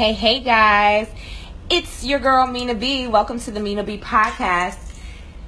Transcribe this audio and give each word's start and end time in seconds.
Hey, 0.00 0.14
hey 0.14 0.40
guys. 0.40 1.08
It's 1.68 2.06
your 2.06 2.20
girl 2.20 2.46
Mina 2.46 2.74
B. 2.74 3.06
Welcome 3.06 3.38
to 3.40 3.50
the 3.50 3.60
Mina 3.60 3.82
B 3.84 3.98
podcast. 3.98 4.78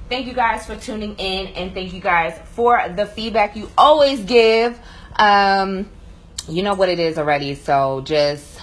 Thank 0.09 0.27
you 0.27 0.33
guys 0.33 0.67
for 0.67 0.75
tuning 0.75 1.15
in 1.15 1.47
and 1.55 1.73
thank 1.73 1.91
you 1.91 1.99
guys 1.99 2.39
for 2.51 2.87
the 2.95 3.07
feedback 3.07 3.55
you 3.55 3.71
always 3.75 4.19
give. 4.19 4.79
Um, 5.15 5.89
you 6.47 6.61
know 6.61 6.75
what 6.75 6.89
it 6.89 6.99
is 6.99 7.17
already, 7.17 7.55
so 7.55 8.01
just 8.01 8.61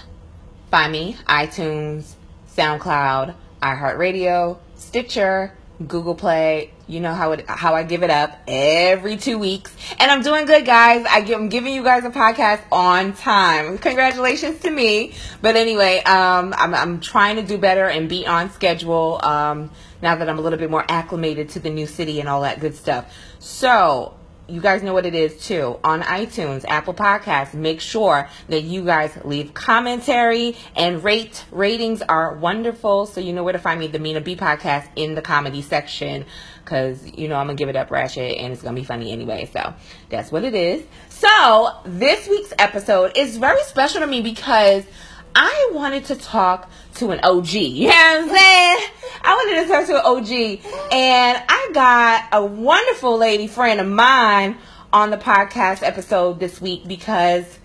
find 0.71 0.93
me 0.93 1.17
iTunes, 1.27 2.13
SoundCloud, 2.57 3.35
iHeartRadio, 3.61 4.59
Stitcher, 4.77 5.59
Google 5.87 6.15
Play. 6.15 6.73
You 6.87 7.01
know 7.01 7.15
how 7.15 7.33
it 7.33 7.49
how 7.49 7.75
I 7.75 7.85
give 7.85 8.03
it 8.03 8.11
up 8.11 8.37
every 8.47 9.17
two 9.17 9.39
weeks, 9.39 9.75
and 9.99 10.11
I'm 10.11 10.23
doing 10.23 10.47
good, 10.47 10.67
guys. 10.67 11.07
I 11.09 11.19
I'm 11.33 11.49
giving 11.49 11.73
you 11.73 11.83
guys 11.83 12.05
a 12.05 12.11
podcast 12.11 12.63
on 12.71 13.13
time. 13.15 13.79
Congratulations 13.79 14.61
to 14.61 14.71
me. 14.71 15.15
But 15.41 15.57
anyway, 15.57 16.03
um, 16.03 16.55
I'm 16.57 16.75
I'm 16.75 17.01
trying 17.01 17.37
to 17.37 17.43
do 17.43 17.59
better 17.59 17.87
and 17.87 18.09
be 18.09 18.27
on 18.27 18.51
schedule. 18.51 19.21
Um, 19.23 19.71
now 20.03 20.17
that 20.17 20.29
I'm 20.29 20.39
a 20.39 20.43
little 20.43 20.59
bit 20.59 20.71
more 20.71 20.85
acclimated 20.89 21.51
to 21.51 21.61
the 21.61 21.71
new 21.71 21.87
city 21.87 22.21
and 22.21 22.29
all 22.29 22.43
that 22.43 22.61
good 22.61 22.75
stuff. 22.75 23.13
So 23.39 24.15
you 24.51 24.61
guys 24.61 24.83
know 24.83 24.93
what 24.93 25.07
it 25.07 25.15
is 25.15 25.47
too. 25.47 25.79
On 25.85 26.03
iTunes, 26.03 26.65
Apple 26.67 26.95
Podcasts, 26.95 27.55
make 27.55 27.81
sure 27.81 28.29
that 28.49 28.63
you 28.63 28.85
guys 28.85 29.17
leave 29.25 29.55
commentary 29.55 30.57
and 30.77 31.03
rate. 31.03 31.45
Ratings 31.51 32.03
are 32.03 32.35
wonderful. 32.35 33.07
So 33.07 33.21
you 33.21 33.33
know 33.33 33.45
where 33.45 33.53
to 33.53 33.59
find 33.59 33.79
me, 33.79 33.87
the 33.87 33.99
Mina 33.99 34.21
B 34.21 34.37
podcast 34.37 34.89
in 34.97 35.15
the 35.15 35.23
comedy 35.23 35.63
section. 35.63 36.27
Cause 36.65 37.05
you 37.17 37.27
know 37.27 37.37
I'm 37.37 37.47
gonna 37.47 37.57
give 37.57 37.69
it 37.69 37.77
up 37.77 37.91
ratchet 37.91 38.37
and 38.37 38.53
it's 38.53 38.63
gonna 38.63 38.77
be 38.77 38.85
funny 38.85 39.11
anyway. 39.13 39.49
So 39.53 39.75
that's 40.09 40.31
what 40.31 40.45
it 40.45 40.55
is. 40.55 40.83
So 41.09 41.71
this 41.85 42.29
week's 42.29 42.53
episode 42.59 43.17
is 43.17 43.37
very 43.37 43.63
special 43.65 44.01
to 44.01 44.07
me 44.07 44.21
because 44.21 44.85
I 45.35 45.71
wanted 45.73 46.07
to 46.07 46.17
talk 46.17 46.71
to 46.97 47.11
an 47.11 47.21
OG. 47.23 47.53
You 47.53 47.89
know 47.89 47.95
what 47.95 48.23
I'm 48.23 48.29
saying? 48.29 48.91
I 49.23 49.35
wanted 49.35 49.63
to 49.63 49.69
talk 49.69 49.87
to 49.87 49.97
an 49.97 50.05
OG. 50.05 50.93
And 50.93 51.43
I 51.49 51.71
got 51.73 52.29
a 52.33 52.45
wonderful 52.45 53.17
lady 53.17 53.47
friend 53.47 53.81
of 53.81 53.87
mine 53.87 54.57
on 54.93 55.11
the 55.11 55.17
podcast 55.17 55.83
episode 55.83 56.41
this 56.41 56.61
week 56.61 56.87
because 56.87 57.59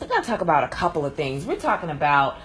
we're 0.00 0.08
going 0.08 0.22
to 0.22 0.28
talk 0.28 0.40
about 0.40 0.64
a 0.64 0.68
couple 0.68 1.06
of 1.06 1.14
things. 1.14 1.46
We're 1.46 1.56
talking 1.56 1.90
about 1.90 2.38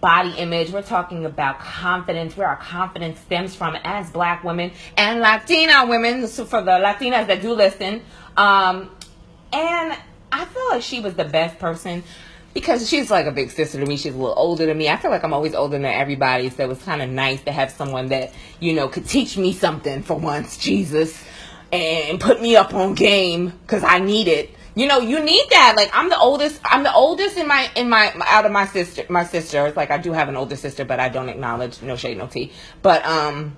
body 0.00 0.32
image. 0.38 0.70
We're 0.70 0.82
talking 0.82 1.24
about 1.24 1.60
confidence, 1.60 2.36
where 2.36 2.48
our 2.48 2.56
confidence 2.56 3.20
stems 3.20 3.54
from 3.54 3.76
as 3.84 4.10
black 4.10 4.42
women 4.44 4.72
and 4.96 5.20
Latina 5.20 5.86
women. 5.86 6.26
So 6.26 6.44
for 6.44 6.62
the 6.62 6.72
Latinas 6.72 7.26
that 7.28 7.42
do 7.42 7.52
listen. 7.52 8.02
Um, 8.36 8.90
and 9.52 9.96
I 10.32 10.44
feel 10.44 10.68
like 10.70 10.82
she 10.82 11.00
was 11.00 11.14
the 11.14 11.24
best 11.24 11.58
person 11.58 12.02
because 12.54 12.88
she's 12.88 13.10
like 13.10 13.26
a 13.26 13.32
big 13.32 13.50
sister 13.50 13.78
to 13.78 13.86
me. 13.86 13.96
She's 13.96 14.14
a 14.14 14.18
little 14.18 14.34
older 14.36 14.66
than 14.66 14.78
me. 14.78 14.88
I 14.88 14.96
feel 14.96 15.10
like 15.10 15.24
I'm 15.24 15.32
always 15.32 15.54
older 15.54 15.76
than 15.78 15.84
everybody, 15.84 16.50
so 16.50 16.64
it 16.64 16.68
was 16.68 16.82
kind 16.82 17.02
of 17.02 17.10
nice 17.10 17.42
to 17.42 17.52
have 17.52 17.70
someone 17.70 18.08
that 18.08 18.32
you 18.58 18.72
know 18.72 18.88
could 18.88 19.06
teach 19.06 19.36
me 19.36 19.52
something 19.52 20.02
for 20.02 20.18
once, 20.18 20.58
Jesus, 20.58 21.22
and 21.72 22.20
put 22.20 22.40
me 22.40 22.56
up 22.56 22.74
on 22.74 22.94
game 22.94 23.52
because 23.62 23.84
I 23.84 23.98
need 23.98 24.28
it. 24.28 24.50
You 24.74 24.86
know, 24.86 25.00
you 25.00 25.20
need 25.20 25.44
that. 25.50 25.74
Like 25.76 25.90
I'm 25.92 26.08
the 26.08 26.18
oldest. 26.18 26.60
I'm 26.64 26.82
the 26.82 26.94
oldest 26.94 27.36
in 27.36 27.46
my 27.46 27.70
in 27.76 27.88
my 27.88 28.12
out 28.26 28.46
of 28.46 28.52
my 28.52 28.66
sister. 28.66 29.04
My 29.08 29.24
sister. 29.24 29.66
It's 29.66 29.76
like 29.76 29.90
I 29.90 29.98
do 29.98 30.12
have 30.12 30.28
an 30.28 30.36
older 30.36 30.56
sister, 30.56 30.84
but 30.84 31.00
I 31.00 31.08
don't 31.08 31.28
acknowledge. 31.28 31.82
No 31.82 31.96
shade, 31.96 32.18
no 32.18 32.26
tea. 32.26 32.52
But 32.82 33.04
um. 33.04 33.56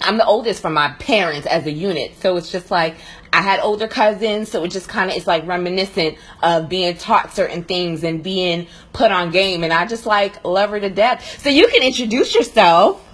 I'm 0.00 0.16
the 0.16 0.24
oldest 0.24 0.62
from 0.62 0.74
my 0.74 0.90
parents 0.98 1.46
as 1.46 1.66
a 1.66 1.70
unit. 1.70 2.14
So 2.20 2.36
it's 2.36 2.50
just 2.50 2.70
like 2.70 2.96
I 3.32 3.40
had 3.40 3.60
older 3.60 3.86
cousins, 3.88 4.50
so 4.50 4.64
it 4.64 4.68
just 4.68 4.88
kind 4.88 5.10
of 5.10 5.16
is 5.16 5.26
like 5.26 5.46
reminiscent 5.46 6.18
of 6.42 6.68
being 6.68 6.96
taught 6.96 7.34
certain 7.34 7.64
things 7.64 8.02
and 8.04 8.22
being 8.22 8.66
put 8.92 9.12
on 9.12 9.30
game. 9.30 9.64
And 9.64 9.72
I 9.72 9.86
just 9.86 10.06
like 10.06 10.44
love 10.44 10.70
her 10.70 10.80
to 10.80 10.90
death. 10.90 11.40
So 11.40 11.48
you 11.48 11.68
can 11.68 11.82
introduce 11.82 12.34
yourself. 12.34 13.06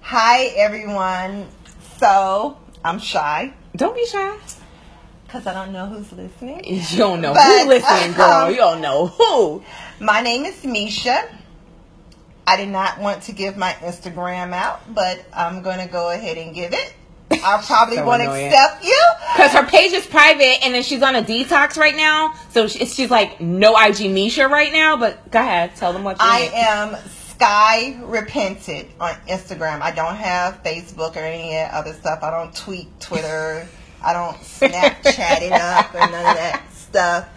Hi, 0.00 0.44
everyone. 0.56 1.46
So 1.98 2.58
I'm 2.84 2.98
shy. 2.98 3.54
Don't 3.76 3.94
be 3.94 4.06
shy. 4.06 4.36
Because 5.26 5.46
I 5.46 5.52
don't 5.52 5.72
know 5.72 5.86
who's 5.86 6.10
listening. 6.12 6.64
You 6.64 6.82
don't 6.96 7.20
know 7.20 7.34
but, 7.34 7.44
who's 7.44 7.66
listening, 7.66 8.14
girl. 8.14 8.24
Um, 8.24 8.50
you 8.50 8.56
don't 8.56 8.80
know 8.80 9.08
who. 9.08 9.62
My 10.00 10.22
name 10.22 10.46
is 10.46 10.54
Meshia. 10.62 11.28
I 12.48 12.56
did 12.56 12.70
not 12.70 12.98
want 12.98 13.24
to 13.24 13.32
give 13.32 13.58
my 13.58 13.72
Instagram 13.72 14.54
out, 14.54 14.94
but 14.94 15.22
I'm 15.34 15.60
going 15.60 15.86
to 15.86 15.92
go 15.92 16.10
ahead 16.10 16.38
and 16.38 16.54
give 16.54 16.72
it. 16.72 16.94
I 17.30 17.62
probably 17.66 17.96
so 17.96 18.06
won't 18.06 18.22
annoying. 18.22 18.46
accept 18.46 18.82
you 18.84 19.02
because 19.34 19.52
her 19.52 19.66
page 19.66 19.92
is 19.92 20.06
private, 20.06 20.64
and 20.64 20.74
then 20.74 20.82
she's 20.82 21.02
on 21.02 21.14
a 21.14 21.22
detox 21.22 21.76
right 21.76 21.94
now. 21.94 22.32
So 22.50 22.66
she's, 22.66 22.94
she's 22.94 23.10
like 23.10 23.38
no 23.38 23.76
IG 23.76 23.96
Meshia 23.96 24.48
right 24.48 24.72
now. 24.72 24.96
But 24.96 25.30
go 25.30 25.40
ahead, 25.40 25.76
tell 25.76 25.92
them 25.92 26.04
what 26.04 26.16
you. 26.16 26.24
I 26.24 26.50
am 26.54 26.96
Sky 27.10 28.00
Repented 28.02 28.86
on 28.98 29.12
Instagram. 29.28 29.82
I 29.82 29.90
don't 29.90 30.16
have 30.16 30.62
Facebook 30.62 31.16
or 31.16 31.20
any 31.20 31.54
other 31.54 31.92
stuff. 31.92 32.20
I 32.22 32.30
don't 32.30 32.56
tweet 32.56 32.98
Twitter. 32.98 33.68
I 34.02 34.12
don't 34.14 34.36
Snapchat 34.38 35.42
it 35.42 35.52
up 35.52 35.94
or 35.94 35.98
none 35.98 36.14
of 36.14 36.36
that 36.36 36.62
stuff. 36.72 37.28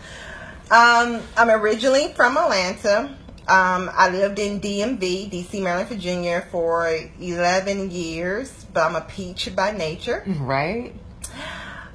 Um, 0.71 1.21
I'm 1.35 1.49
originally 1.49 2.13
from 2.13 2.37
Atlanta. 2.37 3.17
Um, 3.47 3.89
I 3.93 4.09
lived 4.09 4.39
in 4.39 4.61
DMV, 4.61 5.31
DC, 5.31 5.61
Maryland, 5.61 5.89
Virginia 5.89 6.45
for 6.51 6.87
11 7.19 7.91
years, 7.91 8.65
but 8.73 8.83
I'm 8.83 8.95
a 8.95 9.01
peach 9.01 9.53
by 9.55 9.71
nature. 9.71 10.23
Right. 10.39 10.93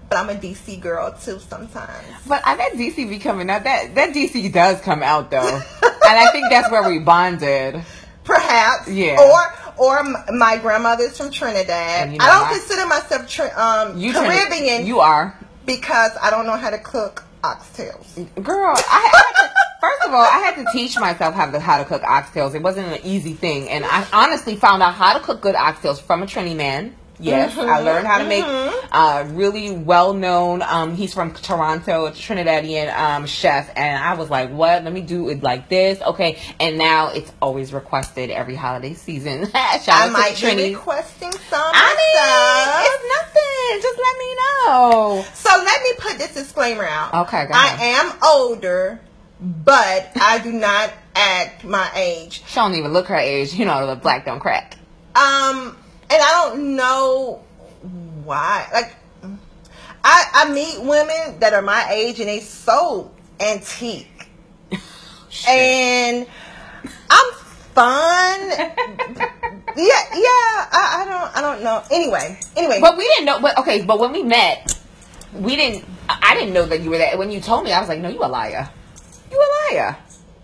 But 0.09 0.19
I'm 0.19 0.29
a 0.29 0.35
DC 0.35 0.81
girl 0.81 1.13
too 1.13 1.39
sometimes. 1.39 2.07
But 2.27 2.43
I 2.45 2.57
that 2.57 2.73
DC 2.73 3.09
be 3.09 3.19
coming 3.19 3.51
out. 3.51 3.65
That 3.65 3.95
that 3.97 4.15
DC 4.15 4.53
does 4.53 4.81
come 4.81 5.03
out 5.03 5.31
though, 5.31 5.61
and 5.83 6.19
I 6.19 6.31
think 6.31 6.47
that's 6.49 6.71
where 6.71 6.89
we 6.89 7.01
bonded. 7.01 7.83
Perhaps. 8.23 8.89
Yeah. 8.89 9.17
Or 9.21 9.77
or 9.79 10.05
my 10.33 10.59
grandmother's 10.59 11.17
from 11.19 11.31
Trinidad. 11.31 12.13
You 12.13 12.19
know, 12.19 12.25
I 12.25 12.39
don't 12.39 12.49
I, 12.49 12.59
consider 12.59 12.87
myself 12.87 13.29
tri- 13.29 13.51
um, 13.51 13.99
you 13.99 14.13
Caribbean. 14.13 14.87
you 14.87 15.01
are 15.01 15.37
because 15.65 16.13
I 16.23 16.31
don't 16.31 16.47
know 16.47 16.57
how 16.57 16.71
to 16.71 16.79
cook 16.79 17.25
oxtails. 17.43 18.33
Girl, 18.43 18.75
I, 18.77 19.11
I 19.35 19.49
first 19.81 20.03
of 20.03 20.13
all, 20.13 20.25
I 20.25 20.39
had 20.39 20.65
to 20.65 20.67
teach 20.73 20.99
myself 20.99 21.35
how 21.35 21.51
to 21.51 21.61
how 21.61 21.79
to 21.79 21.85
cook 21.85 22.03
oxtails. 22.03 22.55
It 22.55 22.63
wasn't 22.63 22.89
an 22.89 23.01
easy 23.05 23.35
thing, 23.35 23.69
and 23.69 23.85
I 23.85 24.07
honestly 24.13 24.57
found 24.57 24.83
out 24.83 24.95
how 24.95 25.15
to 25.15 25.21
cook 25.21 25.41
good 25.41 25.55
oxtails 25.55 26.01
from 26.01 26.23
a 26.23 26.27
Trini 26.27 26.57
man. 26.57 26.95
Yes, 27.19 27.55
mm-hmm, 27.55 27.69
I 27.69 27.79
learned 27.79 28.07
how 28.07 28.19
to 28.19 28.25
make 28.25 28.45
mm-hmm. 28.45 28.93
uh, 28.93 29.25
really 29.35 29.71
well 29.71 30.13
known. 30.13 30.61
Um, 30.61 30.95
he's 30.95 31.15
from 31.15 31.33
Toronto, 31.33 32.07
a 32.07 32.11
Trinidadian 32.11 32.95
um, 32.95 33.27
chef, 33.27 33.71
and 33.75 34.03
I 34.03 34.15
was 34.15 34.29
like, 34.29 34.51
"What? 34.51 34.85
Let 34.85 34.93
me 34.93 35.01
do 35.01 35.31
it 35.31 35.43
like 35.43 35.69
this, 35.69 36.01
okay?" 36.03 36.39
And 36.61 36.77
now 36.77 37.09
it's 37.09 37.33
always 37.41 37.73
requested 37.73 38.31
every 38.31 38.55
holiday 38.55 38.93
season. 38.93 39.47
Shout 39.51 39.89
I 39.89 40.11
might 40.11 40.33
Trini. 40.33 40.57
be 40.57 40.75
requesting 40.75 41.33
some. 41.33 41.73
I 41.75 41.89
mean, 41.97 42.87
it's 42.87 43.05
nothing. 43.17 43.83
Just 43.83 43.99
let 43.99 44.19
me 44.19 44.35
know. 44.37 45.25
So 45.33 45.51
let 45.65 45.83
me 45.83 45.93
put 45.99 46.19
this 46.19 46.35
disclaimer 46.35 46.85
out. 46.85 47.27
Okay, 47.27 47.47
I 47.51 47.77
am 47.81 48.13
older, 48.23 49.01
but 49.41 50.11
I 50.17 50.41
do 50.43 50.53
not 50.53 50.93
act 51.15 51.65
my 51.65 51.91
age. 51.95 52.43
She 52.47 52.55
don't 52.55 52.75
even 52.75 52.93
look 52.93 53.07
her 53.09 53.17
age. 53.17 53.55
You 53.55 53.65
know, 53.65 53.87
the 53.87 53.97
black 53.97 54.25
don't 54.25 54.41
crack. 54.41 54.77
Um 55.15 55.77
and 56.09 56.23
I 56.23 56.49
don't 56.49 56.77
know 56.77 57.43
why. 58.25 58.69
Like, 58.73 58.95
I 60.05 60.25
I 60.35 60.53
meet 60.53 60.81
women 60.81 61.41
that 61.41 61.53
are 61.53 61.63
my 61.63 61.89
age 61.91 62.21
and 62.21 62.29
they 62.29 62.41
so 62.41 63.11
antique, 63.41 64.29
and 65.49 66.27
I'm 67.11 67.35
fun. 67.35 68.41
yeah, 68.51 70.03
yeah. 70.15 70.67
I, 70.73 71.03
I 71.03 71.05
don't 71.09 71.37
I 71.37 71.41
don't 71.41 71.65
know. 71.65 71.83
Anyway, 71.91 72.39
anyway. 72.57 72.79
But 72.81 72.97
we 72.97 73.05
didn't 73.05 73.27
know. 73.27 73.41
But 73.41 73.59
okay, 73.59 73.85
but 73.85 73.99
when 73.99 74.13
we 74.13 74.23
met, 74.23 74.79
we 75.33 75.57
didn't. 75.57 75.85
I 76.09 76.35
didn't 76.35 76.55
know 76.55 76.67
that 76.67 76.83
you 76.83 76.91
were 76.91 76.99
that. 76.99 77.19
When 77.19 77.33
you 77.33 77.41
told 77.41 77.65
me, 77.65 77.73
I 77.73 77.81
was 77.81 77.89
like, 77.89 77.99
no, 77.99 78.09
you 78.09 78.23
a 78.25 78.27
liar. 78.27 78.71
You 79.37 79.43
a 79.43 79.75
liar. 79.75 79.97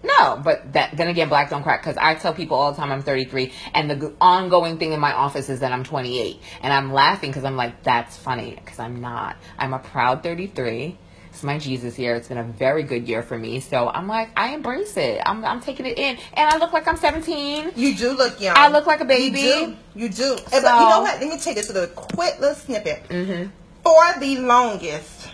No, 0.05 0.41
but 0.43 0.73
that, 0.73 0.97
then 0.97 1.09
again, 1.09 1.29
black 1.29 1.51
don't 1.51 1.63
crack 1.63 1.83
because 1.83 1.97
I 1.97 2.15
tell 2.17 2.35
people 2.35 2.57
all 2.57 2.73
the 2.73 2.77
time 2.77 2.91
I'm 2.91 3.03
33, 3.03 3.53
and 3.73 3.89
the 3.89 4.13
ongoing 4.21 4.79
thing 4.79 4.93
in 4.93 5.01
my 5.01 5.13
office 5.13 5.49
is 5.49 5.61
that 5.61 5.73
I'm 5.73 5.85
28, 5.85 6.41
and 6.61 6.73
I'm 6.73 6.93
laughing 6.93 7.31
because 7.31 7.45
I'm 7.45 7.57
like, 7.57 7.83
that's 7.83 8.17
funny 8.17 8.57
because 8.57 8.79
I'm 8.79 9.01
not. 9.01 9.37
I'm 9.59 9.73
a 9.73 9.79
proud 9.79 10.23
33. 10.23 10.99
It's 11.31 11.43
my 11.43 11.59
Jesus 11.59 11.99
year. 11.99 12.15
It's 12.17 12.29
been 12.29 12.37
a 12.37 12.45
very 12.45 12.83
good 12.83 13.09
year 13.09 13.23
for 13.23 13.39
me. 13.39 13.61
So 13.61 13.89
I'm 13.89 14.07
like, 14.07 14.29
I 14.37 14.55
embrace 14.55 14.99
it. 14.99 15.23
I'm, 15.25 15.43
I'm 15.45 15.61
taking 15.61 15.87
it 15.87 15.99
in, 15.99 16.19
and 16.35 16.51
I 16.51 16.59
look 16.59 16.73
like 16.73 16.87
I'm 16.87 16.97
17. 16.97 17.73
You 17.75 17.95
do 17.95 18.13
look 18.13 18.39
young. 18.41 18.57
I 18.59 18.69
look 18.69 18.87
like 18.87 19.01
a 19.01 19.07
baby. 19.07 19.41
You 19.41 19.67
do. 19.67 19.77
You 19.95 20.09
do. 20.09 20.15
So, 20.15 20.39
but 20.51 20.55
you 20.55 20.89
know 20.89 21.01
what? 21.01 21.21
Let 21.21 21.29
me 21.31 21.39
take 21.39 21.55
this 21.55 21.73
little 21.73 21.89
quick 21.89 22.39
little 22.41 22.57
snippet. 22.57 23.09
Mm-hmm. 23.09 23.51
For 23.83 24.21
the 24.21 24.39
longest 24.41 25.31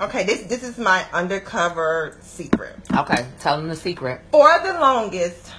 Okay, 0.00 0.24
this 0.24 0.44
this 0.44 0.62
is 0.62 0.78
my 0.78 1.04
undercover 1.12 2.16
secret. 2.22 2.74
Okay, 2.96 3.26
tell 3.38 3.58
them 3.58 3.68
the 3.68 3.76
secret. 3.76 4.22
For 4.32 4.50
the 4.64 4.72
longest, 4.72 5.52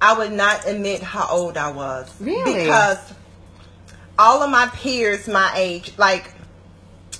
I 0.00 0.16
would 0.16 0.32
not 0.32 0.68
admit 0.68 1.02
how 1.02 1.26
old 1.28 1.56
I 1.56 1.72
was. 1.72 2.14
Really? 2.20 2.64
Because 2.64 3.12
all 4.16 4.40
of 4.42 4.50
my 4.50 4.68
peers 4.68 5.26
my 5.26 5.52
age, 5.56 5.92
like 5.98 6.32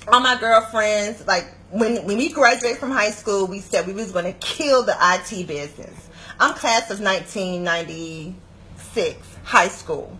all 0.07 0.21
my 0.21 0.39
girlfriends, 0.39 1.27
like 1.27 1.53
when 1.69 1.97
when 2.05 2.17
we 2.17 2.29
graduated 2.29 2.77
from 2.77 2.91
high 2.91 3.11
school, 3.11 3.45
we 3.45 3.59
said 3.59 3.85
we 3.85 3.91
was 3.93 4.13
going 4.13 4.25
to 4.25 4.33
kill 4.39 4.83
the 4.83 4.95
IT 4.99 5.47
business. 5.47 6.09
I'm 6.39 6.53
class 6.53 6.89
of 6.89 7.01
1996, 7.01 9.27
high 9.43 9.67
school. 9.67 10.17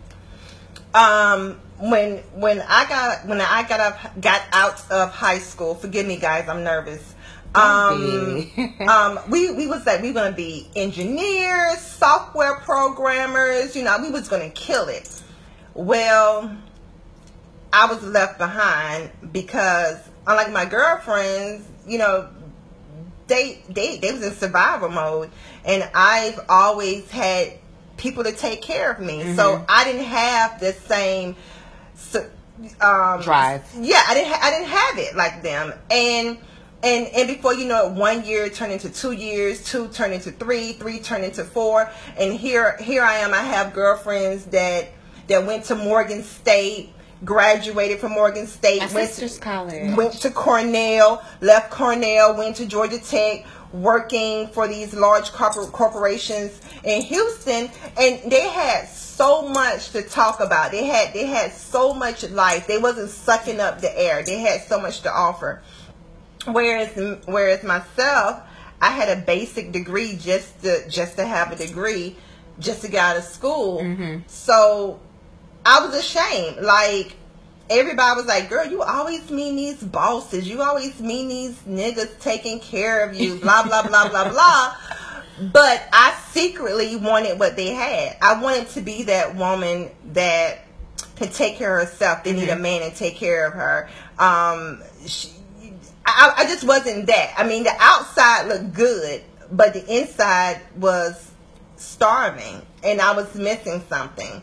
Um, 0.94 1.62
when 1.79 2.17
when 2.33 2.61
I 2.61 2.87
got 2.87 3.25
when 3.25 3.41
I 3.41 3.63
got 3.63 3.79
up 3.79 4.21
got 4.21 4.41
out 4.51 4.91
of 4.91 5.11
high 5.11 5.39
school, 5.39 5.75
forgive 5.75 6.05
me 6.05 6.17
guys, 6.17 6.47
I'm 6.47 6.63
nervous. 6.63 7.15
Um, 7.55 8.51
um, 8.87 9.19
we 9.29 9.51
we 9.51 9.65
was 9.65 9.85
like 9.85 10.01
we 10.01 10.13
gonna 10.13 10.35
be 10.35 10.69
engineers, 10.75 11.79
software 11.79 12.55
programmers. 12.57 13.75
You 13.75 13.83
know, 13.83 13.97
we 14.01 14.11
was 14.11 14.27
gonna 14.27 14.49
kill 14.49 14.87
it. 14.87 15.23
Well, 15.73 16.55
I 17.71 17.85
was 17.87 18.03
left 18.03 18.37
behind 18.37 19.09
because 19.31 19.97
unlike 20.27 20.51
my 20.51 20.65
girlfriends, 20.65 21.65
you 21.87 21.97
know, 21.97 22.29
they 23.27 23.63
they 23.69 23.97
they 23.97 24.11
was 24.11 24.21
in 24.21 24.33
survival 24.33 24.89
mode, 24.89 25.31
and 25.65 25.89
I've 25.95 26.39
always 26.49 27.09
had 27.09 27.53
people 27.97 28.23
to 28.25 28.31
take 28.31 28.61
care 28.61 28.91
of 28.91 28.99
me, 28.99 29.19
mm-hmm. 29.19 29.35
so 29.35 29.65
I 29.67 29.85
didn't 29.85 30.05
have 30.05 30.59
the 30.59 30.73
same 30.73 31.35
um, 32.81 33.22
drive. 33.22 33.63
Yeah, 33.80 34.01
I 34.07 34.13
didn't 34.13 34.34
ha- 34.34 34.40
I 34.42 34.50
didn't 34.51 34.68
have 34.68 34.98
it 34.98 35.16
like 35.16 35.42
them, 35.44 35.74
and 35.92 36.38
and 36.84 37.07
and 37.07 37.28
before 37.28 37.54
you 37.54 37.66
know 37.66 37.88
it, 37.88 37.94
one 37.94 38.25
year 38.25 38.50
turned 38.50 38.72
into 38.72 38.90
two 38.90 39.12
years, 39.12 39.63
two 39.63 39.88
turned 39.90 40.13
into 40.13 40.31
three, 40.31 40.74
three 40.74 41.00
turned 41.00 41.24
into 41.24 41.44
four, 41.44 41.90
and 42.18 42.34
here 42.34 42.78
here 42.78 43.04
I 43.04 43.16
am. 43.19 43.34
I 43.34 43.42
have 43.42 43.74
girlfriends 43.74 44.46
that 44.48 44.90
that 45.28 45.46
went 45.46 45.66
to 45.66 45.75
Morgan 45.75 46.24
State, 46.24 46.90
graduated 47.24 48.00
from 48.00 48.12
Morgan 48.13 48.48
State, 48.48 48.80
My 48.81 48.94
went 48.94 49.12
to 49.13 49.40
college, 49.40 49.96
went 49.96 50.13
to 50.13 50.30
Cornell, 50.31 51.24
left 51.42 51.69
Cornell, 51.72 52.36
went 52.38 52.56
to 52.57 52.66
Georgia 52.66 53.00
Tech, 53.00 53.46
working 53.72 54.48
for 54.48 54.68
these 54.68 54.94
large 54.94 55.31
corpor- 55.31 55.72
corporations 55.72 56.60
in 56.84 57.01
Houston, 57.04 57.69
and 57.98 58.31
they 58.31 58.48
had 58.50 58.88
so 59.19 59.50
much 59.50 59.89
to 59.92 60.01
talk 60.01 60.39
about. 60.39 60.71
They 60.71 60.86
had 60.86 61.13
they 61.13 61.25
had 61.25 61.51
so 61.51 61.94
much 61.94 62.24
life. 62.30 62.68
They 62.68 62.77
wasn't 62.77 63.10
sucking 63.10 63.60
up 63.60 63.81
the 63.81 63.92
air. 64.00 64.24
They 64.24 64.39
had 64.39 64.62
so 64.62 64.80
much 64.80 65.01
to 65.01 65.13
offer. 65.13 65.62
Whereas 66.45 67.19
whereas 67.25 67.62
myself, 67.63 68.39
I 68.81 68.92
had 68.92 69.18
a 69.18 69.21
basic 69.21 69.74
degree 69.74 70.16
just 70.16 70.62
to 70.62 70.89
just 70.89 71.18
to 71.18 71.25
have 71.25 71.51
a 71.51 71.57
degree, 71.57 72.16
just 72.60 72.81
to 72.83 72.88
get 72.88 73.04
out 73.04 73.18
of 73.18 73.25
school. 73.25 73.81
Mm-hmm. 73.81 74.21
So 74.27 75.01
I 75.65 75.86
was 75.86 75.94
ashamed. 75.95 76.62
Like 76.62 77.18
everybody 77.69 78.15
was 78.15 78.25
like, 78.25 78.50
"Girl, 78.50 78.65
you 78.65 78.83
always 78.83 79.30
mean 79.30 79.57
these 79.57 79.83
bosses. 79.83 80.48
You 80.48 80.62
always 80.62 81.01
mean 81.01 81.27
these 81.27 81.60
niggas 81.68 82.22
taking 82.22 82.62
care 82.62 83.04
of 83.04 83.15
you." 83.15 83.36
Blah 83.36 83.63
blah 83.63 83.86
blah 83.86 84.07
blah 84.07 84.30
blah. 84.30 84.77
But 85.41 85.88
I 85.94 86.19
secretly 86.31 86.95
wanted 86.95 87.39
what 87.39 87.56
they 87.56 87.69
had. 87.69 88.18
I 88.21 88.41
wanted 88.41 88.69
to 88.69 88.81
be 88.81 89.03
that 89.03 89.36
woman 89.36 89.89
that 90.13 90.59
can 91.15 91.30
take 91.30 91.57
care 91.57 91.80
of 91.80 91.88
herself. 91.88 92.24
They 92.24 92.31
mm-hmm. 92.31 92.39
need 92.39 92.50
a 92.50 92.53
mm-hmm. 92.53 92.62
man 92.62 92.89
to 92.89 92.95
take 92.95 93.15
care 93.15 93.47
of 93.47 93.53
her. 93.53 93.89
Um, 94.18 94.83
she, 95.06 95.30
I, 96.06 96.33
I 96.38 96.44
just 96.45 96.63
wasn't 96.63 97.07
that. 97.07 97.33
I 97.38 97.47
mean, 97.47 97.63
the 97.63 97.75
outside 97.80 98.47
looked 98.47 98.74
good, 98.74 99.21
but 99.51 99.74
the 99.74 99.86
inside 99.97 100.62
was 100.75 101.31
starving, 101.75 102.62
and 102.83 103.00
I 103.00 103.15
was 103.15 103.33
missing 103.36 103.83
something. 103.88 104.41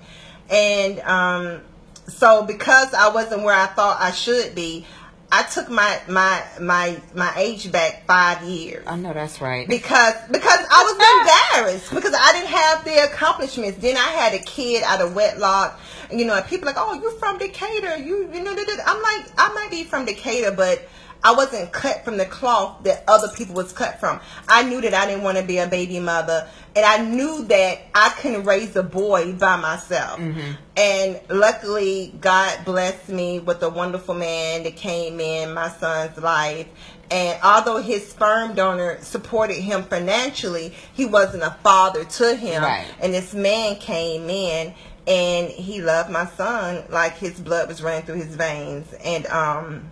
And 0.48 1.00
um, 1.00 1.60
so, 2.06 2.44
because 2.44 2.94
I 2.94 3.08
wasn't 3.08 3.42
where 3.42 3.54
I 3.54 3.66
thought 3.66 4.00
I 4.00 4.12
should 4.12 4.54
be, 4.54 4.86
I 5.30 5.42
took 5.42 5.68
my 5.68 6.00
my 6.08 6.42
my 6.60 7.00
my 7.14 7.32
age 7.36 7.72
back 7.72 8.06
five 8.06 8.42
years. 8.42 8.86
I 8.86 8.96
know 8.96 9.12
that's 9.12 9.40
right. 9.40 9.68
Because 9.68 10.14
because 10.30 10.60
I 10.70 10.82
was 10.84 11.62
embarrassed 11.62 11.94
because 11.94 12.14
I 12.16 12.32
didn't 12.32 12.50
have 12.50 12.84
the 12.84 13.04
accomplishments. 13.04 13.78
Then 13.78 13.96
I 13.96 14.08
had 14.10 14.34
a 14.34 14.38
kid 14.38 14.82
out 14.84 15.00
of 15.00 15.14
wedlock. 15.14 15.80
You 16.12 16.24
know, 16.24 16.40
people 16.42 16.66
like, 16.66 16.76
oh, 16.78 16.94
you're 17.00 17.12
from 17.12 17.38
Decatur? 17.38 17.96
You 17.96 18.30
you 18.32 18.42
know, 18.42 18.52
I'm 18.52 19.02
like, 19.02 19.32
I 19.38 19.52
might 19.54 19.68
be 19.70 19.84
from 19.84 20.04
Decatur, 20.04 20.52
but 20.52 20.86
I 21.26 21.32
wasn't 21.32 21.72
cut 21.72 22.04
from 22.04 22.18
the 22.18 22.26
cloth 22.26 22.84
that 22.84 23.02
other 23.08 23.28
people 23.34 23.54
was 23.54 23.72
cut 23.72 23.98
from. 23.98 24.20
I 24.48 24.62
knew 24.62 24.80
that 24.80 24.94
I 24.94 25.06
didn't 25.06 25.24
want 25.24 25.38
to 25.38 25.42
be 25.42 25.58
a 25.58 25.66
baby 25.66 25.98
mother, 25.98 26.48
and 26.74 26.84
I 26.84 26.98
knew 26.98 27.44
that 27.46 27.80
I 27.94 28.10
couldn't 28.10 28.44
raise 28.44 28.76
a 28.76 28.82
boy 28.82 29.32
by 29.32 29.56
myself. 29.56 30.20
Mm-hmm. 30.20 30.52
And 30.76 31.20
luckily, 31.28 32.14
God 32.20 32.64
blessed 32.64 33.08
me 33.08 33.40
with 33.40 33.62
a 33.62 33.68
wonderful 33.68 34.14
man 34.14 34.62
that 34.64 34.76
came 34.76 35.18
in 35.18 35.52
my 35.54 35.68
son's 35.68 36.16
life. 36.18 36.68
And 37.10 37.40
although 37.42 37.78
his 37.78 38.08
sperm 38.08 38.54
donor 38.54 39.00
supported 39.00 39.56
him 39.56 39.84
financially, 39.84 40.74
he 40.92 41.06
wasn't 41.06 41.44
a 41.44 41.56
father 41.62 42.04
to 42.04 42.36
him. 42.36 42.62
Right. 42.62 42.86
And 43.00 43.14
this 43.14 43.32
man 43.32 43.76
came 43.76 44.28
in 44.28 44.74
and 45.06 45.48
he 45.48 45.80
loved 45.80 46.10
my 46.10 46.26
son 46.26 46.84
like 46.88 47.16
his 47.16 47.38
blood 47.38 47.68
was 47.68 47.82
running 47.82 48.02
through 48.02 48.16
his 48.16 48.34
veins. 48.34 48.92
And 49.04 49.26
um 49.26 49.90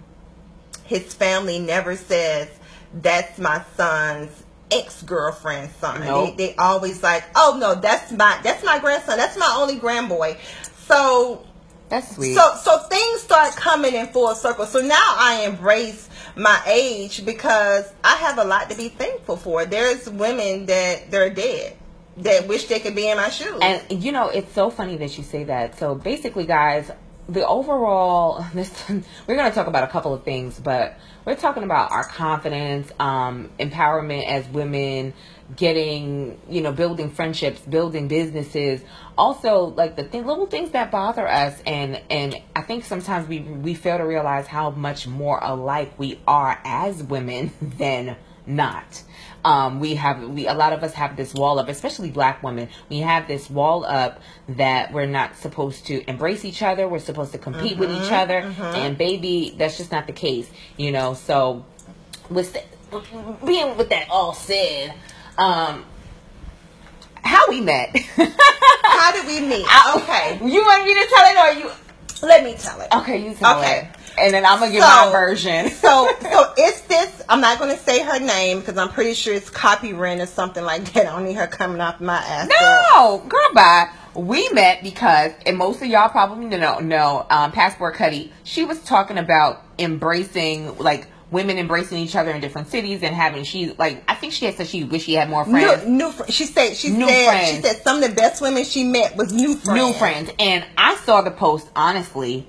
his 0.84 1.14
family 1.14 1.58
never 1.58 1.96
says 1.96 2.48
that's 2.94 3.38
my 3.38 3.62
son's 3.76 4.44
ex-girlfriend's 4.70 5.74
son. 5.76 6.04
Nope. 6.04 6.36
They, 6.36 6.48
they 6.48 6.56
always 6.56 7.02
like, 7.02 7.24
oh 7.36 7.56
no, 7.60 7.74
that's 7.74 8.12
my 8.12 8.38
that's 8.42 8.64
my 8.64 8.78
grandson. 8.78 9.16
That's 9.16 9.38
my 9.38 9.54
only 9.58 9.76
grandboy. 9.76 10.38
So 10.86 11.46
that's 11.88 12.14
sweet. 12.16 12.34
So 12.34 12.54
so 12.62 12.78
things 12.78 13.20
start 13.22 13.54
coming 13.56 13.94
in 13.94 14.06
full 14.08 14.34
circle. 14.34 14.66
So 14.66 14.80
now 14.80 15.14
I 15.16 15.44
embrace 15.46 16.08
my 16.36 16.60
age 16.66 17.24
because 17.24 17.92
I 18.02 18.16
have 18.16 18.38
a 18.38 18.44
lot 18.44 18.68
to 18.70 18.76
be 18.76 18.88
thankful 18.88 19.36
for. 19.36 19.64
There's 19.64 20.08
women 20.10 20.66
that 20.66 21.10
they're 21.10 21.30
dead 21.30 21.76
that 22.18 22.46
wish 22.46 22.66
they 22.66 22.80
could 22.80 22.94
be 22.94 23.08
in 23.08 23.16
my 23.16 23.30
shoes. 23.30 23.58
And 23.60 24.02
you 24.02 24.12
know, 24.12 24.28
it's 24.28 24.52
so 24.52 24.70
funny 24.70 24.96
that 24.98 25.16
you 25.18 25.24
say 25.24 25.44
that. 25.44 25.78
So 25.78 25.94
basically, 25.94 26.46
guys, 26.46 26.90
the 27.28 27.46
overall 27.46 28.44
this 28.54 28.88
we're 28.88 29.36
going 29.36 29.48
to 29.48 29.54
talk 29.54 29.66
about 29.66 29.84
a 29.84 29.88
couple 29.88 30.12
of 30.12 30.24
things 30.24 30.58
but 30.58 30.98
we're 31.24 31.34
talking 31.34 31.62
about 31.62 31.90
our 31.90 32.04
confidence 32.04 32.90
um, 33.00 33.50
empowerment 33.58 34.26
as 34.26 34.46
women 34.48 35.14
getting 35.56 36.38
you 36.48 36.60
know 36.60 36.72
building 36.72 37.10
friendships 37.10 37.60
building 37.60 38.08
businesses 38.08 38.80
also 39.16 39.66
like 39.76 39.96
the 39.96 40.02
th- 40.02 40.24
little 40.24 40.46
things 40.46 40.70
that 40.70 40.90
bother 40.90 41.28
us 41.28 41.60
and 41.66 42.00
and 42.10 42.34
i 42.56 42.62
think 42.62 42.84
sometimes 42.84 43.28
we 43.28 43.40
we 43.40 43.74
fail 43.74 43.98
to 43.98 44.04
realize 44.04 44.46
how 44.46 44.70
much 44.70 45.06
more 45.06 45.38
alike 45.42 45.92
we 45.98 46.18
are 46.26 46.58
as 46.64 47.02
women 47.02 47.50
than 47.60 48.16
not 48.46 49.02
um, 49.44 49.78
we 49.78 49.94
have 49.96 50.22
we 50.22 50.46
a 50.46 50.54
lot 50.54 50.72
of 50.72 50.82
us 50.82 50.94
have 50.94 51.16
this 51.16 51.34
wall 51.34 51.58
up, 51.58 51.68
especially 51.68 52.10
black 52.10 52.42
women. 52.42 52.68
We 52.88 52.98
have 52.98 53.28
this 53.28 53.50
wall 53.50 53.84
up 53.84 54.20
that 54.48 54.92
we're 54.92 55.06
not 55.06 55.36
supposed 55.36 55.86
to 55.86 56.08
embrace 56.08 56.44
each 56.44 56.62
other. 56.62 56.88
We're 56.88 56.98
supposed 56.98 57.32
to 57.32 57.38
compete 57.38 57.72
mm-hmm, 57.72 57.80
with 57.80 57.90
each 57.90 58.02
mm-hmm, 58.04 58.14
other, 58.14 58.42
mm-hmm. 58.42 58.62
and 58.62 58.98
baby, 58.98 59.54
that's 59.56 59.76
just 59.76 59.92
not 59.92 60.06
the 60.06 60.12
case. 60.12 60.50
You 60.76 60.92
know, 60.92 61.14
so 61.14 61.64
with 62.30 62.56
being 63.44 63.76
with 63.76 63.90
that 63.90 64.08
all 64.08 64.32
said, 64.32 64.94
um, 65.36 65.84
how 67.22 67.48
we 67.50 67.60
met? 67.60 67.94
how 67.96 69.12
did 69.12 69.26
we 69.26 69.46
meet? 69.46 69.66
Okay, 69.96 70.38
you 70.42 70.62
want 70.62 70.84
me 70.84 70.94
to 70.94 71.06
tell 71.08 71.26
it 71.26 71.36
or 71.38 71.60
you? 71.60 71.70
Let 72.22 72.42
me 72.42 72.54
tell 72.54 72.80
it. 72.80 72.88
Okay, 72.94 73.28
you 73.28 73.34
tell 73.34 73.58
okay. 73.58 73.90
it 73.92 74.03
and 74.18 74.32
then 74.32 74.44
I'm 74.44 74.58
gonna 74.58 74.72
give 74.72 74.82
so, 74.82 74.88
my 74.88 75.10
version. 75.10 75.70
so, 75.70 76.08
so 76.20 76.52
it's 76.56 76.80
this. 76.82 77.22
I'm 77.28 77.40
not 77.40 77.58
gonna 77.58 77.78
say 77.78 78.02
her 78.02 78.18
name 78.18 78.60
because 78.60 78.78
I'm 78.78 78.90
pretty 78.90 79.14
sure 79.14 79.34
it's 79.34 79.50
copyright 79.50 80.20
or 80.20 80.26
something 80.26 80.64
like 80.64 80.92
that. 80.92 81.06
I 81.06 81.10
don't 81.10 81.24
need 81.24 81.34
her 81.34 81.46
coming 81.46 81.80
off 81.80 82.00
my 82.00 82.16
ass. 82.16 82.48
No, 82.48 83.18
girl, 83.28 83.40
bye. 83.54 83.90
We 84.14 84.48
met 84.50 84.82
because, 84.82 85.32
and 85.44 85.58
most 85.58 85.82
of 85.82 85.88
y'all 85.88 86.08
probably 86.08 86.46
know, 86.46 86.78
know 86.78 87.26
um, 87.30 87.50
Passport 87.50 87.96
Cuddy. 87.96 88.32
She 88.44 88.64
was 88.64 88.80
talking 88.84 89.18
about 89.18 89.64
embracing, 89.78 90.78
like 90.78 91.08
women 91.34 91.58
embracing 91.58 91.98
each 91.98 92.14
other 92.14 92.30
in 92.30 92.40
different 92.40 92.68
cities 92.68 93.02
and 93.02 93.14
having 93.14 93.42
she 93.42 93.72
like 93.72 94.02
I 94.08 94.14
think 94.14 94.32
she 94.32 94.44
had 94.46 94.54
said 94.54 94.68
she 94.68 94.84
wish 94.84 95.04
she 95.04 95.14
had 95.14 95.28
more 95.28 95.44
friends. 95.44 95.84
New, 95.84 95.98
new 95.98 96.12
fr- 96.12 96.30
she 96.30 96.44
said 96.46 96.74
she 96.74 96.90
new 96.90 97.08
said 97.08 97.26
friends. 97.26 97.50
she 97.50 97.62
said 97.62 97.82
some 97.82 98.02
of 98.02 98.08
the 98.08 98.14
best 98.14 98.40
women 98.40 98.64
she 98.64 98.84
met 98.84 99.16
was 99.16 99.32
new 99.32 99.56
friends. 99.56 99.80
New 99.80 99.92
friends, 99.94 100.30
and 100.38 100.64
I 100.78 100.94
saw 100.96 101.22
the 101.22 101.32
post 101.32 101.68
honestly, 101.74 102.46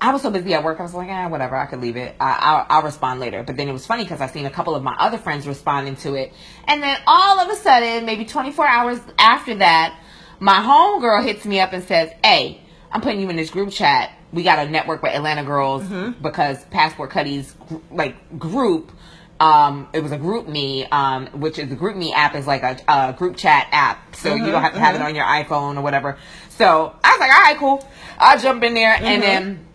I 0.00 0.12
was 0.12 0.22
so 0.22 0.30
busy 0.30 0.54
at 0.54 0.64
work. 0.64 0.80
I 0.80 0.82
was 0.82 0.94
like, 0.94 1.10
ah, 1.10 1.28
whatever. 1.28 1.56
I 1.56 1.66
could 1.66 1.80
leave 1.80 1.96
it. 1.96 2.16
I, 2.18 2.54
will 2.54 2.66
I'll 2.70 2.82
respond 2.82 3.20
later. 3.20 3.42
But 3.42 3.56
then 3.56 3.68
it 3.68 3.72
was 3.72 3.86
funny 3.86 4.04
because 4.04 4.20
I 4.20 4.28
seen 4.28 4.46
a 4.46 4.50
couple 4.50 4.74
of 4.74 4.82
my 4.82 4.96
other 4.98 5.18
friends 5.18 5.46
responding 5.46 5.96
to 5.96 6.14
it, 6.14 6.32
and 6.66 6.82
then 6.82 6.98
all 7.06 7.38
of 7.40 7.50
a 7.50 7.56
sudden, 7.56 8.06
maybe 8.06 8.24
24 8.24 8.66
hours 8.66 9.00
after 9.18 9.56
that, 9.56 9.98
my 10.38 10.54
homegirl 10.54 11.24
hits 11.24 11.44
me 11.44 11.60
up 11.60 11.72
and 11.74 11.84
says, 11.84 12.10
"Hey, 12.24 12.62
I'm 12.90 13.02
putting 13.02 13.20
you 13.20 13.28
in 13.28 13.36
this 13.36 13.50
group 13.50 13.70
chat. 13.70 14.12
We 14.32 14.42
got 14.42 14.58
a 14.58 14.70
network 14.70 15.02
with 15.02 15.12
Atlanta 15.12 15.44
girls 15.44 15.82
mm-hmm. 15.82 16.22
because 16.22 16.64
Passport 16.66 17.10
Cuddy's 17.10 17.54
like 17.90 18.38
group." 18.38 18.92
Um, 19.38 19.88
it 19.94 20.02
was 20.02 20.12
a 20.12 20.18
GroupMe, 20.18 20.92
um, 20.92 21.26
which 21.28 21.58
is 21.58 21.70
the 21.70 21.76
GroupMe 21.76 22.12
app 22.12 22.34
is 22.34 22.46
like 22.46 22.62
a, 22.62 22.76
a 22.86 23.14
group 23.14 23.38
chat 23.38 23.68
app, 23.72 24.14
so 24.14 24.28
mm-hmm, 24.28 24.44
you 24.44 24.52
don't 24.52 24.60
have 24.60 24.72
to 24.72 24.76
mm-hmm. 24.76 24.84
have 24.84 24.94
it 24.94 24.98
mm-hmm. 24.98 25.06
on 25.06 25.14
your 25.14 25.24
iPhone 25.24 25.78
or 25.78 25.80
whatever. 25.80 26.18
So 26.50 26.94
I 27.02 27.12
was 27.12 27.20
like, 27.20 27.30
all 27.34 27.40
right, 27.40 27.56
cool. 27.56 27.88
I'll 28.18 28.38
jump 28.38 28.62
in 28.64 28.74
there, 28.74 28.92
and 28.92 29.04
mm-hmm. 29.04 29.20
then 29.22 29.66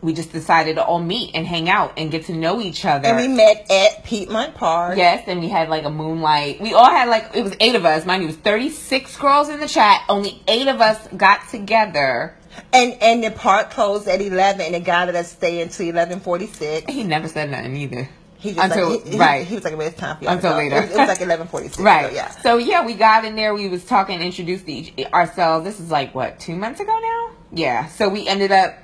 we 0.00 0.12
just 0.12 0.32
decided 0.32 0.76
to 0.76 0.84
all 0.84 1.00
meet 1.00 1.32
and 1.34 1.46
hang 1.46 1.68
out 1.68 1.94
and 1.96 2.10
get 2.10 2.26
to 2.26 2.32
know 2.32 2.60
each 2.60 2.84
other. 2.84 3.08
And 3.08 3.16
we 3.16 3.28
met 3.28 3.70
at 3.70 4.04
Piedmont 4.04 4.54
Park. 4.54 4.96
Yes, 4.96 5.24
and 5.26 5.40
we 5.40 5.48
had 5.48 5.68
like 5.68 5.84
a 5.84 5.90
moonlight. 5.90 6.60
We 6.60 6.72
all 6.74 6.90
had 6.90 7.08
like 7.08 7.30
it 7.34 7.42
was 7.42 7.54
eight 7.60 7.74
of 7.74 7.84
us. 7.84 8.06
Mind 8.06 8.22
you, 8.22 8.28
it 8.28 8.32
was 8.32 8.40
thirty 8.40 8.70
six 8.70 9.16
girls 9.16 9.48
in 9.48 9.60
the 9.60 9.68
chat. 9.68 10.02
Only 10.08 10.40
eight 10.46 10.68
of 10.68 10.80
us 10.80 11.08
got 11.16 11.48
together. 11.48 12.34
And 12.72 12.94
and 13.00 13.22
the 13.22 13.30
park 13.30 13.70
closed 13.70 14.08
at 14.08 14.20
eleven, 14.20 14.62
and 14.62 14.74
the 14.74 14.80
guy 14.80 15.04
let 15.04 15.14
us 15.14 15.30
stay 15.32 15.60
until 15.60 15.88
eleven 15.88 16.20
forty 16.20 16.46
six. 16.46 16.92
He 16.92 17.04
never 17.04 17.28
said 17.28 17.50
nothing 17.50 17.76
either. 17.76 18.08
He 18.38 18.52
just 18.52 18.70
Until- 18.70 18.90
like, 18.90 19.04
he, 19.04 19.10
he- 19.10 19.18
right. 19.18 19.46
He, 19.46 19.54
was 19.56 19.64
like, 19.64 19.76
"Well, 19.76 19.88
it's 19.88 19.98
time 19.98 20.16
for 20.16 20.24
y'all 20.24 20.34
Until 20.34 20.54
later. 20.56 20.76
It 20.76 20.80
was, 20.82 20.90
it 20.90 20.98
was 20.98 21.08
like 21.08 21.20
eleven 21.20 21.48
forty 21.48 21.66
six. 21.68 21.78
Right. 21.82 22.06
So, 22.08 22.14
yeah. 22.14 22.28
So 22.30 22.56
yeah, 22.58 22.86
we 22.86 22.94
got 22.94 23.24
in 23.24 23.34
there. 23.34 23.52
We 23.52 23.68
was 23.68 23.84
talking, 23.84 24.20
introduced 24.22 24.68
each, 24.68 24.92
ourselves. 25.12 25.64
This 25.64 25.80
is 25.80 25.90
like 25.90 26.14
what 26.14 26.38
two 26.38 26.54
months 26.54 26.78
ago 26.80 26.96
now. 27.00 27.30
Yeah. 27.50 27.86
So 27.88 28.08
we 28.08 28.28
ended 28.28 28.52
up, 28.52 28.78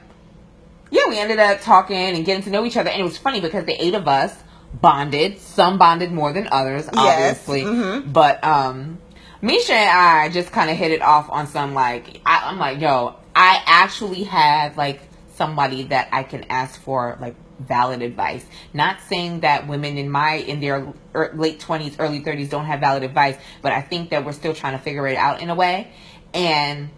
yeah, 0.94 1.08
we 1.08 1.18
ended 1.18 1.40
up 1.40 1.60
talking 1.60 1.96
and 1.96 2.24
getting 2.24 2.44
to 2.44 2.50
know 2.50 2.64
each 2.64 2.76
other, 2.76 2.88
and 2.88 3.00
it 3.00 3.04
was 3.04 3.18
funny 3.18 3.40
because 3.40 3.64
the 3.64 3.84
eight 3.84 3.94
of 3.94 4.06
us 4.06 4.32
bonded. 4.80 5.40
Some 5.40 5.76
bonded 5.76 6.12
more 6.12 6.32
than 6.32 6.48
others, 6.52 6.88
obviously. 6.94 7.62
mhm. 7.62 8.12
But 8.12 8.42
um, 8.44 8.98
Meshia 9.42 9.70
and 9.70 9.90
I 9.90 10.28
just 10.28 10.52
kind 10.52 10.70
of 10.70 10.76
hit 10.76 10.92
it 10.92 11.02
off 11.02 11.28
on 11.30 11.48
some 11.48 11.74
like 11.74 12.20
I, 12.24 12.48
I'm 12.48 12.58
like, 12.58 12.80
yo, 12.80 13.16
I 13.34 13.60
actually 13.66 14.24
have 14.24 14.76
like 14.76 15.00
somebody 15.34 15.82
that 15.84 16.08
I 16.12 16.22
can 16.22 16.44
ask 16.44 16.80
for 16.80 17.18
like 17.20 17.34
valid 17.58 18.00
advice. 18.00 18.46
Not 18.72 18.98
saying 19.08 19.40
that 19.40 19.66
women 19.66 19.98
in 19.98 20.08
my 20.10 20.34
in 20.34 20.60
their 20.60 20.92
er, 21.14 21.32
late 21.34 21.58
20s, 21.58 21.96
early 21.98 22.20
30s 22.20 22.50
don't 22.50 22.66
have 22.66 22.78
valid 22.78 23.02
advice, 23.02 23.36
but 23.62 23.72
I 23.72 23.80
think 23.80 24.10
that 24.10 24.24
we're 24.24 24.32
still 24.32 24.54
trying 24.54 24.78
to 24.78 24.82
figure 24.82 25.08
it 25.08 25.16
out 25.16 25.42
in 25.42 25.50
a 25.50 25.54
way. 25.56 25.92
And 26.32 26.90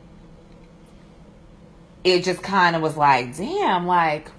it 2.06 2.22
just 2.22 2.40
kind 2.40 2.76
of 2.76 2.82
was 2.82 2.96
like, 2.96 3.36
damn, 3.36 3.86
like 3.86 4.30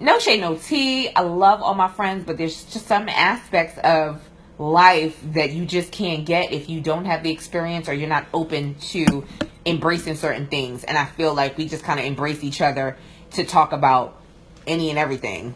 no 0.00 0.18
shade, 0.18 0.40
no 0.40 0.56
tea. 0.56 1.10
I 1.10 1.20
love 1.20 1.62
all 1.62 1.74
my 1.74 1.88
friends, 1.88 2.24
but 2.24 2.38
there's 2.38 2.64
just 2.64 2.86
some 2.86 3.08
aspects 3.08 3.78
of 3.84 4.26
life 4.58 5.20
that 5.34 5.52
you 5.52 5.66
just 5.66 5.92
can't 5.92 6.24
get 6.24 6.52
if 6.52 6.70
you 6.70 6.80
don't 6.80 7.04
have 7.04 7.22
the 7.22 7.30
experience 7.30 7.88
or 7.88 7.92
you're 7.92 8.08
not 8.08 8.26
open 8.32 8.76
to 8.76 9.26
embracing 9.66 10.16
certain 10.16 10.46
things. 10.46 10.84
And 10.84 10.96
I 10.96 11.04
feel 11.04 11.34
like 11.34 11.58
we 11.58 11.68
just 11.68 11.84
kind 11.84 12.00
of 12.00 12.06
embrace 12.06 12.42
each 12.42 12.62
other 12.62 12.96
to 13.32 13.44
talk 13.44 13.72
about 13.72 14.18
any 14.66 14.88
and 14.88 14.98
everything. 14.98 15.54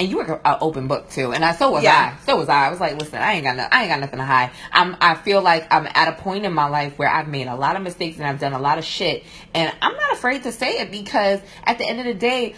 And 0.00 0.08
you 0.08 0.16
were 0.16 0.40
an 0.42 0.56
open 0.62 0.88
book 0.88 1.10
too, 1.10 1.32
and 1.32 1.44
I 1.44 1.52
so 1.52 1.70
was 1.72 1.84
Yeah. 1.84 2.16
I. 2.18 2.24
So 2.24 2.36
was 2.38 2.48
I. 2.48 2.68
I 2.68 2.70
was 2.70 2.80
like, 2.80 2.98
listen, 2.98 3.16
I 3.20 3.34
ain't 3.34 3.44
got 3.44 3.56
no, 3.56 3.68
I 3.70 3.82
ain't 3.82 3.90
got 3.90 4.00
nothing 4.00 4.18
to 4.18 4.24
hide. 4.24 4.50
I'm. 4.72 4.96
I 4.98 5.14
feel 5.14 5.42
like 5.42 5.70
I'm 5.70 5.86
at 5.94 6.08
a 6.08 6.12
point 6.12 6.46
in 6.46 6.54
my 6.54 6.68
life 6.68 6.98
where 6.98 7.08
I've 7.08 7.28
made 7.28 7.48
a 7.48 7.54
lot 7.54 7.76
of 7.76 7.82
mistakes 7.82 8.16
and 8.16 8.26
I've 8.26 8.40
done 8.40 8.54
a 8.54 8.58
lot 8.58 8.78
of 8.78 8.84
shit, 8.84 9.24
and 9.54 9.70
I'm 9.82 9.94
not 9.94 10.12
afraid 10.14 10.44
to 10.44 10.52
say 10.52 10.80
it 10.80 10.90
because 10.90 11.40
at 11.64 11.76
the 11.76 11.86
end 11.86 11.98
of 12.00 12.06
the 12.06 12.14
day, 12.14 12.54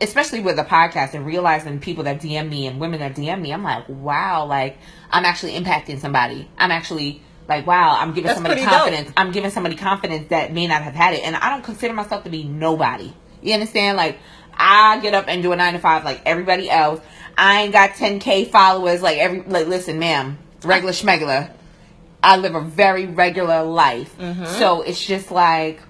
especially 0.00 0.38
with 0.38 0.54
the 0.54 0.62
podcast 0.62 1.14
and 1.14 1.26
realizing 1.26 1.80
people 1.80 2.04
that 2.04 2.20
DM 2.20 2.48
me 2.48 2.68
and 2.68 2.78
women 2.78 3.00
that 3.00 3.14
DM 3.16 3.40
me, 3.40 3.52
I'm 3.52 3.64
like, 3.64 3.88
wow, 3.88 4.46
like 4.46 4.78
I'm 5.10 5.24
actually 5.24 5.58
impacting 5.58 5.98
somebody. 5.98 6.48
I'm 6.56 6.70
actually 6.70 7.20
like, 7.48 7.66
wow, 7.66 7.96
I'm 7.98 8.10
giving 8.10 8.24
That's 8.24 8.36
somebody 8.36 8.62
pretty 8.62 8.70
dope. 8.70 8.84
confidence. 8.84 9.12
I'm 9.16 9.32
giving 9.32 9.50
somebody 9.50 9.74
confidence 9.74 10.28
that 10.28 10.52
may 10.52 10.68
not 10.68 10.82
have 10.82 10.94
had 10.94 11.14
it, 11.14 11.24
and 11.24 11.34
I 11.34 11.50
don't 11.50 11.64
consider 11.64 11.94
myself 11.94 12.22
to 12.22 12.30
be 12.30 12.44
nobody. 12.44 13.12
You 13.42 13.54
understand? 13.54 13.96
Like 13.96 14.18
I 14.62 15.00
get 15.00 15.12
up 15.12 15.24
and 15.26 15.42
do 15.42 15.50
a 15.50 15.56
nine 15.56 15.72
to 15.72 15.80
five 15.80 16.04
like 16.04 16.22
everybody 16.24 16.70
else. 16.70 17.00
I 17.36 17.62
ain't 17.62 17.72
got 17.72 17.90
10k 17.90 18.48
followers 18.48 19.02
like 19.02 19.18
every 19.18 19.42
like. 19.42 19.66
Listen, 19.66 19.98
ma'am, 19.98 20.38
regular 20.62 20.92
schmegular. 20.92 21.50
I 22.22 22.36
live 22.36 22.54
a 22.54 22.60
very 22.60 23.06
regular 23.06 23.64
life, 23.64 24.16
mm-hmm. 24.16 24.44
so 24.44 24.82
it's 24.82 25.04
just 25.04 25.32
like 25.32 25.80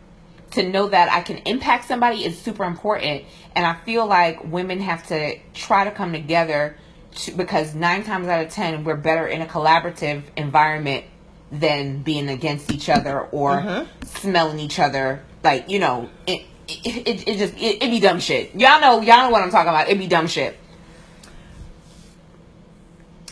to 0.53 0.67
know 0.67 0.89
that 0.89 1.13
I 1.13 1.21
can 1.21 1.39
impact 1.39 1.87
somebody 1.87 2.25
is 2.25 2.39
super 2.39 2.65
important. 2.65 3.25
And 3.55 3.67
I 3.67 3.75
feel 3.85 4.07
like 4.07 4.43
women 4.45 4.81
have 4.81 5.07
to 5.09 5.39
try 5.53 5.85
to 5.85 5.91
come 5.91 6.13
together 6.13 6.77
to, 7.17 7.33
because 7.33 7.75
nine 7.75 8.05
times 8.05 8.29
out 8.29 8.47
of 8.47 8.51
ten, 8.51 8.85
we're 8.85 8.97
better 8.97 9.27
in 9.27 9.43
a 9.43 9.47
collaborative 9.47 10.23
environment 10.37 11.05
than 11.51 12.03
being 12.03 12.31
against 12.31 12.73
each 12.73 12.89
other 12.89 13.21
or 13.21 13.57
mm-hmm. 13.57 14.07
smelling 14.07 14.59
each 14.59 14.79
other. 14.79 15.23
Like, 15.45 15.69
you 15.69 15.79
know, 15.79 16.09
it, 16.27 16.47
it, 16.85 17.09
it, 17.09 17.29
it 17.29 17.39
just, 17.39 17.55
it, 17.55 17.83
it 17.83 17.91
be 17.91 18.01
dumb 18.01 18.21
shit. 18.21 18.55
Y'all 18.55 18.81
know, 18.81 19.01
y'all 19.01 19.19
know 19.25 19.31
what 19.31 19.43
I'm 19.43 19.51
talking 19.51 19.69
about. 19.69 19.89
It 19.89 19.99
be 19.99 20.07
dumb 20.07 20.27
shit. 20.27 20.57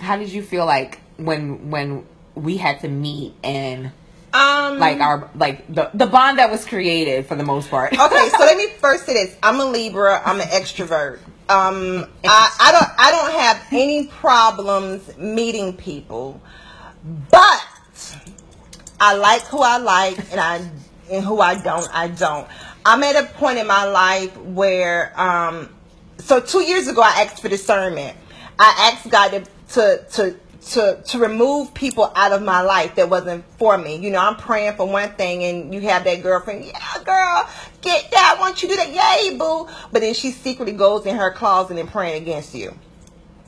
How 0.01 0.17
did 0.17 0.31
you 0.31 0.43
feel 0.43 0.65
like 0.67 1.01
when, 1.17 1.71
when 1.71 2.07
we 2.35 2.57
had 2.57 2.81
to 2.81 2.89
meet 2.89 3.35
and 3.45 3.93
Um. 4.33 4.79
like 4.79 5.01
our 5.01 5.29
like 5.35 5.67
the 5.75 5.91
the 5.93 6.07
bond 6.07 6.39
that 6.39 6.51
was 6.51 6.65
created 6.65 7.27
for 7.27 7.35
the 7.35 7.43
most 7.43 7.69
part. 7.69 7.93
okay, 7.93 8.29
so 8.31 8.39
let 8.39 8.57
me 8.57 8.69
first 8.79 9.05
say 9.05 9.15
this. 9.15 9.37
I'm 9.43 9.59
a 9.61 9.65
Libra. 9.65 10.23
I'm 10.25 10.41
an 10.41 10.47
extrovert. 10.49 11.19
Um, 11.49 12.07
I, 12.25 12.57
I 12.61 12.73
don't 12.73 12.91
I 12.97 13.11
don't 13.11 13.33
have 13.41 13.67
any 13.73 14.07
problems 14.07 15.17
meeting 15.19 15.77
people, 15.77 16.41
but 17.31 17.67
I 19.01 19.15
like 19.17 19.43
who 19.43 19.59
I 19.61 19.79
like, 19.79 20.19
and 20.31 20.41
I 20.41 20.71
and 21.11 21.25
who 21.25 21.41
I 21.41 21.61
don't 21.61 21.89
I 21.93 22.07
don't. 22.09 22.47
I'm 22.85 23.03
at 23.03 23.17
a 23.17 23.27
point 23.35 23.59
in 23.59 23.67
my 23.67 23.85
life 23.85 24.37
where 24.39 25.13
um, 25.21 25.69
so 26.19 26.41
two 26.41 26.63
years 26.63 26.89
ago 26.89 27.03
I 27.03 27.23
asked 27.23 27.43
for 27.43 27.49
discernment. 27.49 28.17
I 28.59 28.93
asked 28.93 29.11
God 29.11 29.31
to 29.31 29.45
to 29.75 30.05
to 30.13 30.37
to, 30.67 31.03
to 31.07 31.19
remove 31.19 31.73
people 31.75 32.13
out 32.15 32.33
of 32.33 32.43
my 32.43 32.61
life 32.61 32.95
that 32.97 33.09
wasn't 33.09 33.45
for 33.59 33.79
me. 33.79 33.97
You 33.97 34.11
know, 34.11 34.19
I'm 34.19 34.37
praying 34.37 34.77
for 34.77 34.87
one 34.87 35.11
thing 35.13 35.43
and 35.45 35.75
you 35.75 35.81
have 35.83 36.05
that 36.05 36.23
girlfriend, 36.23 36.65
yeah, 36.65 37.03
girl, 37.05 37.49
get 37.81 38.11
that. 38.11 38.35
I 38.37 38.41
want 38.41 38.63
you 38.63 38.69
to 38.69 38.75
do 38.75 38.81
that. 38.81 39.21
Yay, 39.23 39.39
boo. 39.39 39.69
But 39.91 40.01
then 40.01 40.15
she 40.15 40.31
secretly 40.31 40.75
goes 40.75 41.07
in 41.07 41.17
her 41.17 41.33
closet 41.33 41.79
and 41.79 41.89
praying 41.89 42.23
against 42.23 42.55
you. 42.55 42.75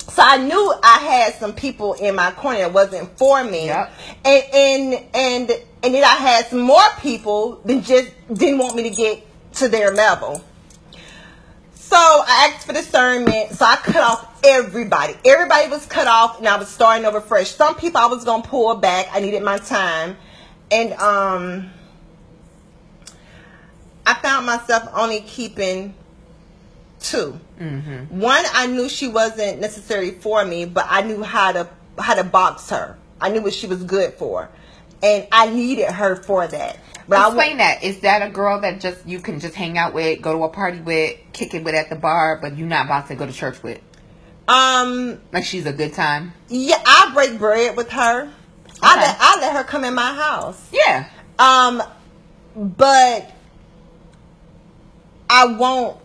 So 0.08 0.22
I 0.24 0.36
knew 0.36 0.74
I 0.82 0.98
had 0.98 1.34
some 1.34 1.54
people 1.54 1.94
in 1.94 2.14
my 2.14 2.32
corner 2.32 2.58
that 2.58 2.72
wasn't 2.72 3.16
for 3.16 3.42
me. 3.44 3.66
Yep. 3.66 3.92
And 4.24 4.44
and 4.52 5.06
and 5.14 5.50
and 5.82 5.94
then 5.94 6.04
I 6.04 6.14
had 6.16 6.46
some 6.46 6.60
more 6.60 6.82
people 7.00 7.60
that 7.64 7.84
just 7.84 8.10
didn't 8.32 8.58
want 8.58 8.74
me 8.74 8.82
to 8.84 8.90
get 8.90 9.24
to 9.54 9.68
their 9.68 9.92
level. 9.92 10.42
So 11.74 11.96
I 11.96 12.50
asked 12.52 12.66
for 12.66 12.72
discernment. 12.72 13.52
So 13.52 13.64
I 13.64 13.76
cut 13.76 14.02
off 14.02 14.40
everybody. 14.44 15.14
Everybody 15.24 15.68
was 15.68 15.86
cut 15.86 16.06
off, 16.06 16.38
and 16.38 16.48
I 16.48 16.56
was 16.56 16.68
starting 16.68 17.04
over 17.06 17.20
fresh. 17.20 17.50
Some 17.50 17.74
people 17.76 18.00
I 18.00 18.06
was 18.06 18.24
gonna 18.24 18.42
pull 18.42 18.74
back. 18.76 19.08
I 19.12 19.20
needed 19.20 19.42
my 19.42 19.58
time, 19.58 20.16
and 20.70 20.92
um, 20.94 21.70
I 24.06 24.14
found 24.14 24.46
myself 24.46 24.88
only 24.94 25.20
keeping 25.20 25.94
2 27.02 27.32
One, 28.10 28.44
I 28.54 28.66
knew 28.66 28.88
she 28.88 29.08
wasn't 29.08 29.60
necessarily 29.60 30.12
for 30.12 30.44
me, 30.44 30.64
but 30.64 30.86
I 30.88 31.02
knew 31.02 31.22
how 31.22 31.52
to 31.52 31.68
how 31.98 32.14
to 32.14 32.24
box 32.24 32.70
her. 32.70 32.98
I 33.20 33.28
knew 33.28 33.42
what 33.42 33.52
she 33.54 33.66
was 33.66 33.82
good 33.84 34.14
for, 34.14 34.48
and 35.02 35.26
I 35.30 35.50
needed 35.50 35.90
her 35.90 36.16
for 36.16 36.46
that. 36.46 36.78
But 37.08 37.26
Explain 37.26 37.58
that. 37.58 37.82
Is 37.82 38.00
that 38.00 38.22
a 38.22 38.30
girl 38.30 38.60
that 38.60 38.80
just 38.80 39.06
you 39.06 39.20
can 39.20 39.40
just 39.40 39.54
hang 39.54 39.76
out 39.76 39.92
with, 39.92 40.22
go 40.22 40.32
to 40.32 40.44
a 40.44 40.48
party 40.48 40.80
with, 40.80 41.18
kick 41.32 41.54
it 41.54 41.64
with 41.64 41.74
at 41.74 41.90
the 41.90 41.96
bar, 41.96 42.38
but 42.40 42.56
you're 42.56 42.66
not 42.68 42.86
about 42.86 43.08
to 43.08 43.14
go 43.14 43.26
to 43.26 43.32
church 43.32 43.62
with? 43.62 43.80
um 44.48 45.20
Like 45.32 45.44
she's 45.44 45.66
a 45.66 45.72
good 45.72 45.92
time. 45.94 46.32
Yeah, 46.48 46.82
I 46.84 47.10
break 47.14 47.38
bread 47.38 47.76
with 47.76 47.90
her. 47.90 48.32
I 48.82 48.96
let 48.96 49.16
I 49.20 49.40
let 49.40 49.56
her 49.56 49.64
come 49.64 49.84
in 49.84 49.94
my 49.94 50.12
house. 50.14 50.68
Yeah. 50.72 51.08
Um, 51.38 51.82
but 52.56 53.30
I 55.30 55.46
won't 55.46 55.96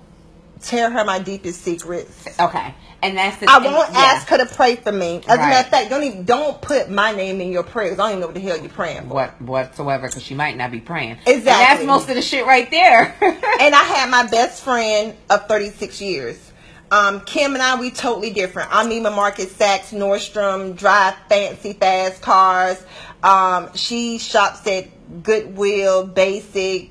tell 0.61 0.91
her 0.91 1.03
my 1.05 1.19
deepest 1.19 1.61
secrets. 1.61 2.27
Okay. 2.39 2.73
And 3.01 3.17
that's 3.17 3.37
the 3.37 3.47
I 3.47 3.59
won't 3.59 3.91
yeah. 3.91 3.99
ask 3.99 4.27
her 4.29 4.37
to 4.37 4.45
pray 4.47 4.75
for 4.75 4.91
me. 4.91 5.17
As 5.27 5.35
a 5.35 5.37
matter 5.37 5.59
of 5.59 5.67
fact, 5.67 5.89
don't 5.89 6.03
even 6.03 6.25
don't 6.25 6.59
put 6.61 6.89
my 6.89 7.11
name 7.11 7.39
in 7.41 7.51
your 7.51 7.63
prayers. 7.63 7.99
I 7.99 8.03
don't 8.03 8.09
even 8.09 8.19
know 8.21 8.27
what 8.27 8.35
the 8.35 8.41
hell 8.41 8.57
you're 8.57 8.69
praying 8.69 9.03
for. 9.03 9.13
what 9.13 9.41
whatsoever 9.41 10.07
because 10.07 10.23
she 10.23 10.33
might 10.33 10.57
not 10.57 10.71
be 10.71 10.79
praying. 10.79 11.17
Exactly. 11.27 11.35
And 11.35 11.45
that's 11.47 11.83
most 11.85 12.09
of 12.09 12.15
the 12.15 12.23
shit 12.23 12.45
right 12.45 12.69
there. 12.71 13.15
and 13.21 13.75
I 13.75 13.83
had 13.83 14.09
my 14.09 14.25
best 14.27 14.63
friend 14.63 15.15
of 15.29 15.47
36 15.47 16.01
years. 16.01 16.51
Um, 16.89 17.21
Kim 17.21 17.53
and 17.53 17.61
I, 17.61 17.79
we 17.79 17.91
totally 17.91 18.31
different. 18.31 18.69
I'm 18.71 18.89
Neiman 18.89 19.15
Marcus, 19.15 19.53
Saks, 19.53 19.93
Nordstrom, 19.93 20.75
drive 20.75 21.15
fancy 21.27 21.73
fast 21.73 22.21
cars. 22.21 22.83
Um, 23.21 23.69
she 23.75 24.17
shops 24.19 24.65
at 24.67 24.87
Goodwill, 25.23 26.07
basic, 26.07 26.89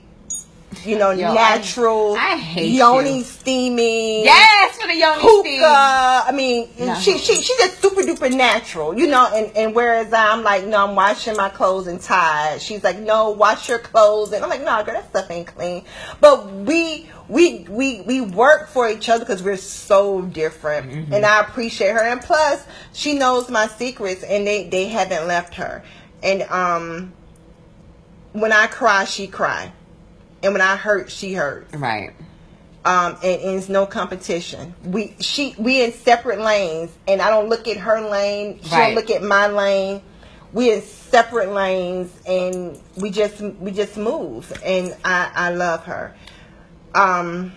you 0.85 0.99
know, 0.99 1.11
Yo, 1.11 1.28
I- 1.28 1.35
natural, 1.35 2.14
I 2.16 2.37
hate 2.37 2.73
yoni 2.73 3.18
you. 3.18 3.25
steaming. 3.25 4.25
yes, 4.25 4.76
for 4.78 4.87
the 4.88 4.95
yoni 4.97 5.21
Hookah. 5.21 5.40
steam. 5.49 5.62
I 5.64 6.33
mean, 6.35 6.68
No. 6.78 6.95
she 6.97 7.18
she 7.18 7.37
she's 7.37 7.56
just 7.59 7.80
super 7.80 8.02
duper 8.02 8.33
natural, 8.35 8.99
you 8.99 9.06
know. 9.06 9.26
And 9.33 9.56
and 9.56 9.75
whereas 9.75 10.12
I'm 10.12 10.42
like, 10.42 10.64
no, 10.66 10.87
I'm 10.87 10.95
washing 10.95 11.37
my 11.37 11.49
clothes 11.49 11.87
and 11.87 12.00
Tide. 12.00 12.61
She's 12.61 12.83
like, 12.85 12.99
no, 12.99 13.30
wash 13.30 13.68
your 13.68 13.78
clothes, 13.78 14.33
and 14.33 14.42
I'm 14.45 14.50
like, 14.50 14.62
no, 14.62 14.83
girl, 14.85 14.95
that 14.95 15.09
stuff 15.11 15.30
ain't 15.30 15.47
clean. 15.47 15.85
But 16.21 16.50
we 16.52 17.09
we 17.28 17.66
we 17.68 18.00
we 18.02 18.21
work 18.21 18.68
for 18.68 18.88
each 18.88 19.09
other 19.09 19.25
because 19.25 19.42
we're 19.42 19.56
so 19.56 20.23
different, 20.23 20.90
Mm-hmm. 20.90 21.12
and 21.14 21.25
I 21.26 21.40
appreciate 21.40 21.92
her. 21.92 22.02
And 22.02 22.21
plus, 22.21 22.62
she 22.92 23.14
knows 23.14 23.49
my 23.50 23.66
secrets, 23.68 24.23
and 24.23 24.47
they 24.47 24.68
they 24.68 24.87
haven't 24.88 25.26
left 25.26 25.54
her. 25.54 25.83
And 26.23 26.42
um, 26.42 27.12
when 28.33 28.52
I 28.52 28.66
cry, 28.66 29.04
she 29.04 29.26
cry. 29.26 29.73
And 30.46 30.54
when 30.54 30.62
I 30.62 30.76
hurt, 30.76 31.10
she 31.10 31.34
hurts. 31.34 31.74
Right. 31.74 32.12
Um, 32.84 33.16
and, 33.24 33.40
and 33.42 33.58
it's 33.58 33.68
no 33.68 33.84
competition. 33.84 34.72
We 34.84 35.16
she 35.18 35.56
we 35.58 35.82
in 35.82 35.92
separate 35.92 36.38
lanes, 36.40 36.92
and 37.08 37.20
I 37.20 37.30
don't 37.30 37.48
look 37.48 37.66
at 37.66 37.76
her 37.78 38.00
lane. 38.00 38.60
She 38.62 38.70
Right. 38.70 38.86
don't 38.86 38.94
look 38.94 39.10
at 39.10 39.22
my 39.24 39.48
lane. 39.48 40.02
We 40.52 40.72
in 40.72 40.82
separate 40.82 41.50
lanes, 41.52 42.12
and 42.26 42.80
we 42.96 43.10
just 43.10 43.40
we 43.40 43.72
just 43.72 43.96
move. 43.96 44.52
And 44.64 44.96
I 45.04 45.30
I 45.34 45.50
love 45.50 45.84
her. 45.86 46.14
Um. 46.94 47.52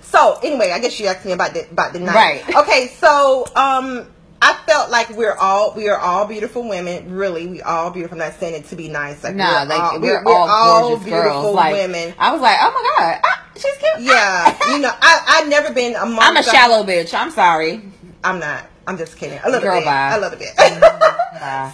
So 0.00 0.38
anyway, 0.42 0.70
I 0.72 0.78
guess 0.78 0.98
you 0.98 1.06
asked 1.06 1.26
me 1.26 1.32
about 1.32 1.52
the 1.52 1.68
about 1.70 1.92
the 1.92 1.98
night. 2.00 2.14
Right. 2.46 2.56
Okay. 2.56 2.86
So 2.98 3.44
um, 3.54 4.06
I 4.44 4.52
felt 4.66 4.90
like 4.90 5.08
we're 5.08 5.32
all 5.32 5.72
we 5.74 5.88
are 5.88 5.98
all 5.98 6.26
beautiful 6.26 6.68
women. 6.68 7.14
Really, 7.14 7.46
we 7.46 7.62
all 7.62 7.90
beautiful. 7.90 8.20
I'm 8.20 8.28
not 8.28 8.38
saying 8.38 8.54
it 8.54 8.68
to 8.68 8.76
be 8.76 8.88
nice. 8.88 9.24
Like 9.24 9.34
No, 9.34 9.44
we're 9.44 9.64
like 9.64 9.80
all, 9.80 10.00
we're, 10.00 10.22
all, 10.26 10.88
gorgeous 10.90 11.08
girls. 11.08 11.54
Like 11.54 11.72
women. 11.72 12.12
I 12.18 12.30
was 12.30 12.42
like, 12.42 12.58
oh 12.60 12.70
my 12.70 13.04
god, 13.06 13.20
ah, 13.24 13.46
she's 13.54 13.74
cute. 13.76 14.00
Yeah, 14.00 14.74
you 14.74 14.80
know, 14.80 14.90
I 14.92 15.40
I've 15.40 15.48
never 15.48 15.72
been 15.72 15.94
among. 15.94 16.18
I'm 16.20 16.36
a 16.36 16.42
shallow 16.42 16.84
bitch. 16.84 17.14
I'm 17.14 17.30
sorry. 17.30 17.80
I'm 18.22 18.38
not. 18.38 18.66
I'm 18.86 18.98
just 18.98 19.16
kidding. 19.16 19.38
A 19.42 19.46
little 19.46 19.62
Girl, 19.62 19.80
bit. 19.80 19.86
bye. 19.86 20.14
A 20.14 20.20
little 20.20 20.38
bit. 20.38 20.50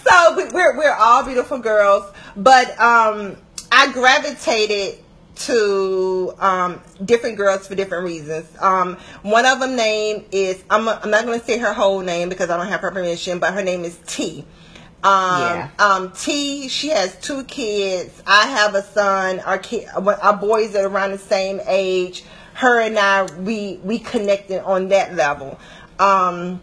So 0.03 0.35
we, 0.35 0.45
we're 0.51 0.77
we're 0.77 0.95
all 0.95 1.23
beautiful 1.23 1.59
girls, 1.59 2.11
but 2.35 2.71
um, 2.79 3.37
I 3.71 3.91
gravitated 3.93 5.00
to 5.45 6.33
um, 6.39 6.81
different 7.03 7.37
girls 7.37 7.67
for 7.67 7.75
different 7.75 8.05
reasons. 8.05 8.47
Um, 8.59 8.97
one 9.23 9.45
of 9.45 9.59
them 9.59 9.75
name 9.75 10.25
is 10.31 10.63
I'm 10.69 10.87
I'm 10.87 11.09
not 11.09 11.25
going 11.25 11.39
to 11.39 11.45
say 11.45 11.57
her 11.57 11.73
whole 11.73 12.01
name 12.01 12.29
because 12.29 12.49
I 12.49 12.57
don't 12.57 12.67
have 12.67 12.81
her 12.81 12.91
permission, 12.91 13.39
but 13.39 13.53
her 13.53 13.63
name 13.63 13.83
is 13.83 13.97
T. 14.07 14.45
Um, 15.03 15.41
Yeah. 15.41 15.69
um, 15.79 16.11
T, 16.11 16.67
she 16.67 16.89
has 16.89 17.19
two 17.19 17.43
kids. 17.45 18.21
I 18.27 18.47
have 18.47 18.75
a 18.75 18.83
son. 18.83 19.39
Our 19.39 19.57
kid, 19.57 19.87
our 19.95 20.37
boys 20.37 20.75
are 20.75 20.85
around 20.87 21.11
the 21.11 21.17
same 21.17 21.59
age. 21.67 22.23
Her 22.53 22.79
and 22.81 22.99
I, 22.99 23.23
we 23.39 23.79
we 23.83 23.97
connected 23.99 24.63
on 24.63 24.89
that 24.89 25.15
level. 25.15 25.59
Um, 25.97 26.61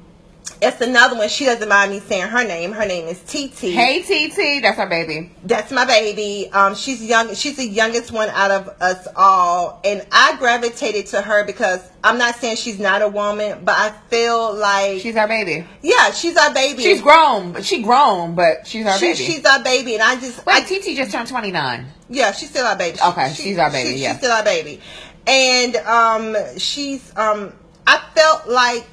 it's 0.60 0.80
another 0.80 1.16
one. 1.16 1.28
She 1.28 1.44
doesn't 1.44 1.68
mind 1.68 1.92
me 1.92 2.00
saying 2.00 2.28
her 2.28 2.44
name. 2.44 2.72
Her 2.72 2.86
name 2.86 3.06
is 3.06 3.20
TT. 3.20 3.72
Hey 3.72 4.02
TT, 4.02 4.62
that's 4.62 4.78
our 4.78 4.88
baby. 4.88 5.30
That's 5.44 5.70
my 5.72 5.84
baby. 5.84 6.50
Um, 6.52 6.74
she's 6.74 7.02
young. 7.04 7.34
She's 7.34 7.56
the 7.56 7.66
youngest 7.66 8.10
one 8.12 8.28
out 8.30 8.50
of 8.50 8.68
us 8.80 9.06
all, 9.16 9.80
and 9.84 10.06
I 10.12 10.36
gravitated 10.38 11.06
to 11.08 11.22
her 11.22 11.44
because 11.46 11.80
I'm 12.02 12.18
not 12.18 12.34
saying 12.36 12.56
she's 12.56 12.78
not 12.78 13.02
a 13.02 13.08
woman, 13.08 13.60
but 13.64 13.74
I 13.76 13.90
feel 14.10 14.54
like 14.54 15.00
She's 15.00 15.16
our 15.16 15.28
baby. 15.28 15.66
yeah, 15.82 16.10
she's 16.10 16.36
our 16.36 16.52
baby. 16.54 16.82
She's 16.82 17.00
grown, 17.02 17.52
but 17.52 17.64
she 17.64 17.82
grown, 17.82 18.34
but 18.34 18.66
she's 18.66 18.86
our 18.86 18.98
She- 18.98 19.06
baby. 19.12 19.16
she's 19.24 19.44
our 19.44 19.62
baby, 19.62 19.94
and 19.94 20.02
I 20.02 20.16
just 20.20 20.44
Wait, 20.46 20.54
I, 20.56 20.60
TT 20.62 20.96
just 20.96 21.12
turned 21.12 21.28
29. 21.28 21.86
yeah, 22.08 22.32
she's 22.32 22.50
still 22.50 22.66
our 22.66 22.76
baby. 22.76 22.98
Okay, 23.04 23.32
she's 23.34 23.58
our 23.58 23.70
baby, 23.70 23.96
she- 23.96 24.02
yeah. 24.02 24.10
she's 24.12 24.18
still 24.18 24.32
our 24.32 24.44
baby, 24.44 24.80
and 25.26 25.76
um, 25.76 26.36
she's 26.56 27.12
um, 27.16 27.52
I 27.86 28.00
felt 28.14 28.48
like 28.48 28.86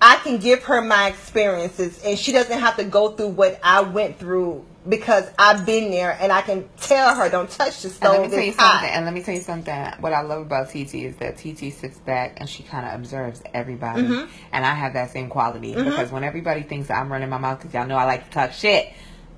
I 0.00 0.16
can 0.16 0.38
give 0.38 0.64
her 0.64 0.80
my 0.82 1.08
experiences, 1.08 2.02
and 2.04 2.18
she 2.18 2.32
doesn't 2.32 2.58
have 2.58 2.76
to 2.76 2.84
go 2.84 3.10
through 3.10 3.28
what 3.28 3.58
I 3.62 3.80
went 3.82 4.18
through 4.18 4.64
because 4.86 5.24
I've 5.38 5.64
been 5.64 5.90
there, 5.90 6.16
and 6.20 6.30
I 6.30 6.42
can 6.42 6.68
tell 6.80 7.14
her, 7.14 7.28
"Don't 7.30 7.48
touch 7.50 7.80
the 7.82 7.88
And 7.88 7.96
stove." 7.96 8.12
let 8.12 8.22
me 8.22 8.28
tell 8.28 8.40
you 8.40 8.48
it's 8.50 8.58
hot." 8.58 8.72
something. 8.80 8.90
And 8.90 9.04
let 9.06 9.14
me 9.14 9.22
tell 9.22 9.34
you 9.34 9.40
something. 9.40 9.74
What 10.00 10.12
I 10.12 10.20
love 10.22 10.42
about 10.42 10.68
TT 10.70 11.04
is 11.04 11.16
that 11.16 11.38
TT 11.38 11.72
sits 11.72 11.98
back 11.98 12.34
and 12.38 12.48
she 12.48 12.62
kind 12.62 12.86
of 12.86 12.94
observes 12.94 13.42
everybody. 13.54 14.02
Mm-hmm. 14.02 14.30
And 14.52 14.66
I 14.66 14.74
have 14.74 14.92
that 14.94 15.10
same 15.10 15.28
quality 15.28 15.74
because 15.74 16.10
when 16.12 16.24
everybody 16.24 16.62
thinks 16.62 16.90
I'm 16.90 17.10
running 17.10 17.30
my 17.30 17.38
mouth, 17.38 17.58
because 17.60 17.72
y'all 17.72 17.86
know 17.86 17.96
I 17.96 18.04
like 18.04 18.26
to 18.26 18.30
talk 18.30 18.52
shit. 18.52 18.92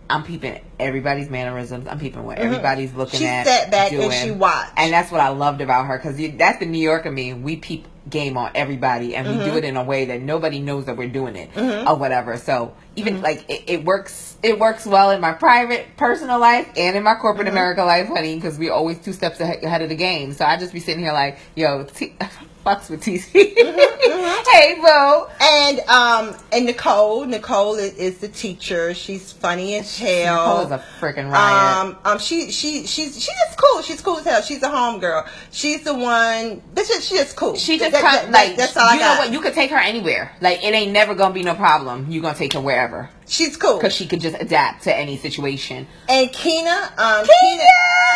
I'm 0.09 0.23
peeping 0.23 0.61
everybody's 0.79 1.29
mannerisms. 1.29 1.89
I'm 1.89 1.99
peeping 1.99 2.23
what 2.23 2.39
everybody's 2.39 2.95
looking 2.95 3.19
Mm-hmm. 3.21 3.27
She 3.45 3.51
at. 3.51 3.61
sat 3.63 3.71
back 3.73 3.93
and 3.93 4.13
she 4.13 4.31
watched. 4.31 4.73
And 4.77 4.93
that's 4.93 5.11
what 5.11 5.21
I 5.21 5.31
loved 5.31 5.61
about 5.61 5.87
her 5.87 5.99
because 5.99 6.17
that's 6.37 6.61
the 6.61 6.67
New 6.67 6.79
Yorker 6.79 7.11
me. 7.11 7.35
We 7.35 7.57
peep 7.57 7.89
game 8.09 8.37
on 8.39 8.51
everybody 8.55 9.17
and 9.17 9.27
we 9.27 9.35
Mm-hmm. 9.35 9.45
do 9.51 9.57
it 9.57 9.65
in 9.65 9.77
a 9.77 9.83
way 9.85 10.05
that 10.07 10.21
nobody 10.23 10.61
knows 10.61 10.85
that 10.87 10.97
we're 10.97 11.09
doing 11.09 11.37
it 11.37 11.51
or 11.57 11.97
whatever. 11.97 12.37
So 12.37 12.75
even 12.97 13.15
Mm-hmm. 13.15 13.23
like 13.25 13.45
it, 13.51 13.65
it 13.67 13.85
works, 13.85 14.37
it 14.43 14.59
works 14.59 14.87
well 14.87 15.11
in 15.11 15.21
my 15.21 15.33
private 15.33 15.87
personal 15.97 16.39
life 16.39 16.69
and 16.77 16.97
in 16.97 17.03
my 17.03 17.15
corporate 17.15 17.47
Mm-hmm. 17.49 17.57
America 17.57 17.85
life, 17.85 18.07
honey, 18.09 18.37
because 18.37 18.59
we 18.59 18.71
always 18.71 18.99
two 18.99 19.13
steps 19.13 19.41
ahead 19.41 19.83
of 19.83 19.89
the 19.89 19.97
game. 19.97 20.33
So 20.33 20.45
I 20.45 20.57
just 20.57 20.73
be 20.73 20.81
sitting 20.81 21.03
here 21.03 21.13
like, 21.13 21.39
yo, 21.55 21.85
T- 21.85 22.15
fucks 22.65 22.91
with 22.91 23.03
TC. 23.03 23.55
Mm-hmm, 23.55 24.51
hey, 24.51 24.75
boo. 24.81 25.27
And 25.41 25.81
um 25.89 26.37
and 26.53 26.67
Nicole, 26.67 27.25
Nicole 27.25 27.75
is, 27.75 27.95
is 27.97 28.19
the 28.19 28.29
teacher. 28.29 28.95
She's 28.95 29.33
funny 29.33 29.77
as 29.77 29.97
hell. 29.99 30.65
Nicole's 30.65 30.73
a 30.73 30.85
freaking 31.01 31.31
riot. 31.31 31.77
Um, 31.87 31.97
um, 32.05 32.19
she 32.19 32.51
she 32.51 32.87
she's 32.87 33.15
she's 33.15 33.27
just 33.27 33.59
cool. 33.59 33.83
She's 33.83 34.01
cool 34.01 34.19
as 34.19 34.25
hell. 34.25 34.43
She's 34.43 34.63
a 34.63 34.69
home 34.69 34.99
girl. 35.01 35.27
She's 35.51 35.83
the 35.85 35.95
one. 35.95 36.63
This 36.75 36.91
is 36.91 37.07
she's 37.07 37.19
just 37.21 37.37
cool. 37.37 37.55
She 37.57 37.79
just 37.79 37.95
That- 38.03 38.23
come, 38.23 38.33
that- 38.33 38.49
like 38.49 38.57
that's 38.57 38.77
all 38.77 38.89
I 38.89 38.95
you 38.95 39.01
know 39.01 39.07
got. 39.07 39.19
what 39.19 39.33
you 39.33 39.41
could 39.41 39.55
take 39.55 39.71
her 39.71 39.79
anywhere. 39.79 40.33
Like 40.41 40.63
it 40.65 40.75
ain't 40.75 40.93
never 40.93 41.15
gonna 41.15 41.35
be 41.35 41.43
no 41.43 41.55
problem. 41.55 42.07
You 42.11 42.21
gonna 42.23 42.35
take 42.37 42.53
her 42.55 42.61
wherever 42.61 43.11
she's 43.29 43.57
cool. 43.57 43.77
because 43.79 43.95
she 43.95 44.07
can 44.07 44.21
just 44.21 44.37
adapt 44.41 44.85
to 44.85 44.97
any 44.97 45.17
situation. 45.17 45.87
And 46.09 46.33
Kina, 46.33 46.93
um, 46.99 47.27
Kina. 47.27 47.65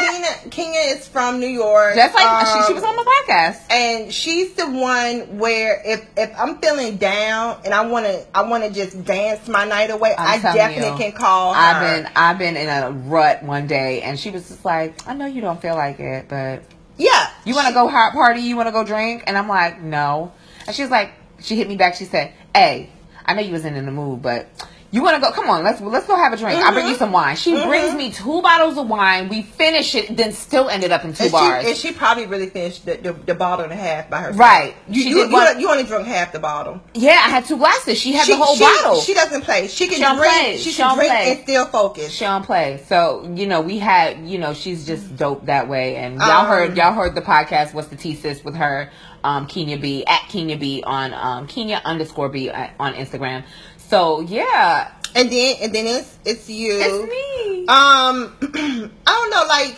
Keena, 0.00 0.50
Keena 0.50 0.78
is 0.96 1.06
from 1.08 1.40
New 1.40 1.46
York. 1.48 1.94
Just 1.94 2.14
like 2.14 2.46
she, 2.46 2.52
she 2.66 2.68
Um, 2.68 2.74
was 2.74 2.84
on 2.84 2.96
the 2.96 3.02
podcast. 3.02 3.58
and 3.70 4.12
she's 4.12 4.52
the 4.54 4.66
one 4.70 5.38
where 5.38 5.82
if 5.84 6.06
if 6.16 6.30
I'm 6.38 6.56
feeling 6.58 6.96
down 6.96 7.58
and 7.64 7.74
I 7.74 7.84
want 7.86 8.06
to 8.06 8.24
I 8.34 8.42
want 8.42 8.64
to 8.64 8.70
just 8.70 9.04
dance 9.04 9.46
my 9.48 9.64
night 9.66 9.90
away, 9.90 10.14
I'm 10.16 10.38
I 10.38 10.52
definitely 10.54 11.04
you, 11.04 11.10
can 11.10 11.12
call 11.12 11.52
her. 11.52 11.60
I've 11.60 11.80
been 12.04 12.12
I've 12.16 12.38
been 12.38 12.56
in 12.56 12.68
a 12.68 12.90
rut 12.90 13.42
one 13.42 13.66
day, 13.66 14.00
and 14.02 14.18
she 14.18 14.30
was 14.30 14.48
just 14.48 14.64
like, 14.64 14.94
"I 15.06 15.12
know 15.14 15.26
you 15.26 15.40
don't 15.42 15.60
feel 15.60 15.74
like 15.74 16.00
it, 16.00 16.26
but 16.28 16.62
yeah. 17.00 17.30
you 17.44 17.54
want 17.54 17.68
to 17.68 17.74
go 17.74 17.88
hot 17.88 18.12
party? 18.12 18.40
You 18.42 18.56
want 18.56 18.68
to 18.68 18.72
go 18.72 18.84
drink?" 18.84 19.24
And 19.26 19.36
I'm 19.36 19.48
like, 19.48 19.80
"No." 19.80 20.32
And 20.66 20.76
she 20.76 20.82
was 20.82 20.90
like, 20.90 21.12
she 21.40 21.56
hit 21.56 21.68
me 21.68 21.76
back. 21.76 21.94
She 21.94 22.04
said, 22.04 22.32
"Hey, 22.54 22.90
I 23.24 23.34
know 23.34 23.40
you 23.40 23.52
wasn't 23.52 23.76
in 23.76 23.86
the 23.86 23.92
mood, 23.92 24.22
but." 24.22 24.46
You 24.92 25.02
want 25.04 25.14
to 25.14 25.20
go? 25.20 25.30
Come 25.30 25.48
on, 25.48 25.62
let's 25.62 25.80
let's 25.80 26.06
go 26.08 26.16
have 26.16 26.32
a 26.32 26.36
drink. 26.36 26.58
I'll 26.60 26.72
bring 26.72 26.88
you 26.88 26.96
some 26.96 27.12
wine. 27.12 27.36
She 27.36 27.52
brings 27.52 27.94
me 27.94 28.10
two 28.10 28.42
bottles 28.42 28.76
of 28.76 28.88
wine. 28.88 29.28
We 29.28 29.42
finish 29.42 29.94
it, 29.94 30.16
then 30.16 30.32
still 30.32 30.68
ended 30.68 30.90
up 30.90 31.04
in 31.04 31.12
two 31.12 31.22
And 31.24 31.30
she, 31.30 31.32
bars. 31.32 31.64
and 31.64 31.76
she 31.76 31.92
probably 31.92 32.26
really 32.26 32.48
finished 32.48 32.86
the, 32.86 32.96
the, 32.96 33.12
the 33.12 33.34
bottle 33.36 33.62
and 33.64 33.72
a 33.72 33.76
half 33.76 34.10
by 34.10 34.18
herself. 34.18 34.38
Right. 34.40 34.74
You, 34.88 35.02
She 35.04 35.08
you, 35.10 35.30
one- 35.30 35.60
you 35.60 35.70
only 35.70 35.84
drunk 35.84 36.08
half 36.08 36.32
the 36.32 36.40
bottle. 36.40 36.80
yeah, 36.94 37.10
I 37.24 37.28
had 37.30 37.44
two 37.44 37.56
glasses. 37.56 37.98
She 37.98 38.12
had 38.14 38.26
she, 38.26 38.32
the 38.32 38.38
whole 38.42 38.56
she, 38.56 38.64
bottle. 38.64 39.00
She 39.00 39.14
doesn't 39.14 39.42
play. 39.42 39.68
She 39.68 39.86
can 39.86 39.98
She 39.98 40.02
drink. 40.04 40.18
play. 40.18 40.56
She 40.56 40.70
She 40.72 40.82
can 40.82 40.96
drink 40.96 41.10
play. 41.12 41.30
and 41.34 41.40
still 41.44 41.66
focus. 41.66 42.10
She 42.10 42.24
don't 42.24 42.44
play. 42.44 42.82
So, 42.86 43.30
you 43.36 43.46
know, 43.46 43.60
we 43.60 43.78
had, 43.78 44.26
you 44.26 44.38
know, 44.38 44.54
she's 44.54 44.84
just 44.86 45.14
dope 45.16 45.46
that 45.46 45.68
way. 45.68 45.94
And 45.96 46.16
y'all 46.16 46.30
Um, 46.30 46.46
heard, 46.48 46.76
y'all 46.76 46.94
heard 46.94 47.14
the 47.14 47.22
podcast, 47.22 47.74
What's 47.74 47.86
the 47.88 47.96
T-Sis 47.96 48.42
with 48.44 48.56
her, 48.56 48.90
um, 49.22 49.46
Kenya 49.46 49.78
B, 49.78 50.04
at 50.04 50.22
Kenya 50.28 50.56
B 50.58 50.82
on, 50.84 51.14
um, 51.14 51.46
Kenya 51.46 51.80
underscore 51.84 52.28
B 52.28 52.50
on 52.50 52.94
Instagram. 52.94 53.44
So, 53.90 54.20
yeah, 54.20 54.92
And 55.16 55.32
then 55.32 55.56
and 55.60 55.74
then 55.74 55.84
it's 55.86 56.16
it's 56.24 56.48
you. 56.48 56.78
it's 56.80 57.10
me. 57.10 57.66
Um, 57.66 58.36
I 59.04 59.12
don't 59.12 59.30
know. 59.30 59.44
Like, 59.48 59.76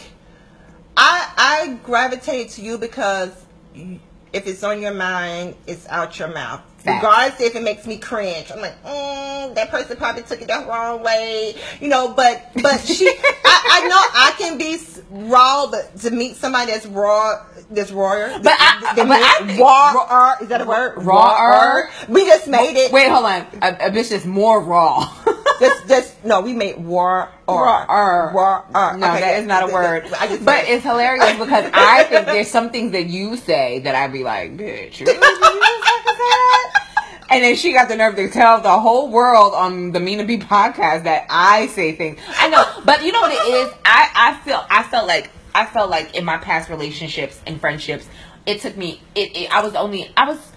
I 0.98 1.33
I 1.37 1.79
gravitate 1.83 2.51
to 2.51 2.62
you 2.62 2.77
because 2.77 3.31
if 3.75 4.46
it's 4.46 4.62
on 4.62 4.83
your 4.83 4.92
mind, 4.92 5.55
it's 5.66 5.87
out 5.88 6.18
your 6.18 6.29
mouth. 6.29 6.61
Facts. 6.83 7.03
Regardless 7.05 7.40
if 7.40 7.55
it 7.55 7.62
makes 7.62 7.87
me 7.87 7.97
cringe, 7.99 8.51
I'm 8.51 8.61
like, 8.61 8.83
mm, 8.85 9.55
that 9.55 9.71
person 9.71 9.97
probably 9.97 10.23
took 10.23 10.40
it 10.42 10.49
the 10.49 10.64
wrong 10.68 11.03
way, 11.03 11.55
you 11.81 11.88
know. 11.88 12.12
But 12.12 12.49
but 12.61 12.81
she, 12.81 13.09
I, 13.45 13.83
I 13.85 13.88
know 13.88 13.97
I 13.97 14.35
can 14.38 14.59
be 14.59 14.79
raw, 15.11 15.68
but 15.71 15.97
to 16.01 16.11
meet 16.11 16.37
somebody 16.37 16.73
that's 16.73 16.87
raw, 16.87 17.47
that's 17.71 17.92
rawer. 17.92 18.33
But 18.42 18.55
I- 18.59 18.92
than 18.97 19.07
but 19.09 19.21
me, 19.21 19.25
I 19.25 19.47
think- 19.47 19.61
raw, 19.61 20.35
is 20.40 20.49
that 20.49 20.61
a 20.61 20.64
word? 20.64 20.95
Rawer? 21.03 21.87
Er? 21.87 21.90
We 22.09 22.27
just 22.27 22.49
made 22.49 22.77
it. 22.77 22.90
Wait, 22.92 23.09
hold 23.09 23.27
on. 23.27 23.47
A, 23.62 23.68
a 23.87 23.90
bitch 23.90 24.11
is 24.11 24.27
more 24.27 24.61
raw. 24.61 25.12
Just, 25.61 25.87
just 25.87 26.25
no. 26.25 26.40
We 26.40 26.55
made 26.55 26.77
war 26.79 27.29
or 27.47 27.64
Raw. 27.66 27.87
Er. 27.88 28.33
war. 28.35 28.64
No, 28.73 28.99
that 28.99 29.38
is 29.38 29.47
not 29.47 29.68
a 29.71 29.73
word. 29.73 30.07
I 30.18 30.27
just 30.27 30.45
but 30.45 30.64
it. 30.64 30.71
it's 30.71 30.83
hilarious 30.85 31.38
because 31.38 31.71
I 31.75 32.03
think 32.05 32.27
there's 32.27 32.51
some 32.51 32.71
things 32.71 32.90
that 32.92 33.07
you 33.07 33.37
say 33.37 33.79
that 33.81 33.95
I'd 33.95 34.12
be 34.12 34.25
like, 34.25 34.57
bitch, 34.57 34.99
you 34.99 35.07
really 35.07 35.18
you 35.18 35.21
fucking 35.21 36.14
say 36.14 36.16
that? 36.16 37.22
And 37.33 37.42
then 37.42 37.57
she 37.57 37.73
got 37.73 37.88
the 37.88 37.97
nerve 37.97 38.16
to 38.16 38.29
tell 38.29 38.61
the 38.61 38.79
whole 38.79 39.11
world 39.11 39.55
on 39.55 39.92
the 39.92 40.01
Mean 40.01 40.18
Mina 40.18 40.25
B 40.29 40.38
podcast 40.38 41.05
that 41.05 41.27
I 41.31 41.66
say 41.68 41.92
things. 41.97 42.21
I 42.29 42.49
know, 42.51 42.83
but 42.85 43.03
you 43.03 43.11
know 43.11 43.23
what 43.23 43.33
it 43.33 43.55
is? 43.55 43.75
I, 43.85 44.11
I 44.14 44.45
feel 44.45 44.64
I 44.68 44.83
felt 44.83 45.07
like 45.07 45.31
I 45.55 45.64
felt 45.64 45.90
like 45.90 46.14
in 46.14 46.25
my 46.25 46.37
past 46.37 46.68
relationships 46.68 47.40
and 47.47 47.59
friendships, 47.59 48.07
it 48.45 48.61
took 48.61 48.77
me 48.77 49.01
it, 49.14 49.35
it 49.35 49.51
I 49.51 49.62
was 49.62 49.75
only 49.75 50.11
I 50.16 50.29
was 50.29 50.53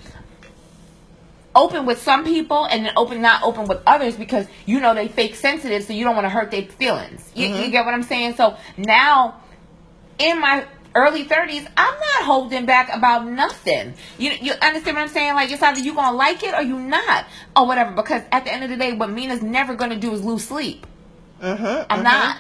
open 1.56 1.86
with 1.86 2.02
some 2.02 2.26
people 2.26 2.66
and 2.66 2.86
then 2.86 2.94
open 2.98 3.22
not 3.22 3.42
open 3.44 3.66
with 3.66 3.82
others 3.88 4.18
because 4.18 4.46
you 4.66 4.82
know 4.82 4.94
they 4.94 5.08
fake 5.08 5.36
sensitive 5.36 5.84
so 5.84 5.94
you 5.94 6.04
don't 6.04 6.16
want 6.16 6.26
to 6.26 6.30
hurt 6.30 6.52
their 6.52 6.64
feelings 6.64 7.32
you, 7.34 7.48
you 7.48 7.54
mm-hmm. 7.54 7.72
get 7.72 7.86
what 7.86 7.94
i'm 7.94 8.04
saying 8.04 8.36
so 8.36 8.58
now 8.76 9.42
in 10.20 10.40
my 10.42 10.66
early 10.96 11.26
30s 11.26 11.68
i'm 11.78 11.94
not 12.00 12.24
holding 12.24 12.66
back 12.66 12.90
about 12.94 13.28
nothing 13.28 13.94
you 14.18 14.32
you 14.42 14.54
understand 14.62 14.96
what 14.96 15.04
i'm 15.04 15.08
saying 15.10 15.34
like 15.36 15.52
it's 15.52 15.62
either 15.62 15.80
you 15.80 15.94
gonna 15.94 16.16
like 16.16 16.42
it 16.44 16.54
or 16.54 16.62
you 16.62 16.80
not 16.80 17.26
or 17.56 17.68
whatever 17.68 17.92
because 17.92 18.22
at 18.32 18.46
the 18.46 18.54
end 18.54 18.64
of 18.64 18.70
the 18.70 18.78
day 18.78 18.94
what 18.94 19.10
mina's 19.10 19.42
never 19.44 19.76
gonna 19.76 19.96
do 19.98 20.14
is 20.14 20.24
lose 20.24 20.46
sleep 20.48 20.88
Mhm, 21.42 21.86
i'm 21.90 22.00
mhm. 22.00 22.04
not 22.04 22.38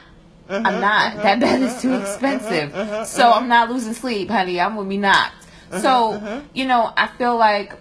Mm-hmm, 0.47 0.67
I'm 0.67 0.75
uh-huh, 0.75 0.79
not. 1.15 1.23
that 1.23 1.39
bed 1.39 1.61
is 1.63 1.81
too 1.81 1.95
expensive. 1.95 3.07
so 3.07 3.31
I'm 3.31 3.47
not 3.47 3.71
losing 3.71 3.93
sleep, 3.95 4.29
honey. 4.29 4.61
I'm 4.61 4.75
gonna 4.75 4.87
be 4.87 4.97
knocked. 4.97 5.47
So 5.81 6.43
you 6.53 6.65
know, 6.67 6.93
I 6.95 7.07
feel 7.07 7.35
like 7.35 7.73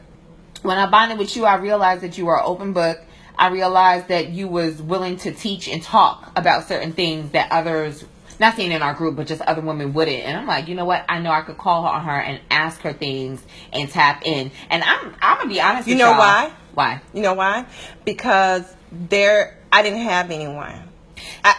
when 0.63 0.79
I 0.79 0.87
bonded 0.87 1.19
with 1.19 1.37
you, 1.37 1.45
I 1.45 1.57
realized 1.57 2.01
that 2.01 2.17
you 2.17 2.25
were 2.25 2.37
an 2.39 2.43
open 2.47 2.73
book. 2.73 2.99
I 3.39 3.49
realized 3.49 4.09
that 4.09 4.31
you 4.31 4.49
was 4.49 4.81
willing 4.81 5.19
to 5.19 5.33
teach 5.33 5.69
and 5.69 5.83
talk 5.83 6.33
about 6.37 6.67
certain 6.67 6.95
things 6.95 7.33
that 7.33 7.53
others 7.53 8.03
not 8.40 8.57
saying 8.57 8.73
in 8.73 8.83
our 8.83 8.94
group, 8.94 9.16
but 9.16 9.27
just 9.27 9.42
other 9.42 9.61
women 9.61 9.92
wouldn't. 9.92 10.23
And 10.23 10.37
I'm 10.37 10.47
like, 10.47 10.68
you 10.68 10.75
know 10.75 10.85
what? 10.85 11.05
I 11.09 11.18
know 11.20 11.31
I 11.31 11.42
could 11.42 11.59
call 11.59 11.83
her 11.83 11.88
on 11.88 12.05
her 12.05 12.20
and 12.20 12.40
ask 12.51 12.81
her 12.83 12.92
things 12.92 13.42
and 13.73 13.88
tap 13.88 14.23
in. 14.25 14.51
And 14.70 14.83
I'm 14.83 15.14
I'm 15.20 15.38
gonna 15.38 15.51
be 15.51 15.61
honest. 15.61 15.88
You 15.88 15.97
know 15.97 16.11
y'all. 16.11 16.18
why? 16.18 16.53
Why? 16.75 17.01
You 17.12 17.23
know 17.23 17.35
why? 17.35 17.66
Because 18.05 18.62
there, 18.92 19.59
I 19.73 19.83
didn't 19.83 20.01
have 20.01 20.31
anyone. 20.31 20.83
I, 21.44 21.55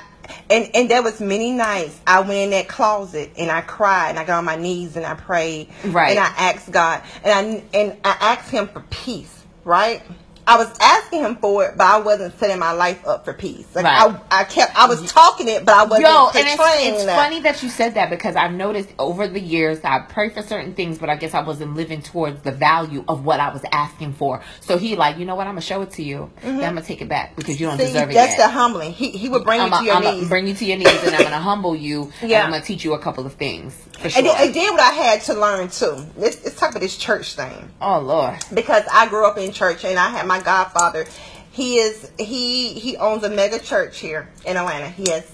and 0.49 0.69
and 0.73 0.89
there 0.89 1.01
was 1.01 1.19
many 1.19 1.51
nights 1.51 1.99
I 2.05 2.19
went 2.19 2.33
in 2.33 2.49
that 2.51 2.67
closet 2.67 3.31
and 3.37 3.49
I 3.49 3.61
cried 3.61 4.11
and 4.11 4.19
I 4.19 4.25
got 4.25 4.37
on 4.39 4.45
my 4.45 4.55
knees 4.55 4.95
and 4.95 5.05
I 5.05 5.15
prayed. 5.15 5.69
Right. 5.85 6.11
And 6.11 6.19
I 6.19 6.27
asked 6.37 6.71
God 6.71 7.01
and 7.23 7.33
I 7.33 7.77
and 7.77 7.97
I 8.03 8.17
asked 8.19 8.51
Him 8.51 8.67
for 8.67 8.81
peace. 8.89 9.43
Right. 9.63 10.03
I 10.47 10.57
was 10.57 10.71
asking 10.79 11.21
him 11.21 11.35
for 11.37 11.65
it, 11.65 11.77
but 11.77 11.85
I 11.87 11.99
wasn't 11.99 12.37
setting 12.39 12.59
my 12.59 12.71
life 12.71 13.05
up 13.07 13.25
for 13.25 13.33
peace. 13.33 13.65
Like 13.75 13.85
Right. 13.85 14.15
I, 14.31 14.41
I 14.41 14.43
kept, 14.43 14.75
I 14.77 14.87
was 14.87 15.11
talking 15.11 15.47
it, 15.47 15.65
but 15.65 15.73
I 15.75 15.83
wasn't 15.85 16.01
Yo, 16.07 16.27
and 16.35 16.47
it's, 16.47 16.61
it's 16.61 17.05
that. 17.05 17.15
funny 17.15 17.39
that 17.41 17.63
you 17.63 17.69
said 17.69 17.95
that 17.95 18.09
because 18.11 18.35
I've 18.35 18.51
noticed 18.53 18.89
over 18.99 19.27
the 19.27 19.39
years 19.39 19.79
I 19.83 19.99
pray 19.99 20.29
for 20.29 20.41
certain 20.43 20.73
things, 20.75 20.97
but 20.99 21.09
I 21.09 21.15
guess 21.15 21.33
I 21.33 21.41
wasn't 21.41 21.75
living 21.75 22.01
towards 22.03 22.41
the 22.43 22.51
value 22.51 23.03
of 23.07 23.25
what 23.25 23.39
I 23.39 23.51
was 23.51 23.63
asking 23.71 24.13
for. 24.13 24.43
So 24.61 24.77
he 24.77 24.95
like, 24.95 25.17
you 25.17 25.25
know 25.25 25.35
what? 25.35 25.47
I'm 25.47 25.53
gonna 25.53 25.61
show 25.61 25.81
it 25.81 25.91
to 25.91 26.03
you. 26.03 26.31
Then 26.41 26.55
I'm 26.63 26.75
gonna 26.75 26.83
take 26.83 27.01
it 27.01 27.09
back 27.09 27.35
because 27.35 27.59
you 27.59 27.65
don't 27.67 27.75
Mm-hmm. 27.77 27.87
See, 27.87 27.93
deserve 27.93 28.09
it 28.11 28.13
that's 28.13 28.37
yet. 28.37 28.45
the 28.45 28.49
humbling. 28.51 28.93
He 28.93 29.09
he 29.09 29.29
would 29.29 29.43
bring 29.43 29.61
I'm 29.61 29.71
you 29.71 29.77
to 29.79 29.83
your 29.85 29.93
gonna 29.95 30.11
knees. 30.13 30.29
bring 30.29 30.47
you 30.47 30.53
to 30.53 30.65
your 30.65 30.77
knees, 30.77 31.03
and 31.03 31.15
I'm 31.15 31.23
gonna 31.23 31.39
humble 31.39 31.75
you, 31.75 32.11
and 32.21 32.29
Yeah. 32.29 32.43
I'm 32.43 32.51
gonna 32.51 32.63
teach 32.63 32.83
you 32.85 32.93
a 32.93 32.99
couple 32.99 33.25
of 33.25 33.33
things 33.33 33.75
for 33.99 34.09
sure. 34.09 34.19
and, 34.19 34.27
then, 34.27 34.35
and 34.47 34.53
then 34.53 34.71
what 34.73 34.81
I 34.81 34.91
had 34.93 35.21
to 35.23 35.33
learn 35.33 35.69
too. 35.69 36.05
Let's, 36.17 36.43
let's 36.43 36.59
talk 36.59 36.69
about 36.71 36.81
this 36.81 36.97
church 36.97 37.33
thing. 37.35 37.69
oh 37.81 37.99
Lord, 37.99 38.37
because 38.53 38.83
I 38.93 39.07
grew 39.07 39.25
up 39.25 39.37
in 39.37 39.51
church 39.51 39.83
and 39.83 39.97
I 39.97 40.09
had 40.09 40.27
my 40.27 40.34
godfather. 40.43 41.05
He 41.51 41.77
is 41.77 42.11
he 42.19 42.73
he 42.73 42.97
owns 42.97 43.23
a 43.23 43.29
mega 43.29 43.59
church 43.59 43.99
here 43.99 44.29
in 44.45 44.57
Atlanta. 44.57 44.89
He 44.89 45.09
has. 45.11 45.31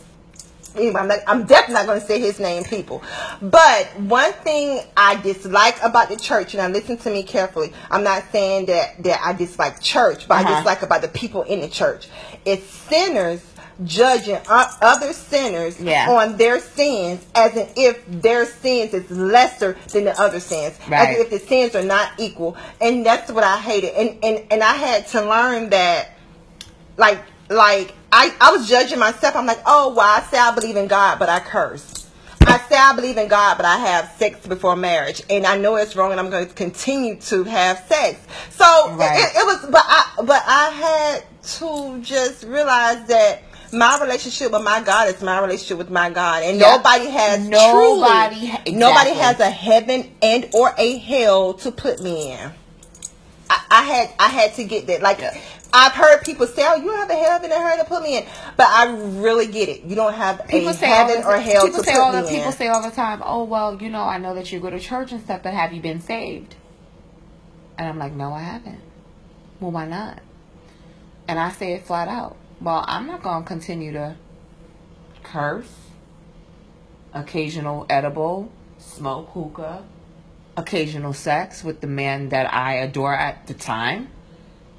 Anyway, 0.74 0.96
I'm, 1.02 1.08
not, 1.10 1.20
I'm 1.28 1.46
definitely 1.46 1.74
not 1.74 1.86
going 1.86 2.00
to 2.00 2.06
say 2.08 2.18
his 2.22 2.40
name, 2.40 2.64
people. 2.64 3.04
But 3.42 3.88
one 4.00 4.32
thing 4.32 4.80
I 4.96 5.16
dislike 5.16 5.76
about 5.84 6.08
the 6.08 6.16
church, 6.16 6.54
and 6.54 6.62
I 6.64 6.68
listen 6.68 6.96
to 7.00 7.10
me 7.12 7.24
carefully. 7.24 7.74
I'm 7.90 8.06
not 8.06 8.24
saying 8.32 8.68
that 8.68 9.04
that 9.04 9.20
I 9.22 9.34
dislike 9.34 9.82
church, 9.82 10.30
but 10.30 10.36
I 10.36 10.42
Uh-huh. 10.44 10.56
dislike 10.56 10.82
about 10.82 11.02
the 11.02 11.10
people 11.10 11.42
in 11.42 11.60
the 11.60 11.68
church. 11.68 12.08
It's 12.46 12.64
sinners 12.66 13.42
judging 13.84 14.38
other 14.48 15.14
sinners 15.14 15.80
Yeah. 15.80 16.10
on 16.10 16.38
their 16.38 16.60
sins 16.60 17.26
as 17.36 17.56
in 17.56 17.68
if 17.76 18.04
their 18.08 18.46
sins 18.46 18.94
is 18.94 19.10
lesser 19.10 19.78
than 19.92 20.04
the 20.06 20.20
other 20.20 20.40
sins. 20.40 20.78
Right. 20.88 21.10
as 21.10 21.18
if 21.20 21.30
the 21.30 21.40
sins 21.40 21.76
are 21.76 21.84
not 21.84 22.12
equal. 22.20 22.56
And 22.80 23.06
that's 23.06 23.32
what 23.32 23.44
i 23.44 23.58
hated. 23.58 23.94
And 23.96 24.18
and, 24.24 24.46
and 24.52 24.64
i 24.64 24.74
had 24.74 25.08
to 25.10 25.22
learn 25.22 25.70
that 25.72 26.10
like 26.98 27.20
like 27.50 27.94
I, 28.14 28.34
I 28.42 28.52
was 28.52 28.68
judging 28.70 29.00
myself. 29.00 29.36
I'm 29.36 29.46
like 29.46 29.62
oh 29.66 29.94
well 29.96 30.02
i 30.02 30.22
say 30.30 30.38
i 30.38 30.54
believe 30.54 30.76
in 30.76 30.88
god 30.88 31.18
but 31.20 31.30
i 31.30 31.40
curse. 31.40 32.08
I 32.46 32.58
say 32.70 32.76
i 32.76 32.94
believe 32.96 33.18
in 33.18 33.28
god 33.28 33.58
but 33.58 33.66
i 33.66 33.78
have 33.78 34.12
sex 34.18 34.46
before 34.48 34.76
marriage. 34.76 35.22
And 35.30 35.46
i 35.46 35.58
know 35.58 35.76
it's 35.76 35.96
wrong 35.96 36.12
and 36.12 36.20
i'm 36.20 36.30
going 36.30 36.48
to 36.48 36.54
continue 36.54 37.16
to 37.22 37.44
have 37.46 37.80
sex. 37.88 38.20
So 38.52 38.66
Right. 38.96 39.20
it, 39.20 39.38
it 39.38 39.46
was 39.46 39.66
but 39.72 39.84
i 39.86 40.14
but 40.18 40.44
i 40.46 40.70
had 40.70 41.24
to 41.58 42.00
just 42.04 42.44
realize 42.44 43.08
that 43.08 43.42
my 43.74 44.00
relationship 44.02 44.52
with 44.52 44.64
my 44.64 44.82
God 44.82 45.08
is 45.14 45.22
my 45.22 45.40
relationship 45.40 45.78
with 45.78 45.90
my 45.90 46.10
God, 46.10 46.44
and 46.44 46.60
Yeah. 46.60 46.76
nobody 46.78 47.06
has 47.10 47.48
Nobody- 47.48 48.36
truly, 48.36 48.46
exactly. 48.48 48.74
nobody 48.76 49.10
has 49.12 49.40
a 49.40 49.50
heaven 49.50 50.12
and 50.22 50.50
or 50.54 50.74
a 50.78 50.98
hell 50.98 51.54
to 51.56 51.72
put 51.72 52.00
me 52.02 52.32
in. 52.34 52.52
I, 53.50 53.62
I 53.70 53.82
had 53.84 54.10
I 54.20 54.28
had 54.28 54.56
to 54.56 54.64
get 54.64 54.88
that. 54.88 55.02
Like 55.02 55.20
Yeah. 55.20 55.38
I've 55.74 55.94
heard 55.94 56.22
people 56.24 56.48
say, 56.48 56.64
"Oh, 56.68 56.76
you 56.76 56.92
have 56.92 57.10
a 57.10 57.16
heaven 57.16 57.50
and 57.52 57.54
a 57.54 57.66
hell 57.66 57.78
to 57.78 57.86
put 57.86 58.04
me 58.04 58.18
in," 58.18 58.26
but 58.58 58.68
I 58.68 58.88
really 58.92 59.48
get 59.48 59.70
it. 59.70 59.84
You 59.84 59.96
don't 59.96 60.14
have 60.14 60.46
people 60.48 60.70
a 60.70 60.74
say 60.74 60.88
heaven 60.88 61.22
the, 61.22 61.28
or 61.28 61.38
hell 61.38 61.66
people 61.66 61.80
to 61.80 61.86
say 61.86 61.94
put 61.94 62.02
all 62.02 62.12
me 62.14 62.22
the 62.22 62.28
in. 62.28 62.36
people 62.36 62.52
say 62.52 62.68
all 62.68 62.82
the 62.82 62.92
time, 62.92 63.22
oh 63.26 63.44
well, 63.46 63.82
you 63.82 63.90
know, 63.90 64.02
I 64.04 64.18
know 64.18 64.36
that 64.36 64.52
you 64.52 64.60
go 64.60 64.70
to 64.70 64.80
church 64.80 65.14
and 65.14 65.22
stuff, 65.22 65.42
but 65.44 65.54
have 65.54 65.72
you 65.72 65.82
been 65.82 66.02
saved? 66.02 66.56
And 67.78 67.88
I'm 67.88 67.98
like, 67.98 68.12
no, 68.14 68.34
I 68.34 68.42
haven't. 68.42 68.82
Well, 69.62 69.72
why 69.72 69.86
not? 69.88 70.20
And 71.30 71.40
I 71.40 71.52
say 71.52 71.74
it 71.74 71.86
flat 71.86 72.10
out. 72.10 72.36
Well, 72.62 72.86
I'm 72.88 73.08
not 73.08 73.24
gonna 73.24 73.44
continue 73.44 73.92
to 73.94 74.16
curse, 75.24 75.74
occasional 77.12 77.88
edible, 77.90 78.52
smoke 78.78 79.30
hookah, 79.30 79.84
occasional 80.56 81.14
sex 81.14 81.64
with 81.64 81.82
the 81.82 81.88
man 81.88 82.30
that 82.30 82.54
I 82.54 82.76
adore 82.76 83.16
at 83.16 83.48
the 83.48 83.56
time, 83.56 84.10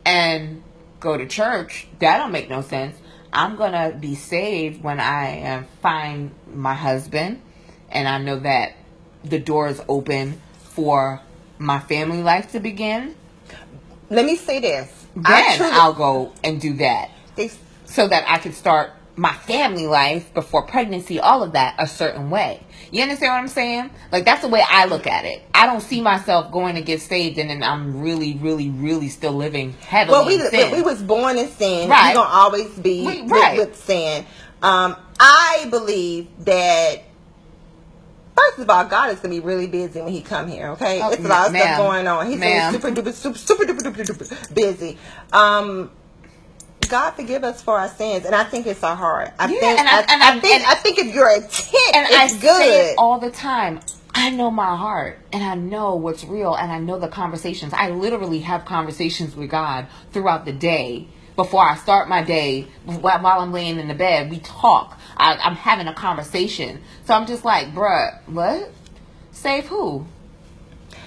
and 0.05 0.62
go 1.01 1.16
to 1.16 1.27
church. 1.27 1.88
That 1.99 2.18
don't 2.18 2.31
make 2.31 2.49
no 2.49 2.62
sense. 2.62 2.97
I'm 3.33 3.57
gonna 3.57 3.90
be 3.90 4.14
saved 4.14 4.85
when 4.85 5.01
I 5.01 5.64
find 5.81 6.31
my 6.55 6.75
husband, 6.75 7.42
and 7.90 8.07
I 8.07 8.18
know 8.18 8.38
that 8.38 8.75
the 9.25 9.40
door 9.40 9.66
is 9.66 9.83
open 9.88 10.40
for 10.59 11.21
my 11.59 11.81
family 11.81 12.23
life 12.23 12.53
to 12.53 12.61
begin. 12.61 13.16
Let 14.09 14.25
me 14.25 14.37
say 14.37 14.61
this. 14.61 14.88
Then 15.16 15.57
truly- 15.57 15.73
I'll 15.73 15.95
go 15.95 16.33
and 16.45 16.61
do 16.61 16.75
that 16.75 17.11
they- 17.37 17.51
so 17.92 18.09
that 18.09 18.24
I 18.26 18.38
can 18.38 18.52
start 18.52 18.90
my 19.14 19.33
family 19.35 19.87
life 19.87 20.33
before 20.33 20.62
pregnancy, 20.62 21.20
all 21.20 21.42
of 21.42 21.52
that 21.52 21.74
a 21.78 21.87
certain 21.87 22.31
way. 22.31 22.62
You 22.90 23.02
understand 23.02 23.33
what 23.33 23.38
I'm 23.40 23.48
saying? 23.48 23.90
Like 24.11 24.24
that's 24.24 24.40
the 24.40 24.48
way 24.48 24.62
I 24.66 24.87
look 24.87 25.07
at 25.07 25.26
it. 25.26 25.42
I 25.52 25.66
don't 25.66 25.83
see 25.83 26.00
myself 26.00 26.50
going 26.50 26.76
to 26.76 26.81
get 26.81 27.02
saved 27.02 27.37
and 27.38 27.50
then 27.50 27.62
I'm 27.62 28.00
really, 28.00 28.35
really, 28.38 28.70
really 28.70 29.09
still 29.11 29.33
living 29.35 29.72
heavily 29.74 30.12
well, 30.18 30.26
we, 30.26 30.35
in 30.37 30.48
sin. 30.50 30.72
we 30.72 30.81
was 30.83 31.02
born 31.02 31.37
in 31.37 31.48
sin. 31.48 31.90
Right. 31.90 32.14
We're 32.16 32.22
gonna 32.22 32.35
always 32.35 32.70
be 32.78 33.07
We- 33.07 33.22
with- 33.22 33.31
right. 33.31 33.59
with, 33.59 33.76
sin. 33.76 34.24
Um, 34.62 34.96
I 35.20 35.66
believe 35.70 36.28
that. 36.46 37.02
First 38.35 38.61
of 38.61 38.70
all, 38.70 38.87
God 38.87 39.12
is 39.12 39.20
gonna 39.20 39.35
be 39.35 39.40
really 39.40 39.66
busy 39.66 40.00
when 40.00 40.11
He 40.12 40.22
come 40.22 40.48
here. 40.48 40.68
Okay, 40.70 41.02
Oh, 41.02 41.11
it's 41.11 41.22
a 41.22 41.28
lot 41.28 41.50
of 41.50 41.57
stuff 41.57 41.76
going 41.76 42.07
on. 42.09 42.26
He's 42.31 42.40
super 42.40 42.90
duper 42.90 43.12
super 43.12 43.37
super 43.38 43.64
duper 43.64 43.81
duper 43.81 44.07
duper 44.07 44.55
busy. 44.55 44.96
Um, 45.35 45.90
God 46.88 47.12
forgive 47.12 47.45
us 47.45 47.62
for 47.62 47.79
our 47.79 47.88
sins, 47.88 48.25
and 48.25 48.35
I 48.35 48.45
think 48.45 48.66
it's 48.66 48.83
our 48.83 48.97
heart. 48.97 49.33
I 49.38 49.47
Yeah, 49.47 49.59
think 49.61 49.79
and 49.81 49.88
I- 49.88 49.99
I, 49.99 50.05
and 50.09 50.23
I 50.23 50.29
I- 50.37 50.40
think 50.40 50.55
and- 50.61 50.64
I 50.66 50.75
think 50.75 50.99
if 50.99 51.14
your 51.14 51.31
intent 51.31 51.95
and 51.95 52.07
I 52.07 52.25
is 52.27 52.33
say 52.33 52.38
good, 52.40 52.87
it 52.90 52.95
all 52.99 53.18
the 53.18 53.31
time. 53.31 53.81
I 54.14 54.29
know 54.29 54.51
my 54.51 54.77
heart 54.77 55.18
and 55.33 55.42
I 55.42 55.55
know 55.55 55.95
what's 55.95 56.23
real 56.23 56.55
and 56.55 56.71
I 56.71 56.79
know 56.79 56.99
the 56.99 57.09
conversations. 57.09 57.73
I 57.73 57.88
literally 57.88 58.40
have 58.40 58.66
conversations 58.66 59.35
with 59.35 59.49
God 59.49 59.87
throughout 60.12 60.45
the 60.45 60.53
day. 60.53 61.09
Before 61.35 61.66
I 61.66 61.77
start 61.77 62.11
my 62.11 62.23
day, 62.23 62.66
while 62.85 63.21
while 63.23 63.40
I'm 63.40 63.53
laying 63.55 63.79
in 63.79 63.88
the 63.88 63.95
bed, 63.95 64.31
we 64.31 64.38
talk. 64.40 64.99
I, 65.16 65.35
I'm 65.37 65.57
having 65.57 65.87
a 65.88 65.95
conversation. 65.95 66.83
So 67.07 67.14
I'm 67.14 67.27
just 67.27 67.42
like, 67.42 67.75
bruh, 67.75 68.18
what? 68.27 68.71
Save 69.31 69.66
who? 69.68 70.05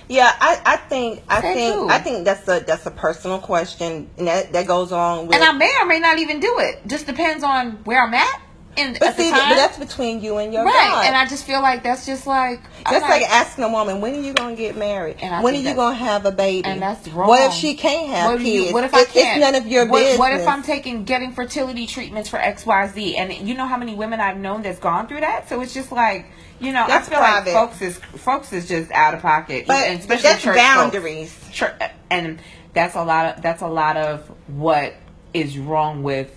Yeah, 0.08 0.32
I, 0.40 0.62
I 0.66 0.78
think 0.78 1.24
I 1.28 1.42
Say 1.42 1.54
think 1.54 1.76
who? 1.76 1.90
I 1.90 2.00
think 2.00 2.26
that's 2.26 2.48
a 2.48 2.60
that's 2.60 2.86
a 2.86 2.92
personal 2.92 3.40
question, 3.40 4.10
and 4.18 4.28
that 4.28 4.54
that 4.54 4.68
goes 4.68 4.92
on 4.92 5.28
with. 5.28 5.36
And 5.36 5.44
I 5.44 5.52
may 5.52 5.72
or 5.82 5.86
may 5.86 6.00
not 6.00 6.20
even 6.20 6.40
do 6.40 6.60
it. 6.60 6.86
Just 6.88 7.08
depends 7.08 7.44
on 7.44 7.84
where 7.86 8.04
I'm 8.04 8.14
at. 8.14 8.42
And 8.78 8.98
but 9.00 9.16
see, 9.16 9.30
time. 9.32 9.50
but 9.50 9.56
that's 9.56 9.78
between 9.78 10.22
you 10.22 10.38
and 10.38 10.54
your 10.54 10.66
right. 10.66 10.90
God. 10.92 11.06
And 11.06 11.16
I 11.16 11.26
just 11.26 11.46
feel 11.46 11.62
like 11.62 11.84
that's 11.84 12.06
just 12.06 12.28
like 12.28 12.62
Just 12.90 13.02
like, 13.02 13.24
asking 13.24 13.64
a 13.64 13.70
woman, 13.70 14.02
when 14.02 14.16
are 14.16 14.22
you 14.22 14.34
gonna 14.34 14.56
get 14.56 14.76
married? 14.78 15.18
When 15.22 15.56
are 15.56 15.58
you 15.58 15.74
gonna 15.74 15.96
have 15.96 16.26
a 16.26 16.32
baby? 16.32 16.68
And 16.68 16.82
that's 16.82 17.08
wrong. 17.10 17.28
What 17.28 17.44
if 17.44 17.54
she 17.54 17.76
can't 17.76 18.10
have 18.10 18.32
what 18.32 18.42
kids? 18.42 18.68
you- 18.68 18.74
what 18.74 18.84
if 18.84 18.94
I 18.94 19.06
can't? 19.06 19.38
It's 19.38 19.40
none 19.40 19.56
of 19.56 19.68
your 19.68 19.86
what, 19.88 20.00
business. 20.00 20.20
What 20.20 20.34
if 20.34 20.48
I'm 20.48 20.64
taking 20.64 21.04
getting 21.06 21.32
fertility 21.32 21.88
treatments 21.88 22.30
for 22.30 22.38
X, 22.38 22.66
Y, 22.66 22.88
Z? 22.88 23.18
And 23.18 23.34
you 23.34 23.56
know 23.56 23.66
how 23.68 23.78
many 23.78 23.96
women 23.96 24.20
I've 24.20 24.38
known 24.38 24.62
that's 24.62 24.80
gone 24.80 25.08
through 25.08 25.22
that. 25.22 25.48
So 25.50 25.62
it's 25.62 25.74
just 25.74 25.92
like 25.92 26.26
you 26.60 26.72
know, 26.72 26.86
That's 26.88 27.08
I 27.08 27.12
feel 27.12 27.20
private. 27.20 27.54
like 27.54 27.70
folks 27.70 27.82
is 27.82 27.98
folks 27.98 28.54
is 28.54 28.68
just 28.68 28.90
out 28.92 29.14
of 29.14 29.22
pocket, 29.22 29.66
But 29.68 29.88
and 29.88 30.00
especially 30.00 30.24
that's 30.24 30.42
church 30.44 30.56
boundaries. 30.56 31.34
Folks. 31.34 31.56
Church, 31.56 31.82
and 32.10 32.40
that's 32.74 32.96
a 32.96 33.04
lot 33.04 33.36
of 33.38 33.42
that's 33.42 33.62
a 33.62 33.68
lot 33.68 33.98
of 33.98 34.30
what 34.48 34.96
is 35.34 35.58
wrong 35.58 36.02
with 36.02 36.32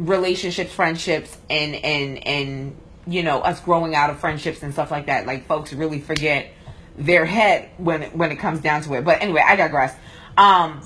relationships, 0.00 0.72
friendships, 0.72 1.36
and 1.48 1.74
and 1.74 2.26
and 2.26 2.76
you 3.06 3.22
know 3.22 3.40
us 3.40 3.60
growing 3.60 3.94
out 3.94 4.10
of 4.10 4.18
friendships 4.18 4.62
and 4.62 4.72
stuff 4.72 4.90
like 4.90 5.06
that. 5.06 5.26
Like 5.26 5.46
folks 5.46 5.72
really 5.72 6.00
forget 6.00 6.50
their 6.96 7.24
head 7.24 7.70
when 7.78 8.02
when 8.10 8.32
it 8.32 8.36
comes 8.36 8.60
down 8.60 8.82
to 8.82 8.94
it. 8.94 9.04
But 9.04 9.22
anyway, 9.22 9.42
I 9.46 9.56
digress. 9.56 9.94
Um, 10.36 10.82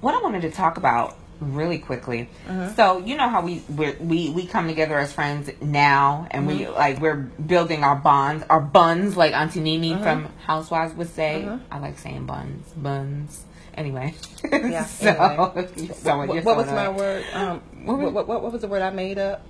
what 0.00 0.14
I 0.14 0.22
wanted 0.22 0.42
to 0.42 0.50
talk 0.50 0.76
about 0.76 1.16
really 1.40 1.78
quickly. 1.78 2.28
So 2.74 2.98
you 2.98 3.16
know 3.16 3.28
how 3.28 3.42
we 3.42 3.62
we're, 3.68 3.96
we 3.98 4.30
we 4.30 4.46
come 4.46 4.68
together 4.68 4.98
as 4.98 5.12
friends 5.12 5.50
now, 5.60 6.26
and 6.30 6.46
we 6.46 6.68
like 6.68 7.00
we're 7.00 7.16
building 7.16 7.84
our 7.84 7.96
bonds, 7.96 8.44
our 8.48 8.60
buns, 8.60 9.16
like 9.16 9.32
Auntie 9.32 9.60
NeNe 9.60 9.98
from 10.02 10.28
Housewives 10.46 10.94
would 10.94 11.10
say. 11.10 11.48
I 11.70 11.78
like 11.78 11.98
saying 11.98 12.26
buns, 12.26 12.68
buns. 12.76 13.44
Anyway, 13.76 14.14
Yeah, 14.52 14.84
so, 14.84 15.08
anyway. 15.08 15.88
so 15.94 16.16
what, 16.18 16.44
what 16.44 16.56
was 16.56 16.66
my 16.68 16.88
word? 16.88 17.24
Um, 17.32 17.60
What 17.84 17.96
what, 17.98 18.04
was- 18.04 18.12
what, 18.14 18.28
what, 18.28 18.42
what 18.42 18.52
was 18.52 18.60
the 18.62 18.68
word 18.68 18.82
I 18.82 18.90
made 18.90 19.18
up? 19.18 19.42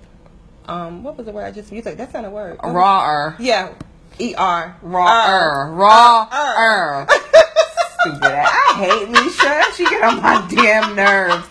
um, 0.67 1.03
what 1.03 1.15
was 1.15 1.27
the 1.27 1.31
word 1.31 1.43
I 1.45 1.51
just 1.51 1.71
used? 1.71 1.85
Like, 1.85 1.95
that's 1.97 2.13
not 2.13 2.25
a 2.25 2.29
word. 2.29 2.57
Raw. 2.63 3.07
Er. 3.07 3.35
Yeah. 3.39 3.71
E 4.17 4.33
R. 4.35 4.75
Raw. 4.81 5.69
Raw. 5.69 7.05
Stupid. 7.99 8.23
I 8.23 8.73
hate 8.77 9.07
Meshia. 9.09 9.75
She 9.75 9.83
get 9.85 10.03
on 10.03 10.21
my 10.23 10.47
damn 10.49 10.95
nerves. 10.95 11.47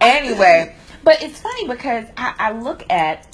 Anyway, 0.00 0.74
but 1.02 1.22
it's 1.22 1.40
funny 1.40 1.66
because 1.68 2.06
I, 2.16 2.34
I 2.38 2.52
look 2.52 2.84
at 2.90 3.26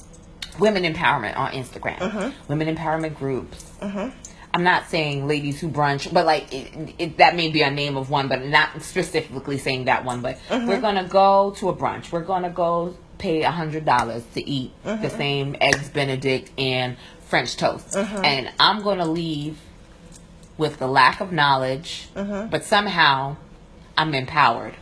women 0.58 0.82
empowerment 0.82 1.36
on 1.36 1.52
Instagram, 1.52 1.98
Mhm. 1.98 2.32
women 2.48 2.74
empowerment 2.74 3.14
groups. 3.16 3.70
Mhm. 3.80 4.12
I'm 4.52 4.64
not 4.64 4.86
saying 4.88 5.28
ladies 5.28 5.60
who 5.60 5.68
brunch, 5.68 6.12
but 6.12 6.26
like 6.26 6.52
it, 6.52 6.94
it, 6.98 7.16
that 7.18 7.36
may 7.36 7.50
be 7.50 7.62
a 7.62 7.70
name 7.70 7.96
of 7.96 8.10
one, 8.10 8.28
but 8.28 8.44
not 8.44 8.82
specifically 8.82 9.58
saying 9.58 9.84
that 9.84 10.04
one. 10.04 10.22
But 10.22 10.38
we're 10.50 10.80
gonna 10.80 11.04
go 11.08 11.52
to 11.58 11.68
a 11.68 11.74
brunch. 11.76 12.10
We're 12.10 12.22
gonna 12.24 12.50
go 12.50 12.96
pay 13.18 13.42
a 13.42 13.50
hundred 13.50 13.84
dollars 13.84 14.24
to 14.34 14.48
eat 14.48 14.72
the 15.02 15.10
same 15.10 15.56
eggs 15.60 15.88
Benedict 15.90 16.50
and 16.58 16.96
French 17.20 17.56
toast, 17.56 17.94
and 17.96 18.50
I'm 18.58 18.82
gonna 18.82 19.06
leave 19.06 19.58
with 20.58 20.78
the 20.78 20.86
lack 20.88 21.20
of 21.20 21.30
knowledge, 21.32 22.08
but 22.14 22.64
somehow 22.64 23.36
I'm 23.96 24.14
empowered. 24.14 24.74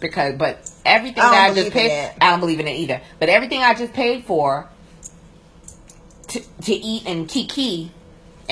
Because, 0.00 0.34
but 0.36 0.70
everything 0.84 1.22
I 1.22 1.30
that 1.30 1.50
I 1.50 1.54
just 1.54 1.70
paid. 1.72 2.12
I 2.20 2.30
don't 2.30 2.40
believe 2.40 2.58
in 2.58 2.66
it 2.66 2.72
either. 2.76 3.00
But 3.20 3.28
everything 3.28 3.62
I 3.62 3.74
just 3.74 3.92
paid 3.92 4.24
for 4.24 4.68
to, 6.28 6.40
to 6.62 6.72
eat 6.72 7.06
and 7.06 7.28
kiki 7.28 7.92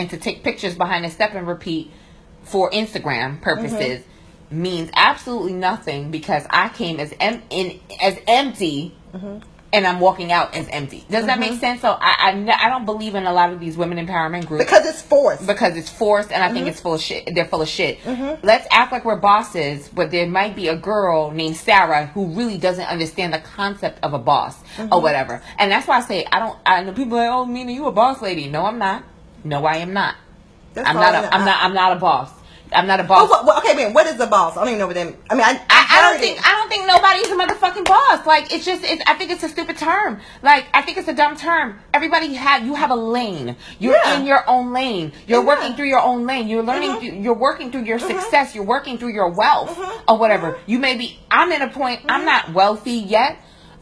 and 0.00 0.08
to 0.08 0.16
take 0.16 0.42
pictures 0.42 0.74
behind 0.74 1.04
a 1.04 1.10
step 1.10 1.34
and 1.34 1.46
repeat 1.46 1.90
for 2.42 2.70
Instagram 2.70 3.40
purposes 3.42 4.00
mm-hmm. 4.00 4.62
means 4.62 4.90
absolutely 4.94 5.52
nothing 5.52 6.10
because 6.10 6.46
I 6.48 6.70
came 6.70 6.98
as 6.98 7.12
em- 7.20 7.42
in 7.50 7.78
as 8.00 8.16
empty 8.26 8.96
mm-hmm. 9.12 9.46
and 9.74 9.86
I'm 9.86 10.00
walking 10.00 10.32
out 10.32 10.54
as 10.54 10.66
empty. 10.68 11.04
Does 11.10 11.26
that 11.26 11.38
make 11.38 11.50
mm-hmm. 11.50 11.60
sense? 11.60 11.82
So 11.82 11.90
I, 11.90 12.14
I 12.18 12.30
n- 12.30 12.48
I 12.48 12.70
don't 12.70 12.86
believe 12.86 13.14
in 13.14 13.26
a 13.26 13.32
lot 13.34 13.52
of 13.52 13.60
these 13.60 13.76
women 13.76 14.04
empowerment 14.04 14.46
groups 14.46 14.64
Because 14.64 14.86
it's 14.86 15.02
forced. 15.02 15.46
because 15.46 15.76
it's 15.76 15.90
forced 15.90 16.32
and 16.32 16.42
I 16.42 16.50
think 16.50 16.66
it's 16.66 16.80
full 16.80 16.94
of 16.94 17.02
shit. 17.02 17.28
They're 17.34 17.44
full 17.44 17.60
of 17.60 17.68
shit. 17.68 17.98
Let's 18.42 18.66
act 18.70 18.90
like 18.90 19.04
we're 19.04 19.16
bosses, 19.16 19.86
but 19.90 20.10
there 20.10 20.26
might 20.26 20.56
be 20.56 20.68
a 20.68 20.76
girl 20.76 21.30
named 21.30 21.56
Sarah 21.56 22.06
who 22.06 22.28
really 22.28 22.56
doesn't 22.56 22.86
understand 22.86 23.34
the 23.34 23.38
concept 23.38 24.02
of 24.02 24.14
a 24.14 24.18
boss 24.18 24.56
or 24.90 25.02
whatever. 25.02 25.42
And 25.58 25.70
that's 25.70 25.86
why 25.86 25.98
I 25.98 26.00
say 26.00 26.24
I 26.32 26.38
don't. 26.38 26.58
I 26.64 26.82
know 26.84 26.94
people 26.94 27.18
are 27.18 27.28
like, 27.28 27.30
oh, 27.30 27.44
Mina, 27.44 27.70
you 27.70 27.86
a 27.86 27.92
boss 27.92 28.22
lady? 28.22 28.48
No, 28.48 28.64
I'm 28.64 28.78
not. 28.78 29.04
No, 29.44 29.64
I 29.64 29.76
am 29.76 29.92
not. 29.92 30.16
That's 30.74 30.88
I'm 30.88 30.96
not. 30.96 31.14
A. 31.14 31.34
I'm 31.34 31.42
I- 31.42 31.44
not. 31.44 31.62
I'm 31.64 31.74
not 31.74 31.96
a 31.96 32.00
boss. 32.00 32.30
I'm 32.72 32.86
not 32.86 33.00
a 33.00 33.02
Oh, 33.02 33.06
boss. 33.06 33.28
what, 33.30 33.44
what, 33.46 33.64
okay, 33.64 33.74
man. 33.74 33.92
What 33.92 34.06
is 34.06 34.20
a 34.20 34.28
boss? 34.28 34.56
I 34.56 34.60
don't 34.60 34.68
even 34.68 34.78
know 34.78 34.86
what 34.86 34.94
them. 34.94 35.16
I 35.28 35.34
mean, 35.34 35.42
I, 35.42 35.60
I, 35.68 35.86
I 35.90 36.08
don't 36.12 36.20
think 36.20 36.38
it. 36.38 36.46
I 36.46 36.52
don't 36.52 36.68
think 36.68 36.86
nobody's 36.86 37.26
a 37.26 37.34
motherfucking 37.34 37.84
boss. 37.84 38.24
Like 38.24 38.52
it's 38.54 38.64
just 38.64 38.84
it's 38.84 39.02
I 39.08 39.14
think 39.14 39.32
it's 39.32 39.42
a 39.42 39.48
stupid 39.48 39.76
term. 39.76 40.20
Like 40.40 40.66
I 40.72 40.82
think 40.82 40.96
it's 40.96 41.08
a 41.08 41.12
dumb 41.12 41.36
term. 41.36 41.80
Everybody 41.92 42.32
have 42.34 42.64
you 42.64 42.76
have 42.76 42.90
a 42.90 42.94
lane. 42.94 43.56
You're 43.80 43.96
Yeah. 43.96 44.20
in 44.20 44.24
your 44.24 44.48
own 44.48 44.72
lane. 44.72 45.10
You're 45.26 45.40
Yeah. 45.40 45.46
working 45.48 45.74
through 45.74 45.86
your 45.88 45.98
own 46.00 46.26
lane. 46.28 46.46
You're 46.46 46.62
learning. 46.62 46.90
Mhm. 46.90 46.98
through- 47.00 47.18
You're 47.18 47.34
working 47.34 47.72
through 47.72 47.84
your 47.86 47.98
success. 47.98 48.54
You're 48.54 48.62
working 48.64 48.98
through 48.98 49.14
your 49.14 49.30
wealth 49.30 49.76
Mhm. 49.76 50.02
or 50.06 50.18
whatever. 50.18 50.56
You 50.66 50.78
may 50.78 50.94
be. 50.96 51.18
I'm 51.28 51.50
in 51.50 51.62
a 51.62 51.68
point. 51.68 52.02
I'm 52.08 52.24
not 52.24 52.52
wealthy 52.52 52.92
yet. 52.92 53.36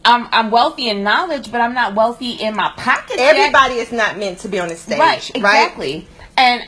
I'm 0.05 0.27
I'm 0.31 0.51
wealthy 0.51 0.89
in 0.89 1.03
knowledge, 1.03 1.51
but 1.51 1.61
I'm 1.61 1.73
not 1.73 1.95
wealthy 1.95 2.31
in 2.31 2.55
my 2.55 2.71
pockets 2.77 3.17
yet. 3.19 3.35
Everybody 3.35 3.75
is 3.75 3.91
not 3.91 4.17
meant 4.17 4.39
to 4.39 4.47
be 4.47 4.59
on 4.59 4.69
the 4.69 4.75
stage, 4.75 4.99
Right, 4.99 5.31
right? 5.41 6.07
And 6.39 6.63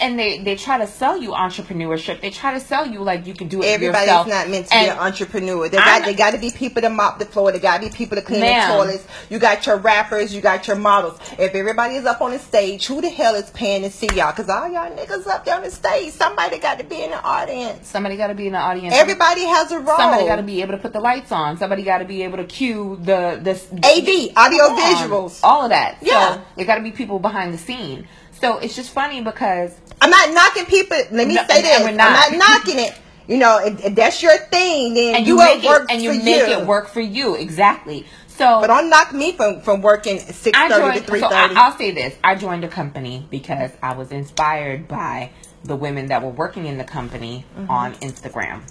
and 0.00 0.18
they 0.18 0.38
they 0.42 0.56
try 0.56 0.78
to 0.78 0.86
sell 0.88 1.16
you 1.16 1.30
entrepreneurship. 1.30 2.20
They 2.20 2.30
try 2.30 2.54
to 2.54 2.60
sell 2.60 2.84
you 2.88 3.02
like 3.02 3.24
you 3.24 3.34
can 3.34 3.46
do 3.46 3.62
it 3.62 3.66
Everybody's 3.66 4.08
yourself. 4.08 4.26
not 4.26 4.48
meant 4.50 4.66
to 4.66 4.74
And 4.74 4.86
be 4.86 4.90
an 4.90 4.98
entrepreneur. 4.98 5.68
They 5.68 5.78
I'm- 5.78 6.00
got 6.00 6.06
they 6.06 6.14
got 6.14 6.30
to 6.32 6.38
be 6.38 6.50
people 6.50 6.82
to 6.82 6.90
mop 6.90 7.20
the 7.20 7.24
floor. 7.26 7.52
They 7.52 7.60
got 7.60 7.80
to 7.80 7.88
be 7.88 7.94
people 7.94 8.16
to 8.16 8.22
clean 8.22 8.40
the 8.40 8.46
toilets. 8.74 9.06
You 9.30 9.38
got 9.38 9.64
your 9.64 9.76
rappers. 9.76 10.34
You 10.34 10.40
got 10.40 10.66
your 10.66 10.74
models. 10.76 11.20
If 11.38 11.54
everybody 11.54 11.94
is 11.94 12.04
up 12.04 12.20
on 12.20 12.32
the 12.32 12.40
stage, 12.40 12.84
who 12.86 13.00
the 13.00 13.10
hell 13.10 13.36
is 13.36 13.48
paying 13.50 13.82
to 13.82 13.90
see 13.90 14.08
y'all? 14.12 14.32
Because 14.32 14.48
all 14.48 14.68
y'all 14.68 14.90
niggas 14.90 15.26
up 15.28 15.44
there 15.44 15.54
on 15.54 15.62
the 15.62 15.70
stage, 15.70 16.12
somebody 16.12 16.58
got 16.58 16.78
to 16.78 16.84
be 16.84 17.04
in 17.04 17.10
the 17.10 17.22
audience. 17.22 17.86
Somebody 17.86 18.16
got 18.16 18.26
to 18.26 18.34
be 18.34 18.48
in 18.48 18.54
the 18.54 18.58
audience. 18.58 18.92
Everybody 18.92 19.44
has 19.44 19.70
a 19.70 19.78
role. 19.78 19.96
Somebody 19.98 20.24
got 20.26 20.36
to 20.36 20.42
be 20.42 20.62
able 20.62 20.72
to 20.72 20.78
put 20.78 20.92
the 20.92 21.00
lights 21.00 21.30
on. 21.30 21.58
Somebody 21.58 21.84
got 21.84 21.98
to 21.98 22.04
be 22.04 22.24
able 22.24 22.38
to 22.38 22.44
cue 22.44 22.98
the 23.00 23.38
the 23.40 23.52
AV, 23.86 24.36
audio 24.36 24.64
visuals. 24.74 25.38
all 25.44 25.62
of 25.62 25.70
that. 25.70 25.98
Yeah. 26.02 26.34
so 26.34 26.42
there 26.56 26.66
got 26.66 26.76
to 26.76 26.82
be 26.82 26.90
people 26.90 27.20
behind 27.20 27.54
the 27.54 27.58
scene. 27.58 28.08
So 28.42 28.58
it's 28.58 28.74
just 28.74 28.90
funny 28.90 29.20
because 29.22 29.78
I'm 30.00 30.10
not 30.10 30.34
knocking 30.34 30.66
people. 30.66 30.96
Let 31.12 31.28
me 31.28 31.34
No, 31.36 31.44
say 31.48 31.62
this. 31.62 31.80
we're 31.80 31.90
I'm 31.90 31.96
not. 31.96 32.32
knocking 32.32 32.80
it. 32.80 32.92
You 33.28 33.38
know, 33.38 33.60
if, 33.64 33.84
if 33.84 33.94
that's 33.94 34.20
your 34.20 34.36
thing, 34.36 34.94
then 34.94 35.14
and 35.14 35.26
you, 35.26 35.36
make 35.38 35.62
it 35.64 35.82
and 35.88 36.02
you 36.02 36.10
make 36.10 36.48
you. 36.48 36.58
it 36.58 36.66
work 36.66 36.88
for 36.88 37.00
you 37.00 37.36
exactly. 37.36 38.04
So 38.26 38.60
But 38.60 38.66
don't 38.66 38.90
knock 38.90 39.12
me 39.12 39.30
from 39.36 39.60
from 39.60 39.80
working 39.80 40.18
six 40.18 40.58
thirty 40.58 40.98
to 40.98 41.04
three 41.06 41.20
So 41.20 41.28
thirty. 41.28 41.54
I, 41.54 41.66
I'll 41.68 41.78
say 41.78 41.92
this: 41.92 42.16
I 42.24 42.34
joined 42.34 42.64
a 42.64 42.68
company 42.68 43.28
because 43.30 43.70
I 43.80 43.94
was 43.94 44.10
inspired 44.10 44.88
by 44.88 45.30
the 45.62 45.76
women 45.76 46.06
that 46.08 46.22
were 46.24 46.30
working 46.30 46.66
in 46.66 46.78
the 46.78 46.84
company 46.84 47.44
Mm-hmm. 47.56 47.70
on 47.70 47.94
Instagram. 47.96 48.62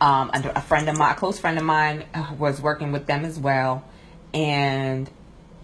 Um, 0.00 0.30
and 0.32 0.46
a 0.46 0.60
friend 0.60 0.88
of 0.88 0.96
mine, 0.96 1.12
a 1.12 1.16
close 1.16 1.40
friend 1.40 1.58
of 1.58 1.64
mine, 1.64 2.04
uh, 2.14 2.32
was 2.38 2.60
working 2.62 2.92
with 2.92 3.06
them 3.06 3.24
as 3.24 3.40
well, 3.40 3.82
and 4.32 5.10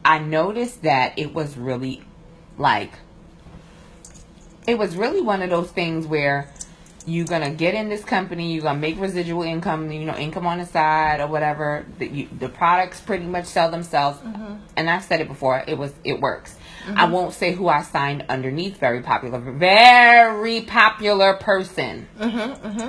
I 0.05 0.19
noticed 0.19 0.83
that 0.83 1.17
it 1.17 1.33
was 1.33 1.57
really 1.57 2.03
like 2.59 2.91
it 4.67 4.79
was 4.79 4.97
really 4.97 5.21
one 5.21 5.43
of 5.43 5.51
those 5.51 5.71
things 5.71 6.07
where 6.07 6.51
you're 7.07 7.27
gonna 7.27 7.51
get 7.51 7.75
in 7.75 7.89
this 7.89 8.05
company, 8.05 8.53
you're 8.53 8.63
gonna 8.63 8.79
make 8.79 8.99
residual 9.01 9.43
income, 9.43 9.93
you 9.93 10.05
know, 10.05 10.17
income 10.17 10.47
on 10.47 10.59
the 10.59 10.67
side 10.67 11.21
or 11.21 11.29
whatever. 11.29 11.87
The, 11.99 12.09
you, 12.09 12.29
the 12.39 12.49
products 12.49 13.01
pretty 13.01 13.25
much 13.27 13.47
sell 13.47 13.71
themselves, 13.71 14.19
mm-hmm. 14.19 14.57
and 14.77 14.91
I've 14.91 15.05
said 15.05 15.21
it 15.21 15.29
before. 15.29 15.63
It 15.67 15.79
was 15.79 15.95
it 16.03 16.21
works. 16.21 16.57
I 16.85 16.89
mm-hmm. 16.91 17.13
won't 17.13 17.35
say 17.35 17.53
who 17.53 17.69
I 17.69 17.83
signed 17.83 18.25
underneath. 18.29 18.79
Very 18.79 19.03
popular, 19.03 19.41
very 19.41 20.63
popular 20.63 21.35
person. 21.35 22.09
Mm-hmm, 22.19 22.89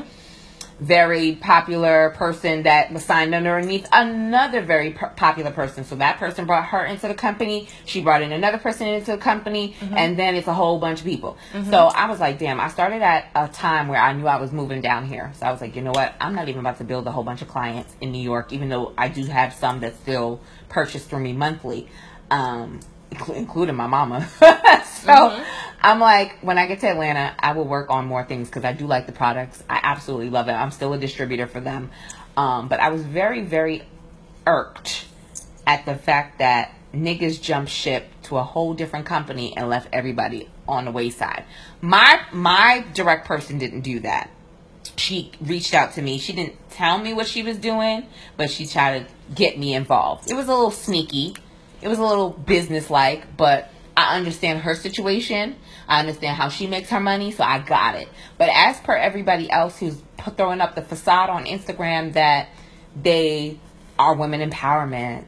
Very 0.80 1.34
popular 1.36 2.12
person 2.12 2.64
that 2.64 2.94
was 2.94 3.04
signed 3.04 3.34
underneath 3.34 3.88
another 3.92 4.62
very 4.62 4.92
p- 4.92 5.06
popular 5.16 5.50
person. 5.50 5.84
So 5.84 5.96
that 5.96 6.20
person 6.20 6.46
brought 6.46 6.66
her 6.66 6.86
into 6.86 7.08
the 7.08 7.16
company. 7.16 7.68
She 7.86 8.02
brought 8.02 8.22
in 8.22 8.32
another 8.32 8.60
person 8.60 8.88
into 8.88 9.12
the 9.12 9.18
company, 9.18 9.76
and 9.96 10.20
then 10.20 10.36
it's 10.36 10.48
a 10.48 10.54
whole 10.54 10.78
bunch 10.80 11.00
of 11.00 11.06
people. 11.06 11.36
So 11.72 11.78
I 11.88 12.08
was 12.08 12.20
like, 12.20 12.38
damn. 12.38 12.60
I 12.60 12.68
started 12.68 13.02
at 13.02 13.32
a 13.34 13.48
time 13.48 13.88
where 13.88 14.00
I 14.00 14.14
knew 14.14 14.28
I 14.28 14.40
was 14.40 14.52
moving 14.52 14.82
down 14.82 15.08
here. 15.08 15.32
So 15.40 15.48
I 15.48 15.52
was 15.52 15.62
like, 15.62 15.76
you 15.76 15.82
know 15.82 15.94
what? 15.94 16.14
I'm 16.22 16.36
not 16.36 16.48
even 16.48 16.60
about 16.60 16.78
to 16.78 16.84
build 16.84 17.08
a 17.08 17.12
whole 17.12 17.24
bunch 17.24 17.42
of 17.42 17.48
clients 17.48 17.96
in 18.00 18.12
New 18.12 18.22
York, 18.22 18.54
even 18.54 18.70
though 18.70 18.94
I 18.98 19.08
do 19.08 19.26
have 19.26 19.54
some 19.54 19.80
that 19.80 19.96
still 19.96 20.42
purchase 20.70 21.06
through 21.06 21.22
me 21.22 21.34
monthly. 21.34 21.88
Um, 22.30 22.82
including 23.12 23.76
my 23.76 23.88
mama. 23.88 24.28
so 24.86 25.44
I'm 25.82 26.00
like, 26.00 26.40
when 26.42 26.58
I 26.58 26.68
get 26.68 26.80
to 26.82 26.88
Atlanta, 26.88 27.36
I 27.40 27.54
will 27.54 27.66
work 27.66 27.90
on 27.90 28.06
more 28.06 28.24
things 28.24 28.48
because 28.48 28.66
I 28.66 28.74
do 28.74 28.88
like 28.88 29.06
the 29.06 29.12
products. 29.12 29.64
I 29.70 29.80
absolutely 29.84 30.30
love 30.30 30.48
it. 30.48 30.54
I'm 30.54 30.72
still 30.72 30.94
a 30.94 30.98
distributor 30.98 31.48
for 31.48 31.60
them. 31.60 31.92
Um, 32.36 32.68
but 32.68 32.80
I 32.80 32.90
was 32.90 33.04
very, 33.04 33.42
very 33.42 33.84
irked 34.46 35.06
at 35.66 35.86
the 35.86 35.96
fact 35.96 36.40
that 36.40 36.74
niggas 36.94 37.42
jumped 37.42 37.72
ship 37.72 38.08
to 38.24 38.38
a 38.38 38.44
whole 38.44 38.74
different 38.74 39.06
company 39.06 39.56
and 39.56 39.70
left 39.70 39.90
everybody 39.92 40.50
on 40.68 40.86
the 40.86 40.92
wayside. 40.92 41.44
My 41.82 42.22
my 42.32 42.86
direct 42.94 43.28
person 43.28 43.58
didn't 43.58 43.82
do 43.82 44.00
that 44.02 44.30
she 44.96 45.32
reached 45.42 45.74
out 45.74 45.94
to 45.94 46.02
me. 46.02 46.18
She 46.18 46.34
didn't 46.34 46.56
tell 46.70 46.98
me 46.98 47.14
what 47.14 47.28
she 47.28 47.44
was 47.44 47.58
doing, 47.58 48.08
but 48.36 48.50
she 48.50 48.66
tried 48.66 49.00
to 49.00 49.34
get 49.34 49.58
me 49.58 49.74
involved. 49.74 50.30
It 50.30 50.36
was 50.36 50.48
a 50.48 50.52
little 50.52 50.72
sneaky. 50.72 51.36
It 51.82 51.88
was 51.88 52.00
a 52.00 52.04
little 52.04 52.30
business-like, 52.30 53.38
but 53.38 53.70
I 53.96 54.18
understand 54.18 54.62
her 54.62 54.76
situation. 54.76 55.56
I 55.88 56.00
understand 56.00 56.38
how 56.38 56.50
she 56.50 56.68
makes 56.68 56.90
her 56.90 57.00
money, 57.00 57.32
so 57.32 57.44
I 57.44 57.60
got 57.60 57.96
it. 57.96 58.08
But 58.38 58.50
as 58.54 58.80
per 58.80 58.96
everybody 58.96 59.50
else 59.50 59.80
who's 59.80 60.02
throwing 60.36 60.62
up 60.62 60.76
the 60.76 60.82
facade 60.82 61.30
on 61.30 61.46
Instagram 61.46 62.14
that 62.14 62.50
they 63.02 63.60
are 63.98 64.16
women 64.16 64.48
empowerment, 64.48 65.26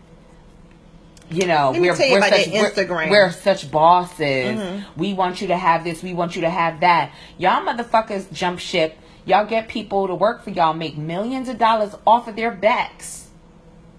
you 1.31 1.45
know, 1.45 1.71
we're, 1.71 1.95
you 1.95 2.11
we're 2.11 2.21
such 2.21 2.47
we're- 2.47 2.69
Instagram. 2.69 3.09
we're 3.11 3.31
such 3.31 3.71
bosses. 3.71 4.83
We 4.97 5.13
want 5.13 5.41
you 5.41 5.47
to 5.47 5.57
have 5.57 5.83
this. 5.83 6.01
We 6.01 6.13
want 6.13 6.35
you 6.35 6.41
to 6.41 6.49
have 6.49 6.79
that. 6.81 7.11
Y'all 7.37 7.63
motherfuckers 7.65 8.31
jump 8.33 8.59
ship. 8.59 8.97
Y'all 9.25 9.45
get 9.45 9.67
people 9.67 10.07
to 10.07 10.15
work 10.15 10.43
for 10.43 10.49
y'all, 10.49 10.73
make 10.73 10.97
millions 10.97 11.47
of 11.49 11.59
dollars 11.59 11.93
off 12.07 12.27
of 12.27 12.35
their 12.35 12.51
backs 12.51 13.28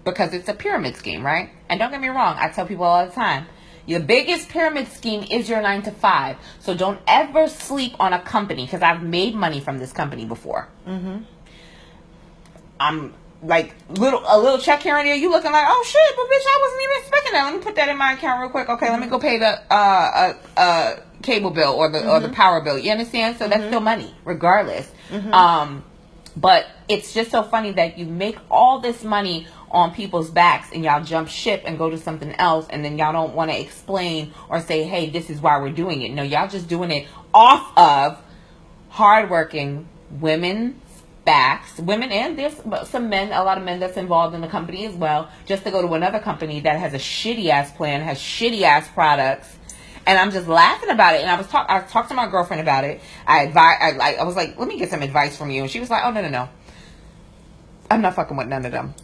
because 0.03 0.33
it's 0.33 0.49
a 0.49 0.53
pyramid 0.53 0.95
scheme, 0.95 1.23
right? 1.25 1.49
And 1.69 1.79
don't 1.79 1.91
get 1.91 2.01
me 2.01 2.07
wrong, 2.09 2.35
I 2.37 2.49
tell 2.49 2.65
people 2.65 2.85
all 2.85 3.05
the 3.05 3.11
time. 3.11 3.45
Your 3.85 3.99
biggest 3.99 4.49
pyramid 4.49 4.87
scheme 4.89 5.25
is 5.29 5.49
your 5.49 5.61
nine 5.61 5.81
to 5.83 5.91
five. 5.91 6.37
So 6.59 6.75
don't 6.75 6.99
ever 7.07 7.47
sleep 7.47 7.95
on 7.99 8.13
a 8.13 8.19
company 8.21 8.65
because 8.65 8.81
I've 8.83 9.01
made 9.03 9.33
money 9.35 9.59
from 9.59 9.79
this 9.79 9.91
company 9.91 10.25
before. 10.25 10.67
I'm 12.79 13.13
like 13.43 13.73
little 13.89 14.21
a 14.27 14.37
little 14.39 14.59
check 14.59 14.83
here 14.83 14.95
and 14.95 15.05
there. 15.07 15.15
You 15.15 15.29
looking 15.31 15.51
like, 15.51 15.65
oh 15.67 15.83
shit, 15.85 16.15
but 16.15 16.25
bitch, 16.25 16.45
I 16.45 16.59
wasn't 16.61 16.81
even 16.83 16.97
expecting 16.99 17.33
that. 17.33 17.45
Let 17.45 17.55
me 17.55 17.59
put 17.63 17.75
that 17.75 17.89
in 17.89 17.97
my 17.97 18.13
account 18.13 18.41
real 18.41 18.49
quick. 18.49 18.69
Okay, 18.69 18.89
let 18.89 18.99
me 18.99 19.07
go 19.07 19.19
pay 19.19 19.39
the 19.39 19.59
uh 19.71 20.33
uh, 20.55 20.59
uh 20.59 20.95
cable 21.23 21.49
bill 21.51 21.73
or 21.73 21.89
the 21.89 22.07
or 22.07 22.19
the 22.19 22.29
power 22.29 22.61
bill. 22.61 22.77
You 22.77 22.91
understand? 22.91 23.37
So 23.37 23.47
that's 23.47 23.65
still 23.67 23.79
money, 23.81 24.13
regardless. 24.25 24.89
Um, 25.33 25.83
But 26.37 26.65
it's 26.87 27.13
just 27.13 27.29
so 27.31 27.43
funny 27.43 27.73
that 27.73 27.97
you 27.97 28.05
make 28.05 28.37
all 28.49 28.79
this 28.79 29.03
money 29.03 29.47
on 29.71 29.93
people's 29.93 30.29
backs 30.29 30.69
and 30.73 30.83
y'all 30.83 31.03
jump 31.03 31.27
ship 31.27 31.63
and 31.65 31.77
go 31.77 31.89
to 31.89 31.97
something 31.97 32.33
else 32.35 32.67
and 32.69 32.83
then 32.83 32.97
y'all 32.97 33.13
don't 33.13 33.33
want 33.33 33.51
to 33.51 33.59
explain 33.59 34.33
or 34.49 34.59
say, 34.59 34.83
hey, 34.83 35.09
this 35.09 35.29
is 35.29 35.41
why 35.41 35.59
we're 35.59 35.71
doing 35.71 36.01
it. 36.01 36.11
No, 36.11 36.23
y'all 36.23 36.47
just 36.47 36.67
doing 36.67 36.91
it 36.91 37.07
off 37.33 37.71
of 37.77 38.21
hardworking 38.89 39.87
women 40.19 40.79
backs, 41.23 41.77
women 41.77 42.11
and 42.11 42.37
there's 42.37 42.55
some 42.89 43.09
men, 43.09 43.31
a 43.31 43.43
lot 43.43 43.57
of 43.57 43.63
men 43.63 43.79
that's 43.79 43.97
involved 43.97 44.33
in 44.35 44.41
the 44.41 44.47
company 44.47 44.85
as 44.85 44.93
well, 44.93 45.29
just 45.45 45.63
to 45.63 45.71
go 45.71 45.81
to 45.81 45.93
another 45.93 46.19
company 46.19 46.59
that 46.61 46.79
has 46.79 46.93
a 46.93 46.97
shitty 46.97 47.47
ass 47.49 47.71
plan, 47.71 48.01
has 48.01 48.17
shitty 48.17 48.61
ass 48.63 48.87
products. 48.89 49.57
And 50.05 50.17
I'm 50.17 50.31
just 50.31 50.47
laughing 50.47 50.89
about 50.89 51.13
it. 51.13 51.21
And 51.21 51.29
I 51.29 51.37
was 51.37 51.47
talk, 51.47 51.67
I 51.69 51.81
talked 51.81 52.09
to 52.09 52.15
my 52.15 52.27
girlfriend 52.27 52.59
about 52.59 52.85
it. 52.85 53.01
I 53.27 53.43
advise, 53.43 53.77
I 53.79 54.15
I 54.19 54.23
was 54.23 54.35
like, 54.35 54.57
let 54.57 54.67
me 54.67 54.79
get 54.79 54.89
some 54.89 55.03
advice 55.03 55.37
from 55.37 55.51
you. 55.51 55.61
And 55.61 55.69
she 55.69 55.79
was 55.79 55.91
like, 55.91 56.03
oh 56.03 56.09
no 56.09 56.21
no 56.21 56.29
no, 56.29 56.49
I'm 57.89 58.01
not 58.01 58.15
fucking 58.15 58.35
with 58.35 58.47
none 58.47 58.65
of 58.65 58.71
them. 58.71 58.95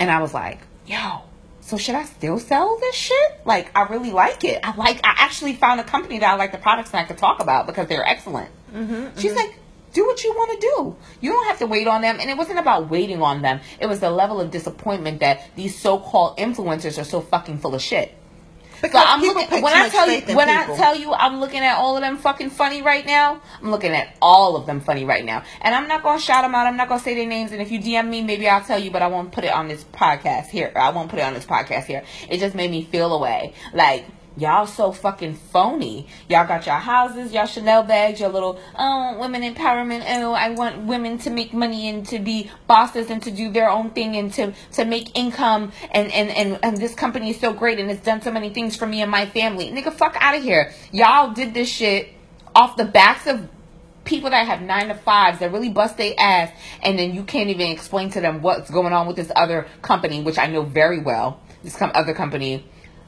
And 0.00 0.10
I 0.10 0.20
was 0.20 0.34
like, 0.34 0.58
yo, 0.86 1.22
so 1.60 1.78
should 1.78 1.94
I 1.94 2.04
still 2.04 2.38
sell 2.38 2.78
this 2.78 2.94
shit? 2.94 3.40
Like, 3.44 3.70
I 3.76 3.84
really 3.84 4.12
like 4.12 4.44
it. 4.44 4.60
I 4.62 4.76
like, 4.76 4.98
I 4.98 5.14
actually 5.16 5.54
found 5.54 5.80
a 5.80 5.84
company 5.84 6.18
that 6.18 6.30
I 6.30 6.36
like 6.36 6.52
the 6.52 6.58
products 6.58 6.90
and 6.92 7.00
I 7.00 7.04
could 7.04 7.18
talk 7.18 7.40
about 7.40 7.66
because 7.66 7.88
they're 7.88 8.06
excellent. 8.06 8.50
Mm-hmm, 8.72 9.18
She's 9.18 9.32
mm-hmm. 9.32 9.36
like, 9.36 9.58
do 9.94 10.04
what 10.04 10.22
you 10.24 10.32
want 10.32 10.60
to 10.60 10.66
do. 10.66 10.96
You 11.20 11.32
don't 11.32 11.46
have 11.46 11.58
to 11.60 11.66
wait 11.66 11.86
on 11.86 12.02
them. 12.02 12.18
And 12.20 12.28
it 12.28 12.36
wasn't 12.36 12.58
about 12.58 12.90
waiting 12.90 13.22
on 13.22 13.42
them. 13.42 13.60
It 13.80 13.86
was 13.86 14.00
the 14.00 14.10
level 14.10 14.40
of 14.40 14.50
disappointment 14.50 15.20
that 15.20 15.48
these 15.56 15.78
so-called 15.78 16.36
influencers 16.36 17.00
are 17.00 17.04
so 17.04 17.20
fucking 17.20 17.58
full 17.58 17.74
of 17.74 17.80
shit. 17.80 18.14
Because 18.82 19.04
I'm 19.06 19.20
looking 19.20 19.62
when 19.62 19.74
I 19.74 19.88
tell 19.88 20.10
you 20.10 20.20
when 20.36 20.48
people. 20.48 20.74
I 20.74 20.76
tell 20.76 20.96
you 20.96 21.12
I'm 21.12 21.40
looking 21.40 21.60
at 21.60 21.76
all 21.76 21.96
of 21.96 22.02
them 22.02 22.18
fucking 22.18 22.50
funny 22.50 22.82
right 22.82 23.04
now. 23.06 23.40
I'm 23.60 23.70
looking 23.70 23.92
at 23.92 24.16
all 24.20 24.56
of 24.56 24.66
them 24.66 24.80
funny 24.80 25.04
right 25.04 25.24
now, 25.24 25.42
and 25.60 25.74
I'm 25.74 25.88
not 25.88 26.02
gonna 26.02 26.20
shout 26.20 26.42
them 26.42 26.54
out. 26.54 26.66
I'm 26.66 26.76
not 26.76 26.88
gonna 26.88 27.00
say 27.00 27.14
their 27.14 27.26
names. 27.26 27.52
And 27.52 27.60
if 27.62 27.70
you 27.70 27.78
DM 27.78 28.08
me, 28.08 28.22
maybe 28.22 28.48
I'll 28.48 28.64
tell 28.64 28.78
you, 28.78 28.90
but 28.90 29.02
I 29.02 29.08
won't 29.08 29.32
put 29.32 29.44
it 29.44 29.52
on 29.52 29.68
this 29.68 29.84
podcast 29.84 30.48
here. 30.48 30.72
I 30.74 30.90
won't 30.90 31.10
put 31.10 31.18
it 31.18 31.22
on 31.22 31.34
this 31.34 31.46
podcast 31.46 31.84
here. 31.84 32.04
It 32.28 32.38
just 32.38 32.54
made 32.54 32.70
me 32.70 32.84
feel 32.84 33.12
away, 33.14 33.54
like 33.72 34.06
Y'all 34.36 34.66
so 34.66 34.90
fucking 34.90 35.34
phony. 35.34 36.08
Y'all 36.28 36.46
got 36.46 36.66
your 36.66 36.74
houses, 36.74 37.32
y'all 37.32 37.46
Chanel 37.46 37.84
bags, 37.84 38.18
your 38.18 38.30
little 38.30 38.58
oh 38.76 39.16
women 39.20 39.42
empowerment. 39.42 40.02
Oh, 40.06 40.32
I 40.32 40.50
want 40.50 40.86
women 40.86 41.18
to 41.18 41.30
make 41.30 41.52
money 41.52 41.88
and 41.88 42.04
to 42.08 42.18
be 42.18 42.50
bosses 42.66 43.10
and 43.10 43.22
to 43.22 43.30
do 43.30 43.52
their 43.52 43.70
own 43.70 43.90
thing 43.90 44.16
and 44.16 44.32
to 44.34 44.52
to 44.72 44.84
make 44.84 45.16
income. 45.16 45.70
And 45.92 46.10
and 46.10 46.30
and 46.30 46.58
and 46.64 46.76
this 46.78 46.94
company 46.94 47.30
is 47.30 47.38
so 47.38 47.52
great 47.52 47.78
and 47.78 47.88
it's 47.90 48.02
done 48.02 48.22
so 48.22 48.32
many 48.32 48.50
things 48.50 48.74
for 48.74 48.86
me 48.86 49.02
and 49.02 49.10
my 49.10 49.26
family. 49.26 49.70
Nigga, 49.70 49.92
fuck 49.92 50.16
out 50.18 50.36
of 50.36 50.42
here. 50.42 50.72
Y'all 50.90 51.32
did 51.32 51.54
this 51.54 51.68
shit 51.68 52.08
off 52.56 52.76
the 52.76 52.84
backs 52.84 53.28
of 53.28 53.48
people 54.04 54.30
that 54.30 54.46
have 54.46 54.60
nine 54.60 54.88
to 54.88 54.94
fives 54.94 55.38
that 55.38 55.52
really 55.52 55.70
bust 55.70 55.96
their 55.96 56.12
ass 56.18 56.50
and 56.82 56.98
then 56.98 57.14
you 57.14 57.24
can't 57.24 57.48
even 57.48 57.70
explain 57.70 58.10
to 58.10 58.20
them 58.20 58.42
what's 58.42 58.70
going 58.70 58.92
on 58.92 59.06
with 59.06 59.16
this 59.16 59.32
other 59.34 59.66
company 59.80 60.22
which 60.22 60.36
i 60.36 60.46
know 60.46 60.62
very 60.62 61.00
well 61.00 61.40
this 61.62 61.74
com- 61.74 61.90
other 61.94 62.12
company 62.12 62.62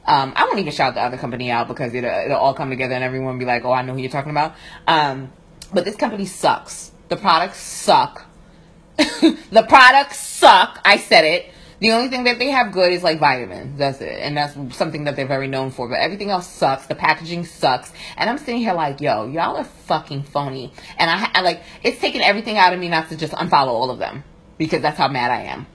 um, 0.07 0.33
I 0.35 0.45
won't 0.45 0.59
even 0.59 0.71
shout 0.71 0.93
the 0.95 1.01
other 1.01 1.17
company 1.17 1.51
out 1.51 1.67
because 1.67 1.93
it'll, 1.93 2.09
it'll 2.09 2.37
all 2.37 2.53
come 2.53 2.69
together 2.69 2.93
and 2.93 3.03
everyone 3.03 3.33
will 3.33 3.39
be 3.39 3.45
like, 3.45 3.65
oh, 3.65 3.73
I 3.73 3.81
know 3.81 3.93
who 3.93 3.99
you're 3.99 4.09
talking 4.09 4.31
about. 4.31 4.55
Um, 4.87 5.31
but 5.73 5.83
this 5.83 5.97
company 5.97 6.25
sucks. 6.25 6.91
The 7.09 7.17
products 7.17 7.59
suck. 7.59 8.25
the 8.97 9.65
products 9.67 10.19
suck. 10.19 10.79
I 10.85 10.97
said 10.97 11.25
it. 11.25 11.51
The 11.79 11.91
only 11.91 12.07
thing 12.07 12.23
that 12.23 12.39
they 12.39 12.49
have 12.49 12.71
good 12.71 12.91
is 12.91 13.03
like 13.03 13.19
vitamins. 13.19 13.77
That's 13.77 14.01
it. 14.01 14.19
And 14.19 14.35
that's 14.35 14.55
something 14.75 15.03
that 15.03 15.15
they're 15.15 15.27
very 15.27 15.47
known 15.47 15.71
for. 15.71 15.87
But 15.87 15.99
everything 15.99 16.31
else 16.31 16.47
sucks. 16.47 16.87
The 16.87 16.95
packaging 16.95 17.45
sucks. 17.45 17.91
And 18.15 18.29
I'm 18.29 18.37
sitting 18.37 18.61
here 18.61 18.73
like, 18.73 18.99
yo, 19.01 19.27
y'all 19.27 19.57
are 19.57 19.63
fucking 19.63 20.23
phony. 20.23 20.73
And 20.97 21.11
I, 21.11 21.29
I 21.33 21.41
like, 21.41 21.61
it's 21.83 21.99
taken 21.99 22.21
everything 22.21 22.57
out 22.57 22.73
of 22.73 22.79
me 22.79 22.89
not 22.89 23.09
to 23.09 23.17
just 23.17 23.33
unfollow 23.33 23.67
all 23.67 23.91
of 23.91 23.99
them. 23.99 24.23
Because 24.57 24.81
that's 24.81 24.97
how 24.97 25.07
mad 25.07 25.29
I 25.29 25.41
am. 25.41 25.67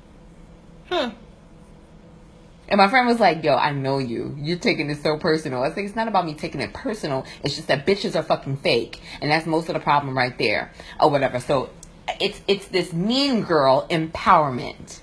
Hmm. 0.90 1.21
And 2.72 2.78
my 2.78 2.88
friend 2.88 3.06
was 3.06 3.20
like, 3.20 3.44
yo, 3.44 3.54
I 3.54 3.70
know 3.72 3.98
you. 3.98 4.34
You're 4.38 4.56
taking 4.56 4.88
this 4.88 5.02
so 5.02 5.18
personal. 5.18 5.62
I 5.62 5.68
like, 5.68 5.76
it's 5.76 5.94
not 5.94 6.08
about 6.08 6.24
me 6.24 6.32
taking 6.32 6.62
it 6.62 6.72
personal. 6.72 7.26
It's 7.44 7.54
just 7.54 7.68
that 7.68 7.86
bitches 7.86 8.18
are 8.18 8.22
fucking 8.22 8.56
fake. 8.56 8.98
And 9.20 9.30
that's 9.30 9.44
most 9.44 9.68
of 9.68 9.74
the 9.74 9.80
problem 9.80 10.16
right 10.16 10.36
there. 10.38 10.72
Or 10.98 11.10
whatever. 11.10 11.38
So 11.38 11.68
it's 12.18 12.40
it's 12.48 12.68
this 12.68 12.94
mean 12.94 13.42
girl 13.42 13.86
empowerment. 13.90 15.00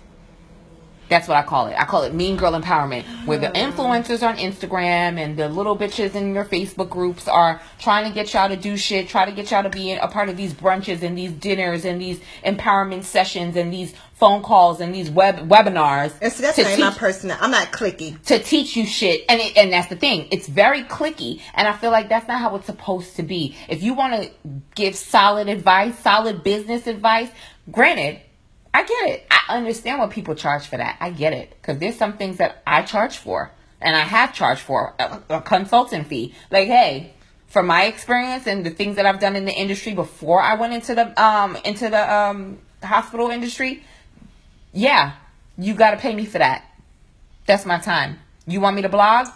That's 1.10 1.28
what 1.28 1.38
I 1.38 1.41
call 1.41 1.67
it. 1.67 1.76
I 1.78 1.86
call 1.86 2.04
it 2.04 2.13
mean 2.13 2.38
girl 2.38 2.54
empowerment, 2.54 3.04
where 3.26 3.39
the 3.39 3.50
ah. 3.50 3.54
influencers 3.54 4.28
on 4.28 4.38
Instagram 4.38 5.17
and 5.17 5.36
the 5.36 5.50
little 5.50 5.78
bitches 5.78 6.15
in 6.15 6.34
your 6.34 6.45
Facebook 6.45 6.89
groups 6.89 7.28
are 7.28 7.62
trying 7.80 8.08
to 8.08 8.13
get 8.13 8.34
y'all 8.34 8.48
to 8.48 8.56
do 8.56 8.78
shit, 8.78 9.10
try 9.10 9.26
to 9.26 9.32
get 9.32 9.52
y'all 9.52 9.63
to 9.63 9.69
be 9.69 9.93
a 9.93 10.08
part 10.08 10.30
of 10.30 10.38
these 10.38 10.54
brunches 10.54 11.02
and 11.02 11.17
these 11.17 11.32
dinners 11.32 11.84
and 11.84 12.00
these 12.00 12.19
empowerment 12.45 13.04
sessions 13.04 13.56
and 13.56 13.74
these 13.74 13.93
phone 14.13 14.43
calls 14.43 14.82
and 14.82 14.93
these 14.93 15.10
web 15.10 15.50
webinars. 15.50 16.13
And 16.22 16.32
so 16.32 16.43
that's 16.43 16.58
not 16.58 16.67
teach, 16.67 16.80
my 16.80 16.91
personal. 16.91 17.38
I'm 17.39 17.52
not 17.52 17.72
clicky 17.72 18.22
to 18.26 18.38
teach 18.38 18.76
you 18.76 18.86
shit, 18.86 19.26
and 19.30 19.41
it, 19.41 19.58
and 19.58 19.72
that's 19.72 19.88
the 19.88 19.95
thing. 19.95 20.28
It's 20.32 20.48
very 20.48 20.84
clicky, 20.84 21.41
and 21.56 21.67
I 21.67 21.74
feel 21.74 21.91
like 21.91 22.10
that's 22.10 22.28
not 22.28 22.39
how 22.39 22.56
it's 22.56 22.65
supposed 22.65 23.15
to 23.15 23.24
be. 23.24 23.56
If 23.67 23.82
you 23.82 23.93
want 23.93 24.22
to 24.22 24.32
give 24.76 24.95
solid 24.95 25.48
advice, 25.48 25.98
solid 26.00 26.43
business 26.43 26.86
advice, 26.86 27.30
granted 27.72 28.19
I 28.73 28.84
get 28.84 29.10
it. 29.10 29.27
I 29.32 29.58
understand 29.58 29.99
what 29.99 30.12
people 30.12 30.36
charge 30.36 30.67
for 30.67 30.77
that. 30.77 30.97
I 30.99 31.10
get 31.12 31.34
it. 31.34 31.49
Because 31.49 31.79
there's 31.79 31.97
some 31.97 32.17
things 32.17 32.38
that 32.38 32.62
I 32.65 32.84
charge 32.84 33.17
for. 33.17 33.51
And 33.82 33.95
I 33.95 34.01
have 34.01 34.34
charged 34.34 34.62
for 34.62 34.93
a, 34.99 35.21
a 35.29 35.41
consultant 35.41 36.08
fee. 36.08 36.34
Like, 36.51 36.67
hey, 36.67 37.13
from 37.47 37.65
my 37.65 37.86
experience 37.86 38.45
and 38.47 38.65
the 38.65 38.69
things 38.69 38.95
that 38.97 39.05
I've 39.05 39.19
done 39.19 39.36
in 39.36 39.45
the 39.45 39.53
industry 39.53 39.93
before 39.93 40.41
I 40.41 40.55
went 40.55 40.73
into 40.73 40.95
the 40.95 41.21
um 41.21 41.58
into 41.65 41.89
the 41.89 42.13
um 42.13 42.60
hospital 42.84 43.29
industry, 43.29 43.84
yeah, 44.71 45.13
you 45.58 45.73
got 45.73 45.91
to 45.91 45.97
pay 45.97 46.13
me 46.13 46.25
for 46.25 46.38
that. 46.38 46.63
That's 47.47 47.65
my 47.65 47.79
time. 47.79 48.19
You 48.45 48.62
want 48.62 48.75
me 48.75 48.84
to 48.84 48.89
blog? 48.89 49.27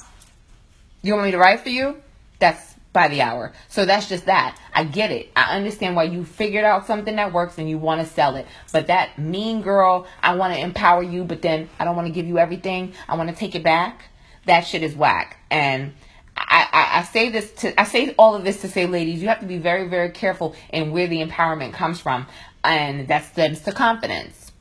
You 1.02 1.14
want 1.14 1.26
me 1.26 1.32
to 1.32 1.38
write 1.38 1.62
for 1.62 1.70
you? 1.70 1.98
That's 2.40 2.73
by 2.94 3.08
the 3.08 3.22
hour. 3.22 3.52
So 3.68 3.86
that's 3.86 4.08
just 4.08 4.28
that. 4.28 4.58
I 4.74 4.84
get 4.84 5.12
it. 5.12 5.32
I 5.36 5.58
understand 5.58 5.96
why 5.96 6.04
you 6.04 6.24
figured 6.24 6.64
out 6.64 6.86
something 6.86 7.16
that 7.16 7.34
works 7.34 7.58
and 7.58 7.68
you 7.70 7.78
want 7.78 8.02
to 8.02 8.08
sell 8.08 8.36
it. 8.36 8.48
But 8.72 8.88
that 8.88 9.18
mean 9.18 9.62
girl, 9.62 10.08
I 10.22 10.36
want 10.36 10.54
to 10.54 10.60
empower 10.60 11.04
you, 11.04 11.24
but 11.24 11.42
then 11.42 11.70
I 11.80 11.86
don't 11.86 11.96
want 11.96 12.08
to 12.08 12.14
give 12.14 12.28
you 12.28 12.38
everything. 12.38 12.94
I 13.10 13.18
want 13.18 13.30
to 13.30 13.36
take 13.36 13.56
it 13.56 13.64
back. 13.64 14.06
That 14.46 14.62
shit 14.62 14.84
is 14.84 14.96
whack. 14.96 15.40
And 15.50 15.94
I, 16.38 16.68
I, 16.72 17.00
I 17.00 17.04
say 17.04 17.30
this 17.30 17.52
to, 17.56 17.80
I 17.80 17.84
say 17.84 18.14
all 18.18 18.36
of 18.36 18.44
this 18.44 18.62
to 18.62 18.68
say, 18.68 18.86
ladies, 18.86 19.22
you 19.22 19.28
have 19.28 19.40
to 19.40 19.46
be 19.46 19.58
very, 19.58 19.88
very 19.90 20.12
careful 20.12 20.56
in 20.72 20.92
where 20.92 21.08
the 21.08 21.26
empowerment 21.26 21.74
comes 21.74 22.00
from. 22.00 22.28
And 22.64 23.08
that 23.08 23.26
stems 23.26 23.62
to 23.62 23.72
confidence. 23.72 24.52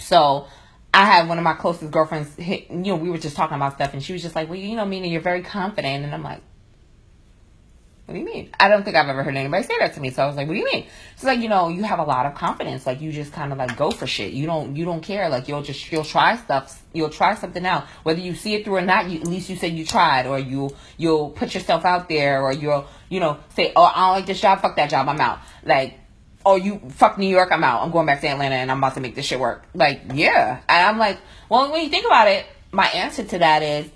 So, 0.00 0.48
I 0.92 1.04
had 1.04 1.28
one 1.28 1.38
of 1.38 1.44
my 1.44 1.52
closest 1.52 1.90
girlfriends, 1.90 2.34
hit, 2.34 2.70
you 2.70 2.76
know, 2.76 2.96
we 2.96 3.10
were 3.10 3.18
just 3.18 3.36
talking 3.36 3.56
about 3.56 3.74
stuff, 3.74 3.92
and 3.92 4.02
she 4.02 4.14
was 4.14 4.22
just 4.22 4.34
like, 4.34 4.48
"Well, 4.48 4.58
you 4.58 4.74
know, 4.74 4.86
Mina, 4.86 5.06
you're 5.06 5.20
very 5.20 5.42
confident," 5.42 6.04
and 6.04 6.14
I'm 6.14 6.22
like, 6.22 6.40
what 8.08 8.14
do 8.14 8.20
you 8.20 8.24
mean? 8.24 8.50
I 8.58 8.68
don't 8.68 8.84
think 8.84 8.96
I've 8.96 9.10
ever 9.10 9.22
heard 9.22 9.36
anybody 9.36 9.64
say 9.64 9.74
that 9.80 9.92
to 9.92 10.00
me. 10.00 10.08
So 10.08 10.22
I 10.22 10.26
was 10.26 10.34
like, 10.34 10.48
what 10.48 10.54
do 10.54 10.60
you 10.60 10.64
mean? 10.64 10.86
She's 11.16 11.24
like, 11.24 11.40
you 11.40 11.50
know, 11.50 11.68
you 11.68 11.82
have 11.82 11.98
a 11.98 12.04
lot 12.04 12.24
of 12.24 12.34
confidence. 12.34 12.86
Like 12.86 13.02
you 13.02 13.12
just 13.12 13.34
kind 13.34 13.52
of 13.52 13.58
like 13.58 13.76
go 13.76 13.90
for 13.90 14.06
shit. 14.06 14.32
You 14.32 14.46
don't, 14.46 14.74
you 14.76 14.86
don't 14.86 15.02
care. 15.02 15.28
Like 15.28 15.46
you'll 15.46 15.60
just, 15.60 15.92
you'll 15.92 16.04
try 16.04 16.36
stuff. 16.38 16.82
You'll 16.94 17.10
try 17.10 17.34
something 17.34 17.66
out. 17.66 17.84
Whether 18.04 18.20
you 18.20 18.34
see 18.34 18.54
it 18.54 18.64
through 18.64 18.76
or 18.76 18.80
not, 18.80 19.10
you, 19.10 19.20
at 19.20 19.26
least 19.26 19.50
you 19.50 19.56
said 19.56 19.74
you 19.74 19.84
tried 19.84 20.24
or 20.26 20.38
you, 20.38 20.74
you'll 20.96 21.28
put 21.28 21.52
yourself 21.52 21.84
out 21.84 22.08
there 22.08 22.40
or 22.40 22.50
you'll, 22.50 22.86
you 23.10 23.20
know, 23.20 23.40
say, 23.54 23.74
oh, 23.76 23.82
I 23.84 24.06
don't 24.06 24.12
like 24.12 24.26
this 24.26 24.40
job. 24.40 24.62
Fuck 24.62 24.76
that 24.76 24.88
job. 24.88 25.06
I'm 25.06 25.20
out. 25.20 25.40
Like, 25.62 26.00
oh, 26.46 26.56
you 26.56 26.80
fuck 26.88 27.18
New 27.18 27.28
York. 27.28 27.52
I'm 27.52 27.62
out. 27.62 27.82
I'm 27.82 27.90
going 27.90 28.06
back 28.06 28.22
to 28.22 28.28
Atlanta 28.28 28.54
and 28.54 28.70
I'm 28.70 28.78
about 28.78 28.94
to 28.94 29.00
make 29.00 29.16
this 29.16 29.26
shit 29.26 29.38
work. 29.38 29.66
Like, 29.74 30.00
yeah. 30.14 30.62
And 30.66 30.86
I'm 30.86 30.96
like, 30.96 31.18
well, 31.50 31.70
when 31.70 31.84
you 31.84 31.90
think 31.90 32.06
about 32.06 32.28
it, 32.28 32.46
my 32.72 32.86
answer 32.86 33.22
to 33.22 33.38
that 33.40 33.62
is, 33.62 33.90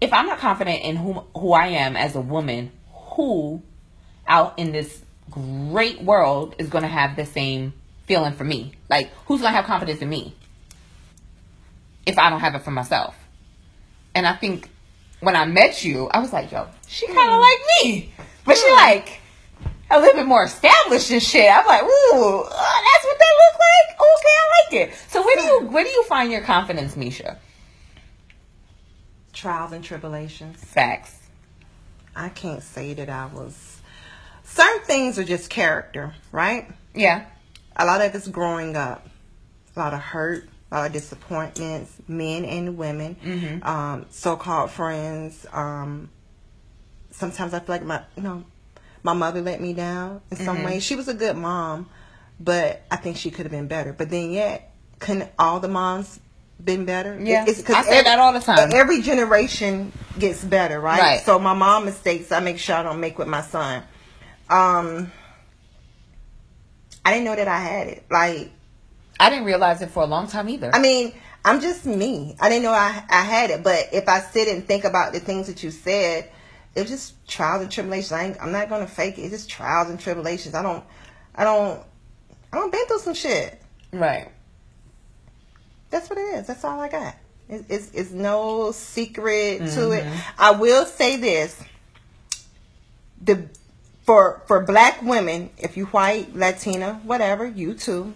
if 0.00 0.14
I'm 0.14 0.24
not 0.24 0.38
confident 0.38 0.82
in 0.82 0.96
who 0.96 1.24
who 1.34 1.52
I 1.52 1.66
am 1.66 1.96
as 1.96 2.14
a 2.14 2.20
woman, 2.20 2.70
who 3.18 3.60
out 4.28 4.56
in 4.60 4.70
this 4.70 5.02
great 5.28 6.00
world 6.00 6.54
is 6.56 6.68
going 6.68 6.82
to 6.82 6.88
have 6.88 7.16
the 7.16 7.26
same 7.26 7.72
feeling 8.06 8.32
for 8.32 8.44
me? 8.44 8.74
Like, 8.88 9.10
who's 9.26 9.40
going 9.40 9.52
to 9.52 9.56
have 9.56 9.64
confidence 9.64 10.00
in 10.00 10.08
me 10.08 10.36
if 12.06 12.16
I 12.16 12.30
don't 12.30 12.38
have 12.38 12.54
it 12.54 12.62
for 12.62 12.70
myself? 12.70 13.16
And 14.14 14.24
I 14.24 14.34
think 14.34 14.70
when 15.18 15.34
I 15.34 15.46
met 15.46 15.84
you, 15.84 16.06
I 16.06 16.20
was 16.20 16.32
like, 16.32 16.52
yo, 16.52 16.68
she 16.86 17.08
kind 17.08 17.18
of 17.18 17.24
mm. 17.24 17.40
like 17.40 17.58
me. 17.82 18.12
But 18.44 18.56
mm. 18.56 18.62
she 18.62 18.70
like 18.70 19.20
a 19.90 19.98
little 19.98 20.14
bit 20.14 20.26
more 20.26 20.44
established 20.44 21.10
and 21.10 21.20
shit. 21.20 21.50
I'm 21.50 21.66
like, 21.66 21.82
ooh, 21.82 21.86
uh, 21.86 22.48
that's 22.48 23.04
what 23.04 23.18
they 23.18 23.32
look 23.42 23.58
like. 23.58 24.00
Okay, 24.00 24.34
I 24.38 24.62
like 24.62 24.88
it. 24.88 24.94
So 25.08 25.24
where 25.24 25.36
do 25.36 25.42
you 25.42 25.60
where 25.72 25.82
do 25.82 25.90
you 25.90 26.04
find 26.04 26.30
your 26.30 26.42
confidence, 26.42 26.94
Meshia? 26.94 27.36
Trials 29.32 29.72
and 29.72 29.82
tribulations. 29.82 30.62
Facts. 30.62 31.17
I 32.18 32.30
can't 32.30 32.62
say 32.62 32.94
that 32.94 33.08
I 33.08 33.26
was. 33.26 33.80
Certain 34.42 34.82
things 34.84 35.18
are 35.18 35.24
just 35.24 35.50
character, 35.50 36.14
right? 36.32 36.68
Yeah. 36.94 37.26
A 37.76 37.86
lot 37.86 38.00
of 38.00 38.14
it's 38.14 38.26
growing 38.26 38.76
up. 38.76 39.06
A 39.76 39.78
lot 39.78 39.94
of 39.94 40.00
hurt, 40.00 40.48
a 40.72 40.78
lot 40.78 40.86
of 40.86 40.92
disappointments, 40.92 41.94
men 42.08 42.44
and 42.44 42.76
women, 42.76 43.16
mm-hmm. 43.24 43.62
um, 43.66 44.06
so-called 44.10 44.72
friends. 44.72 45.46
Um, 45.52 46.10
sometimes 47.12 47.54
I 47.54 47.60
feel 47.60 47.76
like 47.76 47.84
my, 47.84 48.02
you 48.16 48.24
know, 48.24 48.44
my 49.04 49.12
mother 49.12 49.40
let 49.40 49.60
me 49.60 49.72
down 49.72 50.20
in 50.32 50.38
some 50.38 50.56
mm-hmm. 50.56 50.66
ways. 50.66 50.82
She 50.82 50.96
was 50.96 51.06
a 51.06 51.14
good 51.14 51.36
mom, 51.36 51.88
but 52.40 52.82
I 52.90 52.96
think 52.96 53.16
she 53.16 53.30
could 53.30 53.44
have 53.46 53.52
been 53.52 53.68
better. 53.68 53.92
But 53.92 54.10
then 54.10 54.32
yet, 54.32 54.74
couldn't 54.98 55.30
all 55.38 55.60
the 55.60 55.68
moms 55.68 56.18
been 56.62 56.84
better? 56.84 57.18
Yeah, 57.20 57.44
It's- 57.46 57.68
I 57.70 57.82
say 57.84 58.02
that 58.02 58.18
all 58.18 58.32
the 58.32 58.40
time. 58.40 58.70
Every 58.72 59.00
generation 59.02 59.92
gets 60.18 60.44
better, 60.44 60.80
right? 60.80 61.00
Right. 61.00 61.20
So 61.24 61.38
my 61.38 61.54
mom 61.54 61.84
mistakes 61.84 62.32
I 62.32 62.40
make 62.40 62.58
sure 62.58 62.76
I 62.76 62.82
don't 62.82 63.00
make 63.00 63.18
with 63.18 63.28
my 63.28 63.42
son. 63.42 63.82
Um, 64.50 65.12
I 67.04 67.12
didn't 67.12 67.24
know 67.24 67.36
that 67.36 67.48
I 67.48 67.58
had 67.60 67.86
it. 67.88 68.04
Like, 68.10 68.50
I 69.20 69.30
didn't 69.30 69.44
realize 69.44 69.82
it 69.82 69.90
for 69.90 70.02
a 70.02 70.06
long 70.06 70.26
time 70.26 70.48
either. 70.48 70.74
I 70.74 70.78
mean, 70.78 71.14
I'm 71.44 71.60
just 71.60 71.86
me. 71.86 72.36
I 72.40 72.48
didn't 72.48 72.64
know 72.64 72.72
I, 72.72 73.02
I 73.08 73.22
had 73.22 73.50
it, 73.50 73.62
but 73.62 73.88
if 73.92 74.08
I 74.08 74.20
sit 74.20 74.48
and 74.48 74.66
think 74.66 74.84
about 74.84 75.12
the 75.12 75.20
things 75.20 75.46
that 75.46 75.62
you 75.62 75.70
said, 75.70 76.30
it's 76.74 76.90
just 76.90 77.26
trials 77.26 77.62
and 77.62 77.70
tribulations. 77.70 78.12
I 78.12 78.24
ain't, 78.26 78.36
I'm 78.42 78.52
not 78.52 78.68
gonna 78.68 78.86
fake 78.86 79.18
it. 79.18 79.22
It's 79.22 79.30
just 79.30 79.48
trials 79.50 79.88
and 79.88 79.98
tribulations. 79.98 80.54
I 80.54 80.62
don't, 80.62 80.84
I 81.34 81.44
don't, 81.44 81.82
I 82.52 82.56
don't 82.58 82.70
been 82.72 82.86
through 82.86 82.98
some 83.00 83.14
shit. 83.14 83.60
right. 83.92 84.30
That's 85.90 86.10
what 86.10 86.18
it 86.18 86.34
is. 86.36 86.46
That's 86.46 86.64
all 86.64 86.80
I 86.80 86.88
got. 86.88 87.14
It's, 87.48 87.64
it's, 87.70 87.94
it's 87.94 88.10
no 88.10 88.72
secret 88.72 89.66
to 89.74 89.92
it. 89.92 90.06
I 90.38 90.50
will 90.52 90.84
say 90.84 91.16
this: 91.16 91.62
the 93.22 93.48
for 94.02 94.42
for 94.46 94.64
black 94.64 95.02
women, 95.02 95.50
if 95.58 95.76
you 95.76 95.86
white, 95.86 96.34
Latina, 96.36 97.00
whatever, 97.04 97.46
you 97.46 97.74
too. 97.74 98.12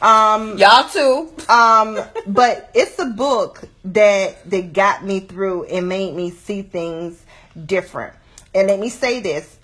Um, 0.00 0.58
Y'all 0.58 0.88
too. 0.88 1.32
um, 1.48 2.00
but 2.26 2.70
it's 2.74 2.98
a 2.98 3.06
book 3.06 3.68
that 3.84 4.48
that 4.50 4.72
got 4.72 5.04
me 5.04 5.20
through 5.20 5.64
and 5.64 5.88
made 5.88 6.14
me 6.14 6.30
see 6.30 6.62
things 6.62 7.22
different. 7.66 8.14
And 8.54 8.68
let 8.68 8.80
me 8.80 8.88
say 8.88 9.20
this: 9.20 9.58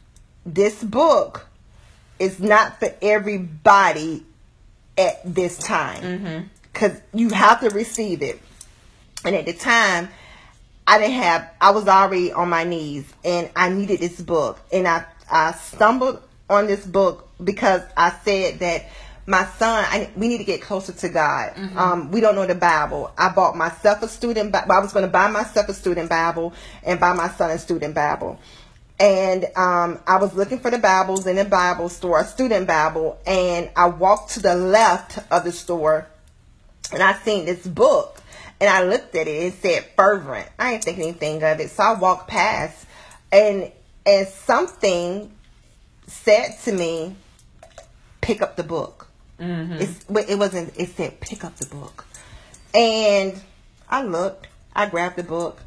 this 0.45 0.82
book 0.84 1.47
is 2.18 2.38
not 2.38 2.78
for 2.78 2.95
everybody 3.01 4.24
at 4.99 5.20
this 5.24 5.57
time 5.57 6.51
because 6.72 7.00
you 7.12 7.30
have 7.30 7.60
to 7.60 7.70
receive 7.70 8.22
it. 8.22 8.40
And 9.24 9.34
at 9.34 9.46
the 9.46 9.52
time, 9.52 10.08
I 10.86 10.98
didn't 10.98 11.14
have. 11.22 11.50
I 11.60 11.70
was 11.70 11.86
already 11.88 12.32
on 12.32 12.48
my 12.48 12.64
knees, 12.64 13.12
and 13.24 13.50
I 13.54 13.68
needed 13.68 14.00
this 14.00 14.20
book. 14.20 14.58
And 14.72 14.88
I 14.88 15.04
I 15.30 15.52
stumbled 15.52 16.22
on 16.48 16.66
this 16.66 16.84
book 16.84 17.28
because 17.42 17.82
I 17.96 18.10
said 18.24 18.58
that 18.60 18.86
my 19.26 19.44
son, 19.44 19.84
I, 19.88 20.10
we 20.16 20.26
need 20.26 20.38
to 20.38 20.44
get 20.44 20.60
closer 20.62 20.92
to 20.92 21.08
God. 21.08 21.52
Um, 21.78 22.10
we 22.10 22.20
don't 22.20 22.34
know 22.34 22.46
the 22.46 22.54
Bible. 22.56 23.12
I 23.16 23.28
bought 23.28 23.56
myself 23.56 24.02
a 24.02 24.08
student. 24.08 24.50
Bi- 24.50 24.66
I 24.68 24.80
was 24.80 24.92
going 24.92 25.04
to 25.04 25.10
buy 25.10 25.28
myself 25.30 25.68
a 25.68 25.74
student 25.74 26.08
Bible 26.10 26.52
and 26.82 26.98
buy 26.98 27.12
my 27.12 27.28
son 27.28 27.50
a 27.50 27.58
student 27.58 27.94
Bible. 27.94 28.40
And 28.98 29.44
um, 29.56 30.00
I 30.06 30.16
was 30.16 30.34
looking 30.34 30.58
for 30.58 30.70
the 30.70 30.78
Bibles 30.78 31.26
in 31.26 31.36
the 31.36 31.44
Bible 31.44 31.88
store, 31.88 32.20
a 32.20 32.24
student 32.24 32.66
Bible, 32.66 33.18
and 33.24 33.70
I 33.76 33.86
walked 33.86 34.32
to 34.32 34.40
the 34.40 34.54
left 34.56 35.18
of 35.30 35.44
the 35.44 35.52
store 35.52 36.08
and 36.93 37.03
I 37.03 37.14
seen 37.14 37.45
this 37.47 37.66
book 37.66 38.22
and 38.61 38.68
I 38.68 38.82
looked 38.84 39.14
at 39.14 39.26
it. 39.26 39.30
It 39.30 39.55
said 39.55 39.84
fervent. 39.97 40.49
I 40.59 40.72
didn't 40.72 40.84
think 40.84 40.99
anything 40.99 41.43
of 41.43 41.61
it. 41.61 41.70
So 41.70 41.82
I 41.82 41.99
walked 41.99 42.28
past 42.28 42.86
and 43.32 43.70
and 44.07 44.26
something 44.28 45.30
said 46.07 46.59
to 46.64 46.72
me, 46.72 47.14
pick 48.20 48.43
up 48.43 48.57
the 48.57 48.64
book. 48.64 49.09
Mm-hmm. 49.38 49.74
It's, 49.74 50.05
but 50.05 50.28
it 50.28 50.38
wasn't, 50.38 50.76
it 50.76 50.91
said 50.91 51.20
pick 51.20 51.45
up 51.45 51.57
the 51.57 51.66
book. 51.66 52.07
And 52.74 53.41
I 53.88 54.03
looked, 54.03 54.49
I 54.74 54.86
grabbed 54.86 55.16
the 55.16 55.22
book 55.22 55.61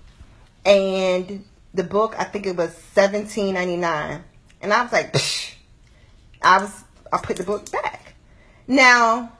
and 0.65 1.43
the 1.73 1.83
book, 1.83 2.15
I 2.17 2.23
think 2.23 2.45
it 2.45 2.55
was 2.55 2.73
seventeen 2.93 3.55
ninety 3.55 3.77
nine. 3.77 4.23
And 4.61 4.71
I 4.73 4.83
was 4.83 4.91
like, 4.91 5.13
Psh. 5.13 5.55
I 6.41 6.59
was, 6.59 6.83
I 7.11 7.17
put 7.17 7.37
the 7.37 7.43
book 7.43 7.71
back. 7.71 8.13
Now, 8.67 9.31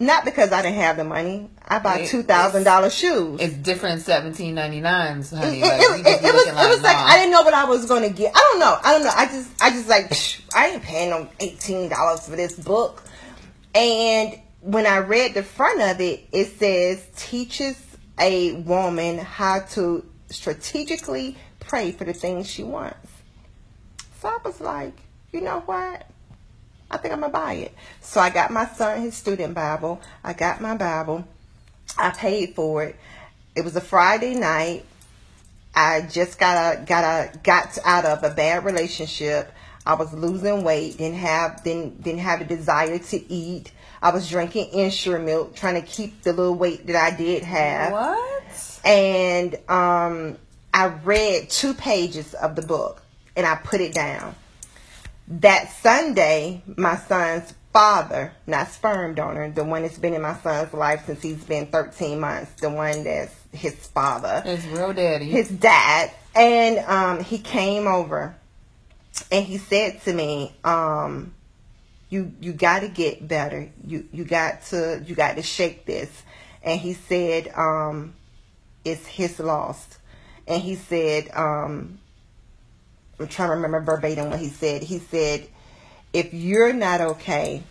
not 0.00 0.24
because 0.24 0.50
I 0.50 0.62
didn't 0.62 0.78
have 0.78 0.96
the 0.96 1.04
money. 1.04 1.50
I 1.68 1.78
bought 1.78 2.06
two 2.06 2.22
thousand 2.22 2.64
dollar 2.64 2.90
shoes. 2.90 3.40
It's 3.40 3.54
different 3.54 4.00
seventeen 4.00 4.54
ninety 4.54 4.80
nines, 4.80 5.30
honey. 5.30 5.60
it, 5.60 5.62
Like, 5.62 5.80
it, 5.80 6.06
it, 6.06 6.24
it 6.24 6.32
was 6.34 6.46
it 6.46 6.68
was 6.68 6.82
like 6.82 6.96
nah. 6.96 7.04
I 7.04 7.16
didn't 7.18 7.32
know 7.32 7.42
what 7.42 7.54
I 7.54 7.64
was 7.66 7.86
going 7.86 8.02
to 8.02 8.14
get. 8.14 8.32
I 8.34 8.38
don't 8.50 8.60
know. 8.60 8.76
I 8.82 8.92
don't 8.92 9.04
know. 9.04 9.12
I 9.14 9.26
just 9.26 9.62
I 9.62 9.70
just 9.70 9.88
like 9.88 10.12
I 10.56 10.68
ain't 10.70 10.82
paying 10.82 11.10
no 11.10 11.28
eighteen 11.38 11.88
dollars 11.90 12.26
for 12.26 12.34
this 12.34 12.58
book. 12.58 13.02
And 13.74 14.40
when 14.62 14.86
I 14.86 14.98
read 14.98 15.34
the 15.34 15.42
front 15.42 15.80
of 15.80 16.00
it, 16.00 16.26
it 16.32 16.46
says 16.58 17.06
teaches 17.16 17.76
a 18.18 18.52
woman 18.52 19.18
how 19.18 19.60
to 19.60 20.04
strategically 20.30 21.36
pray 21.60 21.92
for 21.92 22.04
the 22.04 22.12
things 22.12 22.48
she 22.50 22.62
wants. 22.62 23.08
So 24.20 24.28
I 24.28 24.38
was 24.44 24.60
like, 24.60 24.94
you 25.32 25.40
know 25.40 25.60
what? 25.60 26.06
I 26.90 26.96
think 26.96 27.14
I'm 27.14 27.20
gonna 27.20 27.32
buy 27.32 27.54
it. 27.54 27.74
So 28.00 28.20
I 28.20 28.30
got 28.30 28.50
my 28.50 28.66
son 28.66 29.00
his 29.02 29.14
student 29.16 29.54
Bible. 29.54 30.00
I 30.24 30.32
got 30.32 30.60
my 30.60 30.76
Bible. 30.76 31.24
I 31.96 32.10
paid 32.10 32.54
for 32.54 32.84
it. 32.84 32.96
It 33.54 33.64
was 33.64 33.76
a 33.76 33.80
Friday 33.80 34.34
night. 34.34 34.84
I 35.74 36.02
just 36.02 36.38
got 36.38 36.56
a 36.78 36.84
got 36.84 37.04
a 37.04 37.38
got 37.38 37.78
out 37.84 38.04
of 38.04 38.24
a 38.24 38.30
bad 38.34 38.64
relationship. 38.64 39.52
I 39.86 39.94
was 39.94 40.12
losing 40.12 40.62
weight, 40.64 40.98
didn't 40.98 41.18
have 41.18 41.62
didn't 41.64 42.02
didn't 42.02 42.20
have 42.20 42.40
a 42.40 42.44
desire 42.44 42.98
to 42.98 43.32
eat. 43.32 43.72
I 44.02 44.10
was 44.10 44.28
drinking 44.28 44.70
Ensure 44.72 45.18
milk, 45.18 45.54
trying 45.54 45.74
to 45.80 45.86
keep 45.86 46.22
the 46.22 46.32
little 46.32 46.54
weight 46.54 46.86
that 46.86 46.96
I 46.96 47.14
did 47.16 47.42
have 47.44 47.92
What? 47.92 48.80
and 48.84 49.54
um, 49.68 50.38
I 50.72 50.86
read 51.04 51.50
two 51.50 51.74
pages 51.74 52.32
of 52.34 52.56
the 52.56 52.62
book 52.62 53.02
and 53.36 53.46
I 53.46 53.56
put 53.56 53.80
it 53.80 53.92
down. 53.94 54.34
That 55.30 55.70
Sunday, 55.70 56.62
my 56.76 56.96
son's 56.96 57.54
father, 57.72 58.32
not 58.46 58.68
sperm 58.68 59.14
donor, 59.14 59.50
the 59.50 59.64
one 59.64 59.82
that's 59.82 59.98
been 59.98 60.14
in 60.14 60.22
my 60.22 60.36
son's 60.38 60.72
life 60.74 61.06
since 61.06 61.22
he's 61.22 61.44
been 61.44 61.66
13 61.66 62.18
months, 62.18 62.52
the 62.60 62.68
one 62.68 63.04
that's 63.04 63.34
his 63.52 63.74
father, 63.88 64.42
his 64.42 64.66
real 64.66 64.92
daddy. 64.92 65.26
his 65.26 65.48
dad, 65.48 66.10
and 66.34 66.78
um, 66.80 67.22
he 67.22 67.38
came 67.38 67.86
over 67.86 68.34
and 69.30 69.44
he 69.44 69.58
said 69.58 70.02
to 70.02 70.12
me, 70.12 70.52
um, 70.64 71.32
you 72.08 72.32
you 72.40 72.52
got 72.52 72.80
to 72.80 72.88
get 72.88 73.26
better. 73.26 73.70
You 73.86 74.06
you 74.12 74.24
got 74.24 74.62
to 74.66 75.02
you 75.06 75.14
got 75.14 75.36
to 75.36 75.42
shake 75.42 75.86
this. 75.86 76.10
And 76.62 76.78
he 76.78 76.92
said, 76.92 77.52
um, 77.56 78.14
it's 78.84 79.06
his 79.06 79.38
loss. 79.40 79.98
And 80.46 80.60
he 80.60 80.74
said, 80.74 81.30
um, 81.32 82.00
I'm 83.20 83.28
trying 83.28 83.50
to 83.50 83.56
remember 83.56 83.80
verbatim 83.80 84.30
what 84.30 84.40
he 84.40 84.48
said. 84.48 84.82
He 84.82 84.98
said, 84.98 85.46
if 86.12 86.32
you're 86.32 86.72
not 86.72 87.00
okay, 87.00 87.62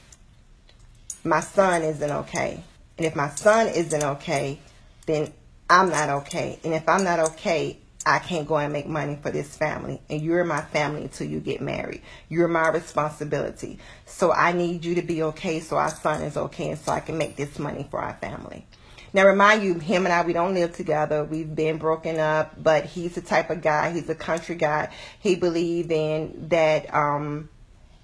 my 1.24 1.39
son 1.39 1.82
isn't 1.82 2.12
okay. 2.12 2.64
And 2.97 3.06
if 3.06 3.16
my 3.16 3.30
son 3.30 3.68
isn't 3.68 4.04
okay, 4.04 4.60
then 5.08 5.34
I'm 5.70 5.89
not 5.89 6.10
okay. 6.10 6.60
And 6.64 6.74
if 6.74 6.88
I'm 6.88 7.04
not 7.04 7.20
okay, 7.32 7.80
I 8.06 8.20
can't 8.20 8.47
go 8.47 8.58
and 8.58 8.72
make 8.72 8.88
money 8.88 9.18
for 9.22 9.32
this 9.32 9.58
family. 9.58 10.02
And 10.10 10.22
you're 10.22 10.43
my 10.43 10.62
family 10.62 11.04
until 11.04 11.28
you 11.28 11.39
get 11.39 11.62
married. 11.62 12.02
You're 12.30 12.47
my 12.47 12.70
responsibility. 12.70 13.80
So 14.06 14.32
I 14.32 14.52
need 14.52 14.86
you 14.86 14.95
to 14.95 15.02
be 15.02 15.24
okay 15.24 15.60
so 15.60 15.78
our 15.78 15.89
son 15.89 16.22
is 16.22 16.38
okay 16.38 16.70
and 16.70 16.80
so 16.80 16.91
I 16.91 17.00
can 17.00 17.18
make 17.18 17.36
this 17.36 17.58
money 17.60 17.88
for 17.89 18.00
our 18.00 18.14
family. 18.16 18.66
Now 19.14 19.26
remind 19.26 19.64
you, 19.64 19.76
him 19.80 20.05
and 20.05 20.14
I, 20.14 20.22
we 20.24 20.34
don't 20.34 20.53
live 20.53 20.76
together. 20.76 21.24
We've 21.24 21.53
been 21.53 21.78
broken 21.78 22.20
up, 22.20 22.62
but 22.62 22.86
he's 22.86 23.16
the 23.16 23.22
type 23.22 23.49
of 23.49 23.62
guy, 23.62 23.91
he's 23.91 24.10
a 24.10 24.16
country 24.16 24.55
guy. 24.55 24.89
He 25.20 25.36
believed 25.36 25.91
in 25.91 26.47
that 26.49 26.93
um 26.93 27.49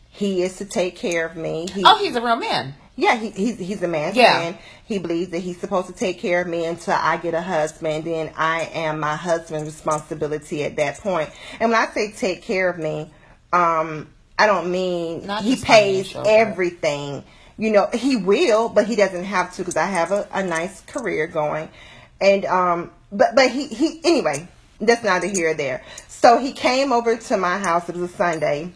he 0.09 0.43
is 0.43 0.57
to 0.57 0.65
take 0.65 0.95
care 0.95 1.25
of 1.25 1.35
me. 1.35 1.67
He, 1.73 1.83
oh, 1.85 1.97
he's 2.01 2.15
a 2.15 2.21
real 2.21 2.37
man. 2.37 2.73
yeah, 2.95 3.15
he, 3.17 3.29
he's 3.31 3.59
he's 3.59 3.83
a 3.83 3.87
man's 3.87 4.15
Yeah. 4.15 4.37
man. 4.39 4.57
He 4.85 4.97
believes 4.99 5.31
that 5.31 5.39
he's 5.39 5.59
supposed 5.59 5.87
to 5.87 5.93
take 5.93 6.19
care 6.19 6.41
of 6.41 6.47
me 6.47 6.65
until 6.65 6.93
I 6.93 7.17
get 7.17 7.33
a 7.33 7.41
husband. 7.41 8.05
Then 8.05 8.31
I 8.37 8.69
am 8.73 8.99
my 8.99 9.15
husband's 9.15 9.65
responsibility 9.65 10.63
at 10.63 10.75
that 10.77 10.99
point. 10.99 11.29
And 11.59 11.71
when 11.71 11.79
I 11.79 11.87
say 11.87 12.11
take 12.11 12.43
care 12.43 12.69
of 12.69 12.77
me, 12.77 13.11
um, 13.51 14.09
I 14.39 14.45
don't 14.47 14.71
mean 14.71 15.25
Not 15.27 15.43
he 15.43 15.55
pays 15.57 16.11
financial, 16.13 16.23
everything. 16.27 17.23
You 17.57 17.71
know, 17.71 17.89
he 17.93 18.17
will, 18.17 18.69
but 18.69 18.87
he 18.87 18.95
doesn't 18.95 19.23
have 19.23 19.53
to 19.53 19.61
because 19.61 19.77
I 19.77 19.85
have 19.85 20.11
a, 20.11 20.27
a 20.33 20.43
nice 20.43 20.81
career 20.81 21.27
going. 21.27 21.69
And 22.19 22.45
um, 22.45 22.91
but 23.11 23.35
but 23.35 23.51
he 23.51 23.67
he 23.67 24.01
anyway. 24.03 24.47
That's 24.81 25.03
neither 25.03 25.27
here 25.27 25.51
or 25.51 25.53
there. 25.53 25.83
So 26.09 26.37
he 26.37 26.51
came 26.51 26.91
over 26.91 27.15
to 27.15 27.37
my 27.37 27.57
house. 27.57 27.87
It 27.87 27.95
was 27.95 28.11
a 28.11 28.13
Sunday 28.13 28.73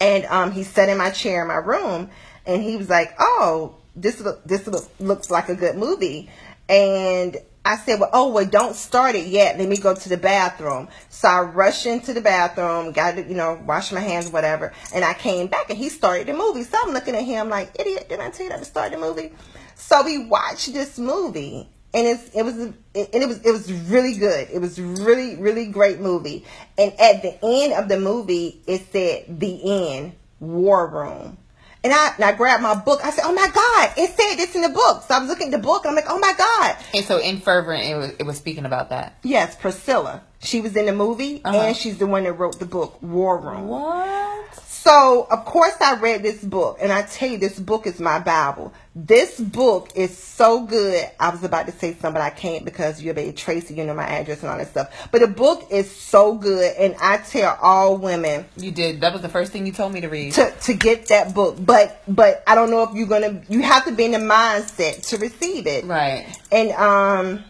and 0.00 0.24
um, 0.26 0.52
he 0.52 0.62
sat 0.62 0.88
in 0.88 0.98
my 0.98 1.10
chair 1.10 1.42
in 1.42 1.48
my 1.48 1.54
room, 1.54 2.10
and 2.46 2.62
he 2.62 2.76
was 2.76 2.88
like, 2.88 3.14
"Oh, 3.18 3.76
this 3.96 4.20
look 4.20 4.44
this 4.44 4.66
look, 4.66 4.88
looks 4.98 5.30
like 5.30 5.48
a 5.48 5.54
good 5.54 5.76
movie," 5.76 6.30
and 6.68 7.36
I 7.64 7.76
said, 7.76 7.98
"Well, 7.98 8.10
oh, 8.12 8.30
well, 8.30 8.44
don't 8.44 8.76
start 8.76 9.14
it 9.14 9.26
yet. 9.26 9.58
Let 9.58 9.68
me 9.68 9.76
go 9.78 9.94
to 9.94 10.08
the 10.08 10.16
bathroom." 10.16 10.88
So 11.08 11.28
I 11.28 11.40
rushed 11.40 11.86
into 11.86 12.12
the 12.12 12.20
bathroom, 12.20 12.92
got 12.92 13.16
to, 13.16 13.22
you 13.22 13.34
know, 13.34 13.58
wash 13.66 13.90
my 13.92 14.00
hands, 14.00 14.30
whatever, 14.30 14.72
and 14.94 15.04
I 15.04 15.14
came 15.14 15.46
back, 15.46 15.70
and 15.70 15.78
he 15.78 15.88
started 15.88 16.26
the 16.26 16.34
movie. 16.34 16.64
So 16.64 16.76
I'm 16.82 16.92
looking 16.92 17.14
at 17.14 17.22
him 17.22 17.48
like, 17.48 17.70
"Idiot! 17.78 18.08
Didn't 18.08 18.26
I 18.26 18.30
tell 18.30 18.44
you 18.44 18.50
not 18.50 18.58
to 18.58 18.64
start 18.64 18.92
the 18.92 18.98
movie?" 18.98 19.32
So 19.76 20.04
we 20.04 20.26
watched 20.26 20.72
this 20.72 20.98
movie, 20.98 21.68
and 21.94 22.06
it's 22.06 22.28
it 22.34 22.42
was 22.42 22.58
it, 22.58 22.74
and 22.94 23.22
it 23.22 23.28
was 23.28 23.40
it 23.40 23.52
was 23.52 23.72
really 23.72 24.16
good. 24.16 24.48
It 24.52 24.60
was 24.60 24.80
really 24.80 25.36
really 25.36 25.66
great 25.66 26.00
movie. 26.00 26.44
And 26.76 26.92
at 27.00 27.22
the 27.22 27.38
end 27.42 27.72
of 27.72 27.88
the 27.88 27.98
movie, 27.98 28.60
it 28.66 28.92
said 28.92 29.40
the 29.40 29.88
end 29.90 30.12
war 30.40 30.86
room. 30.86 31.38
And 31.84 31.92
I, 31.92 32.14
and 32.16 32.24
I 32.24 32.32
grabbed 32.32 32.62
my 32.62 32.74
book. 32.74 33.00
I 33.04 33.10
said, 33.10 33.24
"Oh 33.26 33.34
my 33.34 33.46
God, 33.52 33.92
it 33.98 34.10
said 34.16 34.36
this 34.36 34.54
in 34.56 34.62
the 34.62 34.70
book." 34.70 35.04
So 35.06 35.14
I 35.14 35.18
was 35.18 35.28
looking 35.28 35.48
at 35.48 35.50
the 35.52 35.58
book, 35.58 35.84
and 35.84 35.90
I'm 35.90 35.94
like, 35.96 36.06
"Oh 36.08 36.18
my 36.18 36.32
God!" 36.36 36.76
And 36.94 37.04
so 37.04 37.18
in 37.18 37.40
Fervent, 37.40 37.82
it 37.84 37.94
was 37.94 38.10
it 38.18 38.22
was 38.24 38.38
speaking 38.38 38.64
about 38.64 38.88
that. 38.88 39.18
Yes, 39.22 39.54
Priscilla. 39.54 40.22
She 40.40 40.60
was 40.62 40.74
in 40.76 40.86
the 40.86 40.92
movie, 40.94 41.42
Uh-huh. 41.44 41.58
and 41.58 41.76
she's 41.76 41.98
the 41.98 42.06
one 42.06 42.24
that 42.24 42.32
wrote 42.32 42.58
the 42.58 42.64
book 42.66 43.02
War 43.02 43.38
Room. 43.38 43.68
What? 43.68 44.58
So, 44.84 45.26
of 45.30 45.46
course, 45.46 45.72
I 45.80 45.94
read 45.94 46.22
this 46.22 46.44
book, 46.44 46.76
and 46.78 46.92
I 46.92 47.00
tell 47.04 47.30
you, 47.30 47.38
this 47.38 47.58
book 47.58 47.86
is 47.86 47.98
my 47.98 48.18
Bible. 48.18 48.70
This 48.94 49.40
book 49.40 49.88
is 49.94 50.14
so 50.14 50.66
good. 50.66 51.10
I 51.18 51.30
was 51.30 51.42
about 51.42 51.64
to 51.64 51.72
say 51.72 51.92
something, 51.92 52.12
but 52.12 52.20
I 52.20 52.28
can't 52.28 52.66
because 52.66 53.00
you're 53.02 53.14
baby 53.14 53.32
Tracy, 53.32 53.72
you 53.72 53.84
know 53.86 53.94
my 53.94 54.04
address 54.04 54.42
and 54.42 54.50
all 54.50 54.58
that 54.58 54.68
stuff. 54.68 55.08
But 55.10 55.22
the 55.22 55.26
book 55.26 55.68
is 55.70 55.90
so 55.90 56.34
good, 56.34 56.76
and 56.76 56.94
I 57.00 57.16
tell 57.16 57.58
all 57.62 57.96
women 57.96 58.44
You 58.58 58.72
did. 58.72 59.00
That 59.00 59.14
was 59.14 59.22
the 59.22 59.30
first 59.30 59.52
thing 59.52 59.64
you 59.64 59.72
told 59.72 59.94
me 59.94 60.02
to 60.02 60.08
read. 60.10 60.34
to 60.34 60.50
to 60.50 60.74
get 60.74 61.06
that 61.06 61.34
book. 61.34 61.56
But 61.58 62.02
but 62.06 62.42
I 62.46 62.54
don't 62.54 62.70
know 62.70 62.82
if 62.82 62.94
you're 62.94 63.08
gonna. 63.08 63.40
You 63.48 63.62
have 63.62 63.86
to 63.86 63.92
be 63.92 64.04
in 64.04 64.10
the 64.10 64.18
mindset 64.18 65.08
to 65.08 65.16
receive 65.16 65.66
it. 65.66 65.86
Right. 65.86 66.26
And 66.52 66.72
um, 66.72 67.44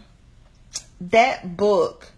that 1.01 1.57
book 1.57 2.13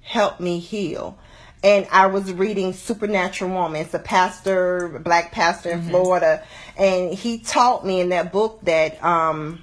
helped 0.00 0.40
me 0.40 0.58
heal. 0.58 1.16
And 1.62 1.86
I 1.90 2.06
was 2.06 2.32
reading 2.32 2.72
Supernatural 2.72 3.50
Woman. 3.50 3.80
It's 3.82 3.94
a 3.94 3.98
pastor, 3.98 4.96
a 4.96 5.00
black 5.00 5.32
pastor 5.32 5.70
in 5.70 5.82
Florida, 5.88 6.44
and 6.76 7.12
he 7.12 7.38
taught 7.40 7.84
me 7.84 8.00
in 8.00 8.10
that 8.10 8.30
book 8.32 8.60
that 8.62 9.02
um, 9.02 9.62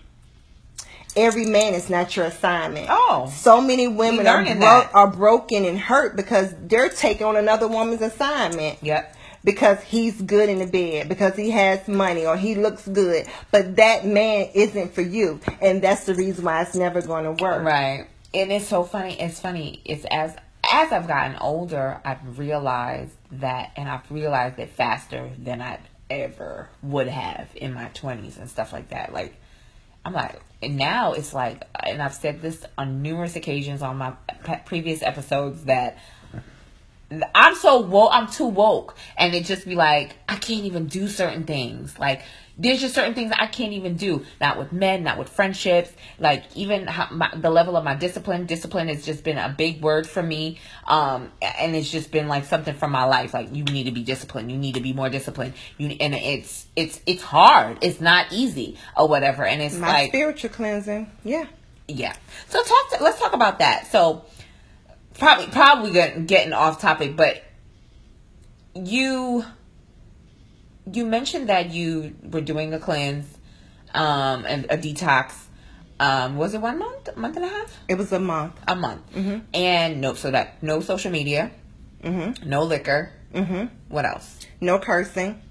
every 1.15 1.45
man 1.45 1.73
is 1.73 1.89
not 1.89 2.15
your 2.15 2.25
assignment. 2.25 2.87
Oh. 2.89 3.31
so 3.33 3.61
many 3.61 3.87
women 3.87 4.27
are 4.27 4.43
bro- 4.55 4.89
are 4.93 5.07
broken 5.11 5.63
and 5.63 5.79
hurt 5.79 6.15
because 6.17 6.53
they're 6.63 6.89
taking 6.89 7.25
on 7.25 7.37
another 7.37 7.67
woman's 7.67 8.01
assignment 8.01 8.77
Yep. 8.81 9.15
because 9.45 9.81
he's 9.83 10.21
good 10.21 10.49
in 10.49 10.59
the 10.59 10.67
bed, 10.67 11.07
because 11.07 11.37
he 11.37 11.51
has 11.51 11.87
money 11.87 12.25
or 12.25 12.35
he 12.35 12.55
looks 12.55 12.85
good. 12.89 13.25
But 13.51 13.77
that 13.77 14.05
man 14.05 14.49
isn't 14.53 14.93
for 14.93 15.01
you. 15.01 15.39
And 15.61 15.81
that's 15.81 16.03
the 16.05 16.15
reason 16.15 16.43
why 16.43 16.61
it's 16.63 16.75
never 16.75 17.01
going 17.01 17.23
to 17.23 17.41
work. 17.41 17.63
Right. 17.63 18.07
And 18.33 18.51
it's 18.51 18.67
so 18.67 18.83
funny. 18.83 19.13
It's 19.17 19.39
funny. 19.39 19.79
It's 19.85 20.03
as 20.11 20.35
as 20.75 20.91
I've 20.91 21.07
gotten 21.07 21.37
older, 21.37 22.01
I've 22.03 22.37
realized 22.37 23.15
that, 23.31 23.71
and 23.77 23.87
I've 23.87 24.11
realized 24.11 24.59
it 24.59 24.71
faster 24.71 25.31
than 25.39 25.61
I 25.61 25.79
ever 26.09 26.67
would 26.83 27.07
have 27.07 27.47
in 27.55 27.73
my 27.73 27.85
twenties 27.93 28.37
and 28.37 28.49
stuff 28.49 28.73
like 28.73 28.89
that. 28.89 29.13
Like, 29.13 29.35
I'm 30.03 30.11
like, 30.11 30.41
and 30.61 30.75
now 30.75 31.13
it's 31.13 31.33
like, 31.33 31.63
and 31.81 32.01
I've 32.01 32.13
said 32.13 32.41
this 32.41 32.65
on 32.77 33.01
numerous 33.01 33.37
occasions 33.37 33.81
on 33.81 33.97
my 33.97 34.11
previous 34.65 35.01
episodes 35.01 35.63
that 35.63 35.97
I'm 37.33 37.55
so 37.55 37.79
woke. 37.79 38.09
I'm 38.11 38.27
too 38.27 38.47
woke, 38.47 38.97
and 39.17 39.33
it 39.33 39.45
just 39.45 39.65
be 39.65 39.75
like 39.75 40.17
I 40.27 40.35
can't 40.35 40.65
even 40.65 40.87
do 40.87 41.07
certain 41.07 41.45
things. 41.45 41.97
Like 41.97 42.23
there's 42.57 42.79
just 42.79 42.95
certain 42.95 43.13
things 43.13 43.33
I 43.37 43.47
can't 43.47 43.73
even 43.73 43.95
do. 43.95 44.25
Not 44.39 44.57
with 44.57 44.71
men, 44.71 45.03
not 45.03 45.17
with 45.17 45.29
friendships. 45.29 45.91
Like 46.19 46.43
even 46.55 46.87
how, 46.87 47.09
my, 47.11 47.29
the 47.35 47.49
level 47.49 47.75
of 47.75 47.83
my 47.83 47.95
discipline. 47.95 48.45
Discipline 48.45 48.87
has 48.87 49.05
just 49.05 49.23
been 49.23 49.37
a 49.37 49.49
big 49.49 49.81
word 49.81 50.07
for 50.07 50.23
me, 50.23 50.59
um, 50.87 51.31
and 51.41 51.75
it's 51.75 51.91
just 51.91 52.11
been 52.11 52.27
like 52.27 52.45
something 52.45 52.73
from 52.73 52.91
my 52.91 53.03
life. 53.03 53.33
Like 53.33 53.53
you 53.53 53.63
need 53.63 53.83
to 53.83 53.91
be 53.91 54.03
disciplined. 54.03 54.51
You 54.51 54.57
need 54.57 54.75
to 54.75 54.81
be 54.81 54.93
more 54.93 55.09
disciplined. 55.09 55.53
You 55.77 55.89
and 55.99 56.15
it's 56.15 56.65
it's 56.75 57.01
it's 57.05 57.21
hard. 57.21 57.79
It's 57.81 57.99
not 57.99 58.31
easy 58.31 58.77
or 58.95 59.07
whatever. 59.07 59.45
And 59.45 59.61
it's 59.61 59.75
My 59.75 59.87
like 59.87 60.09
spiritual 60.11 60.51
cleansing. 60.51 61.11
Yeah. 61.23 61.45
yeah. 61.87 62.15
So 62.47 62.63
talk. 62.63 62.91
To, 62.91 63.03
let's 63.03 63.19
talk 63.19 63.33
about 63.33 63.59
that. 63.59 63.87
So 63.87 64.25
probably 65.19 65.47
probably 65.47 65.91
getting, 65.91 66.25
getting 66.25 66.53
off 66.53 66.79
topic, 66.79 67.17
but 67.17 67.43
you 68.75 69.43
you 70.91 71.05
mentioned 71.05 71.49
that 71.49 71.71
you 71.71 72.15
were 72.23 72.41
doing 72.41 72.73
a 72.73 72.79
cleanse, 72.79 73.25
um, 73.93 74.45
and 74.45 74.65
a 74.69 74.77
detox. 74.77 75.33
Um, 75.99 76.35
was 76.35 76.53
it 76.53 76.59
one 76.61 76.77
month, 76.77 77.07
a 77.15 77.17
month 77.17 77.37
and 77.37 77.45
a 77.45 77.47
half, 77.47 77.73
It 77.87 77.95
was 77.97 78.11
a 78.11 78.19
month. 78.19 78.53
a 78.67 78.75
month, 78.75 79.01
and 79.53 80.01
no, 80.01 80.13
so 80.13 80.31
that 80.31 80.61
no 80.61 80.81
social 80.81 81.11
media, 81.11 81.51
Mm-hmm. 82.03 82.47
no 82.49 82.63
liquor. 82.63 83.11
Mm-hmm. 83.33 83.65
What 83.89 84.05
else? 84.05 84.45
No 84.61 84.77
cursing. 84.79 85.41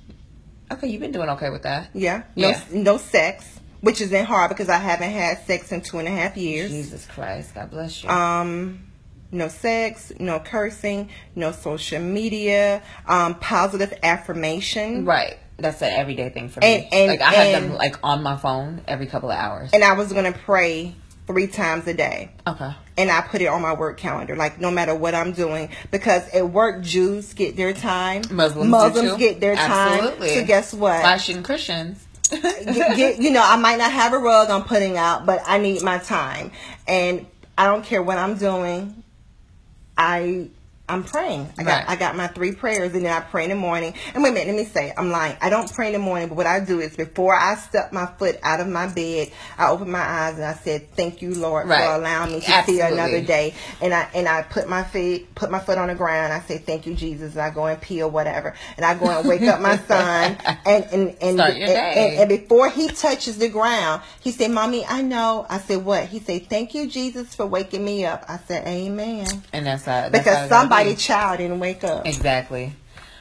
Okay, 0.70 0.86
you've 0.88 1.00
been 1.00 1.12
doing 1.12 1.28
okay 1.30 1.50
with 1.50 1.62
that. 1.62 1.90
Yeah. 1.94 2.22
No, 2.36 2.50
Yeah. 2.50 2.60
no 2.72 2.96
sex, 2.98 3.58
which 3.80 4.00
isn't 4.00 4.24
hard 4.26 4.50
because 4.50 4.68
I 4.68 4.78
haven't 4.78 5.10
had 5.10 5.44
sex 5.46 5.72
in 5.72 5.80
two 5.80 5.98
and 5.98 6.06
a 6.06 6.10
half 6.10 6.36
years. 6.36 6.70
Jesus 6.70 7.06
Christ, 7.06 7.54
God 7.54 7.70
bless 7.70 8.02
you. 8.04 8.08
Um, 8.08 8.86
no 9.34 9.48
sex, 9.48 10.12
no 10.18 10.38
cursing, 10.40 11.10
no 11.34 11.52
social 11.52 12.00
media, 12.00 12.82
um, 13.06 13.34
positive 13.34 13.92
affirmation. 14.02 15.04
Right. 15.04 15.38
That's 15.56 15.82
an 15.82 15.92
everyday 15.92 16.30
thing 16.30 16.48
for 16.48 16.60
me. 16.60 16.66
And- 16.66 16.92
and- 16.92 17.10
like 17.10 17.20
I 17.20 17.32
have 17.32 17.62
and- 17.62 17.70
them 17.72 17.78
like 17.78 17.96
on 18.02 18.22
my 18.22 18.36
phone 18.36 18.80
every 18.88 19.06
couple 19.06 19.30
of 19.30 19.38
hours. 19.38 19.70
And 19.72 19.84
I 19.84 19.92
was 19.92 20.12
gonna 20.12 20.32
pray 20.32 20.94
three 21.26 21.46
times 21.46 21.86
a 21.86 21.94
day. 21.94 22.30
okay. 22.46 22.72
and 22.96 23.10
I 23.10 23.22
put 23.22 23.40
it 23.40 23.46
on 23.46 23.60
my 23.60 23.72
work 23.72 23.96
calendar, 23.98 24.36
like 24.36 24.60
no 24.60 24.70
matter 24.70 24.94
what 24.94 25.16
I'm 25.16 25.32
doing, 25.32 25.68
because 25.90 26.22
at 26.32 26.48
work 26.50 26.80
Jews 26.80 27.32
get 27.34 27.56
their 27.56 27.72
time, 27.72 28.22
Muslims, 28.30 28.94
do 28.94 29.18
get 29.18 29.40
their 29.40 29.56
time. 29.56 29.98
Absolutely. 29.98 30.28
time. 30.28 30.38
So 30.38 30.44
guess 30.44 30.72
what? 30.72 31.00
Flashing 31.00 31.42
Christians. 31.42 32.06
Get- 32.30 32.96
get- 32.96 33.20
you 33.20 33.30
know, 33.32 33.42
I 33.44 33.56
might 33.56 33.78
not 33.78 33.90
have 33.92 34.12
a 34.12 34.18
rug 34.18 34.48
I'm 34.48 34.62
putting 34.64 34.96
out, 34.96 35.26
but 35.26 35.42
I 35.46 35.58
need 35.58 35.82
my 35.82 35.98
time, 35.98 36.52
and 36.86 37.26
I 37.58 37.66
don't 37.66 37.84
care 37.84 38.02
what 38.02 38.16
I'm 38.16 38.36
doing. 38.36 39.03
I 39.96 40.50
I'm 40.86 41.02
praying. 41.02 41.50
I 41.58 41.62
got 41.62 41.68
Right. 41.80 41.88
I 41.88 41.96
got 41.96 42.14
my 42.14 42.26
three 42.26 42.52
prayers, 42.52 42.92
and 42.92 43.06
then 43.06 43.12
I 43.12 43.20
pray 43.20 43.44
in 43.44 43.50
the 43.50 43.56
morning. 43.56 43.94
And 44.12 44.22
wait 44.22 44.30
a 44.30 44.32
minute, 44.32 44.48
let 44.54 44.56
me 44.56 44.66
say, 44.66 44.92
I'm 44.96 45.10
lying. 45.10 45.34
I 45.40 45.48
don't 45.48 45.72
pray 45.72 45.86
in 45.86 45.92
the 45.94 45.98
morning, 45.98 46.28
but 46.28 46.34
what 46.36 46.46
I 46.46 46.60
do 46.60 46.78
is 46.80 46.94
before 46.94 47.34
I 47.34 47.54
step 47.54 47.90
my 47.90 48.04
foot 48.18 48.38
out 48.42 48.60
of 48.60 48.68
my 48.68 48.86
bed, 48.88 49.30
I 49.56 49.70
open 49.70 49.90
my 49.90 50.00
eyes 50.02 50.34
and 50.34 50.44
I 50.44 50.52
said, 50.52 50.94
"Thank 50.94 51.22
you, 51.22 51.34
Lord, 51.34 51.68
Right. 51.68 51.78
for 51.88 51.94
allowing 51.94 52.32
me 52.32 52.40
to 52.42 52.62
see 52.66 52.80
another 52.80 53.22
day." 53.22 53.54
And 53.80 53.94
I 53.94 54.08
and 54.14 54.28
I 54.28 54.42
put 54.42 54.68
my 54.68 54.84
feet, 54.84 55.34
put 55.34 55.50
my 55.50 55.58
foot 55.58 55.78
on 55.78 55.88
the 55.88 55.94
ground. 55.94 56.34
I 56.34 56.40
say, 56.40 56.58
"Thank 56.58 56.84
you, 56.86 56.94
Jesus." 56.94 57.32
And 57.32 57.40
I 57.40 57.48
go 57.48 57.64
and 57.64 57.80
pee 57.80 58.02
or 58.02 58.10
whatever, 58.10 58.54
and 58.76 58.84
I 58.84 58.94
go 58.94 59.08
and 59.08 59.26
wake 59.26 59.40
up 59.42 59.60
my 59.62 59.78
son, 59.78 60.36
and 60.66 60.84
and 60.92 61.16
and, 61.22 61.38
and, 61.40 61.40
and- 61.98 62.18
and 62.20 62.28
before 62.28 62.68
he 62.68 62.88
touches 62.88 63.38
the 63.38 63.48
ground, 63.48 64.02
he 64.20 64.32
said, 64.32 64.50
"Mommy, 64.50 64.84
I 64.84 65.00
know." 65.00 65.46
I 65.48 65.58
said, 65.60 65.82
"What?" 65.82 66.04
He 66.08 66.18
said, 66.18 66.50
"Thank 66.50 66.74
you, 66.74 66.86
Jesus, 66.88 67.34
for 67.34 67.46
waking 67.46 67.82
me 67.82 68.04
up." 68.04 68.24
I 68.28 68.38
said, 68.46 68.66
"Amen," 68.68 69.26
And 69.54 69.64
that's, 69.66 69.84
that's 69.84 69.86
how 69.86 70.08
because 70.10 70.46
it 70.46 70.50
gotta 70.50 70.73
somebody 70.76 70.90
be. 70.90 70.96
child 70.96 71.38
didn't 71.38 71.60
wake 71.60 71.84
up. 71.84 72.06
Exactly. 72.06 72.72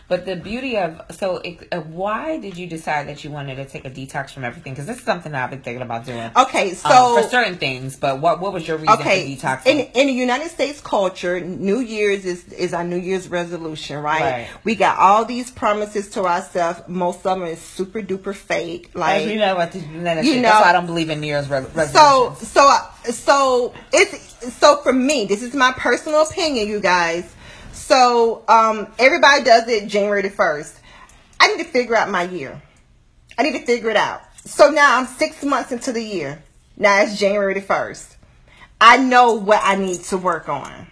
But 0.09 0.25
the 0.25 0.35
beauty 0.35 0.77
of 0.77 1.01
so, 1.11 1.37
it, 1.37 1.67
uh, 1.71 1.79
why 1.79 2.37
did 2.37 2.57
you 2.57 2.67
decide 2.67 3.07
that 3.07 3.23
you 3.23 3.31
wanted 3.31 3.55
to 3.55 3.65
take 3.65 3.85
a 3.85 3.89
detox 3.89 4.31
from 4.31 4.43
everything? 4.43 4.73
Because 4.73 4.85
this 4.85 4.97
is 4.97 5.03
something 5.03 5.33
I've 5.33 5.49
been 5.49 5.61
thinking 5.61 5.81
about 5.81 6.05
doing. 6.05 6.29
Okay, 6.35 6.73
so 6.73 6.89
um, 6.89 7.23
for 7.23 7.29
certain 7.29 7.57
things, 7.57 7.95
but 7.95 8.19
what 8.19 8.41
what 8.41 8.51
was 8.51 8.67
your 8.67 8.77
reason 8.77 8.93
okay, 8.99 9.35
for 9.35 9.47
detoxing? 9.47 9.65
in 9.65 9.79
in 9.93 10.07
the 10.07 10.13
United 10.13 10.49
States 10.49 10.81
culture, 10.81 11.39
New 11.39 11.79
Year's 11.79 12.25
is 12.25 12.45
is 12.49 12.73
our 12.73 12.83
New 12.83 12.97
Year's 12.97 13.29
resolution, 13.29 14.03
right? 14.03 14.21
Right. 14.21 14.47
We 14.65 14.75
got 14.75 14.99
all 14.99 15.23
these 15.23 15.49
promises 15.49 16.09
to 16.11 16.25
ourselves. 16.25 16.81
Most 16.87 17.25
of 17.25 17.39
them 17.39 17.47
is 17.47 17.59
super 17.59 18.01
duper 18.01 18.35
fake, 18.35 18.91
like 18.93 19.25
you 19.27 19.37
know 19.37 19.55
what? 19.55 19.73
You 19.73 19.81
know- 19.81 20.03
That's 20.03 20.25
why 20.25 20.69
I 20.69 20.73
don't 20.73 20.85
believe 20.85 21.09
in 21.09 21.21
New 21.21 21.27
Year's 21.27 21.49
re- 21.49 21.65
resolutions. 21.73 21.93
so 21.93 22.35
so 22.45 22.77
so 23.09 23.73
it's 23.93 24.53
so 24.57 24.77
for 24.77 24.91
me 24.93 25.25
this 25.25 25.41
is 25.41 25.55
my 25.55 25.71
personal 25.71 26.21
opinion 26.23 26.67
you 26.67 26.81
guys 26.81 27.33
so 27.83 28.43
um 28.47 28.87
everybody 28.99 29.43
does 29.43 29.67
it 29.67 29.87
january 29.87 30.21
the 30.21 30.29
1st 30.29 30.79
i 31.39 31.47
need 31.47 31.63
to 31.63 31.69
figure 31.69 31.95
out 31.95 32.09
my 32.09 32.23
year. 32.23 32.61
I 33.37 33.43
need 33.43 33.53
to 33.59 33.65
figure 33.65 33.89
it 33.89 33.97
out. 33.97 34.21
So 34.45 34.69
now 34.69 34.97
i'm 34.97 35.07
six 35.07 35.43
months 35.43 35.71
into 35.71 35.91
the 35.91 36.03
year. 36.03 36.41
Now 36.77 37.01
it's 37.01 37.17
january 37.17 37.53
the 37.53 37.61
1st 37.61 38.15
i 38.79 38.97
know 38.97 39.33
what 39.33 39.61
i 39.63 39.75
need 39.75 40.01
to 40.05 40.17
work 40.17 40.49
on. 40.49 40.87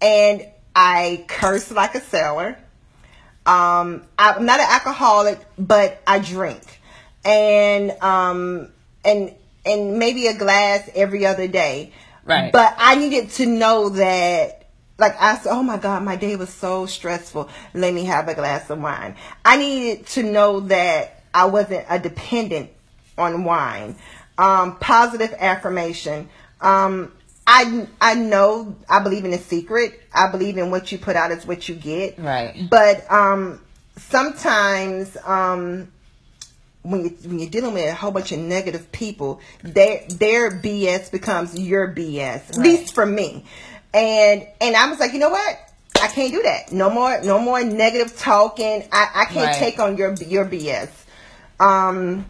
And 0.00 0.46
i 0.74 1.24
curse 1.28 1.70
like 1.70 1.94
a 1.94 2.00
sailor. 2.00 2.58
Um, 3.46 4.02
I'm 4.18 4.44
not 4.44 4.58
an 4.58 4.66
alcoholic, 4.68 5.38
but 5.56 6.02
I 6.04 6.18
drink, 6.18 6.80
and 7.24 7.92
um, 8.02 8.72
and 9.04 9.32
and 9.64 9.98
maybe 10.00 10.26
a 10.26 10.34
glass 10.36 10.90
every 10.96 11.24
other 11.24 11.46
day. 11.46 11.92
Right. 12.24 12.52
But 12.52 12.74
I 12.76 12.96
needed 12.96 13.30
to 13.32 13.46
know 13.46 13.90
that, 13.90 14.65
like 14.98 15.20
I 15.20 15.36
said, 15.36 15.52
oh 15.52 15.62
my 15.62 15.76
God, 15.76 16.02
my 16.02 16.16
day 16.16 16.36
was 16.36 16.50
so 16.50 16.86
stressful. 16.86 17.48
Let 17.74 17.92
me 17.92 18.04
have 18.04 18.28
a 18.28 18.34
glass 18.34 18.70
of 18.70 18.80
wine. 18.80 19.16
I 19.44 19.56
needed 19.56 20.06
to 20.08 20.22
know 20.22 20.60
that 20.60 21.22
I 21.34 21.46
wasn't 21.46 21.84
a 21.88 21.98
dependent 21.98 22.70
on 23.18 23.44
wine. 23.44 23.96
Um, 24.38 24.76
positive 24.78 25.34
affirmation. 25.38 26.28
Um, 26.60 27.12
I 27.46 27.86
I 28.00 28.14
know 28.14 28.74
I 28.88 29.02
believe 29.02 29.24
in 29.24 29.32
a 29.32 29.38
secret. 29.38 30.00
I 30.12 30.30
believe 30.30 30.58
in 30.58 30.70
what 30.70 30.90
you 30.90 30.98
put 30.98 31.16
out 31.16 31.30
is 31.30 31.46
what 31.46 31.68
you 31.68 31.74
get. 31.74 32.18
Right. 32.18 32.66
But 32.68 33.10
um, 33.10 33.60
sometimes 33.96 35.16
um, 35.24 35.92
when 36.82 37.04
you 37.04 37.10
when 37.24 37.38
you're 37.38 37.50
dealing 37.50 37.74
with 37.74 37.88
a 37.88 37.94
whole 37.94 38.10
bunch 38.10 38.32
of 38.32 38.38
negative 38.38 38.90
people, 38.92 39.40
their 39.62 40.06
their 40.08 40.50
BS 40.50 41.10
becomes 41.10 41.58
your 41.58 41.94
BS. 41.94 42.50
At 42.50 42.58
least 42.58 42.94
for 42.94 43.06
me. 43.06 43.44
And 43.96 44.46
and 44.60 44.76
I 44.76 44.90
was 44.90 45.00
like, 45.00 45.14
you 45.14 45.18
know 45.18 45.30
what? 45.30 45.58
I 46.02 46.08
can't 46.08 46.30
do 46.30 46.42
that. 46.42 46.70
No 46.70 46.90
more 46.90 47.22
no 47.22 47.38
more 47.38 47.64
negative 47.64 48.16
talking. 48.18 48.86
I, 48.92 49.08
I 49.14 49.24
can't 49.24 49.46
Right. 49.46 49.56
take 49.58 49.78
on 49.78 49.96
your 49.96 50.12
your 50.14 50.44
BS. 50.44 50.90
Um, 51.58 52.26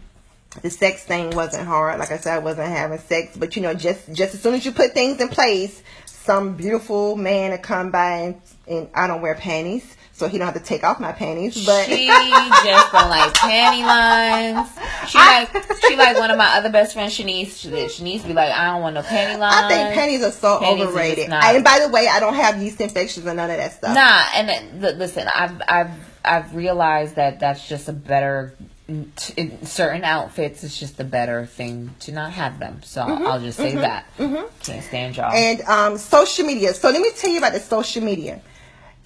the 0.61 0.69
sex 0.69 1.03
thing 1.03 1.31
wasn't 1.31 1.67
hard. 1.67 1.99
Like 1.99 2.11
I 2.11 2.17
said, 2.17 2.35
I 2.35 2.39
wasn't 2.39 2.69
having 2.69 2.97
sex, 2.99 3.35
but 3.35 3.57
you 3.57 3.61
know, 3.61 3.73
just 3.73 4.11
just 4.13 4.33
as 4.33 4.41
soon 4.41 4.53
as 4.55 4.65
you 4.65 4.71
put 4.71 4.93
things 4.93 5.19
in 5.19 5.27
place, 5.27 5.83
some 6.05 6.55
beautiful 6.55 7.17
man 7.17 7.51
to 7.51 7.57
come 7.57 7.91
by 7.91 8.11
and, 8.19 8.41
and 8.67 8.89
I 8.95 9.07
don't 9.07 9.21
wear 9.21 9.35
panties 9.35 9.96
so 10.17 10.27
he 10.27 10.39
don't 10.39 10.47
have 10.47 10.55
to 10.55 10.67
take 10.67 10.83
off 10.83 10.99
my 10.99 11.11
panties. 11.11 11.63
But 11.63 11.85
she 11.85 12.07
just 12.07 12.91
don't 12.91 13.09
like 13.09 13.33
panty 13.35 13.85
lines. 13.85 14.67
She 15.07 15.17
like 15.19 15.49
she 15.87 15.95
like 15.95 16.17
one 16.17 16.31
of 16.31 16.37
my 16.37 16.57
other 16.57 16.71
best 16.71 16.93
friends, 16.93 17.15
Shanice. 17.15 17.67
Shanice 17.67 18.25
be 18.25 18.33
like, 18.33 18.51
I 18.51 18.71
don't 18.71 18.81
want 18.81 18.95
no 18.95 19.03
panty 19.03 19.37
lines. 19.37 19.65
I 19.65 19.67
think 19.67 19.93
panties 19.93 20.23
are 20.23 20.31
so 20.31 20.59
panties 20.59 20.85
overrated. 20.85 21.29
Are 21.29 21.43
and 21.43 21.63
by 21.63 21.79
the 21.85 21.89
way, 21.89 22.07
I 22.07 22.19
don't 22.19 22.33
have 22.33 22.61
yeast 22.61 22.81
infections 22.81 23.27
or 23.27 23.35
none 23.35 23.51
of 23.51 23.57
that 23.57 23.73
stuff. 23.73 23.93
Nah, 23.93 24.23
and 24.33 24.81
listen, 24.97 25.27
I've 25.35 25.61
I've 25.67 25.91
I've 26.25 26.55
realized 26.55 27.15
that 27.15 27.39
that's 27.39 27.67
just 27.67 27.87
a 27.87 27.93
better 27.93 28.55
in 28.87 29.65
certain 29.65 30.03
outfits, 30.05 30.63
it's 30.63 30.79
just 30.79 30.99
a 30.99 31.03
better 31.03 31.45
thing 31.45 31.93
to 31.99 32.11
not 32.13 32.31
have 32.31 32.57
them. 32.57 32.81
So 32.83 33.01
mm-hmm, 33.01 33.27
I'll 33.27 33.41
just 33.41 33.57
say 33.57 33.71
mm-hmm, 33.71 33.81
that. 33.81 34.05
Mm-hmm. 34.17 34.47
Can't 34.63 34.83
stand 34.83 35.17
y'all. 35.17 35.33
And 35.33 35.61
um, 35.63 35.97
social 35.97 36.45
media. 36.45 36.73
So 36.73 36.89
let 36.89 37.01
me 37.01 37.11
tell 37.15 37.29
you 37.29 37.37
about 37.37 37.51
the 37.51 37.59
social 37.59 38.01
media. 38.01 38.41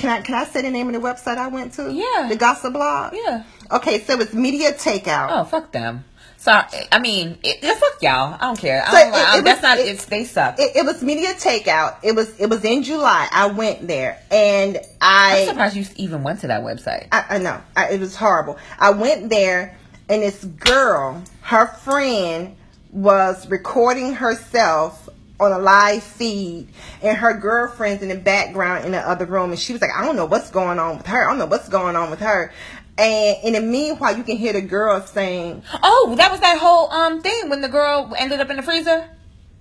Can 0.02 0.10
I 0.10 0.22
can 0.22 0.34
I 0.34 0.45
say 0.45 0.64
the 0.64 0.72
name 0.72 0.88
of 0.88 0.99
the 0.99 0.99
website 0.99 1.38
I 1.38 1.47
went 1.47 1.74
to? 1.74 1.93
Yeah. 1.93 2.28
The 2.28 2.36
gossip 2.36 2.74
blog. 2.74 3.14
Yeah. 3.14 3.43
Okay, 3.70 3.99
so 3.99 4.20
it's 4.20 4.34
Media 4.34 4.74
Takeout. 4.74 5.28
Oh 5.30 5.43
fuck 5.43 5.72
them. 5.72 6.06
Sorry, 6.38 6.66
I 6.91 6.97
mean, 6.97 7.38
it, 7.43 7.62
fuck 7.62 8.02
y'all. 8.02 8.34
I 8.34 8.47
don't 8.47 8.58
care. 8.58 8.84
I 8.84 8.91
don't, 8.91 9.14
it, 9.14 9.39
it 9.39 9.43
that's 9.45 9.58
was, 9.58 9.62
not. 9.62 9.78
It, 9.78 9.88
it's 9.89 10.06
they 10.06 10.24
suck. 10.24 10.60
It, 10.60 10.76
it, 10.76 10.84
was 10.88 11.04
media 11.04 11.36
takeout. 11.36 11.97
It 12.02 12.16
was 12.16 12.36
it 12.39 12.49
was 12.49 12.66
in 12.66 12.82
July. 12.82 13.28
I 13.32 13.45
went 13.45 13.88
there, 13.88 14.20
and 14.32 14.80
I. 14.99 15.41
I'm 15.41 15.47
surprised 15.49 15.76
you 15.76 15.86
even 15.97 16.24
went 16.24 16.39
to 16.39 16.47
that 16.47 16.64
website. 16.64 17.10
I, 17.12 17.26
I 17.30 17.38
know 17.38 17.62
I, 17.78 17.91
it 17.91 17.99
was 17.99 18.16
horrible. 18.16 18.58
I 18.80 18.89
went 18.89 19.30
there, 19.30 19.78
and 20.10 20.24
this 20.24 20.43
girl, 20.43 21.24
her 21.41 21.68
friend, 21.68 22.56
was 22.89 23.47
recording 23.47 24.16
herself 24.16 25.08
on 25.42 25.52
a 25.52 25.58
live 25.58 26.04
feed 26.04 26.68
and 27.02 27.18
her 27.18 27.34
girlfriend's 27.34 28.04
in 28.04 28.10
the 28.10 28.16
background 28.16 28.86
in 28.86 28.92
the 28.92 29.00
other 29.00 29.26
room 29.26 29.50
and 29.50 29.60
she 29.60 29.74
was 29.74 29.82
like 29.82 29.92
i 29.96 30.06
don't 30.06 30.16
know 30.16 30.26
what's 30.26 30.50
going 30.50 30.80
on 30.80 30.98
with 30.98 31.08
her 31.08 31.26
i 31.26 31.30
don't 31.30 31.39
know 31.39 31.46
what's 31.46 31.68
going 31.68 31.96
on 31.96 32.10
with 32.10 32.20
her 32.20 32.54
and 32.98 33.38
in 33.44 33.54
the 33.54 33.62
meanwhile 33.62 34.16
you 34.16 34.24
can 34.24 34.38
hear 34.38 34.54
the 34.54 34.62
girl 34.62 35.02
saying 35.02 35.64
oh 35.82 36.14
that 36.18 36.32
was 36.32 36.39
that 36.42 36.58
whole 36.58 36.92
um 36.92 37.22
thing 37.22 37.50
when 37.50 37.62
the 37.62 37.70
girl 37.70 38.14
ended 38.18 38.39
up 38.39 38.50
in 38.50 38.58
the 38.58 38.64
freezer 38.64 39.10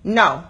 no 0.05 0.45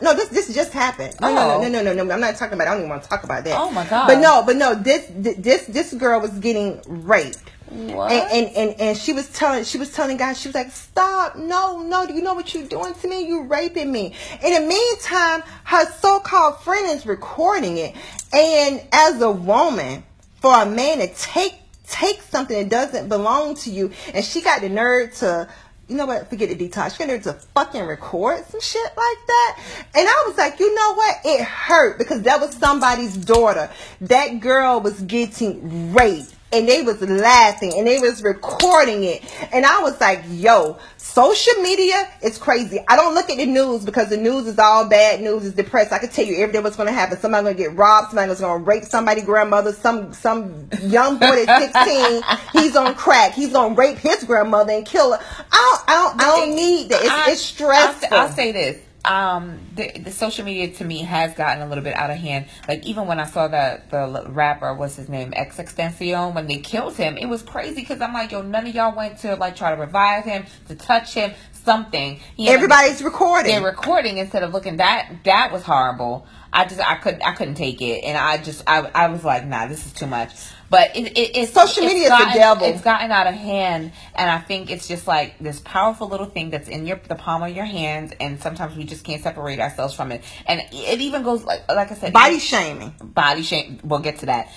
no, 0.00 0.14
this 0.14 0.28
this 0.28 0.52
just 0.52 0.72
happened. 0.72 1.14
No, 1.20 1.28
oh. 1.28 1.62
no, 1.62 1.68
no, 1.68 1.82
no, 1.82 1.94
no, 1.94 2.02
no. 2.02 2.14
I'm 2.14 2.20
not 2.20 2.34
talking 2.34 2.54
about. 2.54 2.64
It. 2.64 2.70
I 2.70 2.72
don't 2.72 2.80
even 2.80 2.90
want 2.90 3.04
to 3.04 3.08
talk 3.08 3.22
about 3.22 3.44
that. 3.44 3.56
Oh 3.56 3.70
my 3.70 3.86
god. 3.86 4.08
But 4.08 4.18
no, 4.18 4.42
but 4.44 4.56
no. 4.56 4.74
This 4.74 5.08
this 5.14 5.66
this 5.66 5.94
girl 5.94 6.20
was 6.20 6.32
getting 6.40 6.82
raped. 6.86 7.51
And, 7.70 8.46
and, 8.46 8.56
and 8.56 8.80
and 8.80 8.98
she 8.98 9.12
was 9.12 9.28
telling 9.30 9.64
she 9.64 9.78
was 9.78 9.92
telling 9.92 10.16
guys 10.16 10.38
she 10.38 10.48
was 10.48 10.54
like 10.54 10.70
stop 10.70 11.36
no 11.36 11.80
no 11.80 12.06
do 12.06 12.12
you 12.14 12.22
know 12.22 12.34
what 12.34 12.54
you're 12.54 12.66
doing 12.66 12.92
to 12.94 13.08
me 13.08 13.26
you're 13.26 13.44
raping 13.44 13.90
me 13.90 14.14
in 14.44 14.54
the 14.54 14.68
meantime 14.68 15.42
her 15.64 15.86
so-called 15.92 16.60
friend 16.60 16.90
is 16.90 17.06
recording 17.06 17.78
it 17.78 17.94
and 18.32 18.82
as 18.92 19.20
a 19.22 19.30
woman 19.30 20.02
for 20.40 20.54
a 20.54 20.66
man 20.66 20.98
to 20.98 21.08
take 21.14 21.54
take 21.86 22.20
something 22.22 22.56
that 22.56 22.68
doesn't 22.68 23.08
belong 23.08 23.54
to 23.54 23.70
you 23.70 23.90
and 24.14 24.24
she 24.24 24.40
got 24.42 24.60
the 24.60 24.68
nerve 24.68 25.12
to 25.14 25.48
you 25.88 25.98
know 25.98 26.06
what? 26.06 26.30
Forget 26.30 26.48
the 26.48 26.68
detox. 26.68 26.92
She 26.92 26.98
got 26.98 27.06
the 27.06 27.12
nerve 27.12 27.22
to 27.24 27.32
fucking 27.54 27.84
record 27.84 28.44
some 28.46 28.60
shit 28.60 28.82
like 28.82 29.26
that. 29.26 29.58
And 29.94 30.08
I 30.08 30.24
was 30.26 30.38
like, 30.38 30.58
you 30.58 30.74
know 30.74 30.94
what? 30.94 31.16
It 31.24 31.44
hurt 31.44 31.98
because 31.98 32.22
that 32.22 32.40
was 32.40 32.54
somebody's 32.56 33.14
daughter. 33.14 33.70
That 34.00 34.40
girl 34.40 34.80
was 34.80 35.00
getting 35.02 35.92
raped 35.92 36.34
and 36.52 36.68
they 36.68 36.82
was 36.82 37.00
laughing 37.00 37.72
and 37.76 37.86
they 37.86 37.98
was 37.98 38.22
recording 38.22 39.04
it. 39.04 39.22
And 39.52 39.64
i 39.64 39.80
was 39.82 40.00
like 40.00 40.22
yo 40.28 40.78
social 40.96 41.54
media 41.62 42.08
is 42.22 42.38
crazy. 42.38 42.78
I 42.88 42.96
don't 42.96 43.14
look 43.14 43.28
at 43.28 43.36
the 43.36 43.46
news 43.46 43.84
because 43.84 44.08
the 44.08 44.16
news 44.16 44.46
is 44.46 44.58
all 44.58 44.88
bad 44.88 45.20
news 45.20 45.44
is 45.44 45.52
depressed. 45.52 45.92
I 45.92 45.98
can 45.98 46.08
tell 46.08 46.24
you 46.24 46.36
every 46.36 46.52
day 46.52 46.60
what's 46.60 46.76
going 46.76 46.86
to 46.88 46.92
happen. 46.92 47.18
Somebody's 47.18 47.44
going 47.44 47.56
to 47.56 47.62
get 47.62 47.76
robbed 47.76 48.08
somebody's 48.08 48.40
going 48.40 48.64
to 48.64 48.64
rape 48.64 48.84
somebody 48.84 49.20
grandmother 49.20 49.72
some 49.72 50.12
some 50.12 50.68
young 50.82 51.18
boy 51.18 51.44
that's 51.44 51.72
16 51.72 52.22
he's 52.62 52.76
on 52.76 52.94
crack. 52.94 53.32
He's 53.32 53.52
going 53.52 53.74
to 53.74 53.80
rape 53.80 53.98
his 53.98 54.24
grandmother 54.24 54.72
and 54.72 54.86
kill 54.86 55.12
her. 55.12 55.24
I 55.50 55.82
don't 55.86 55.90
i 55.90 55.94
don't, 55.94 56.20
I 56.20 56.24
don't 56.24 56.56
need 56.56 56.88
that. 56.90 57.02
It's, 57.02 57.10
I, 57.10 57.30
it's 57.30 57.40
stressful. 57.40 58.08
I'll, 58.10 58.28
I'll 58.28 58.32
say 58.32 58.52
this 58.52 58.78
um 59.04 59.58
the, 59.74 59.98
the 59.98 60.12
social 60.12 60.44
media 60.44 60.72
to 60.72 60.84
me 60.84 60.98
has 60.98 61.34
gotten 61.34 61.62
a 61.62 61.68
little 61.68 61.82
bit 61.82 61.96
out 61.96 62.10
of 62.10 62.16
hand. 62.16 62.46
Like 62.68 62.86
even 62.86 63.06
when 63.06 63.18
i 63.18 63.26
saw 63.26 63.48
that 63.48 63.90
the 63.90 64.24
rapper 64.28 64.74
what's 64.74 64.96
his 64.96 65.08
name 65.08 65.32
XXXTentacion 65.32 66.34
when 66.34 66.46
they 66.46 66.58
killed 66.58 66.96
him 66.96 67.16
it 67.16 67.26
was 67.26 67.42
crazy 67.42 67.80
because 67.80 68.00
i'm 68.00 68.12
like 68.12 68.30
yo 68.30 68.42
none 68.42 68.66
of 68.66 68.74
y'all 68.74 68.94
went 68.94 69.18
to 69.18 69.34
like 69.36 69.56
try 69.56 69.74
to 69.74 69.80
revive 69.80 70.24
him 70.24 70.44
to 70.68 70.74
touch 70.74 71.14
him 71.14 71.32
something. 71.64 72.20
He 72.36 72.48
everybody's 72.48 73.02
recording. 73.02 73.52
They're 73.52 73.64
recording 73.64 74.18
instead 74.18 74.42
of 74.42 74.52
looking. 74.52 74.78
That 74.78 75.10
that 75.24 75.52
was 75.52 75.62
horrible. 75.62 76.26
I 76.52 76.64
just 76.64 76.80
i 76.80 76.96
couldn't 76.96 77.22
i 77.22 77.32
couldn't 77.32 77.54
take 77.54 77.80
it. 77.80 78.04
And 78.04 78.16
i 78.16 78.38
just 78.38 78.62
i, 78.66 78.80
I 78.94 79.08
was 79.08 79.24
like 79.24 79.46
nah 79.46 79.66
this 79.66 79.86
is 79.86 79.92
too 79.92 80.06
much 80.06 80.32
but 80.72 80.96
it, 80.96 81.18
it, 81.18 81.36
it's 81.36 81.52
social 81.52 81.84
media 81.84 82.04
it's 82.04 82.08
gotten, 82.08 82.28
the 82.28 82.38
devil. 82.38 82.66
It's 82.66 82.80
gotten 82.80 83.10
out 83.10 83.26
of 83.26 83.34
hand, 83.34 83.92
and 84.14 84.30
I 84.30 84.38
think 84.38 84.70
it's 84.70 84.88
just 84.88 85.06
like 85.06 85.38
this 85.38 85.60
powerful 85.60 86.08
little 86.08 86.24
thing 86.24 86.48
that's 86.48 86.66
in 86.66 86.86
your 86.86 86.98
the 87.08 87.14
palm 87.14 87.42
of 87.42 87.54
your 87.54 87.66
hands, 87.66 88.14
and 88.18 88.40
sometimes 88.40 88.74
we 88.74 88.84
just 88.84 89.04
can't 89.04 89.22
separate 89.22 89.60
ourselves 89.60 89.92
from 89.92 90.12
it. 90.12 90.24
And 90.46 90.62
it 90.72 91.00
even 91.02 91.24
goes 91.24 91.44
like 91.44 91.68
like 91.68 91.92
I 91.92 91.94
said, 91.94 92.14
body 92.14 92.38
shaming. 92.38 92.94
Body 93.02 93.42
shame. 93.42 93.80
We'll 93.84 94.00
get 94.00 94.20
to 94.20 94.26
that. 94.26 94.50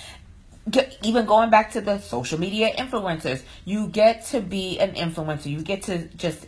Even 1.02 1.26
going 1.26 1.50
back 1.50 1.72
to 1.72 1.82
the 1.82 1.98
social 1.98 2.40
media 2.40 2.72
influencers, 2.74 3.42
you 3.66 3.86
get 3.86 4.24
to 4.28 4.40
be 4.40 4.78
an 4.78 4.94
influencer. 4.94 5.50
You 5.50 5.60
get 5.60 5.82
to 5.82 6.08
just 6.16 6.46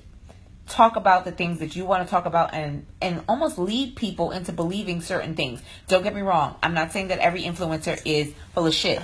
talk 0.67 0.97
about 0.97 1.27
the 1.27 1.33
things 1.33 1.59
that 1.59 1.77
you 1.77 1.85
want 1.85 2.07
to 2.07 2.11
talk 2.11 2.25
about 2.25 2.55
and 2.55 2.87
and 3.03 3.23
almost 3.29 3.59
lead 3.59 3.97
people 3.97 4.31
into 4.31 4.51
believing 4.51 5.03
certain 5.03 5.37
things. 5.37 5.61
Don't 5.89 6.03
get 6.03 6.15
me 6.15 6.23
wrong. 6.23 6.57
I'm 6.63 6.73
not 6.73 6.91
saying 6.91 7.09
that 7.09 7.19
every 7.19 7.43
influencer 7.43 8.01
is 8.07 8.33
full 8.55 8.67
of 8.67 8.73
shit. 8.73 9.03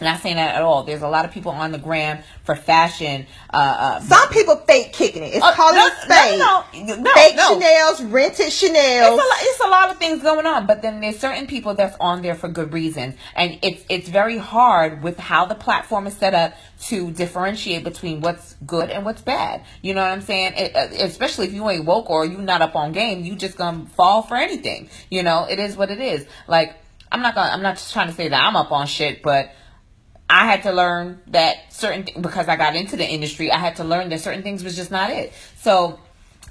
Not 0.00 0.20
saying 0.20 0.36
that 0.36 0.54
at 0.54 0.62
all. 0.62 0.84
There's 0.84 1.02
a 1.02 1.08
lot 1.08 1.24
of 1.24 1.30
people 1.30 1.52
on 1.52 1.72
the 1.72 1.78
gram 1.78 2.22
for 2.44 2.54
fashion. 2.54 3.26
Uh, 3.52 3.56
uh, 3.56 4.00
Some 4.00 4.28
people 4.30 4.56
fake 4.56 4.92
kicking 4.92 5.22
it. 5.22 5.34
It's 5.34 5.44
uh, 5.44 5.52
called 5.52 5.74
no, 5.74 5.86
a 5.86 5.90
fake. 5.90 6.38
No, 6.38 6.64
no, 6.74 7.02
no, 7.02 7.12
fake 7.12 7.36
no. 7.36 7.54
Chanel's, 7.54 8.02
rented 8.02 8.52
Chanel. 8.52 9.14
It's 9.14 9.22
a, 9.22 9.46
it's 9.48 9.60
a 9.60 9.68
lot 9.68 9.90
of 9.90 9.98
things 9.98 10.22
going 10.22 10.46
on, 10.46 10.66
but 10.66 10.82
then 10.82 11.00
there's 11.00 11.18
certain 11.18 11.46
people 11.46 11.74
that's 11.74 11.96
on 12.00 12.22
there 12.22 12.34
for 12.34 12.48
good 12.48 12.72
reason, 12.72 13.16
and 13.34 13.58
it's 13.62 13.84
it's 13.88 14.08
very 14.08 14.38
hard 14.38 15.02
with 15.02 15.18
how 15.18 15.44
the 15.44 15.54
platform 15.54 16.06
is 16.06 16.16
set 16.16 16.34
up 16.34 16.54
to 16.80 17.10
differentiate 17.10 17.84
between 17.84 18.20
what's 18.20 18.56
good 18.66 18.90
and 18.90 19.04
what's 19.04 19.22
bad. 19.22 19.62
You 19.82 19.94
know 19.94 20.02
what 20.02 20.10
I'm 20.10 20.22
saying? 20.22 20.54
It, 20.56 20.74
uh, 20.74 20.88
especially 21.04 21.46
if 21.46 21.52
you 21.52 21.68
ain't 21.68 21.84
woke 21.84 22.08
or 22.08 22.24
you 22.24 22.38
not 22.38 22.62
up 22.62 22.74
on 22.74 22.92
game, 22.92 23.24
you 23.24 23.36
just 23.36 23.56
gonna 23.56 23.86
fall 23.96 24.22
for 24.22 24.36
anything. 24.36 24.88
You 25.10 25.22
know, 25.22 25.46
it 25.48 25.58
is 25.58 25.76
what 25.76 25.90
it 25.90 26.00
is. 26.00 26.26
Like 26.48 26.76
I'm 27.12 27.22
not 27.22 27.34
gonna. 27.34 27.50
I'm 27.50 27.62
not 27.62 27.76
just 27.76 27.92
trying 27.92 28.08
to 28.08 28.14
say 28.14 28.28
that 28.28 28.42
I'm 28.42 28.56
up 28.56 28.72
on 28.72 28.86
shit, 28.86 29.22
but 29.22 29.50
I 30.30 30.46
had 30.46 30.62
to 30.62 30.72
learn 30.72 31.20
that 31.26 31.72
certain 31.72 32.04
th- 32.04 32.22
because 32.22 32.46
I 32.48 32.56
got 32.56 32.76
into 32.76 32.96
the 32.96 33.06
industry, 33.06 33.50
I 33.50 33.58
had 33.58 33.76
to 33.76 33.84
learn 33.84 34.08
that 34.10 34.20
certain 34.20 34.42
things 34.42 34.62
was 34.62 34.76
just 34.76 34.90
not 34.90 35.10
it. 35.10 35.32
So 35.56 35.98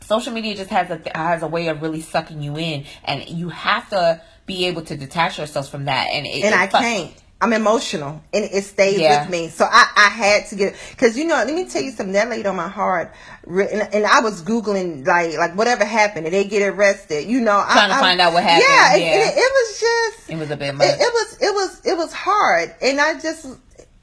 social 0.02 0.34
media 0.34 0.54
just 0.54 0.70
has 0.70 0.92
a 0.92 0.98
th- 0.98 1.16
has 1.16 1.42
a 1.44 1.48
way 1.48 1.70
of 1.70 1.82
really 1.82 2.02
sucking 2.02 2.42
you 2.42 2.58
in, 2.58 2.86
and 3.06 3.28
you 3.28 3.50
have 3.50 3.90
to 3.92 4.22
be 4.46 4.66
able 4.66 4.82
to 4.82 4.98
detach 4.98 5.38
yourselves 5.38 5.70
from 5.70 5.86
that. 5.86 6.08
And 6.12 6.28
it, 6.28 6.44
and 6.44 6.54
I 6.54 6.68
can't. 6.68 7.14
I'm 7.42 7.54
emotional 7.54 8.22
and 8.34 8.44
it 8.44 8.64
stays 8.66 9.00
yeah. 9.00 9.22
with 9.22 9.32
me. 9.32 9.48
So 9.48 9.64
I, 9.64 9.90
I 9.96 10.10
had 10.10 10.48
to 10.48 10.56
get, 10.56 10.76
cause 10.98 11.18
you 11.18 11.24
know, 11.24 11.36
let 11.36 11.54
me 11.54 11.70
tell 11.70 11.82
you 11.82 11.92
something 11.92 12.12
that 12.12 12.30
laid 12.30 12.46
on 12.46 12.58
my 12.58 12.68
heart. 12.68 13.14
And, 13.48 13.94
and 13.94 14.06
I 14.06 14.20
was 14.20 14.44
Googling 14.44 15.08
like, 15.08 15.38
like 15.38 15.56
whatever 15.56 15.86
happened 15.86 16.26
and 16.26 16.36
they 16.36 16.44
get 16.44 16.68
arrested, 16.68 17.30
you 17.30 17.40
know. 17.40 17.64
Trying 17.72 17.92
I, 17.92 17.94
to 17.94 18.00
find 18.02 18.20
out 18.20 18.34
what 18.34 18.44
happened. 18.44 18.66
Yeah. 18.68 18.96
yeah. 18.96 19.16
It, 19.16 19.28
it, 19.28 19.38
it, 19.38 19.52
was 19.54 19.80
just, 19.80 20.30
it 20.32 20.38
was 20.38 20.52
a 20.52 20.58
bit 20.58 20.76
much. 20.76 20.88
It, 20.88 21.00
it 21.00 21.14
was, 21.14 21.38
it 21.40 21.54
was, 21.54 21.86
it 21.86 21.98
was 21.98 22.12
hard. 22.12 22.76
And 22.82 23.00
I 23.00 23.18
just, 23.18 23.48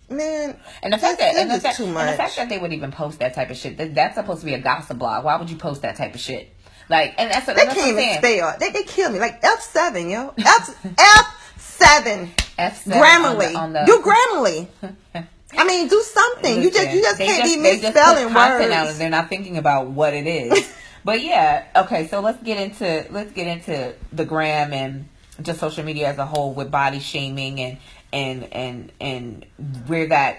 Man, 0.09 0.57
and 0.83 0.93
the 0.93 0.99
fact 0.99 1.19
that 1.19 1.35
and 1.35 1.51
the 1.51 1.59
fact, 1.59 1.81
and 1.81 1.89
the 1.91 2.13
fact 2.13 2.37
that 2.37 2.49
they 2.49 2.59
would 2.59 2.73
even 2.73 2.93
post 2.93 3.19
that 3.19 3.35
type 3.35 3.51
of 3.51 3.57
shit 3.57 3.77
that, 3.79 3.95
that's 3.95 4.15
supposed 4.15 4.41
to 4.41 4.47
be 4.47 4.55
a 4.55 4.61
gossip 4.61 4.99
blog. 4.99 5.25
Why 5.25 5.37
would 5.37 5.51
you 5.51 5.57
post 5.57 5.83
that 5.83 5.97
type 5.97 6.15
of 6.15 6.21
shit? 6.21 6.55
Like, 6.89 7.15
and 7.19 7.31
that's 7.31 7.47
what 7.47 7.57
they 7.57 7.65
that's 7.65 7.75
can't 7.75 7.99
even 7.99 8.19
spell. 8.19 8.55
They 8.61 8.71
they 8.71 8.85
kill 8.85 9.11
me 9.11 9.19
like 9.19 9.41
F 9.43 9.61
seven, 9.61 10.09
yo. 10.09 10.33
F 10.39 10.87
F 10.99 11.55
seven. 11.59 12.31
F 12.57 12.85
seven. 12.85 13.03
Grammarly. 13.03 13.57
On 13.57 13.73
the, 13.73 13.81
on 13.81 13.87
the... 13.87 13.87
Do 13.87 14.03
Grammarly. 14.03 15.27
I 15.59 15.65
mean, 15.65 15.89
do 15.89 16.01
something. 16.03 16.57
Listen, 16.57 16.63
you 16.63 16.71
just 16.71 16.95
you 16.95 17.03
just 17.03 17.19
can't 17.19 17.45
just, 17.45 17.57
be 17.57 17.61
misspelling 17.61 18.27
words. 18.27 18.37
Out 18.37 18.89
and 18.89 18.97
they're 18.99 19.11
not 19.11 19.29
thinking 19.29 19.59
about 19.59 19.89
what 19.89 20.15
it 20.15 20.27
is. 20.27 20.73
but 21.05 21.21
yeah, 21.23 21.67
okay. 21.75 22.07
So 22.09 22.21
let's 22.21 22.43
get 22.43 22.59
into 22.59 23.07
let's 23.11 23.33
get 23.33 23.47
into 23.47 23.95
the 24.13 24.25
gram 24.25 24.73
and 24.73 25.09
just 25.43 25.61
social 25.61 25.85
media 25.85 26.09
as 26.09 26.19
a 26.19 26.27
whole 26.27 26.53
with 26.53 26.71
body 26.71 26.99
shaming 26.99 27.61
and 27.61 27.79
and 28.17 28.53
and 28.53 28.93
and 28.99 29.47
where 29.87 30.09
that 30.09 30.39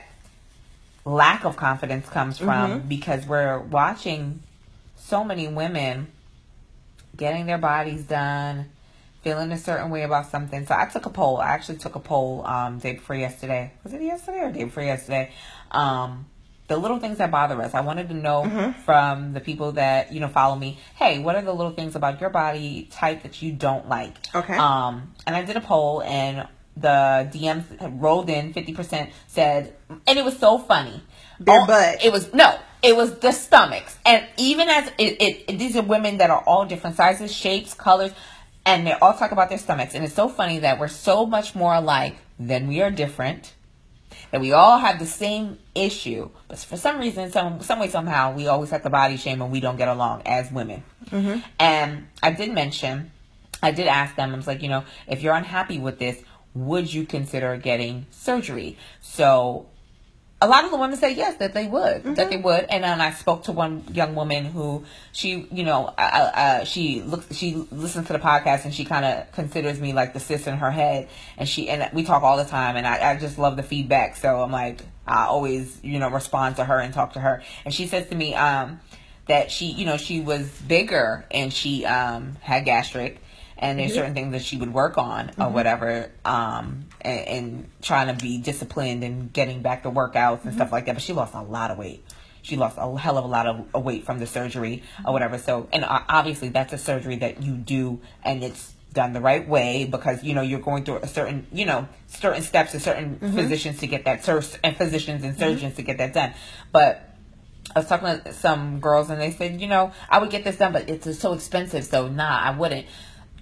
lack 1.06 1.46
of 1.46 1.56
confidence 1.56 2.10
comes 2.10 2.38
from 2.38 2.80
mm-hmm. 2.80 2.88
because 2.88 3.26
we're 3.26 3.60
watching 3.60 4.42
so 4.96 5.24
many 5.24 5.48
women 5.48 6.08
getting 7.16 7.46
their 7.46 7.58
bodies 7.58 8.04
done, 8.04 8.66
feeling 9.22 9.52
a 9.52 9.58
certain 9.58 9.90
way 9.90 10.04
about 10.04 10.30
something. 10.30 10.66
So 10.66 10.76
I 10.76 10.86
took 10.86 11.06
a 11.06 11.10
poll. 11.10 11.38
I 11.38 11.50
actually 11.50 11.78
took 11.78 11.96
a 11.96 12.00
poll 12.00 12.46
um 12.46 12.80
day 12.80 12.94
before 12.94 13.16
yesterday. 13.16 13.74
Was 13.84 13.94
it 13.94 14.02
yesterday 14.02 14.40
or 14.40 14.52
day 14.52 14.64
before 14.64 14.84
yesterday? 14.84 15.32
Um 15.72 16.26
the 16.68 16.76
little 16.76 17.00
things 17.00 17.20
that 17.20 17.32
bother 17.32 17.62
us. 17.62 17.74
I 17.74 17.82
wanted 17.82 18.10
to 18.10 18.16
know 18.16 18.44
Mm-hmm. 18.44 18.82
from 18.82 19.34
the 19.34 19.40
people 19.40 19.74
that 19.74 20.12
you 20.12 20.20
know 20.20 20.28
follow 20.28 20.56
me. 20.56 20.80
Hey, 20.96 21.20
what 21.20 21.36
are 21.36 21.44
the 21.44 21.54
little 21.54 21.74
things 21.74 21.96
about 21.96 22.20
your 22.20 22.32
body 22.32 22.88
type 22.92 23.22
that 23.24 23.42
you 23.42 23.52
don't 23.54 23.88
like? 23.88 24.16
Okay. 24.34 24.58
Um, 24.58 25.14
and 25.28 25.36
I 25.36 25.44
did 25.44 25.56
a 25.56 25.62
poll, 25.62 26.02
and 26.02 26.48
the 26.80 27.30
DMs 27.34 27.66
rolled 28.02 28.30
in. 28.30 28.54
Fifty 28.54 28.74
percent 28.74 29.12
said, 29.28 29.76
and 30.08 30.18
it 30.20 30.26
was 30.26 30.38
so 30.38 30.58
funny. 30.58 31.02
Their 31.40 31.62
Oh, 31.62 31.66
butt. 31.68 32.04
It 32.04 32.12
was 32.12 32.34
no. 32.34 32.58
It 32.84 32.96
was 32.96 33.18
the 33.20 33.32
stomachs, 33.32 33.98
and 34.06 34.26
even 34.38 34.70
as 34.70 34.88
it, 34.98 35.22
it, 35.22 35.44
it- 35.48 35.58
these 35.60 35.76
are 35.76 35.82
women 35.82 36.18
that 36.18 36.30
are 36.30 36.44
all 36.46 36.66
different 36.66 36.96
sizes, 36.96 37.34
shapes, 37.34 37.74
colors, 37.74 38.12
and 38.66 38.86
they 38.86 38.92
all 38.94 39.14
talk 39.14 39.32
about 39.32 39.50
their 39.50 39.58
stomachs. 39.58 39.96
And 39.96 40.04
it's 40.06 40.14
so 40.14 40.30
funny 40.30 40.60
that 40.60 40.80
we're 40.80 40.88
so 40.88 41.26
much 41.26 41.56
more 41.56 41.74
alike 41.74 42.16
than 42.40 42.68
we 42.68 42.82
are 42.82 42.92
different 42.92 43.54
that 44.32 44.42
we 44.42 44.52
all 44.52 44.78
have 44.78 45.00
the 45.00 45.06
same 45.06 45.58
issue, 45.74 46.30
but 46.50 46.60
for 46.60 46.76
some 46.78 47.00
reason, 47.00 47.32
some 47.32 47.62
some 47.62 47.80
way 47.80 47.88
somehow, 47.90 48.34
we 48.34 48.48
always 48.48 48.70
have 48.72 48.84
to 48.84 48.90
body 48.90 49.16
shame 49.18 49.42
and 49.42 49.52
we 49.52 49.60
don't 49.60 49.78
get 49.78 49.88
along 49.88 50.22
as 50.26 50.52
women. 50.52 50.84
Mm-hmm. 51.10 51.40
And 51.60 52.08
I 52.22 52.32
did 52.32 52.52
mention, 52.52 53.12
I 53.64 53.72
did 53.72 53.88
ask 53.88 54.16
them. 54.16 54.34
I 54.34 54.36
was 54.36 54.46
like, 54.48 54.62
you 54.62 54.70
know, 54.70 54.84
if 55.08 55.22
you're 55.22 55.34
unhappy 55.34 55.80
with 55.80 55.98
this, 55.98 56.22
would 56.66 56.94
you 56.94 57.06
consider 57.06 57.58
getting 57.58 58.06
surgery? 58.12 58.78
So 59.02 59.68
a 60.40 60.48
lot 60.48 60.66
of 60.66 60.72
the 60.72 60.78
women 60.78 60.96
say 60.98 61.14
yes 61.16 61.38
that 61.38 61.54
they 61.54 61.66
would 61.68 62.04
that 62.16 62.30
they 62.30 62.38
would. 62.38 62.66
And 62.70 62.84
then 62.84 63.02
i 63.02 63.12
spoke 63.12 63.44
to 63.44 63.52
one 63.52 63.84
young 63.92 64.14
woman 64.14 64.46
who 64.46 64.86
she 65.12 65.48
you 65.52 65.64
know 65.64 65.86
uh, 65.98 66.32
uh, 66.34 66.64
she 66.64 67.02
looks 67.02 67.36
she 67.36 67.56
listens 67.72 68.08
to 68.08 68.14
the 68.14 68.20
podcast 68.20 68.66
and 68.66 68.74
she 68.74 68.86
kind 68.86 69.04
of 69.04 69.32
considers 69.32 69.80
me 69.80 69.94
like 69.94 70.14
the 70.14 70.20
sis 70.20 70.46
in 70.46 70.58
her 70.58 70.72
head. 70.72 71.10
And 71.38 71.50
she 71.50 71.70
and 71.70 71.90
we 71.94 72.04
talk 72.04 72.24
all 72.24 72.38
the 72.38 72.46
time 72.46 72.76
and 72.76 72.86
I, 72.86 73.12
I 73.12 73.18
just 73.18 73.40
love 73.40 73.58
the 73.58 73.64
feedback. 73.64 74.16
So 74.16 74.42
i'm 74.42 74.52
like 74.52 74.82
i 75.08 75.26
always 75.26 75.80
you 75.84 76.00
know 76.00 76.10
respond 76.10 76.58
to 76.58 76.66
her 76.66 76.80
and 76.80 76.94
talk 76.94 77.14
to 77.14 77.20
her. 77.20 77.42
And 77.66 77.74
she 77.74 77.88
says 77.88 78.08
to 78.10 78.16
me 78.16 78.36
um 78.36 78.80
that 79.28 79.52
she 79.52 79.66
you 79.68 79.86
know 79.86 79.98
she 79.98 80.20
was 80.22 80.48
bigger 80.62 81.26
and 81.32 81.52
she 81.52 81.84
um 81.86 82.38
had 82.42 82.66
gastric 82.66 83.22
and 83.60 83.80
there's 83.80 83.94
certain 83.94 84.14
things 84.14 84.32
that 84.32 84.42
she 84.42 84.58
would 84.58 84.74
work 84.74 84.98
on 84.98 85.30
or 85.30 85.34
mm-hmm. 85.34 85.54
whatever 85.54 86.12
um 86.26 86.86
and, 87.02 87.28
and 87.28 87.70
trying 87.82 88.08
to 88.08 88.24
be 88.24 88.38
disciplined 88.38 89.04
and 89.04 89.32
getting 89.34 89.62
back 89.62 89.84
to 89.84 89.92
workouts 89.92 90.42
and 90.42 90.50
mm-hmm. 90.50 90.58
stuff 90.58 90.72
like 90.72 90.86
that 90.86 90.94
but 90.94 91.02
she 91.02 91.14
lost 91.14 91.34
a 91.34 91.42
lot 91.42 91.72
of 91.72 91.78
weight. 91.78 92.04
She 92.42 92.56
lost 92.56 92.78
a 92.80 92.98
hell 92.98 93.18
of 93.18 93.26
a 93.26 93.28
lot 93.28 93.46
of 93.46 93.84
weight 93.84 94.06
from 94.06 94.20
the 94.20 94.28
surgery 94.28 94.84
or 95.00 95.04
mm-hmm. 95.04 95.12
whatever 95.14 95.38
so 95.38 95.68
and 95.72 95.86
obviously 95.88 96.50
that's 96.50 96.74
a 96.74 96.78
surgery 96.78 97.18
that 97.18 97.44
you 97.44 97.54
do 97.54 98.00
and 98.24 98.44
it's 98.44 98.74
done 98.94 99.14
the 99.14 99.22
right 99.22 99.48
way 99.48 99.86
because 99.86 100.24
you 100.24 100.34
know 100.34 100.42
you're 100.42 100.60
going 100.60 100.84
through 100.84 100.98
a 100.98 101.08
certain 101.08 101.46
you 101.52 101.66
know 101.66 101.88
certain 102.08 102.42
steps 102.42 102.74
and 102.74 102.82
certain 102.82 103.20
physicians 103.20 103.80
to 103.80 103.88
get 103.88 104.06
that 104.06 104.24
sur- 104.24 104.42
and 104.64 104.76
physicians 104.76 105.24
and 105.24 105.38
surgeons 105.38 105.76
to 105.76 105.82
get 105.84 105.98
that 105.98 106.14
done. 106.14 106.34
But 106.72 107.08
I 107.76 107.80
was 107.80 107.88
talking 107.88 108.22
to 108.22 108.34
some 108.34 108.80
girls 108.80 109.10
and 109.10 109.22
they 109.22 109.32
said, 109.32 109.62
you 109.62 109.68
know, 109.68 109.92
I 110.10 110.20
would 110.20 110.30
get 110.30 110.44
this 110.44 110.58
done, 110.58 110.74
but 110.74 110.90
it's 110.90 111.20
so 111.20 111.34
expensive, 111.34 111.84
so 111.84 112.08
nah, 112.08 112.40
I 112.40 112.52
wouldn't. 112.58 112.88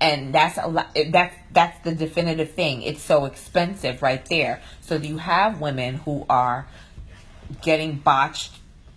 And 0.02 0.34
that's 0.34 0.58
a 0.58 0.68
lot. 0.68 0.98
That's 1.10 1.36
that's 1.52 1.84
the 1.84 1.96
definitive 1.96 2.52
thing. 2.52 2.82
It's 2.82 3.02
so 3.02 3.26
expensive 3.26 4.02
right 4.02 4.24
there. 4.26 4.62
So 4.82 4.96
you 4.96 5.18
have 5.18 5.62
women 5.62 5.96
who 5.96 6.26
are 6.30 6.68
getting 7.62 7.98
botched 7.98 8.54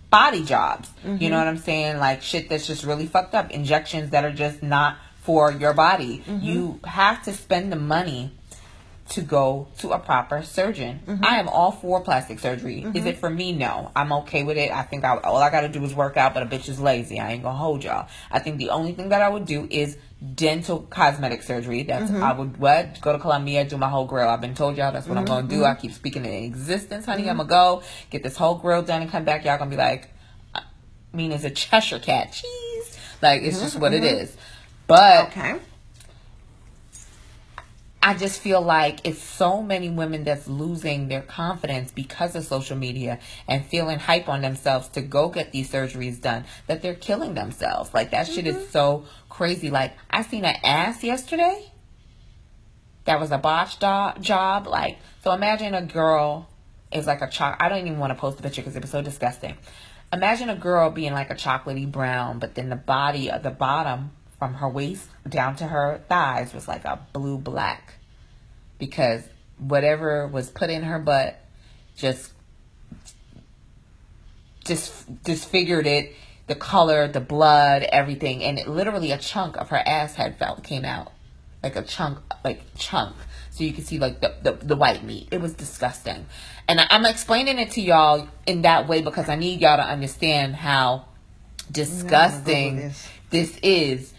body 0.09 0.43
jobs. 0.43 0.89
You 1.03 1.11
know 1.11 1.17
mm-hmm. 1.17 1.33
what 1.33 1.47
I'm 1.47 1.57
saying? 1.57 1.97
Like 1.97 2.21
shit 2.21 2.49
that's 2.49 2.67
just 2.67 2.83
really 2.83 3.05
fucked 3.05 3.33
up. 3.33 3.51
Injections 3.51 4.09
that 4.11 4.25
are 4.25 4.31
just 4.31 4.61
not 4.61 4.97
for 5.21 5.51
your 5.51 5.73
body. 5.73 6.23
Mm-hmm. 6.25 6.45
You 6.45 6.79
have 6.83 7.23
to 7.23 7.33
spend 7.33 7.71
the 7.71 7.77
money 7.77 8.31
to 9.09 9.21
go 9.21 9.67
to 9.79 9.91
a 9.91 9.99
proper 9.99 10.43
surgeon. 10.43 10.99
Mm-hmm. 11.05 11.25
I 11.25 11.39
am 11.39 11.49
all 11.49 11.71
for 11.71 12.01
plastic 12.01 12.39
surgery. 12.39 12.81
Is 12.81 12.85
mm-hmm. 12.85 13.07
it 13.07 13.17
for 13.17 13.29
me? 13.29 13.51
No. 13.51 13.91
I'm 13.95 14.11
okay 14.13 14.43
with 14.43 14.57
it. 14.57 14.71
I 14.71 14.83
think 14.83 15.03
I, 15.03 15.17
all 15.17 15.37
I 15.37 15.49
got 15.49 15.61
to 15.61 15.69
do 15.69 15.83
is 15.83 15.95
work 15.95 16.15
out, 16.15 16.33
but 16.33 16.43
a 16.43 16.45
bitch 16.45 16.69
is 16.69 16.79
lazy. 16.79 17.19
I 17.19 17.31
ain't 17.31 17.43
gonna 17.43 17.57
hold 17.57 17.83
y'all. 17.83 18.07
I 18.31 18.39
think 18.39 18.57
the 18.57 18.69
only 18.69 18.93
thing 18.93 19.09
that 19.09 19.21
I 19.21 19.29
would 19.29 19.45
do 19.45 19.67
is 19.69 19.97
dental 20.35 20.81
cosmetic 20.81 21.41
surgery. 21.43 21.83
That's 21.83 22.11
mm-hmm. 22.11 22.23
I 22.23 22.33
would 22.33 22.57
what 22.57 23.01
go 23.01 23.13
to 23.13 23.19
Colombia, 23.19 23.65
do 23.65 23.77
my 23.77 23.89
whole 23.89 24.05
grill. 24.05 24.27
I've 24.27 24.41
been 24.41 24.53
told 24.53 24.77
y'all 24.77 24.91
that's 24.91 25.07
what 25.07 25.17
I'm 25.17 25.25
gonna 25.25 25.47
do. 25.47 25.65
I 25.65 25.75
keep 25.75 25.93
speaking 25.93 26.25
in 26.25 26.43
existence, 26.43 27.05
honey. 27.05 27.29
I'm 27.29 27.37
gonna 27.37 27.49
go 27.49 27.83
get 28.09 28.21
this 28.23 28.35
whole 28.37 28.55
grill 28.55 28.81
done 28.81 29.01
and 29.01 29.11
come 29.11 29.23
back. 29.23 29.45
Y'all 29.45 29.57
gonna 29.57 29.71
be 29.71 29.77
like, 29.77 30.09
I 30.53 30.61
mean, 31.13 31.31
it's 31.31 31.45
a 31.45 31.49
Cheshire 31.49 31.99
cat 31.99 32.33
cheese. 32.33 32.97
Like 33.21 33.41
it's 33.41 33.59
just 33.59 33.77
what 33.77 33.93
it 33.93 34.03
is. 34.03 34.35
But 34.87 35.27
Okay. 35.27 35.59
I 38.01 38.13
just 38.13 38.39
feel 38.39 38.61
like 38.61 39.01
it's 39.03 39.21
so 39.21 39.61
many 39.61 39.89
women 39.89 40.23
that's 40.23 40.47
losing 40.47 41.09
their 41.09 41.21
confidence 41.21 41.91
because 41.91 42.33
of 42.35 42.45
social 42.45 42.77
media 42.77 43.19
and 43.45 43.65
feeling 43.65 43.99
hype 43.99 44.29
on 44.29 44.41
themselves 44.41 44.87
to 44.89 45.01
go 45.01 45.27
get 45.27 45.51
these 45.51 45.69
surgeries 45.69 46.21
done 46.21 46.45
that 46.67 46.81
they're 46.81 46.95
killing 46.95 47.33
themselves. 47.33 47.93
Like 47.93 48.11
that 48.11 48.27
shit 48.27 48.47
is 48.47 48.55
mm-hmm. 48.55 48.71
so 48.71 49.05
crazy. 49.27 49.69
Like 49.69 49.93
I 50.09 50.21
seen 50.21 50.45
an 50.45 50.55
ass 50.63 51.03
yesterday. 51.03 51.71
That 53.03 53.19
was 53.19 53.31
a 53.31 53.37
botched 53.37 53.81
do- 53.81 54.21
job. 54.21 54.65
Like 54.67 54.97
so, 55.21 55.33
imagine 55.33 55.73
a 55.73 55.81
girl 55.81 56.49
is 56.93 57.05
like 57.05 57.21
a 57.21 57.29
choc. 57.29 57.57
I 57.59 57.67
don't 57.67 57.79
even 57.79 57.99
want 57.99 58.11
to 58.11 58.19
post 58.19 58.37
the 58.37 58.43
picture 58.43 58.61
because 58.61 58.77
it 58.77 58.81
was 58.81 58.91
so 58.91 59.01
disgusting. 59.01 59.57
Imagine 60.13 60.49
a 60.49 60.55
girl 60.55 60.89
being 60.89 61.11
like 61.11 61.29
a 61.29 61.35
chocolatey 61.35 61.91
brown, 61.91 62.39
but 62.39 62.55
then 62.55 62.69
the 62.69 62.75
body 62.77 63.29
at 63.29 63.43
the 63.43 63.51
bottom 63.51 64.11
from 64.39 64.55
her 64.55 64.69
waist 64.69 65.09
down 65.27 65.57
to 65.57 65.67
her 65.67 66.01
thighs 66.07 66.53
was 66.53 66.67
like 66.67 66.85
a 66.85 66.99
blue 67.13 67.37
black. 67.37 67.95
Because 68.79 69.27
whatever 69.57 70.25
was 70.25 70.49
put 70.49 70.69
in 70.69 70.83
her 70.83 70.97
butt 70.97 71.37
just 71.97 72.31
just 74.63 75.23
disfigured 75.23 75.85
it. 75.85 76.15
The 76.47 76.55
color 76.55 77.07
the 77.07 77.19
blood 77.19 77.83
everything. 77.83 78.41
And 78.43 78.57
it, 78.57 78.67
literally 78.67 79.11
a 79.11 79.17
chunk 79.17 79.57
of 79.57 79.69
her 79.69 79.77
ass 79.85 80.15
had 80.15 80.37
fell 80.39 80.55
came 80.55 80.85
out. 80.85 81.11
Like 81.61 81.75
a 81.75 81.81
chunk 81.81 82.19
like 82.45 82.61
chunk. 82.77 83.15
So 83.51 83.65
you 83.65 83.73
can 83.73 83.83
see 83.83 83.99
like 83.99 84.21
the, 84.21 84.33
the, 84.41 84.51
the 84.53 84.75
white 84.77 85.03
meat. 85.03 85.27
It 85.31 85.41
was 85.41 85.53
disgusting. 85.53 86.25
And 86.69 86.79
I, 86.79 86.87
i'm 86.91 87.05
explaining 87.05 87.59
it 87.59 87.71
to 87.71 87.81
y'all 87.81 88.29
in 88.45 88.61
that 88.61 88.87
way 88.87 89.01
because 89.01 89.27
i 89.27 89.35
need 89.35 89.59
y'all 89.59 89.77
to 89.77 89.83
understand 89.83 90.55
how 90.55 91.05
disgusting 91.71 92.93
this 93.31 93.57
is 93.61 94.13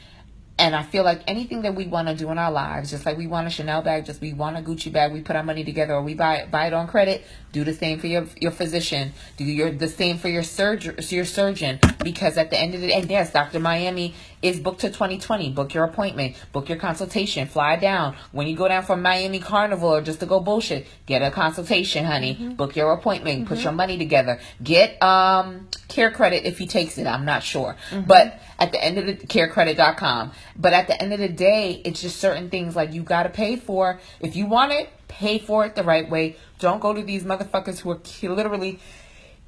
and 0.61 0.76
I 0.76 0.82
feel 0.82 1.04
like 1.04 1.22
anything 1.26 1.62
that 1.62 1.74
we 1.74 1.86
want 1.86 2.08
to 2.08 2.14
do 2.14 2.30
in 2.30 2.36
our 2.36 2.52
lives, 2.52 2.90
just 2.90 3.06
like 3.06 3.16
we 3.16 3.26
want 3.26 3.46
a 3.46 3.50
Chanel 3.50 3.80
bag, 3.80 4.04
just 4.04 4.20
we 4.20 4.34
want 4.34 4.58
a 4.58 4.61
Gucci 4.61 4.92
bag, 4.92 5.11
we 5.11 5.22
put 5.22 5.34
our 5.34 5.42
money 5.42 5.64
together, 5.64 5.94
or 5.94 6.02
we 6.02 6.12
buy 6.12 6.46
buy 6.50 6.66
it 6.66 6.74
on 6.74 6.86
credit. 6.86 7.24
Do 7.52 7.64
the 7.64 7.72
same 7.72 7.98
for 7.98 8.06
your 8.06 8.26
your 8.38 8.50
physician. 8.50 9.12
Do 9.38 9.44
your 9.44 9.70
the 9.70 9.88
same 9.88 10.18
for 10.18 10.28
your 10.28 10.42
surgeon, 10.42 10.96
your 11.08 11.24
surgeon. 11.24 11.80
Because 12.04 12.36
at 12.36 12.50
the 12.50 12.58
end 12.61 12.74
of 12.74 12.82
the 12.82 12.88
day, 12.88 12.92
and 12.92 13.11
yes, 13.11 13.32
Doctor 13.32 13.58
Miami 13.58 14.14
is 14.43 14.61
booked 14.61 14.80
to 14.80 14.88
2020. 14.88 15.51
Book 15.51 15.74
your 15.74 15.84
appointment, 15.84 16.36
book 16.53 16.68
your 16.68 16.78
consultation, 16.78 17.47
fly 17.47 17.76
down. 17.76 18.16
When 18.32 18.47
you 18.47 18.57
go 18.57 18.68
down 18.68 18.82
from 18.82 19.03
Miami 19.03 19.38
Carnival 19.38 19.88
or 19.88 20.01
just 20.01 20.20
to 20.20 20.26
go 20.26 20.41
bullshit, 20.41 20.86
get 21.07 21.22
a 21.22 21.30
consultation, 21.30 22.05
honey. 22.05 22.34
Mm-hmm. 22.34 22.53
Book 22.55 22.76
your 22.76 22.93
appointment, 22.93 23.47
put 23.47 23.59
mm-hmm. 23.59 23.64
your 23.64 23.72
money 23.72 23.99
together, 23.99 24.41
get 24.62 25.03
um 25.03 25.68
CareCredit 25.88 26.45
if 26.45 26.59
he 26.59 26.66
takes 26.66 26.99
it. 26.99 27.07
I'm 27.07 27.24
not 27.24 27.43
sure, 27.43 27.76
mm-hmm. 27.91 28.07
but 28.07 28.41
at 28.59 28.72
the 28.72 28.82
end 28.82 28.99
of 28.99 29.07
the 29.07 29.14
carecredit.com. 29.14 30.32
But 30.57 30.72
at 30.72 30.86
the 30.86 31.01
end 31.01 31.12
of 31.12 31.18
the 31.18 31.28
day, 31.28 31.80
it's 31.84 32.01
just 32.01 32.18
certain 32.18 32.51
things 32.51 32.76
like 32.76 32.93
you 32.93 33.03
got 33.03 33.24
to 33.24 33.30
pay 33.30 33.57
for. 33.57 34.01
If 34.20 34.36
you 34.36 34.47
want 34.47 34.72
it, 34.72 34.91
pay 35.09 35.38
for 35.38 35.64
it 35.64 35.74
the 35.74 35.82
right 35.82 36.09
way. 36.09 36.36
Don't 36.59 36.80
go 36.80 36.93
to 36.93 37.03
these 37.03 37.24
motherfuckers 37.24 37.80
who 37.80 37.91
are 37.91 38.01
ki- 38.03 38.28
literally 38.28 38.78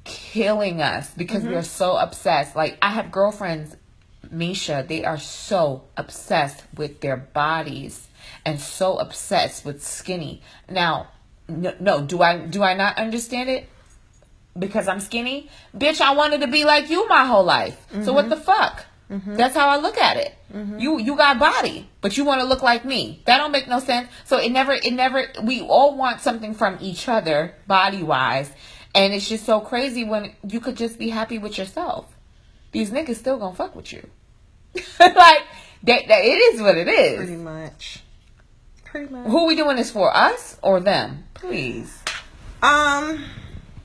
killing 0.03 0.81
us 0.81 1.11
because 1.13 1.43
we 1.43 1.55
are 1.55 1.63
so 1.63 1.95
obsessed. 1.95 2.55
Like 2.55 2.77
I 2.81 2.89
have 2.89 3.11
girlfriends, 3.11 3.75
Meshia, 4.33 4.87
they 4.87 5.03
are 5.05 5.19
so 5.19 5.83
obsessed 5.95 6.63
with 6.75 7.01
their 7.01 7.17
bodies 7.17 8.07
and 8.45 8.59
so 8.59 8.97
obsessed 8.97 9.65
with 9.65 9.83
skinny. 9.83 10.41
Now, 10.69 11.09
no, 11.47 11.73
no 11.79 12.01
do 12.01 12.21
I 12.21 12.37
do 12.45 12.63
I 12.63 12.73
not 12.73 12.97
understand 12.97 13.49
it? 13.49 13.69
because 14.57 14.87
I'm 14.87 14.99
skinny. 14.99 15.49
Bitch, 15.75 16.01
I 16.01 16.13
wanted 16.13 16.41
to 16.41 16.47
be 16.47 16.65
like 16.65 16.89
you 16.89 17.07
my 17.07 17.25
whole 17.25 17.43
life. 17.43 17.85
So 18.03 18.13
what 18.13 18.29
the 18.29 18.37
fuck? 18.37 18.85
Mm-hmm. 19.09 19.35
That's 19.35 19.55
how 19.55 19.69
I 19.69 19.77
look 19.77 19.97
at 19.97 20.17
it. 20.17 20.33
Mm-hmm. 20.53 20.79
You 20.79 20.99
you 20.99 21.15
got 21.15 21.39
body, 21.39 21.89
but 22.01 22.17
you 22.17 22.25
want 22.25 22.41
to 22.41 22.47
look 22.47 22.63
like 22.63 22.85
me. 22.85 23.21
That 23.25 23.37
don't 23.37 23.51
make 23.51 23.67
no 23.67 23.79
sense. 23.79 24.09
So 24.25 24.37
it 24.37 24.51
never 24.51 24.73
it 24.73 24.93
never 24.93 25.27
we 25.43 25.61
all 25.61 25.95
want 25.95 26.21
something 26.21 26.53
from 26.53 26.77
each 26.81 27.07
other 27.07 27.53
body 27.67 28.01
wise, 28.01 28.51
and 28.95 29.13
it's 29.13 29.27
just 29.27 29.45
so 29.45 29.59
crazy 29.59 30.03
when 30.03 30.33
you 30.47 30.59
could 30.59 30.77
just 30.77 30.97
be 30.97 31.09
happy 31.09 31.37
with 31.37 31.57
yourself. 31.57 32.15
These 32.71 32.91
niggas 32.91 33.17
still 33.17 33.37
gonna 33.37 33.55
fuck 33.55 33.75
with 33.75 33.91
you. 33.93 34.07
like 34.99 35.43
that, 35.83 36.07
that 36.07 36.23
it 36.23 36.39
is 36.53 36.61
what 36.61 36.77
it 36.77 36.87
is. 36.87 37.17
Pretty 37.17 37.35
much. 37.35 37.99
Pretty 38.85 39.11
much. 39.11 39.27
Who 39.27 39.47
we 39.47 39.55
doing 39.55 39.75
this 39.77 39.91
for? 39.91 40.15
Us 40.15 40.57
or 40.61 40.79
them? 40.79 41.25
Please. 41.33 42.01
Um, 42.61 43.23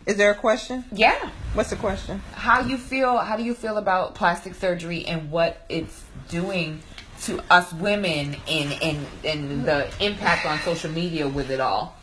is 0.07 0.17
there 0.17 0.31
a 0.31 0.35
question? 0.35 0.85
Yeah. 0.93 1.31
What's 1.55 1.71
the 1.71 1.77
question? 1.77 2.23
how 2.33 2.61
you 2.61 2.77
feel 2.79 3.19
how 3.19 3.37
do 3.37 3.43
you 3.43 3.55
feel 3.55 3.79
about 3.79 4.15
plastic 4.15 4.55
surgery 4.55 5.05
and 5.07 5.31
what 5.31 5.65
it's 5.69 6.05
doing 6.29 6.81
to 7.23 7.41
us 7.51 7.73
women 7.73 8.37
and 8.49 8.73
and 8.83 9.07
and 9.25 9.65
the 9.65 9.91
impact 10.01 10.47
on 10.47 10.59
social 10.61 10.91
media 10.91 11.27
with 11.29 11.51
it 11.51 11.61
all 11.61 11.97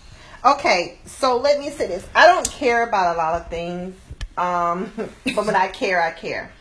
Okay, 0.44 1.00
so 1.06 1.38
let 1.38 1.58
me 1.60 1.72
say 1.72 1.88
this. 1.88 2.06
I 2.14 2.28
don't 2.28 2.48
care 2.52 2.88
about 2.88 3.16
a 3.16 3.18
lot 3.18 3.42
of 3.42 3.48
things 3.50 3.96
Um, 4.38 4.92
but 5.36 5.46
when 5.46 5.56
I 5.56 5.68
care, 5.70 6.00
I 6.02 6.12
care. 6.12 6.52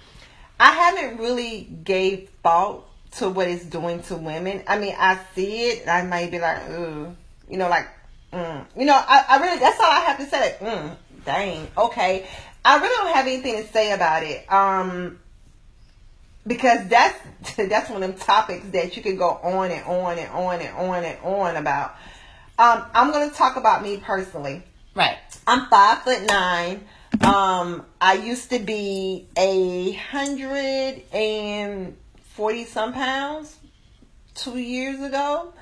I 0.58 0.72
haven't 0.72 1.18
really 1.18 1.62
gave 1.84 2.30
thought 2.42 2.86
to 3.12 3.28
what 3.28 3.48
it's 3.48 3.64
doing 3.64 4.02
to 4.04 4.16
women. 4.16 4.62
I 4.66 4.78
mean, 4.78 4.94
I 4.98 5.18
see 5.34 5.62
it. 5.62 5.88
I 5.88 6.02
might 6.02 6.30
be 6.30 6.38
like, 6.38 6.68
ooh, 6.70 7.14
you 7.48 7.56
know, 7.56 7.68
like, 7.68 7.88
mm. 8.32 8.64
you 8.76 8.84
know, 8.86 8.94
I, 8.94 9.24
I 9.28 9.38
really, 9.38 9.58
that's 9.58 9.78
all 9.78 9.86
I 9.90 10.00
have 10.00 10.18
to 10.18 10.26
say. 10.26 10.40
Like, 10.40 10.60
mm, 10.60 10.96
dang, 11.24 11.68
okay. 11.76 12.26
I 12.64 12.78
really 12.78 12.94
don't 12.96 13.14
have 13.14 13.26
anything 13.26 13.62
to 13.62 13.72
say 13.72 13.92
about 13.92 14.22
it. 14.22 14.50
Um, 14.50 15.18
because 16.46 16.86
that's 16.88 17.18
that's 17.56 17.90
one 17.90 18.02
of 18.02 18.10
them 18.10 18.18
topics 18.18 18.66
that 18.68 18.96
you 18.96 19.02
can 19.02 19.16
go 19.16 19.30
on 19.42 19.70
and 19.70 19.84
on 19.84 20.18
and 20.18 20.30
on 20.30 20.60
and 20.60 20.76
on 20.76 21.04
and 21.04 21.18
on 21.22 21.56
about. 21.56 21.94
Um, 22.58 22.84
I'm 22.94 23.10
gonna 23.10 23.30
talk 23.30 23.56
about 23.56 23.82
me 23.82 23.96
personally. 23.96 24.62
Right. 24.94 25.18
I'm 25.46 25.66
five 25.66 26.02
foot 26.02 26.22
nine. 26.28 26.86
Um, 27.22 27.84
I 28.00 28.14
used 28.14 28.50
to 28.50 28.58
be 28.58 29.28
a 29.36 29.92
hundred 29.92 31.02
and 31.12 31.96
forty 32.34 32.64
some 32.64 32.92
pounds 32.92 33.56
two 34.34 34.58
years 34.58 35.00
ago. 35.00 35.52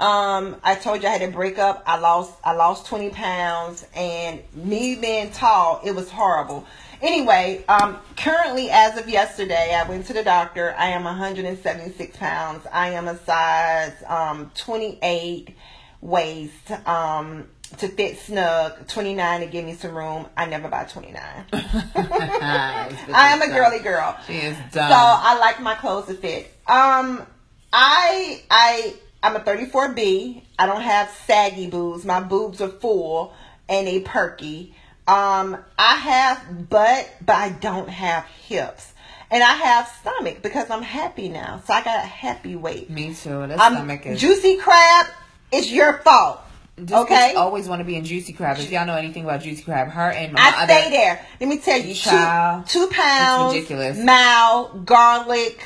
Um, 0.00 0.56
I 0.62 0.74
told 0.74 1.02
you 1.02 1.08
I 1.08 1.12
had 1.12 1.20
to 1.20 1.28
break 1.28 1.58
up. 1.58 1.84
I 1.86 1.98
lost 1.98 2.34
I 2.44 2.52
lost 2.54 2.86
twenty 2.86 3.10
pounds, 3.10 3.86
and 3.94 4.42
me 4.54 4.96
being 4.96 5.30
tall, 5.30 5.80
it 5.84 5.94
was 5.94 6.10
horrible. 6.10 6.66
Anyway, 7.02 7.62
um, 7.68 7.98
currently, 8.16 8.70
as 8.70 8.98
of 8.98 9.08
yesterday, 9.08 9.74
I 9.74 9.86
went 9.88 10.06
to 10.06 10.14
the 10.14 10.22
doctor. 10.24 10.74
I 10.78 10.88
am 10.88 11.04
176 11.04 12.16
pounds. 12.16 12.66
I 12.72 12.90
am 12.90 13.06
a 13.06 13.18
size 13.18 13.92
um, 14.06 14.50
28 14.54 15.54
waist 16.00 16.70
um, 16.86 17.46
to 17.78 17.88
fit 17.88 18.18
snug, 18.18 18.88
29 18.88 19.40
to 19.40 19.46
give 19.46 19.64
me 19.64 19.74
some 19.74 19.96
room. 19.96 20.26
I 20.36 20.46
never 20.46 20.68
buy 20.68 20.84
29. 20.84 21.22
I 21.52 23.30
am 23.32 23.42
a 23.42 23.48
girly 23.48 23.80
girl. 23.80 24.16
She 24.26 24.34
is 24.34 24.56
dumb. 24.72 24.90
So 24.90 24.96
I 24.96 25.38
like 25.38 25.60
my 25.60 25.74
clothes 25.74 26.06
to 26.06 26.14
fit. 26.14 26.46
Um, 26.66 27.26
I 27.72 28.42
I 28.50 28.94
I'm 29.22 29.36
a 29.36 29.40
34B. 29.40 30.42
I 30.58 30.66
don't 30.66 30.80
have 30.82 31.10
saggy 31.26 31.66
boobs. 31.68 32.04
My 32.04 32.20
boobs 32.20 32.60
are 32.60 32.68
full 32.68 33.34
and 33.68 33.86
they 33.86 34.00
perky. 34.00 34.74
Um, 35.08 35.56
I 35.78 35.94
have 35.96 36.68
butt, 36.68 37.08
but 37.24 37.36
I 37.36 37.50
don't 37.50 37.88
have 37.88 38.24
hips. 38.24 38.92
And 39.30 39.42
I 39.42 39.52
have 39.54 39.88
stomach 40.00 40.40
because 40.42 40.70
I'm 40.70 40.82
happy 40.82 41.28
now. 41.28 41.60
So 41.66 41.74
I 41.74 41.82
got 41.82 41.96
a 41.96 42.06
happy 42.06 42.54
weight. 42.54 42.90
Me 42.90 43.12
too. 43.14 43.46
That 43.46 43.58
stomach 43.58 44.06
is. 44.06 44.20
juicy 44.20 44.56
crab. 44.56 45.06
It's 45.52 45.70
your 45.70 45.98
fault. 45.98 46.40
This 46.76 46.92
okay. 46.92 47.32
always 47.34 47.68
want 47.68 47.80
to 47.80 47.84
be 47.84 47.96
in 47.96 48.04
Juicy 48.04 48.34
Crab. 48.34 48.58
If 48.58 48.70
y'all 48.70 48.86
know 48.86 48.96
anything 48.96 49.24
about 49.24 49.40
Juicy 49.40 49.62
Crab, 49.62 49.88
her 49.88 50.10
and 50.10 50.34
my 50.34 50.40
I 50.40 50.62
other, 50.64 50.72
stay 50.74 50.90
there. 50.90 51.26
Let 51.40 51.48
me 51.48 51.58
tell 51.58 51.78
you, 51.78 51.94
two, 51.94 52.10
Child. 52.10 52.66
two 52.66 52.86
pounds, 52.88 53.54
ridiculous. 53.54 53.98
mal, 53.98 54.68
garlic, 54.84 55.62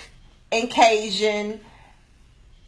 and 0.52 0.70
Cajun 0.70 1.58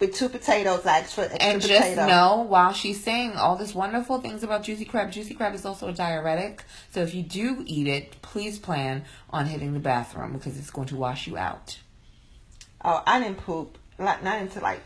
with 0.01 0.15
two 0.17 0.29
potatoes. 0.29 0.85
I 0.85 0.99
extra, 0.99 1.25
extra 1.25 1.41
And 1.49 1.63
just 1.63 1.83
potato. 1.83 2.07
know, 2.09 2.43
while 2.49 2.73
she's 2.73 3.01
saying 3.03 3.37
all 3.37 3.55
this 3.55 3.77
wonderful 3.77 4.21
things 4.21 4.43
about 4.43 4.65
Juicy 4.65 4.87
Crab, 4.87 5.13
Juicy 5.13 5.35
Crab 5.35 5.55
is 5.55 5.65
also 5.65 5.87
a 5.89 5.93
diuretic. 5.93 6.65
So 6.91 7.01
if 7.03 7.15
you 7.15 7.23
do 7.23 7.63
eat 7.65 7.87
it, 7.87 8.21
please 8.23 8.59
plan 8.59 9.05
on 9.31 9.47
hitting 9.47 9.73
the 9.73 9.79
bathroom 9.79 10.33
because 10.33 10.59
it's 10.59 10.71
going 10.71 10.89
to 10.89 10.97
wash 10.97 11.29
you 11.29 11.37
out. 11.37 11.79
Oh, 12.85 13.05
I 13.07 13.21
didn't 13.21 13.39
poop. 13.39 13.79
Like 13.99 14.25
not 14.25 14.41
until 14.41 14.63
like 14.63 14.81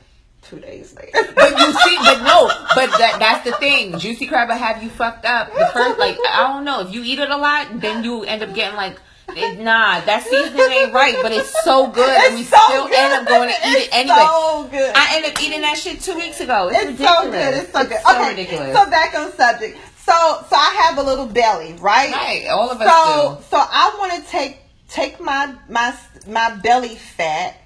two 0.48 0.58
days 0.60 0.94
later. 0.94 1.18
But 1.34 1.58
you 1.58 1.72
see, 1.72 1.96
but 1.98 2.22
no, 2.22 2.48
but 2.74 2.90
that 2.98 3.16
that's 3.18 3.44
the 3.44 3.52
thing. 3.56 3.98
Juicy 3.98 4.26
Crab 4.26 4.48
will 4.48 4.56
have 4.56 4.82
you 4.82 4.88
fucked 4.90 5.24
up. 5.24 5.52
The 5.52 5.66
first, 5.72 5.98
like, 5.98 6.16
I 6.30 6.52
don't 6.52 6.64
know, 6.64 6.80
if 6.86 6.92
you 6.94 7.02
eat 7.04 7.18
it 7.18 7.30
a 7.30 7.36
lot, 7.36 7.80
then 7.80 8.04
you 8.04 8.24
end 8.24 8.42
up 8.42 8.54
getting 8.54 8.76
like. 8.76 8.96
It, 9.28 9.58
nah, 9.58 10.00
that 10.02 10.22
seasoning 10.22 10.70
ain't 10.70 10.92
right, 10.94 11.16
but 11.20 11.32
it's 11.32 11.52
so 11.64 11.88
good, 11.88 12.08
and 12.08 12.36
we 12.36 12.44
so 12.44 12.56
still 12.68 12.86
good. 12.86 12.94
end 12.96 13.12
up 13.12 13.26
going 13.28 13.48
to 13.48 13.68
eat 13.68 13.76
it 13.82 13.88
anyway. 13.92 14.16
so 14.16 14.68
good. 14.70 14.92
I 14.94 15.16
ended 15.16 15.32
up 15.32 15.42
eating 15.42 15.60
that 15.62 15.76
shit 15.76 16.00
two 16.00 16.14
weeks 16.14 16.40
ago. 16.40 16.68
It's, 16.72 16.78
It's 16.78 17.00
ridiculous. 17.00 17.24
so 17.24 17.30
good. 17.32 17.54
It's 17.54 17.72
so 17.72 17.84
good. 17.84 18.00
so 18.06 18.14
okay, 18.14 18.28
ridiculous. 18.30 18.76
so 18.76 18.88
back 18.90 19.14
on 19.16 19.32
subject. 19.32 19.78
So 19.98 20.12
so 20.48 20.54
I 20.56 20.86
have 20.86 20.98
a 20.98 21.02
little 21.02 21.26
belly, 21.26 21.72
right? 21.80 22.12
right, 22.12 22.46
all 22.52 22.70
of 22.70 22.80
us 22.80 22.88
So 22.88 23.34
do. 23.36 23.44
so 23.50 23.56
I 23.58 23.96
want 23.98 24.12
to 24.24 24.30
take 24.30 24.58
take 24.88 25.18
my 25.20 25.52
my 25.68 25.92
my 26.28 26.54
belly 26.62 26.94
fat 26.94 27.56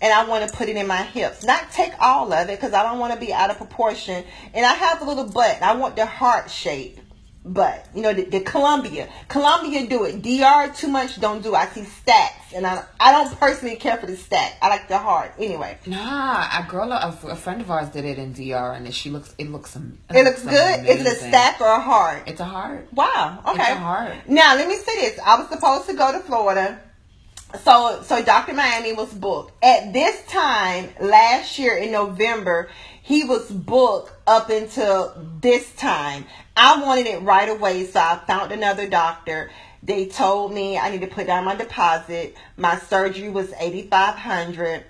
and 0.00 0.12
I 0.12 0.24
want 0.28 0.48
to 0.48 0.56
put 0.56 0.68
it 0.68 0.76
in 0.76 0.86
my 0.86 1.02
hips. 1.02 1.44
Not 1.44 1.70
take 1.72 1.92
all 2.00 2.32
of 2.32 2.48
it 2.48 2.56
because 2.58 2.72
I 2.72 2.82
don't 2.82 2.98
want 2.98 3.14
to 3.14 3.20
be 3.20 3.32
out 3.32 3.50
of 3.50 3.56
proportion. 3.58 4.24
And 4.54 4.64
I 4.66 4.74
have 4.74 5.00
a 5.02 5.04
little 5.04 5.24
butt. 5.30 5.62
I 5.62 5.74
want 5.76 5.96
the 5.96 6.06
heart 6.06 6.50
shape 6.50 7.00
butt. 7.44 7.86
You 7.94 8.02
know 8.02 8.12
the, 8.12 8.24
the 8.24 8.40
Colombia. 8.40 9.08
Colombia 9.28 9.86
do 9.86 10.04
it. 10.04 10.20
DR 10.20 10.74
too 10.76 10.88
much 10.88 11.20
don't 11.20 11.42
do. 11.44 11.54
it. 11.54 11.58
I 11.58 11.66
see 11.66 11.84
stacks 11.84 12.52
and 12.52 12.66
I 12.66 12.82
I 12.98 13.12
don't 13.12 13.38
personally 13.38 13.76
care 13.76 13.96
for 13.98 14.06
the 14.06 14.16
stack. 14.16 14.56
I 14.60 14.68
like 14.68 14.88
the 14.88 14.98
heart. 14.98 15.32
Anyway. 15.38 15.78
Nah, 15.86 16.48
a 16.58 16.66
girl, 16.68 16.90
a, 16.90 17.16
a 17.28 17.36
friend 17.36 17.60
of 17.60 17.70
ours 17.70 17.88
did 17.90 18.04
it 18.04 18.18
in 18.18 18.32
DR, 18.32 18.72
and 18.76 18.92
she 18.92 19.10
looks. 19.10 19.32
It 19.38 19.48
looks. 19.50 19.76
am- 19.76 19.98
It 20.12 20.24
looks 20.24 20.42
good. 20.42 20.86
Is 20.88 21.00
it 21.02 21.06
a 21.06 21.14
stack 21.14 21.60
or 21.60 21.68
a 21.68 21.80
heart? 21.80 22.24
It's 22.26 22.40
a 22.40 22.44
heart. 22.44 22.88
Wow. 22.92 23.40
Okay. 23.46 23.60
It's 23.62 23.70
a 23.70 23.74
heart. 23.76 24.12
Now 24.28 24.56
let 24.56 24.66
me 24.68 24.74
say 24.76 24.94
this. 25.02 25.20
I 25.24 25.38
was 25.38 25.48
supposed 25.48 25.86
to 25.88 25.94
go 25.94 26.10
to 26.12 26.18
Florida. 26.20 26.80
So 27.62 28.02
so 28.02 28.22
Dr. 28.22 28.54
Miami 28.54 28.92
was 28.92 29.12
booked. 29.12 29.52
At 29.64 29.92
this 29.92 30.24
time 30.26 30.90
last 31.00 31.58
year 31.58 31.76
in 31.76 31.92
November, 31.92 32.68
he 33.02 33.24
was 33.24 33.50
booked 33.50 34.12
up 34.26 34.50
until 34.50 35.14
this 35.40 35.72
time. 35.74 36.26
I 36.56 36.82
wanted 36.82 37.06
it 37.06 37.22
right 37.22 37.48
away, 37.48 37.86
so 37.86 38.00
I 38.00 38.20
found 38.26 38.52
another 38.52 38.88
doctor. 38.88 39.50
They 39.82 40.06
told 40.06 40.52
me 40.52 40.76
I 40.78 40.90
need 40.90 41.02
to 41.02 41.06
put 41.06 41.26
down 41.26 41.44
my 41.44 41.54
deposit. 41.54 42.36
My 42.56 42.78
surgery 42.78 43.28
was 43.28 43.52
eighty 43.58 43.82
five 43.82 44.16
hundred. 44.16 44.84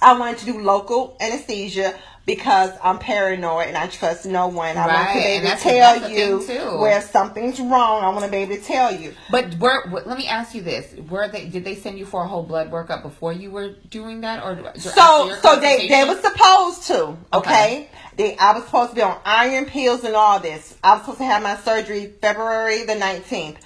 I 0.00 0.18
wanted 0.18 0.38
to 0.38 0.44
do 0.46 0.60
local 0.60 1.16
anesthesia 1.20 1.98
because 2.26 2.70
I'm 2.82 2.98
paranoid 2.98 3.68
and 3.68 3.76
I 3.76 3.86
trust 3.88 4.26
no 4.26 4.46
one. 4.48 4.76
I 4.76 4.86
want 4.86 4.90
to 4.90 5.04
Right, 5.04 5.14
be 5.14 5.46
able 5.46 5.50
to 5.50 5.62
tell 5.62 6.10
you 6.10 6.78
where 6.78 7.00
something's 7.00 7.58
wrong. 7.60 8.02
I 8.04 8.08
want 8.10 8.24
to 8.24 8.30
be 8.30 8.38
able 8.38 8.56
to 8.56 8.62
tell 8.62 8.94
you. 8.94 9.14
But 9.30 9.56
were, 9.58 9.84
let 9.90 10.16
me 10.18 10.26
ask 10.28 10.54
you 10.54 10.62
this: 10.62 10.94
Were 11.08 11.28
they? 11.28 11.48
Did 11.48 11.64
they 11.64 11.74
send 11.74 11.98
you 11.98 12.06
for 12.06 12.22
a 12.22 12.28
whole 12.28 12.42
blood 12.42 12.70
workup 12.70 13.02
before 13.02 13.32
you 13.32 13.50
were 13.50 13.70
doing 13.90 14.20
that, 14.20 14.44
or 14.44 14.72
So, 14.78 15.34
so 15.40 15.58
they 15.60 15.88
they 15.88 16.04
were 16.04 16.20
supposed 16.20 16.84
to. 16.88 17.16
Okay, 17.32 17.34
Okay. 17.34 17.88
they 18.16 18.36
I 18.36 18.52
was 18.52 18.64
supposed 18.64 18.90
to 18.90 18.96
be 18.96 19.02
on 19.02 19.18
iron 19.24 19.66
pills 19.66 20.04
and 20.04 20.14
all 20.14 20.38
this. 20.40 20.76
I 20.84 20.92
was 20.92 21.00
supposed 21.02 21.18
to 21.18 21.24
have 21.24 21.42
my 21.42 21.56
surgery 21.56 22.12
February 22.20 22.84
the 22.84 22.94
nineteenth. 22.94 23.58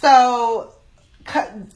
So 0.00 0.72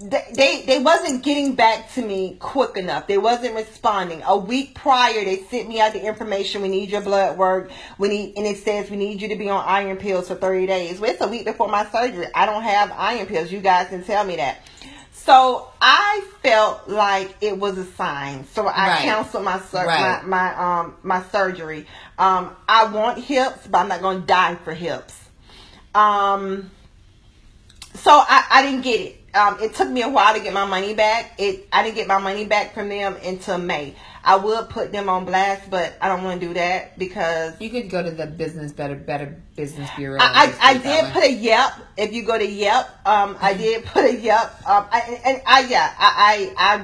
they 0.00 0.22
they 0.32 0.62
they 0.66 0.78
wasn't 0.80 1.22
getting 1.22 1.54
back 1.54 1.92
to 1.94 2.02
me 2.02 2.36
quick 2.40 2.76
enough. 2.76 3.06
They 3.06 3.18
wasn't 3.18 3.54
responding. 3.54 4.22
A 4.26 4.36
week 4.36 4.74
prior, 4.74 5.24
they 5.24 5.38
sent 5.50 5.68
me 5.68 5.80
out 5.80 5.92
the 5.92 6.04
information. 6.04 6.62
We 6.62 6.68
need 6.68 6.90
your 6.90 7.02
blood 7.02 7.36
work. 7.38 7.70
We 7.98 8.08
need, 8.08 8.36
and 8.36 8.46
it 8.46 8.58
says 8.58 8.90
we 8.90 8.96
need 8.96 9.20
you 9.22 9.28
to 9.28 9.36
be 9.36 9.48
on 9.50 9.62
iron 9.64 9.96
pills 9.98 10.28
for 10.28 10.34
thirty 10.34 10.66
days. 10.66 10.98
Well, 11.00 11.10
it's 11.10 11.20
a 11.20 11.28
week 11.28 11.44
before 11.44 11.68
my 11.68 11.84
surgery. 11.86 12.26
I 12.34 12.46
don't 12.46 12.62
have 12.62 12.90
iron 12.96 13.26
pills. 13.26 13.52
You 13.52 13.60
guys 13.60 13.88
can 13.88 14.02
tell 14.02 14.24
me 14.24 14.36
that. 14.36 14.58
So 15.12 15.68
I 15.80 16.26
felt 16.42 16.88
like 16.88 17.34
it 17.40 17.56
was 17.58 17.78
a 17.78 17.84
sign. 17.84 18.46
So 18.48 18.66
I 18.66 18.88
Right. 18.88 19.02
canceled 19.02 19.44
my 19.44 19.60
sur- 19.60 19.86
Right. 19.86 20.22
my 20.24 20.52
my 20.52 20.80
um 20.82 20.94
my 21.02 21.22
surgery. 21.30 21.86
Um, 22.18 22.54
I 22.68 22.86
want 22.86 23.18
hips, 23.18 23.66
but 23.68 23.78
I'm 23.78 23.88
not 23.88 24.02
gonna 24.02 24.20
die 24.20 24.56
for 24.64 24.74
hips. 24.74 25.14
Um, 25.94 26.70
so 27.94 28.10
I, 28.10 28.44
I 28.50 28.62
didn't 28.62 28.82
get 28.82 29.00
it. 29.00 29.20
Um, 29.34 29.58
it 29.60 29.74
took 29.74 29.88
me 29.90 30.02
a 30.02 30.08
while 30.08 30.34
to 30.34 30.40
get 30.40 30.52
my 30.52 30.64
money 30.64 30.94
back. 30.94 31.32
It 31.38 31.66
I 31.72 31.82
didn't 31.82 31.96
get 31.96 32.06
my 32.06 32.18
money 32.18 32.44
back 32.44 32.72
from 32.74 32.88
them 32.88 33.16
until 33.24 33.58
May. 33.58 33.94
I 34.26 34.36
would 34.36 34.68
put 34.70 34.90
them 34.92 35.08
on 35.08 35.24
blast, 35.26 35.68
but 35.70 35.94
I 36.00 36.08
don't 36.08 36.22
want 36.24 36.40
to 36.40 36.46
do 36.48 36.54
that 36.54 36.98
because 36.98 37.60
You 37.60 37.68
could 37.68 37.90
go 37.90 38.02
to 38.02 38.10
the 38.10 38.26
business 38.26 38.72
better 38.72 38.94
better 38.94 39.42
business 39.56 39.90
bureau. 39.96 40.18
I, 40.20 40.24
I, 40.24 40.70
I 40.70 40.74
just 40.74 40.84
do 40.84 40.90
it 40.90 40.92
that 40.92 41.04
did 41.04 41.12
put 41.12 41.24
a 41.24 41.32
Yelp. 41.32 41.72
If 41.96 42.12
you 42.12 42.22
go 42.24 42.38
to 42.38 42.46
Yelp, 42.46 42.86
um, 43.06 43.36
I 43.40 43.54
did 43.54 43.84
put 43.84 44.04
a 44.04 44.14
Yelp. 44.14 44.50
Um, 44.68 44.86
I, 44.90 45.20
and 45.26 45.42
I 45.46 45.60
yeah, 45.66 45.94
I 45.98 46.54
I, 46.58 46.74
I 46.76 46.78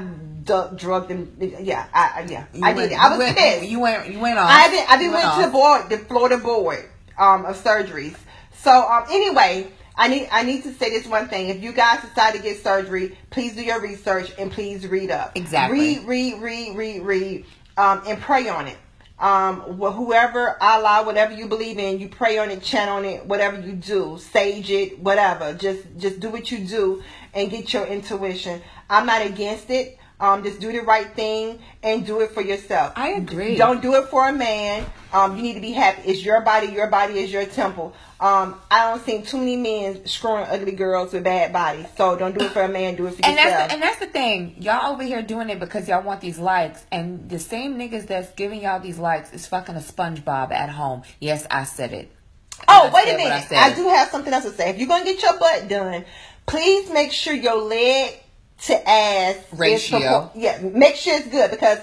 d- 0.44 0.76
drugged 0.76 1.08
them. 1.08 1.34
Yeah, 1.38 1.86
I 1.94 2.26
yeah, 2.28 2.46
You 2.52 2.60
I 2.64 2.72
went- 2.74 2.90
did. 2.90 2.92
it. 2.96 3.00
I 3.00 3.08
was 3.10 3.18
went, 3.18 3.36
pissed. 3.38 3.64
You 3.70 3.80
went. 3.80 4.12
You 4.12 4.18
went 4.18 4.38
on. 4.38 4.46
I 4.48 4.68
did. 4.68 4.86
I 4.88 4.96
did 4.98 5.04
You 5.04 5.12
went 5.12 5.34
to 5.36 5.42
the 5.46 5.52
board, 5.52 5.88
the 5.88 5.98
Florida 5.98 6.36
board 6.36 6.84
um, 7.18 7.46
of 7.46 7.56
surgeries. 7.62 8.16
So 8.54 8.70
um, 8.70 9.04
anyway, 9.10 9.68
I 9.96 10.08
need 10.08 10.28
I 10.32 10.42
need 10.42 10.62
to 10.64 10.72
say 10.74 10.90
this 10.90 11.06
one 11.06 11.28
thing. 11.28 11.48
If 11.48 11.62
you 11.62 11.72
guys 11.72 12.00
decide 12.02 12.34
to 12.34 12.42
get 12.42 12.62
surgery, 12.62 13.18
please 13.30 13.54
do 13.54 13.62
your 13.62 13.80
research 13.80 14.32
and 14.38 14.50
please 14.50 14.86
read 14.86 15.10
up. 15.10 15.36
Exactly. 15.36 15.98
Read, 15.98 16.06
read, 16.06 16.42
read, 16.42 16.76
read, 16.76 17.02
read, 17.02 17.44
um, 17.76 18.02
and 18.06 18.20
pray 18.20 18.48
on 18.48 18.66
it. 18.66 18.76
Um, 19.18 19.60
wh- 19.78 19.94
whoever 19.94 20.56
Allah, 20.62 21.04
whatever 21.04 21.34
you 21.34 21.46
believe 21.46 21.78
in, 21.78 22.00
you 22.00 22.08
pray 22.08 22.38
on 22.38 22.50
it, 22.50 22.62
chant 22.62 22.88
on 22.88 23.04
it, 23.04 23.26
whatever 23.26 23.60
you 23.60 23.72
do, 23.72 24.18
sage 24.18 24.70
it, 24.70 24.98
whatever. 24.98 25.52
Just 25.52 25.84
just 25.98 26.20
do 26.20 26.30
what 26.30 26.50
you 26.50 26.58
do 26.64 27.02
and 27.34 27.50
get 27.50 27.72
your 27.72 27.84
intuition. 27.86 28.62
I'm 28.88 29.04
not 29.04 29.24
against 29.26 29.68
it. 29.70 29.98
Um, 30.20 30.44
just 30.44 30.60
do 30.60 30.70
the 30.70 30.80
right 30.80 31.10
thing 31.14 31.60
and 31.82 32.06
do 32.06 32.20
it 32.20 32.32
for 32.32 32.42
yourself. 32.42 32.92
I 32.94 33.10
agree. 33.12 33.56
Don't 33.56 33.80
do 33.80 33.94
it 33.94 34.08
for 34.08 34.28
a 34.28 34.32
man. 34.32 34.84
Um, 35.14 35.36
you 35.36 35.42
need 35.42 35.54
to 35.54 35.60
be 35.60 35.72
happy. 35.72 36.02
It's 36.10 36.22
your 36.22 36.42
body. 36.42 36.66
Your 36.68 36.88
body 36.88 37.18
is 37.18 37.32
your 37.32 37.46
temple. 37.46 37.94
Um, 38.20 38.60
I 38.70 38.90
don't 38.90 39.02
see 39.04 39.22
too 39.22 39.38
many 39.38 39.56
men 39.56 40.06
screwing 40.06 40.44
ugly 40.48 40.72
girls 40.72 41.14
with 41.14 41.24
bad 41.24 41.54
bodies. 41.54 41.86
So 41.96 42.16
don't 42.16 42.38
do 42.38 42.44
it 42.44 42.50
for 42.52 42.60
a 42.62 42.68
man. 42.68 42.96
Do 42.96 43.06
it 43.06 43.14
for 43.14 43.24
And 43.24 43.34
yourself. 43.36 43.54
that's 43.56 43.68
the, 43.68 43.72
and 43.74 43.82
that's 43.82 43.98
the 43.98 44.06
thing. 44.06 44.56
Y'all 44.58 44.92
over 44.92 45.02
here 45.02 45.22
doing 45.22 45.48
it 45.48 45.58
because 45.58 45.88
y'all 45.88 46.02
want 46.02 46.20
these 46.20 46.38
likes, 46.38 46.84
and 46.92 47.30
the 47.30 47.38
same 47.38 47.78
niggas 47.78 48.06
that's 48.06 48.30
giving 48.32 48.60
y'all 48.62 48.78
these 48.78 48.98
likes 48.98 49.32
is 49.32 49.46
fucking 49.46 49.74
a 49.74 49.78
SpongeBob 49.80 50.52
at 50.52 50.68
home. 50.68 51.02
Yes, 51.18 51.46
I 51.50 51.64
said 51.64 51.92
it. 51.94 52.12
Oh, 52.68 52.90
I 52.92 52.94
wait 52.94 53.14
a 53.14 53.16
minute. 53.16 53.50
I 53.52 53.70
I, 53.70 53.74
do 53.74 53.88
have 53.88 54.10
something 54.10 54.32
else 54.34 54.44
to 54.44 54.50
say. 54.50 54.68
If 54.68 54.78
you're 54.78 54.86
gonna 54.88 55.04
get 55.04 55.22
your 55.22 55.38
butt 55.38 55.68
done, 55.68 56.04
please 56.46 56.90
make 56.90 57.10
sure 57.12 57.32
your 57.32 57.56
leg 57.62 58.20
to 58.66 58.88
ass 58.88 59.36
Ratio. 59.52 60.30
yeah, 60.34 60.58
make 60.62 60.96
sure 60.96 61.16
it's 61.16 61.28
good 61.28 61.50
because 61.50 61.78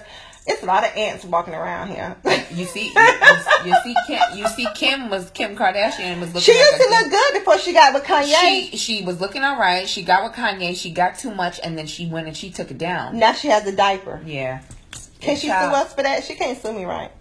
it's 0.46 0.64
a 0.64 0.66
lot 0.66 0.86
of 0.86 0.96
ants 0.96 1.26
walking 1.26 1.54
around 1.54 1.90
here. 1.90 2.16
You 2.52 2.66
see, 2.66 2.88
you, 2.96 3.66
you- 3.66 3.76
see, 3.84 3.96
Kim, 4.08 4.20
you 4.38 4.48
see, 4.50 4.68
Kim 4.76 5.10
was 5.10 5.30
Kim 5.32 5.56
Kardashian 5.58 6.20
was 6.20 6.34
looking. 6.34 6.54
she 6.54 6.58
used 6.58 6.78
to 6.78 6.88
look 6.90 7.10
good 7.12 7.34
before 7.34 7.60
she 7.60 7.74
got 7.74 7.94
with 7.94 8.04
Kanye. 8.04 8.70
She 8.72 8.78
she 8.78 9.04
was 9.04 9.20
looking 9.20 9.44
all 9.44 9.60
right. 9.60 9.88
She 9.90 10.04
got 10.04 10.24
with 10.24 10.34
Kanye. 10.34 10.76
She 10.76 10.92
got 10.92 11.18
too 11.18 11.34
much, 11.36 11.60
and 11.64 11.78
then 11.78 11.86
she 11.88 12.08
went 12.08 12.28
and 12.28 12.38
she 12.38 12.50
took 12.50 12.72
it 12.72 12.78
down. 12.78 13.18
now 13.20 13.34
she 13.34 13.48
has 13.50 13.66
a 13.68 13.76
diaper. 13.76 14.22
Yeah. 14.26 14.62
Can 15.20 15.36
she 15.36 15.48
sue 15.48 15.54
us 15.54 15.94
for 15.94 16.04
that? 16.04 16.24
She 16.24 16.36
can't 16.36 16.58
sue 16.62 16.72
me, 16.74 16.86
right? 16.86 17.12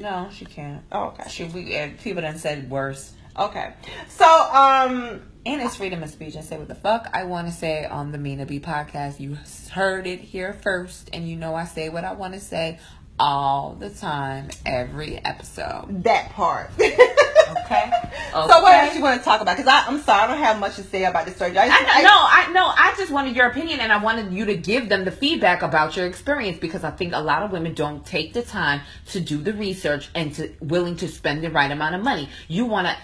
No, 0.00 0.28
she 0.32 0.44
can't. 0.44 0.82
Oh, 0.92 1.06
okay. 1.08 1.28
She 1.28 1.44
we 1.44 1.92
people 2.02 2.22
done 2.22 2.38
said 2.38 2.70
worse. 2.70 3.12
Okay. 3.38 3.72
So, 4.08 4.24
um, 4.26 5.20
and 5.46 5.62
it's 5.62 5.76
freedom 5.76 6.02
of 6.02 6.10
speech 6.10 6.36
I 6.36 6.40
say 6.40 6.58
what 6.58 6.68
the 6.68 6.74
fuck 6.74 7.08
I 7.12 7.24
want 7.24 7.48
to 7.48 7.52
say 7.52 7.84
on 7.84 8.12
the 8.12 8.18
Mina 8.18 8.46
B 8.46 8.60
podcast. 8.60 9.20
You 9.20 9.38
heard 9.70 10.06
it 10.06 10.20
here 10.20 10.52
first, 10.52 11.10
and 11.12 11.28
you 11.28 11.36
know 11.36 11.54
I 11.54 11.64
say 11.64 11.88
what 11.88 12.04
I 12.04 12.12
want 12.12 12.34
to 12.34 12.40
say 12.40 12.78
all 13.18 13.74
the 13.78 13.90
time, 13.90 14.48
every 14.64 15.22
episode. 15.24 16.04
That 16.04 16.30
part. 16.30 16.70
okay. 16.78 16.94
okay. 17.50 17.90
So 18.32 18.60
what 18.60 18.74
else 18.74 18.94
you 18.94 19.02
want 19.02 19.20
to 19.20 19.24
talk 19.24 19.40
about? 19.40 19.56
Because 19.56 19.70
I'm 19.86 20.00
sorry, 20.00 20.22
I 20.22 20.26
don't 20.26 20.38
have 20.38 20.58
much 20.58 20.76
to 20.76 20.82
say 20.82 21.04
about 21.04 21.26
this 21.26 21.36
surgery. 21.36 21.58
I, 21.58 21.68
just, 21.68 21.96
I, 21.96 22.00
I, 22.00 22.02
no, 22.02 22.10
I 22.10 22.52
no, 22.52 22.64
I 22.66 22.94
just 22.96 23.12
wanted 23.12 23.36
your 23.36 23.46
opinion, 23.46 23.80
and 23.80 23.92
I 23.92 24.02
wanted 24.02 24.32
you 24.32 24.46
to 24.46 24.56
give 24.56 24.88
them 24.88 25.04
the 25.04 25.10
feedback 25.10 25.62
about 25.62 25.96
your 25.96 26.06
experience 26.06 26.58
because 26.58 26.84
I 26.84 26.90
think 26.90 27.12
a 27.12 27.20
lot 27.20 27.42
of 27.42 27.52
women 27.52 27.74
don't 27.74 28.04
take 28.04 28.32
the 28.32 28.42
time 28.42 28.80
to 29.08 29.20
do 29.20 29.38
the 29.38 29.52
research 29.52 30.08
and 30.14 30.34
to 30.34 30.52
willing 30.60 30.96
to 30.96 31.08
spend 31.08 31.44
the 31.44 31.50
right 31.50 31.70
amount 31.70 31.94
of 31.94 32.02
money. 32.02 32.28
You 32.48 32.64
want 32.64 32.88
to 32.88 32.96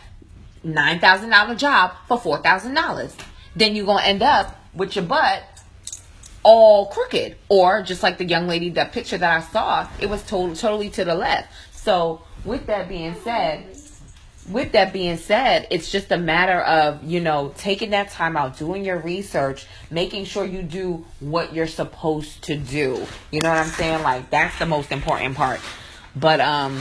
$9,000 0.66 1.56
job 1.56 1.92
for 2.08 2.18
$4,000. 2.18 3.14
Then 3.54 3.76
you're 3.76 3.86
going 3.86 4.02
to 4.02 4.08
end 4.08 4.22
up 4.22 4.60
with 4.74 4.96
your 4.96 5.04
butt 5.04 5.42
all 6.42 6.86
crooked. 6.86 7.36
Or 7.48 7.82
just 7.82 8.02
like 8.02 8.18
the 8.18 8.24
young 8.24 8.46
lady, 8.46 8.70
that 8.70 8.92
picture 8.92 9.18
that 9.18 9.36
I 9.36 9.40
saw, 9.40 9.88
it 10.00 10.08
was 10.08 10.22
to- 10.24 10.54
totally 10.54 10.90
to 10.90 11.04
the 11.04 11.14
left. 11.14 11.48
So, 11.72 12.22
with 12.44 12.66
that 12.66 12.88
being 12.88 13.14
said, 13.22 13.76
with 14.48 14.72
that 14.72 14.92
being 14.92 15.16
said, 15.16 15.66
it's 15.70 15.90
just 15.90 16.12
a 16.12 16.16
matter 16.16 16.60
of, 16.60 17.02
you 17.02 17.20
know, 17.20 17.52
taking 17.56 17.90
that 17.90 18.10
time 18.10 18.36
out, 18.36 18.56
doing 18.56 18.84
your 18.84 18.98
research, 18.98 19.66
making 19.90 20.24
sure 20.24 20.44
you 20.44 20.62
do 20.62 21.04
what 21.20 21.52
you're 21.52 21.66
supposed 21.66 22.42
to 22.44 22.56
do. 22.56 23.04
You 23.32 23.40
know 23.40 23.48
what 23.48 23.58
I'm 23.58 23.66
saying? 23.66 24.02
Like 24.02 24.30
that's 24.30 24.56
the 24.58 24.66
most 24.66 24.92
important 24.92 25.34
part. 25.34 25.60
But 26.14 26.40
um 26.40 26.80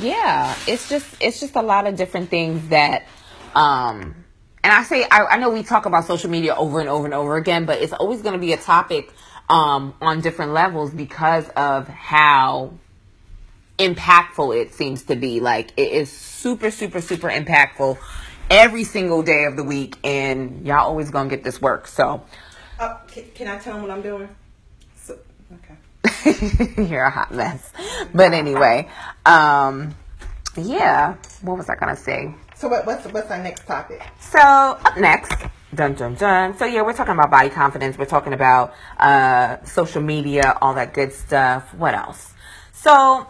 yeah, 0.00 0.56
it's 0.66 0.88
just 0.88 1.06
it's 1.20 1.40
just 1.40 1.56
a 1.56 1.62
lot 1.62 1.86
of 1.86 1.96
different 1.96 2.30
things 2.30 2.68
that 2.68 3.06
um 3.54 4.14
and 4.62 4.72
I 4.72 4.82
say 4.82 5.04
I, 5.10 5.24
I 5.26 5.36
know 5.38 5.50
we 5.50 5.62
talk 5.62 5.86
about 5.86 6.04
social 6.04 6.30
media 6.30 6.54
over 6.54 6.80
and 6.80 6.88
over 6.88 7.04
and 7.04 7.14
over 7.14 7.36
again, 7.36 7.64
but 7.64 7.80
it's 7.80 7.92
always 7.92 8.22
going 8.22 8.34
to 8.34 8.38
be 8.38 8.52
a 8.52 8.56
topic 8.56 9.12
um 9.48 9.94
on 10.00 10.20
different 10.20 10.52
levels 10.52 10.92
because 10.92 11.48
of 11.50 11.88
how 11.88 12.72
impactful 13.78 14.60
it 14.60 14.72
seems 14.72 15.04
to 15.04 15.16
be. 15.16 15.40
Like 15.40 15.72
it 15.76 15.92
is 15.92 16.10
super, 16.10 16.70
super, 16.70 17.00
super 17.00 17.28
impactful 17.28 17.98
every 18.50 18.84
single 18.84 19.22
day 19.22 19.44
of 19.44 19.56
the 19.56 19.64
week, 19.64 19.96
and 20.04 20.66
y'all 20.66 20.86
always 20.86 21.10
gonna 21.10 21.30
get 21.30 21.44
this 21.44 21.60
work. 21.60 21.86
So 21.86 22.22
uh, 22.78 22.96
can, 23.06 23.24
can 23.34 23.48
I 23.48 23.58
tell 23.58 23.74
them 23.74 23.82
what 23.82 23.90
I'm 23.90 24.02
doing? 24.02 24.28
You're 26.76 27.04
a 27.04 27.10
hot 27.10 27.32
mess. 27.32 27.72
But 28.14 28.32
anyway, 28.32 28.88
um, 29.24 29.94
yeah. 30.56 31.16
What 31.42 31.58
was 31.58 31.68
I 31.68 31.76
gonna 31.76 31.96
say? 31.96 32.34
So 32.56 32.68
what, 32.68 32.86
what's 32.86 33.06
what's 33.06 33.30
our 33.30 33.42
next 33.42 33.66
topic? 33.66 34.02
So 34.20 34.38
up 34.38 34.96
next, 34.96 35.44
dun 35.74 35.94
dun 35.94 36.14
dun. 36.14 36.56
So 36.56 36.64
yeah, 36.64 36.82
we're 36.82 36.92
talking 36.92 37.14
about 37.14 37.30
body 37.30 37.50
confidence. 37.50 37.98
We're 37.98 38.04
talking 38.06 38.32
about 38.32 38.74
uh, 38.98 39.62
social 39.64 40.02
media, 40.02 40.56
all 40.60 40.74
that 40.74 40.94
good 40.94 41.12
stuff. 41.12 41.74
What 41.74 41.94
else? 41.94 42.32
So 42.72 43.26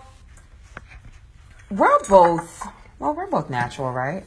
we're 1.71 1.99
both 2.09 2.67
well, 2.99 3.13
we're 3.13 3.27
both 3.27 3.51
natural, 3.51 3.93
right? 3.93 4.25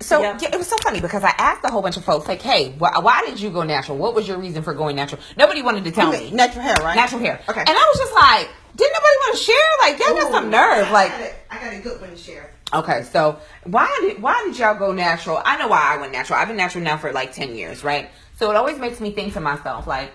So 0.00 0.20
Yeah. 0.22 0.38
yeah. 0.40 0.50
it 0.52 0.58
was 0.58 0.68
so 0.68 0.76
funny 0.78 1.00
because 1.00 1.24
I 1.24 1.34
asked 1.38 1.64
a 1.64 1.68
whole 1.70 1.82
bunch 1.82 1.96
of 1.96 2.04
folks 2.04 2.28
like, 2.28 2.40
"Hey, 2.40 2.70
wh- 2.78 3.02
why 3.02 3.22
did 3.26 3.40
you 3.40 3.50
go 3.50 3.62
natural? 3.64 3.98
What 3.98 4.14
was 4.14 4.28
your 4.28 4.38
reason 4.38 4.62
for 4.62 4.72
going 4.72 4.94
natural?" 4.96 5.20
Nobody 5.36 5.60
wanted 5.62 5.84
to 5.84 5.90
tell 5.90 6.12
me. 6.12 6.30
Natural 6.30 6.62
hair, 6.62 6.76
right? 6.82 6.94
Natural 6.96 7.20
hair. 7.20 7.40
Okay. 7.48 7.60
And 7.60 7.68
I 7.70 7.72
was 7.92 7.98
just 7.98 8.12
like, 8.14 8.48
"Didn't 8.76 8.92
nobody 8.92 9.16
want 9.26 9.36
to 9.38 9.42
share? 9.42 9.56
Like, 9.82 9.98
y'all 9.98 10.14
got 10.14 10.30
some 10.32 10.50
nerve, 10.50 10.90
like." 10.92 11.12
I 11.12 11.18
got, 11.18 11.20
a, 11.20 11.32
I 11.50 11.64
got 11.64 11.72
a 11.74 11.82
good 11.82 12.00
one 12.00 12.10
to 12.10 12.16
share. 12.16 12.50
Okay, 12.72 13.02
so 13.10 13.38
why 13.64 13.88
did 14.02 14.22
why 14.22 14.40
did 14.46 14.58
y'all 14.58 14.74
go 14.74 14.92
natural? 14.92 15.40
I 15.44 15.56
know 15.56 15.68
why 15.68 15.80
I 15.82 15.96
went 15.96 16.12
natural. 16.12 16.38
I've 16.38 16.48
been 16.48 16.56
natural 16.58 16.84
now 16.84 16.96
for 16.98 17.10
like 17.12 17.32
ten 17.32 17.54
years, 17.56 17.82
right? 17.82 18.10
So 18.38 18.50
it 18.50 18.56
always 18.56 18.78
makes 18.78 19.00
me 19.00 19.10
think 19.10 19.32
to 19.32 19.40
myself, 19.40 19.86
like, 19.88 20.12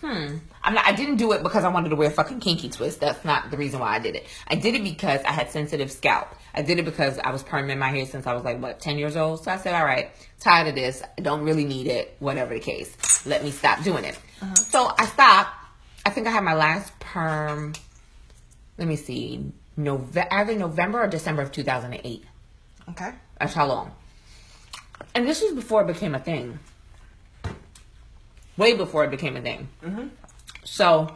hmm, 0.00 0.36
I'm 0.62 0.74
not. 0.74 0.86
I 0.86 0.92
didn't 0.92 1.16
do 1.16 1.32
it 1.32 1.42
because 1.42 1.64
I 1.64 1.68
wanted 1.68 1.90
to 1.90 1.96
wear 1.96 2.10
fucking 2.10 2.40
kinky 2.40 2.68
twist. 2.68 3.00
That's 3.00 3.24
not 3.24 3.50
the 3.50 3.56
reason 3.56 3.80
why 3.80 3.94
I 3.94 3.98
did 3.98 4.16
it. 4.16 4.26
I 4.48 4.54
did 4.54 4.74
it 4.74 4.82
because 4.82 5.20
I 5.24 5.32
had 5.32 5.50
sensitive 5.50 5.90
scalp. 5.90 6.28
I 6.54 6.62
did 6.62 6.78
it 6.78 6.84
because 6.84 7.18
I 7.18 7.30
was 7.30 7.42
perming 7.42 7.78
my 7.78 7.88
hair 7.88 8.06
since 8.06 8.26
I 8.26 8.34
was 8.34 8.44
like 8.44 8.60
what 8.60 8.80
ten 8.80 8.98
years 8.98 9.16
old. 9.16 9.44
So 9.44 9.50
I 9.50 9.56
said, 9.56 9.74
all 9.74 9.84
right, 9.84 10.10
tired 10.40 10.68
of 10.68 10.74
this. 10.74 11.02
I 11.18 11.20
don't 11.22 11.42
really 11.42 11.64
need 11.64 11.86
it. 11.86 12.16
Whatever 12.18 12.54
the 12.54 12.60
case, 12.60 12.96
let 13.26 13.44
me 13.44 13.50
stop 13.50 13.82
doing 13.84 14.04
it. 14.04 14.18
So 14.54 14.92
I 14.98 15.06
stopped. 15.06 15.50
I 16.04 16.10
think 16.10 16.26
I 16.26 16.30
had 16.30 16.44
my 16.44 16.54
last 16.54 16.98
perm. 17.00 17.74
Let 18.78 18.86
me 18.88 18.96
see, 18.96 19.52
November, 19.76 20.28
either 20.30 20.54
November 20.54 21.02
or 21.02 21.08
December 21.08 21.42
of 21.42 21.52
2008. 21.52 22.24
Okay. 22.90 23.10
That's 23.40 23.54
how 23.54 23.66
long. 23.66 23.92
And 25.14 25.26
this 25.26 25.42
was 25.42 25.52
before 25.52 25.82
it 25.82 25.86
became 25.86 26.14
a 26.14 26.18
thing. 26.18 26.58
Way 28.56 28.74
before 28.74 29.04
it 29.04 29.10
became 29.10 29.36
a 29.36 29.42
thing. 29.42 29.68
Mm-hmm. 29.82 30.08
So 30.64 31.14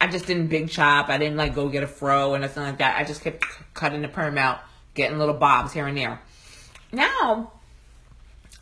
I 0.00 0.06
just 0.08 0.26
didn't 0.26 0.48
big 0.48 0.70
chop. 0.70 1.08
I 1.08 1.18
didn't 1.18 1.36
like 1.36 1.54
go 1.54 1.68
get 1.68 1.82
a 1.82 1.86
fro 1.86 2.30
or 2.30 2.38
nothing 2.38 2.62
like 2.62 2.78
that. 2.78 2.96
I 2.98 3.04
just 3.04 3.22
kept 3.22 3.44
cutting 3.74 4.02
the 4.02 4.08
perm 4.08 4.38
out, 4.38 4.60
getting 4.94 5.18
little 5.18 5.34
bobs 5.34 5.72
here 5.72 5.86
and 5.86 5.96
there. 5.96 6.20
Now 6.92 7.52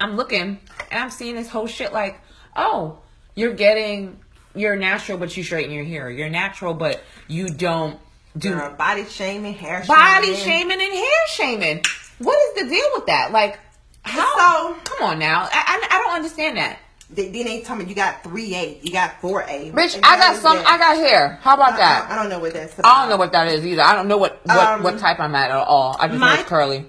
I'm 0.01 0.17
looking 0.17 0.59
and 0.91 1.03
I'm 1.03 1.11
seeing 1.11 1.37
this 1.37 1.49
whole 1.49 1.67
shit 1.67 1.93
like, 1.93 2.21
oh, 2.57 2.99
you're 3.35 3.55
getting, 3.55 4.19
you're 4.55 4.77
natural, 4.77 5.19
but 5.19 5.37
you 5.37 5.45
straighten 5.45 5.73
your 5.73 5.85
hair. 5.85 6.11
You're 6.11 6.31
natural, 6.31 6.75
but 6.75 7.03
you 7.29 7.49
don't 7.49 7.99
do 8.37 8.51
Girl, 8.55 8.75
body 8.75 9.05
shaming, 9.05 9.55
hair 9.55 9.85
shaming. 9.85 10.03
body 10.03 10.35
shaming. 10.35 10.71
shaming 10.71 10.81
and 10.81 10.93
hair 10.93 11.27
shaming. 11.29 11.83
What 12.19 12.39
is 12.49 12.63
the 12.65 12.69
deal 12.71 12.87
with 12.95 13.07
that? 13.07 13.31
Like, 13.33 13.59
how? 14.03 14.75
So- 14.75 14.81
come 14.85 15.09
on 15.11 15.19
now. 15.19 15.43
I, 15.43 15.49
I, 15.53 15.97
I 15.97 15.99
don't 15.99 16.15
understand 16.17 16.57
that. 16.57 16.79
They, 17.09 17.29
then 17.29 17.45
they 17.45 17.61
tell 17.61 17.77
me 17.77 17.85
you 17.85 17.95
got 17.95 18.25
three 18.25 18.53
A, 18.57 18.81
you 18.83 18.91
got 18.91 19.21
four 19.21 19.43
A. 19.43 19.71
Bitch, 19.71 19.99
I 20.03 20.17
got 20.17 20.37
some. 20.37 20.59
I 20.59 20.77
got 20.77 20.97
hair. 20.97 21.39
How 21.41 21.55
about 21.55 21.75
I, 21.75 21.77
that? 21.77 22.11
I 22.11 22.17
don't 22.17 22.29
know 22.29 22.41
what 22.41 22.53
that's 22.53 22.77
about. 22.77 22.93
I 22.93 23.01
don't 23.01 23.11
know 23.11 23.17
what 23.17 23.31
that 23.31 23.47
is 23.47 23.65
either. 23.65 23.83
I 23.83 23.95
don't 23.95 24.09
know 24.09 24.17
what 24.17 24.41
what, 24.45 24.59
Um, 24.59 24.83
what 24.83 24.99
type 24.99 25.21
I'm 25.21 25.35
at 25.37 25.51
at 25.51 25.57
all. 25.57 25.97
I 26.01 26.09
just 26.09 26.19
know 26.19 26.35
it's 26.35 26.43
curly. 26.43 26.85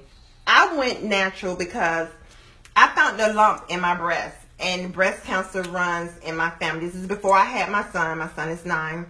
I 0.48 0.76
went 0.76 1.04
natural 1.04 1.56
because 1.56 2.08
I 2.76 2.88
found 2.96 3.22
a 3.22 3.32
lump 3.34 3.66
in 3.70 3.80
my 3.80 3.96
breast, 3.96 4.36
and 4.60 4.92
breast 4.92 5.24
cancer 5.24 5.62
runs 5.62 6.18
in 6.20 6.36
my 6.36 6.50
family. 6.50 6.88
This 6.88 6.96
is 6.96 7.06
before 7.06 7.36
I 7.36 7.46
had 7.46 7.70
my 7.70 7.84
son. 7.92 8.18
My 8.18 8.30
son 8.30 8.50
is 8.50 8.66
nine, 8.66 9.06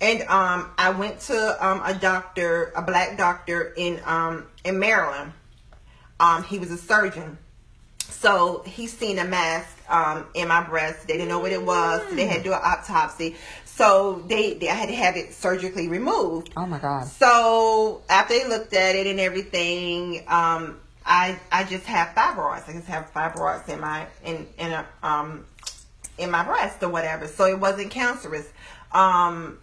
and 0.00 0.22
um, 0.28 0.70
I 0.78 0.90
went 0.90 1.18
to 1.22 1.66
um, 1.66 1.82
a 1.84 1.92
doctor, 1.92 2.72
a 2.76 2.82
black 2.82 3.18
doctor 3.18 3.74
in 3.76 4.00
um, 4.04 4.46
in 4.64 4.78
Maryland. 4.78 5.32
Um, 6.20 6.44
he 6.44 6.60
was 6.60 6.70
a 6.70 6.78
surgeon, 6.78 7.36
so 7.98 8.62
he 8.64 8.86
seen 8.86 9.18
a 9.18 9.24
mass 9.24 9.72
um, 9.88 10.26
in 10.34 10.48
my 10.48 10.62
breast. 10.62 11.06
They 11.06 11.14
didn't 11.14 11.28
know 11.28 11.38
what 11.38 11.52
it 11.52 11.62
was. 11.62 12.02
They 12.14 12.26
had 12.26 12.38
to 12.38 12.44
do 12.44 12.52
an 12.52 12.60
autopsy, 12.62 13.36
so 13.64 14.22
they, 14.26 14.54
they 14.54 14.68
I 14.68 14.74
had 14.74 14.88
to 14.88 14.94
have 14.94 15.16
it 15.16 15.34
surgically 15.34 15.88
removed. 15.88 16.52
Oh 16.56 16.66
my 16.66 16.78
god. 16.78 17.06
So 17.06 18.02
after 18.08 18.34
they 18.34 18.48
looked 18.48 18.72
at 18.72 18.94
it 18.94 19.06
and 19.06 19.20
everything, 19.20 20.24
um, 20.28 20.80
I 21.04 21.38
I 21.52 21.64
just 21.64 21.84
have 21.86 22.08
fibroids. 22.08 22.68
I 22.68 22.72
just 22.72 22.88
have 22.88 23.12
fibroids 23.12 23.68
in 23.68 23.80
my 23.80 24.06
in 24.24 24.46
in 24.58 24.72
a 24.72 24.86
um 25.02 25.44
in 26.18 26.30
my 26.30 26.44
breast 26.44 26.82
or 26.82 26.88
whatever. 26.88 27.28
So 27.28 27.44
it 27.44 27.58
wasn't 27.58 27.90
cancerous. 27.90 28.48
Um, 28.92 29.58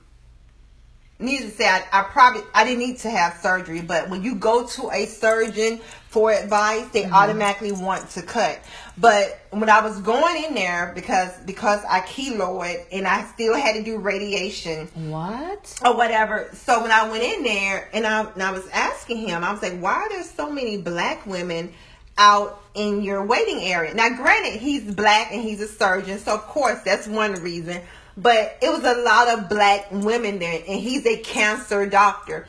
needless 1.23 1.51
to 1.51 1.57
say, 1.57 1.67
I, 1.69 1.83
I 1.91 2.03
probably 2.03 2.41
I 2.53 2.63
didn't 2.63 2.79
need 2.79 2.99
to 2.99 3.09
have 3.09 3.37
surgery, 3.41 3.81
but 3.81 4.09
when 4.09 4.21
you 4.23 4.35
go 4.35 4.67
to 4.67 4.91
a 4.91 5.05
surgeon 5.05 5.79
for 6.09 6.31
advice, 6.31 6.87
they 6.89 7.03
Mm-hmm. 7.03 7.13
automatically 7.13 7.71
want 7.71 8.09
to 8.11 8.21
cut. 8.21 8.59
But 8.97 9.39
when 9.49 9.69
I 9.69 9.81
was 9.81 9.99
going 10.01 10.43
in 10.43 10.53
there 10.53 10.91
because 10.93 11.31
because 11.45 11.83
I 11.89 12.01
keloid 12.01 12.85
and 12.91 13.07
I 13.07 13.23
still 13.33 13.55
had 13.55 13.73
to 13.75 13.83
do 13.83 13.97
radiation 13.97 14.87
What? 15.09 15.79
or 15.83 15.95
whatever. 15.95 16.49
So 16.53 16.81
when 16.83 16.91
I 16.91 17.09
went 17.09 17.23
in 17.23 17.43
there 17.43 17.89
and 17.93 18.05
I, 18.05 18.21
and 18.31 18.43
I 18.43 18.51
was 18.51 18.67
asking 18.69 19.17
him, 19.27 19.43
I 19.43 19.51
was 19.51 19.61
like, 19.63 19.79
why 19.79 19.93
are 19.93 20.09
there 20.09 20.23
so 20.23 20.51
many 20.51 20.77
black 20.77 21.25
women 21.25 21.73
out 22.19 22.61
in 22.75 23.01
your 23.01 23.25
waiting 23.25 23.61
area? 23.61 23.93
Now, 23.95 24.09
granted, 24.15 24.59
he's 24.59 24.83
black 24.93 25.31
and 25.31 25.41
he's 25.41 25.61
a 25.61 25.67
surgeon, 25.67 26.19
so 26.19 26.35
of 26.35 26.41
course 26.43 26.79
that's 26.83 27.07
one 27.07 27.33
reason. 27.41 27.81
But 28.15 28.57
it 28.61 28.69
was 28.69 28.83
a 28.83 29.01
lot 29.01 29.27
of 29.27 29.49
black 29.49 29.87
women 29.91 30.39
there, 30.39 30.61
and 30.67 30.79
he's 30.79 31.05
a 31.05 31.17
cancer 31.17 31.87
doctor. 31.87 32.47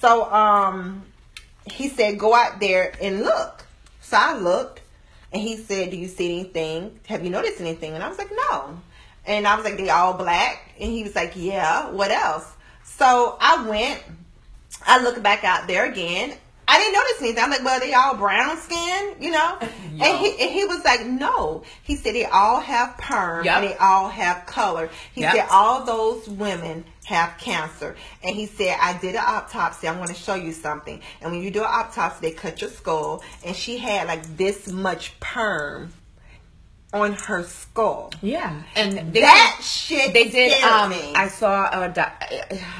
So 0.00 0.24
um, 0.32 1.04
he 1.66 1.88
said, 1.88 2.18
go 2.18 2.34
out 2.34 2.60
there 2.60 2.94
and 3.00 3.22
look. 3.22 3.64
So 4.00 4.16
I 4.18 4.36
looked, 4.38 4.80
and 5.32 5.42
he 5.42 5.56
said, 5.56 5.90
do 5.90 5.96
you 5.96 6.08
see 6.08 6.40
anything? 6.40 6.98
Have 7.06 7.24
you 7.24 7.30
noticed 7.30 7.60
anything? 7.60 7.92
And 7.94 8.02
I 8.02 8.08
was 8.08 8.18
like, 8.18 8.30
no. 8.30 8.78
And 9.26 9.46
I 9.46 9.56
was 9.56 9.64
like, 9.64 9.76
they 9.76 9.90
all 9.90 10.14
black? 10.14 10.74
And 10.80 10.90
he 10.90 11.02
was 11.02 11.14
like, 11.14 11.32
yeah, 11.36 11.90
what 11.90 12.10
else? 12.10 12.50
So 12.84 13.36
I 13.40 13.66
went, 13.66 14.02
I 14.86 15.02
looked 15.02 15.22
back 15.22 15.44
out 15.44 15.66
there 15.66 15.90
again. 15.90 16.36
I 16.66 16.78
didn't 16.78 16.94
notice 16.94 17.20
anything. 17.20 17.44
I'm 17.44 17.50
like, 17.50 17.64
well, 17.64 17.80
they 17.80 17.92
all 17.94 18.16
brown 18.16 18.56
skin, 18.58 19.14
you 19.20 19.30
know? 19.30 19.58
Yo. 19.60 19.66
and, 20.04 20.18
he, 20.18 20.30
and 20.42 20.50
he 20.50 20.64
was 20.64 20.84
like, 20.84 21.06
no. 21.06 21.62
He 21.82 21.96
said 21.96 22.14
they 22.14 22.24
all 22.24 22.60
have 22.60 22.96
perm 22.98 23.44
Yep. 23.44 23.56
and 23.56 23.64
they 23.70 23.76
all 23.76 24.08
have 24.08 24.46
color. 24.46 24.88
He 25.12 25.20
Yep. 25.22 25.34
said 25.34 25.46
all 25.50 25.84
those 25.84 26.28
women 26.28 26.84
have 27.04 27.36
cancer. 27.38 27.96
And 28.22 28.34
he 28.34 28.46
said, 28.46 28.76
I 28.80 28.96
did 28.98 29.14
an 29.14 29.22
autopsy. 29.26 29.88
I'm 29.88 29.96
going 29.96 30.08
to 30.08 30.14
show 30.14 30.34
you 30.34 30.52
something. 30.52 31.00
And 31.20 31.32
when 31.32 31.42
you 31.42 31.50
do 31.50 31.60
an 31.60 31.68
autopsy, 31.70 32.30
they 32.30 32.32
cut 32.34 32.60
your 32.62 32.70
skull. 32.70 33.22
And 33.44 33.54
she 33.54 33.76
had 33.76 34.06
like 34.08 34.36
this 34.36 34.68
much 34.68 35.18
perm 35.20 35.92
on 36.94 37.12
her 37.14 37.42
skull. 37.42 38.12
Yeah, 38.22 38.62
and 38.76 39.12
they 39.12 39.20
that 39.20 39.60
shit 39.62 40.14
they 40.14 40.30
did. 40.30 40.62
Um, 40.62 40.90
me. 40.90 41.12
I 41.14 41.28
saw 41.28 41.68
a. 41.72 41.88
Doc, 41.88 42.24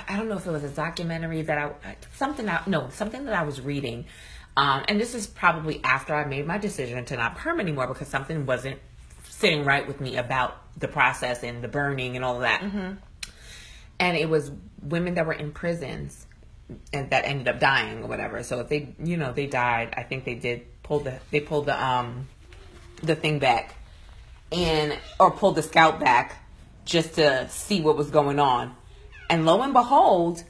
I 0.08 0.16
don't 0.16 0.28
know 0.28 0.36
if 0.36 0.46
it 0.46 0.50
was 0.50 0.64
a 0.64 0.70
documentary 0.70 1.42
that 1.42 1.58
I 1.58 1.96
something. 2.14 2.48
I, 2.48 2.62
no, 2.66 2.88
something 2.90 3.24
that 3.24 3.34
I 3.34 3.42
was 3.42 3.60
reading. 3.60 4.06
Um, 4.56 4.84
and 4.86 5.00
this 5.00 5.16
is 5.16 5.26
probably 5.26 5.82
after 5.82 6.14
I 6.14 6.24
made 6.26 6.46
my 6.46 6.58
decision 6.58 7.04
to 7.06 7.16
not 7.16 7.36
perm 7.36 7.58
anymore 7.58 7.88
because 7.88 8.06
something 8.06 8.46
wasn't 8.46 8.78
sitting 9.24 9.64
right 9.64 9.86
with 9.86 10.00
me 10.00 10.16
about 10.16 10.56
the 10.78 10.86
process 10.86 11.42
and 11.42 11.60
the 11.60 11.66
burning 11.66 12.14
and 12.14 12.24
all 12.24 12.36
of 12.36 12.42
that. 12.42 12.62
And 13.98 14.16
it 14.16 14.28
was 14.28 14.52
women 14.80 15.14
that 15.14 15.26
were 15.26 15.32
in 15.32 15.50
prisons 15.50 16.26
and 16.92 17.10
that 17.10 17.24
ended 17.24 17.48
up 17.48 17.58
dying 17.58 18.04
or 18.04 18.06
whatever. 18.06 18.44
So 18.44 18.60
if 18.60 18.68
they, 18.68 18.94
you 19.02 19.16
know, 19.16 19.32
they 19.32 19.48
died, 19.48 19.94
I 19.96 20.04
think 20.04 20.24
they 20.24 20.34
did 20.34 20.62
pull 20.84 21.00
the 21.00 21.18
they 21.32 21.40
pulled 21.40 21.66
the 21.66 21.84
um 21.84 22.28
the 23.02 23.16
thing 23.16 23.40
back 23.40 23.74
and 24.52 24.98
or 25.18 25.30
pulled 25.30 25.56
the 25.56 25.62
scalp 25.62 26.00
back 26.00 26.36
just 26.84 27.14
to 27.14 27.48
see 27.48 27.80
what 27.80 27.96
was 27.96 28.10
going 28.10 28.38
on. 28.38 28.74
And 29.30 29.46
lo 29.46 29.62
and 29.62 29.72
behold, 29.72 30.42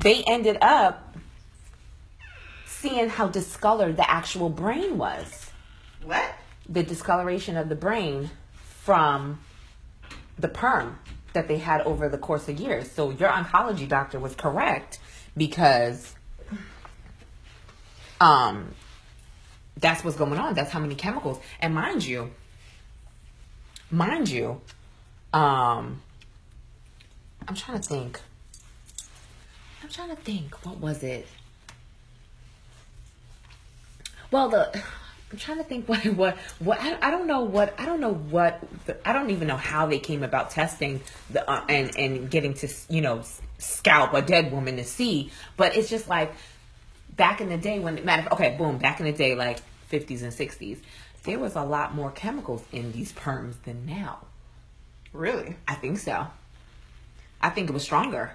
they 0.00 0.22
ended 0.24 0.58
up 0.60 1.16
seeing 2.66 3.08
how 3.08 3.28
discolored 3.28 3.96
the 3.96 4.08
actual 4.08 4.48
brain 4.48 4.98
was. 4.98 5.50
what? 6.04 6.34
The 6.68 6.82
discoloration 6.82 7.56
of 7.56 7.68
the 7.68 7.74
brain 7.74 8.30
from 8.82 9.40
the 10.38 10.48
perm 10.48 10.98
that 11.32 11.48
they 11.48 11.58
had 11.58 11.80
over 11.82 12.08
the 12.08 12.18
course 12.18 12.48
of 12.48 12.58
years. 12.58 12.90
So 12.90 13.10
your 13.10 13.28
oncology 13.28 13.88
doctor 13.88 14.18
was 14.18 14.34
correct 14.34 14.98
because 15.36 16.14
um 18.20 18.74
that's 19.76 20.04
what's 20.04 20.16
going 20.16 20.38
on. 20.38 20.54
That's 20.54 20.70
how 20.70 20.78
many 20.80 20.94
chemicals. 20.94 21.40
And 21.60 21.74
mind 21.74 22.04
you, 22.04 22.30
mind 23.90 24.28
you, 24.28 24.60
um 25.32 26.02
I'm 27.46 27.54
trying 27.54 27.80
to 27.80 27.88
think. 27.88 28.20
I'm 29.82 29.90
trying 29.90 30.10
to 30.10 30.16
think. 30.16 30.64
What 30.64 30.78
was 30.78 31.02
it? 31.02 31.26
Well, 34.30 34.48
the 34.48 34.82
I'm 35.30 35.38
trying 35.38 35.58
to 35.58 35.64
think 35.64 35.88
what 35.88 36.04
what 36.06 36.36
what 36.58 36.80
I, 36.80 36.96
I 37.02 37.10
don't 37.10 37.26
know 37.26 37.42
what 37.42 37.74
I 37.78 37.86
don't 37.86 38.00
know 38.00 38.14
what 38.14 38.60
I 39.04 39.12
don't 39.12 39.30
even 39.30 39.48
know 39.48 39.56
how 39.56 39.86
they 39.86 39.98
came 39.98 40.22
about 40.22 40.50
testing 40.50 41.00
the 41.30 41.48
uh, 41.48 41.64
and 41.68 41.96
and 41.96 42.30
getting 42.30 42.54
to 42.54 42.68
you 42.88 43.00
know 43.00 43.22
scalp 43.58 44.14
a 44.14 44.22
dead 44.22 44.52
woman 44.52 44.76
to 44.76 44.84
see, 44.84 45.30
but 45.56 45.76
it's 45.76 45.90
just 45.90 46.08
like 46.08 46.32
back 47.16 47.40
in 47.40 47.48
the 47.48 47.56
day 47.56 47.78
when 47.78 48.04
matter 48.04 48.28
okay 48.32 48.56
boom 48.56 48.78
back 48.78 49.00
in 49.00 49.06
the 49.06 49.12
day 49.12 49.34
like 49.34 49.60
50s 49.92 50.22
and 50.22 50.32
60s 50.32 50.78
there 51.24 51.38
was 51.38 51.56
a 51.56 51.62
lot 51.62 51.94
more 51.94 52.10
chemicals 52.10 52.62
in 52.72 52.92
these 52.92 53.12
perms 53.12 53.54
than 53.64 53.84
now. 53.86 54.18
Really? 55.12 55.56
I 55.66 55.74
think 55.74 55.98
so. 55.98 56.26
I 57.40 57.50
think 57.50 57.68
it 57.68 57.72
was 57.72 57.82
stronger. 57.82 58.32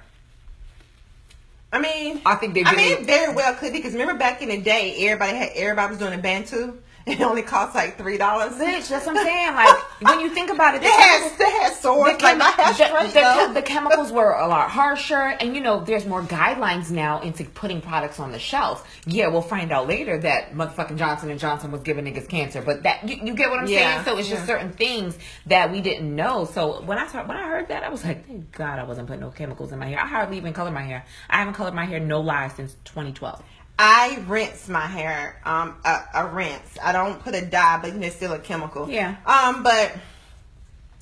I 1.72 1.80
mean, 1.80 2.22
I 2.26 2.36
think 2.36 2.56
they 2.56 2.64
I 2.64 2.72
did 2.72 2.78
mean, 2.78 2.92
it- 2.94 3.00
it 3.02 3.06
very 3.06 3.34
well 3.34 3.54
could 3.56 3.74
be 3.74 3.80
because 3.80 3.94
remember 3.94 4.16
back 4.16 4.42
in 4.42 4.50
the 4.50 4.58
day, 4.60 4.96
everybody 5.08 5.38
had 5.38 5.50
everybody 5.56 5.90
was 5.92 6.00
doing 6.00 6.14
a 6.14 6.22
bantu. 6.22 6.78
It 7.10 7.22
only 7.22 7.42
costs 7.42 7.74
like 7.74 7.98
three 7.98 8.18
dollars. 8.18 8.54
Bitch, 8.54 8.88
that's 8.90 9.06
what 9.08 9.18
I'm 9.18 9.26
saying. 9.26 9.56
Like 9.56 9.78
when 10.02 10.20
you 10.20 10.30
think 10.30 10.52
about 10.52 10.76
it, 10.76 10.82
They 10.82 10.88
the 10.88 10.94
had 10.94 11.38
they 11.40 11.50
had 11.50 11.72
the, 11.72 11.76
swords 11.76 12.22
like 12.22 12.38
chemi- 12.40 12.42
hair 12.78 13.08
the- 13.08 13.48
the- 13.48 13.54
the 13.54 13.62
chemicals 13.64 14.12
were 14.12 14.34
a 14.34 14.48
lot 14.48 14.70
harsher, 14.70 15.16
and 15.16 15.56
you 15.56 15.62
know, 15.62 15.84
there's 15.84 16.06
more 16.06 16.22
guidelines 16.22 16.92
now 16.92 17.20
into 17.22 17.46
putting 17.46 17.82
products 17.82 18.20
on 18.20 18.32
the 18.32 18.38
shelf. 18.38 18.88
Yeah, 19.08 19.28
we'll 19.30 19.42
find 19.42 19.72
out 19.72 19.88
later 19.88 20.20
that 20.20 20.54
motherfucking 20.54 20.98
Johnson 20.98 21.32
and 21.32 21.40
Johnson 21.40 21.72
was 21.72 21.82
giving 21.82 22.06
niggas 22.06 22.30
cancer, 22.30 22.62
but 22.62 22.84
that 22.84 23.08
you, 23.10 23.16
you 23.24 23.34
get 23.34 23.50
what 23.50 23.60
I'm 23.60 23.68
Yeah, 23.68 24.04
saying. 24.04 24.06
So 24.06 24.18
it's 24.20 24.30
just 24.30 24.42
yeah. 24.42 24.46
certain 24.48 24.72
things 24.74 25.18
that 25.48 25.72
we 25.72 25.82
didn't 25.82 26.16
know. 26.16 26.46
So 26.46 26.82
when 26.84 27.00
I 27.00 27.08
saw, 27.08 27.26
when 27.26 27.38
I 27.38 27.48
heard 27.48 27.70
that, 27.70 27.84
I 27.84 27.90
was 27.90 28.04
like, 28.06 28.28
thank 28.28 28.52
God 28.52 28.78
I 28.78 28.84
wasn't 28.84 29.08
putting 29.08 29.22
no 29.22 29.32
chemicals 29.32 29.72
in 29.72 29.80
my 29.80 29.88
hair. 29.88 30.00
I 30.00 30.06
hardly 30.06 30.38
even 30.38 30.54
color 30.54 30.70
my 30.72 30.84
hair. 30.84 31.06
I 31.30 31.38
haven't 31.40 31.56
colored 31.56 31.74
my 31.74 31.86
hair 31.86 32.00
no 32.00 32.20
lie 32.22 32.50
since 32.50 32.74
2012. 32.86 33.42
I 33.82 34.22
rinse 34.28 34.68
my 34.68 34.86
hair. 34.86 35.42
Um, 35.46 35.76
a, 35.86 36.00
a 36.14 36.28
rinse. 36.28 36.78
I 36.84 36.92
don't 36.92 37.24
put 37.24 37.34
a 37.34 37.46
dye, 37.46 37.80
but 37.82 37.94
it's 37.96 38.16
still 38.18 38.34
a 38.34 38.40
chemical. 38.40 38.90
Yeah. 38.90 39.16
Um, 39.26 39.64
but 39.64 39.96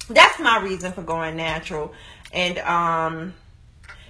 that's 0.10 0.40
my 0.40 0.62
reason 0.62 0.92
for 0.94 1.02
going 1.02 1.36
natural. 1.36 1.94
And 2.32 2.60
um, 2.60 3.34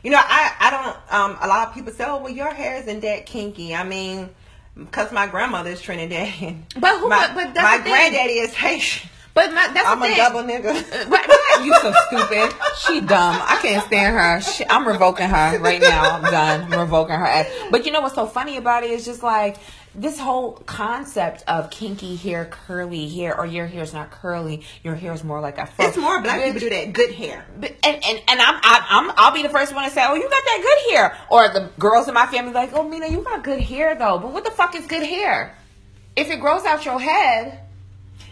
you 0.03 0.11
know, 0.11 0.19
I 0.21 0.51
I 0.59 0.69
don't. 0.69 1.13
Um, 1.13 1.37
a 1.41 1.47
lot 1.47 1.67
of 1.69 1.73
people 1.73 1.93
say, 1.93 2.03
"Oh, 2.05 2.17
well, 2.17 2.31
your 2.31 2.53
hair 2.53 2.77
isn't 2.81 2.99
that 3.01 3.25
kinky." 3.25 3.73
I 3.73 3.83
mean, 3.85 4.29
because 4.75 5.11
my 5.13 5.27
grandmother 5.27 5.69
is 5.69 5.81
Trinidadian. 5.81 6.63
But 6.79 6.99
who- 6.99 7.07
My, 7.09 7.27
but- 7.33 7.53
but 7.53 7.63
my 7.63 7.77
granddaddy 7.79 8.33
is 8.39 8.53
Haitian. 8.53 9.09
But 9.37 9.53
my, 9.53 9.69
that's 9.71 9.87
I'm 9.87 10.01
a 10.01 10.07
thing. 10.07 10.17
double 10.17 10.41
nigga. 10.41 10.73
Right, 11.07 11.27
right. 11.27 11.61
You 11.63 11.73
so 11.79 11.93
stupid. 12.07 12.55
She 12.79 13.01
dumb. 13.01 13.35
I 13.39 13.59
can't 13.61 13.85
stand 13.85 14.15
her. 14.15 14.41
She, 14.41 14.65
I'm 14.67 14.87
revoking 14.87 15.27
her 15.27 15.59
right 15.59 15.79
now. 15.79 16.15
I'm 16.15 16.23
done. 16.23 16.73
I'm 16.73 16.79
revoking 16.79 17.13
her 17.15 17.25
ass. 17.25 17.47
But 17.69 17.85
you 17.85 17.91
know 17.91 18.01
what's 18.01 18.15
so 18.15 18.25
funny 18.25 18.57
about 18.57 18.83
it 18.83 18.89
is 18.89 19.05
just 19.05 19.21
like 19.21 19.57
this 19.93 20.19
whole 20.19 20.53
concept 20.65 21.43
of 21.47 21.69
kinky 21.69 22.15
hair, 22.15 22.45
curly 22.45 23.07
hair, 23.09 23.37
or 23.37 23.45
your 23.45 23.67
hair's 23.67 23.93
not 23.93 24.09
curly, 24.09 24.63
your 24.83 24.95
hair 24.95 25.13
is 25.13 25.23
more 25.23 25.39
like 25.39 25.59
a 25.59 25.67
fro. 25.67 25.85
It's 25.85 25.97
more 25.97 26.19
black 26.21 26.43
people 26.43 26.59
do 26.59 26.69
that 26.71 26.93
good 26.93 27.13
hair. 27.13 27.45
but, 27.59 27.75
and 27.83 27.95
and 28.03 28.21
and 28.27 28.41
I'm, 28.41 28.59
I'm 28.63 28.83
I'm 28.89 29.13
I'll 29.17 29.33
be 29.33 29.43
the 29.43 29.49
first 29.49 29.73
one 29.73 29.83
to 29.85 29.91
say, 29.91 30.03
oh, 30.03 30.15
you 30.15 30.23
got 30.23 30.31
that 30.31 30.59
good 30.63 30.93
hair, 30.95 31.17
or 31.29 31.49
the 31.49 31.69
girls 31.77 32.07
in 32.07 32.15
my 32.15 32.25
family 32.25 32.53
like, 32.53 32.73
oh, 32.73 32.87
Mina, 32.87 33.07
you 33.07 33.21
got 33.21 33.43
good 33.43 33.61
hair 33.61 33.93
though. 33.95 34.17
But 34.17 34.33
what 34.33 34.45
the 34.45 34.51
fuck 34.51 34.73
is 34.75 34.87
good 34.87 35.03
hair? 35.03 35.55
If 36.15 36.31
it 36.31 36.39
grows 36.39 36.65
out 36.65 36.85
your 36.85 36.99
head, 36.99 37.66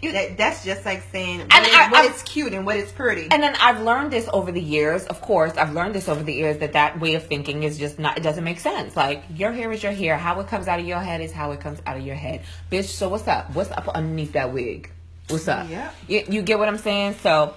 That, 0.02 0.38
that's 0.38 0.64
just 0.64 0.86
like 0.86 1.04
saying 1.12 1.40
what, 1.40 1.54
And 1.54 1.66
is, 1.66 1.74
I- 1.74 1.90
what 1.90 2.06
is 2.06 2.22
cute 2.24 2.54
and 2.54 2.66
what 2.66 2.76
is 2.76 2.92
pretty. 2.92 3.28
And 3.32 3.42
then 3.42 3.56
I've 3.60 3.82
learned 3.82 4.12
this 4.12 4.30
over 4.32 4.52
the 4.52 4.62
years. 4.62 5.06
Of 5.08 5.22
course, 5.22 5.58
I've 5.58 5.74
learned 5.74 5.96
this 5.96 6.08
over 6.08 6.22
the 6.24 6.34
years 6.34 6.58
that 6.60 6.74
that 6.74 7.00
way 7.00 7.16
of 7.16 7.26
thinking 7.26 7.64
is 7.64 7.78
just 7.78 7.98
not. 7.98 8.18
It 8.18 8.22
doesn't 8.22 8.44
make 8.44 8.60
sense. 8.60 8.96
Like 8.96 9.24
your 9.34 9.52
hair 9.52 9.72
is 9.72 9.82
your 9.82 9.92
hair. 9.94 10.18
How 10.18 10.40
it 10.42 10.48
comes 10.48 10.68
out 10.68 10.80
of 10.80 10.86
your 10.86 11.00
head 11.00 11.22
is 11.22 11.32
how 11.32 11.52
it 11.52 11.60
comes 11.60 11.82
out 11.88 11.98
of 11.98 12.06
your 12.06 12.16
head, 12.16 12.42
bitch. 12.72 12.86
So 12.86 13.10
what's 13.10 13.28
up? 13.28 13.54
What's 13.56 13.72
up 13.72 13.88
underneath 13.90 14.34
that 14.34 14.54
wig? 14.54 14.92
What's 15.30 15.48
up? 15.48 15.68
Yeah. 15.70 15.90
You, 16.08 16.24
you 16.30 16.42
get 16.44 16.60
what 16.60 16.68
I'm 16.68 16.78
saying? 16.78 17.16
So. 17.22 17.56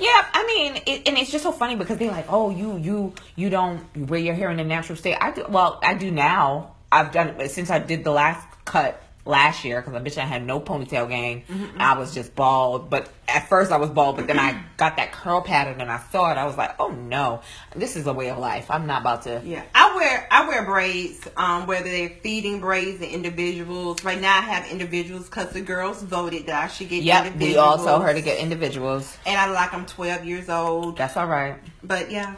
Yeah, 0.00 0.08
I 0.32 0.44
mean, 0.46 0.82
it, 0.86 1.06
and 1.06 1.16
it's 1.16 1.30
just 1.30 1.44
so 1.44 1.52
funny 1.52 1.76
because 1.76 1.96
they're 1.98 2.10
like, 2.10 2.26
"Oh, 2.28 2.50
you, 2.50 2.76
you, 2.78 3.12
you 3.36 3.50
don't 3.50 3.84
wear 4.08 4.18
your 4.18 4.34
hair 4.34 4.50
in 4.50 4.58
a 4.58 4.64
natural 4.64 4.96
state." 4.96 5.16
I 5.20 5.30
do. 5.30 5.44
Well, 5.48 5.78
I 5.82 5.94
do 5.94 6.10
now. 6.10 6.74
I've 6.90 7.12
done 7.12 7.40
it 7.40 7.50
since 7.52 7.70
I 7.70 7.78
did 7.78 8.02
the 8.02 8.10
last 8.10 8.44
cut 8.64 9.00
last 9.24 9.64
year 9.64 9.80
because 9.80 9.94
I 9.94 10.00
bitch 10.04 10.18
I 10.18 10.24
had 10.24 10.44
no 10.44 10.58
ponytail 10.60 11.08
game. 11.08 11.44
I 11.78 11.96
was 11.96 12.12
just 12.12 12.34
bald, 12.34 12.90
but 12.90 13.08
at 13.28 13.48
first 13.48 13.70
I 13.70 13.76
was 13.76 13.88
bald, 13.88 14.16
but 14.16 14.26
then 14.26 14.38
I 14.38 14.60
got 14.76 14.96
that 14.96 15.12
curl 15.12 15.40
pattern 15.42 15.80
and 15.80 15.90
I 15.90 16.00
saw 16.10 16.30
it. 16.32 16.36
I 16.36 16.44
was 16.44 16.56
like, 16.56 16.74
"Oh 16.80 16.88
no, 16.90 17.40
this 17.76 17.94
is 17.96 18.06
a 18.08 18.12
way 18.12 18.30
of 18.30 18.38
life. 18.38 18.68
I'm 18.70 18.86
not 18.86 19.02
about 19.02 19.22
to." 19.22 19.40
Yeah, 19.44 19.62
I 19.74 19.94
wear 19.94 20.26
I 20.30 20.48
wear 20.48 20.64
braids, 20.64 21.28
um, 21.36 21.66
whether 21.66 21.84
they're 21.88 22.08
feeding 22.22 22.60
braids 22.60 23.00
and 23.00 23.10
individuals. 23.10 24.02
Right 24.02 24.20
now, 24.20 24.36
I 24.38 24.40
have 24.40 24.68
individuals 24.70 25.26
because 25.26 25.50
the 25.50 25.60
girls 25.60 26.02
voted 26.02 26.46
that 26.46 26.64
I 26.64 26.66
should 26.66 26.88
get 26.88 27.04
Yep, 27.04 27.26
individuals. 27.26 27.52
we 27.52 27.56
all 27.58 27.78
told 27.78 28.02
her 28.02 28.12
to 28.12 28.20
get 28.20 28.38
individuals. 28.38 29.16
and 29.24 29.38
I 29.38 29.50
like 29.50 29.72
I'm 29.72 29.86
12 29.86 30.24
years 30.24 30.48
old. 30.48 30.96
That's 30.96 31.16
all 31.16 31.26
right. 31.28 31.56
But 31.84 32.10
yeah, 32.10 32.34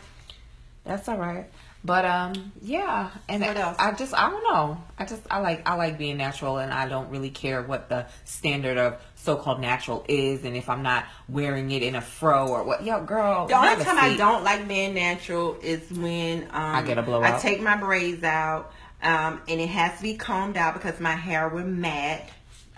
That's 0.85 1.09
all 1.09 1.16
right. 1.16 1.47
But 1.85 2.06
um, 2.06 2.52
yeah, 2.62 3.11
and 3.28 3.43
What 3.43 3.56
else? 3.59 3.77
I 3.78 3.93
just 3.93 4.15
I 4.15 4.31
don't 4.31 4.43
know. 4.43 4.82
I 4.98 5.05
just 5.05 5.23
I 5.31 5.40
like 5.40 5.69
I 5.69 5.74
like 5.74 5.98
being 5.98 6.16
natural, 6.16 6.56
and 6.56 6.73
I 6.73 6.89
don't 6.89 7.11
really 7.11 7.28
care 7.28 7.62
what 7.62 7.90
the 7.90 8.06
standard 8.24 8.78
of 8.78 9.02
so-called 9.16 9.61
natural 9.61 10.05
is, 10.09 10.44
and 10.44 10.56
if 10.56 10.70
I'm 10.70 10.82
not 10.82 11.05
wearing 11.28 11.70
it 11.70 11.82
in 11.82 11.94
a 11.94 12.01
fro 12.01 12.48
or 12.48 12.65
what. 12.65 12.85
Yo, 12.85 13.05
girl, 13.05 13.47
The 13.47 13.56
only 13.56 13.85
time 13.85 13.98
I 13.98 14.16
don't 14.16 14.44
like 14.44 14.66
being 14.66 14.94
natural 14.94 15.59
is 15.62 15.90
when 15.90 16.44
um, 16.44 16.48
I 16.52 16.82
get 16.82 16.97
a 16.97 17.02
blowout. 17.02 17.35
I 17.35 17.39
take 17.39 17.61
my 17.61 17.77
braids 17.77 18.23
out, 18.24 18.73
um, 19.02 19.43
and 19.47 19.61
it 19.61 19.69
has 19.69 19.98
to 19.98 20.02
be 20.02 20.16
combed 20.16 20.56
out 20.56 20.74
because 20.74 21.01
my 21.01 21.12
hair 21.15 21.48
was 21.51 21.66
mad. 21.66 22.23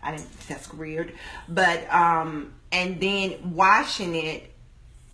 I 0.03 0.13
didn't. 0.17 0.49
That's 0.49 0.73
weird. 0.73 1.13
But 1.49 1.93
um, 1.93 2.55
and 2.73 3.01
then 3.01 3.55
washing 3.55 4.17
it, 4.17 4.53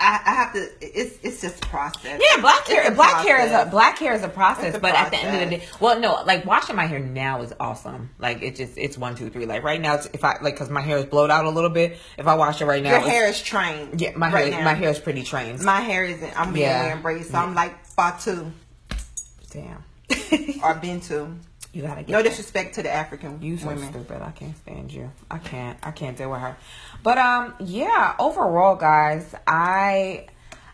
I, 0.03 0.21
I 0.27 0.35
have 0.35 0.53
to. 0.55 0.69
It's 0.81 1.19
it's 1.23 1.41
just 1.41 1.65
a 1.65 1.69
process. 1.69 2.21
Yeah, 2.21 2.41
black 2.41 2.67
hair. 2.67 2.91
Black 2.91 3.25
hair 3.27 3.41
is 3.41 3.47
a 3.51 3.55
process. 3.55 3.71
black 3.71 3.99
hair 3.99 4.15
is 4.15 4.23
a 4.23 4.29
process, 4.29 4.75
a 4.75 4.79
but 4.81 4.95
at 4.95 5.11
the 5.11 5.17
end 5.19 5.43
of 5.45 5.51
the 5.51 5.57
day, 5.59 5.65
well, 5.81 5.99
no, 6.01 6.23
like 6.27 6.45
washing 6.45 6.77
my 6.77 6.87
hair 6.87 6.99
now 6.99 7.43
is 7.43 7.55
awesome. 7.61 8.11
Like 8.19 8.43
it 8.43 8.57
just 8.57 8.77
it's 8.77 8.99
one 8.99 9.15
two 9.15 9.31
three. 9.31 9.47
Like 9.47 9.63
right 9.63 9.81
now, 9.81 9.95
it's, 9.95 10.07
if 10.13 10.25
I 10.25 10.39
like 10.43 10.55
because 10.55 10.71
my 10.71 10.81
hair 10.81 10.99
is 10.99 11.05
blowed 11.07 11.31
out 11.31 11.45
a 11.45 11.51
little 11.51 11.71
bit, 11.71 11.99
if 12.19 12.27
I 12.27 12.35
wash 12.35 12.61
it 12.61 12.67
right 12.67 12.83
now, 12.83 12.91
Your 12.91 13.01
hair 13.09 13.29
is 13.29 13.41
trained. 13.41 14.01
yeah, 14.01 14.11
my 14.17 14.31
right 14.33 14.53
hair 14.53 14.59
now. 14.63 14.71
my 14.71 14.75
hair 14.75 14.91
is 14.91 14.99
pretty 14.99 15.23
trained. 15.23 15.63
My 15.63 15.81
hair 15.81 16.05
isn't. 16.05 16.39
I'm 16.41 16.53
being 16.53 16.67
Yeah. 16.67 16.83
wearing 16.87 17.03
braids, 17.03 17.31
so 17.31 17.39
I'm 17.39 17.55
like 17.55 17.85
Fatu 17.87 18.51
Damn, 19.51 19.85
or 20.63 20.75
Bintu. 20.81 21.37
You 21.73 21.83
gotta 21.83 22.03
get 22.03 22.11
No 22.11 22.23
disrespect 22.23 22.75
to 22.77 22.83
the 22.83 22.91
African 22.93 23.41
You 23.43 23.57
so 23.59 23.69
women. 23.69 23.91
stupid. 23.91 24.21
I 24.23 24.31
can't 24.31 24.57
stand 24.57 24.93
you. 24.93 25.11
I 25.31 25.39
can't. 25.39 25.79
I 25.83 25.91
can't 25.91 26.17
deal 26.17 26.31
with 26.31 26.41
her. 26.41 26.57
But 27.03 27.19
um, 27.19 27.55
yeah. 27.61 28.15
Overall, 28.19 28.77
guys, 28.77 29.35
I 29.47 30.27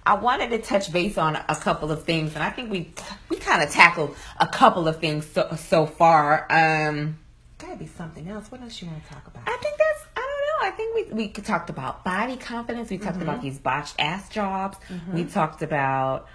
I 0.04 0.14
wanted 0.14 0.50
to 0.50 0.58
touch 0.58 0.92
base 0.92 1.18
on 1.18 1.36
a 1.36 1.54
couple 1.56 1.92
of 1.92 2.04
things, 2.04 2.34
and 2.34 2.42
I 2.42 2.50
think 2.50 2.70
we 2.70 2.92
we 3.28 3.36
kind 3.36 3.62
of 3.62 3.70
tackled 3.70 4.16
a 4.38 4.46
couple 4.46 4.88
of 4.88 5.00
things 5.00 5.26
so 5.30 5.54
so 5.56 5.86
far. 5.86 6.46
Um, 6.50 7.18
Gotta 7.58 7.76
be 7.76 7.86
something 7.88 8.28
else. 8.28 8.50
What 8.52 8.62
else 8.62 8.80
you 8.80 8.86
want 8.88 9.04
to 9.04 9.12
talk 9.12 9.26
about? 9.26 9.42
I 9.46 9.56
think 9.60 9.76
that's 9.78 10.04
I 10.16 10.20
don't 10.20 10.62
know. 10.62 10.68
I 10.68 10.76
think 10.76 10.94
we 11.12 11.24
we 11.24 11.28
talked 11.28 11.70
about 11.70 12.04
body 12.04 12.36
confidence. 12.36 12.88
We 12.90 12.98
talked 12.98 13.14
Mm-hmm. 13.18 13.22
about 13.28 13.42
these 13.42 13.58
botched 13.58 13.96
ass 13.98 14.28
jobs. 14.28 14.78
We 15.12 15.24
talked 15.24 15.62
about 15.62 16.28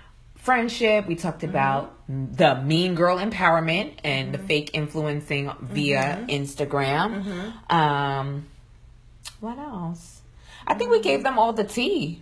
friendship. 0.44 1.08
We 1.08 1.16
talked 1.16 1.40
Mm-hmm. 1.42 1.50
about 1.50 1.96
the 2.08 2.62
mean 2.62 2.96
girl 2.96 3.18
empowerment 3.18 3.94
and 4.04 4.34
the 4.34 4.38
fake 4.38 4.72
influencing 4.74 5.52
via 5.62 6.20
Mm-hmm. 6.20 6.30
Instagram. 6.30 7.72
Um, 7.72 8.46
what 9.40 9.58
else? 9.58 10.22
I 10.68 10.74
think 10.76 10.92
we 10.92 10.98
Mm-hmm. 10.98 11.04
gave 11.04 11.24
them 11.24 11.40
all 11.40 11.54
the 11.54 11.64
tea. 11.64 12.22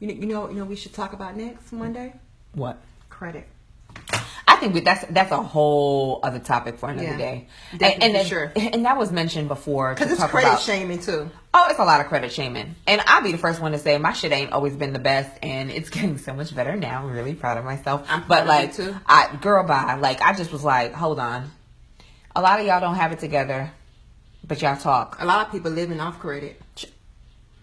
You 0.00 0.08
know, 0.08 0.14
you 0.14 0.26
know, 0.26 0.48
you 0.50 0.56
know. 0.56 0.64
We 0.64 0.76
should 0.76 0.92
talk 0.92 1.12
about 1.12 1.36
next 1.36 1.72
Monday. 1.72 2.12
What? 2.54 2.78
Credit. 3.08 3.46
I 4.54 4.60
think 4.60 4.74
we, 4.74 4.80
that's 4.80 5.04
that's 5.10 5.32
a 5.32 5.42
whole 5.42 6.20
other 6.22 6.38
topic 6.38 6.78
for 6.78 6.88
another 6.88 7.08
Yeah, 7.08 7.16
day. 7.16 7.48
and, 7.72 8.16
and, 8.16 8.26
sure. 8.26 8.52
and 8.56 8.84
that 8.84 8.96
was 8.96 9.10
mentioned 9.12 9.48
before. 9.48 9.94
Because 9.94 10.12
it's 10.12 10.24
credit 10.24 10.48
about- 10.48 10.60
shaming 10.60 11.00
too. 11.00 11.30
Oh, 11.56 11.66
it's 11.70 11.78
a 11.78 11.84
lot 11.84 12.00
of 12.00 12.06
credit 12.08 12.32
shaming. 12.32 12.74
And 12.86 13.00
I'll 13.06 13.22
be 13.22 13.30
the 13.32 13.38
first 13.38 13.60
one 13.60 13.72
to 13.72 13.78
say 13.78 13.96
my 13.98 14.12
shit 14.12 14.32
ain't 14.32 14.52
always 14.52 14.74
been 14.76 14.92
the 14.92 14.98
best 14.98 15.30
and 15.42 15.70
it's 15.70 15.88
getting 15.96 16.18
so 16.18 16.34
much 16.34 16.54
better 16.54 16.74
now. 16.76 17.02
I'm 17.04 17.12
really 17.12 17.34
proud 17.34 17.58
of 17.58 17.64
myself. 17.64 18.06
I'm 18.08 18.24
but 18.26 18.46
like 18.46 18.74
too. 18.74 18.94
I 19.06 19.36
girl 19.40 19.64
by 19.64 19.94
Like 19.94 20.20
I 20.20 20.34
just 20.34 20.50
was 20.52 20.64
like, 20.64 20.92
hold 20.92 21.18
on. 21.18 21.50
A 22.36 22.40
lot 22.42 22.58
of 22.60 22.66
y'all 22.66 22.80
don't 22.80 22.96
have 22.96 23.12
it 23.12 23.18
together, 23.20 23.70
but 24.46 24.60
y'all 24.62 24.76
talk. 24.76 25.16
A 25.20 25.24
lot 25.24 25.46
of 25.46 25.52
people 25.52 25.70
living 25.70 26.00
off 26.00 26.18
credit. 26.18 26.60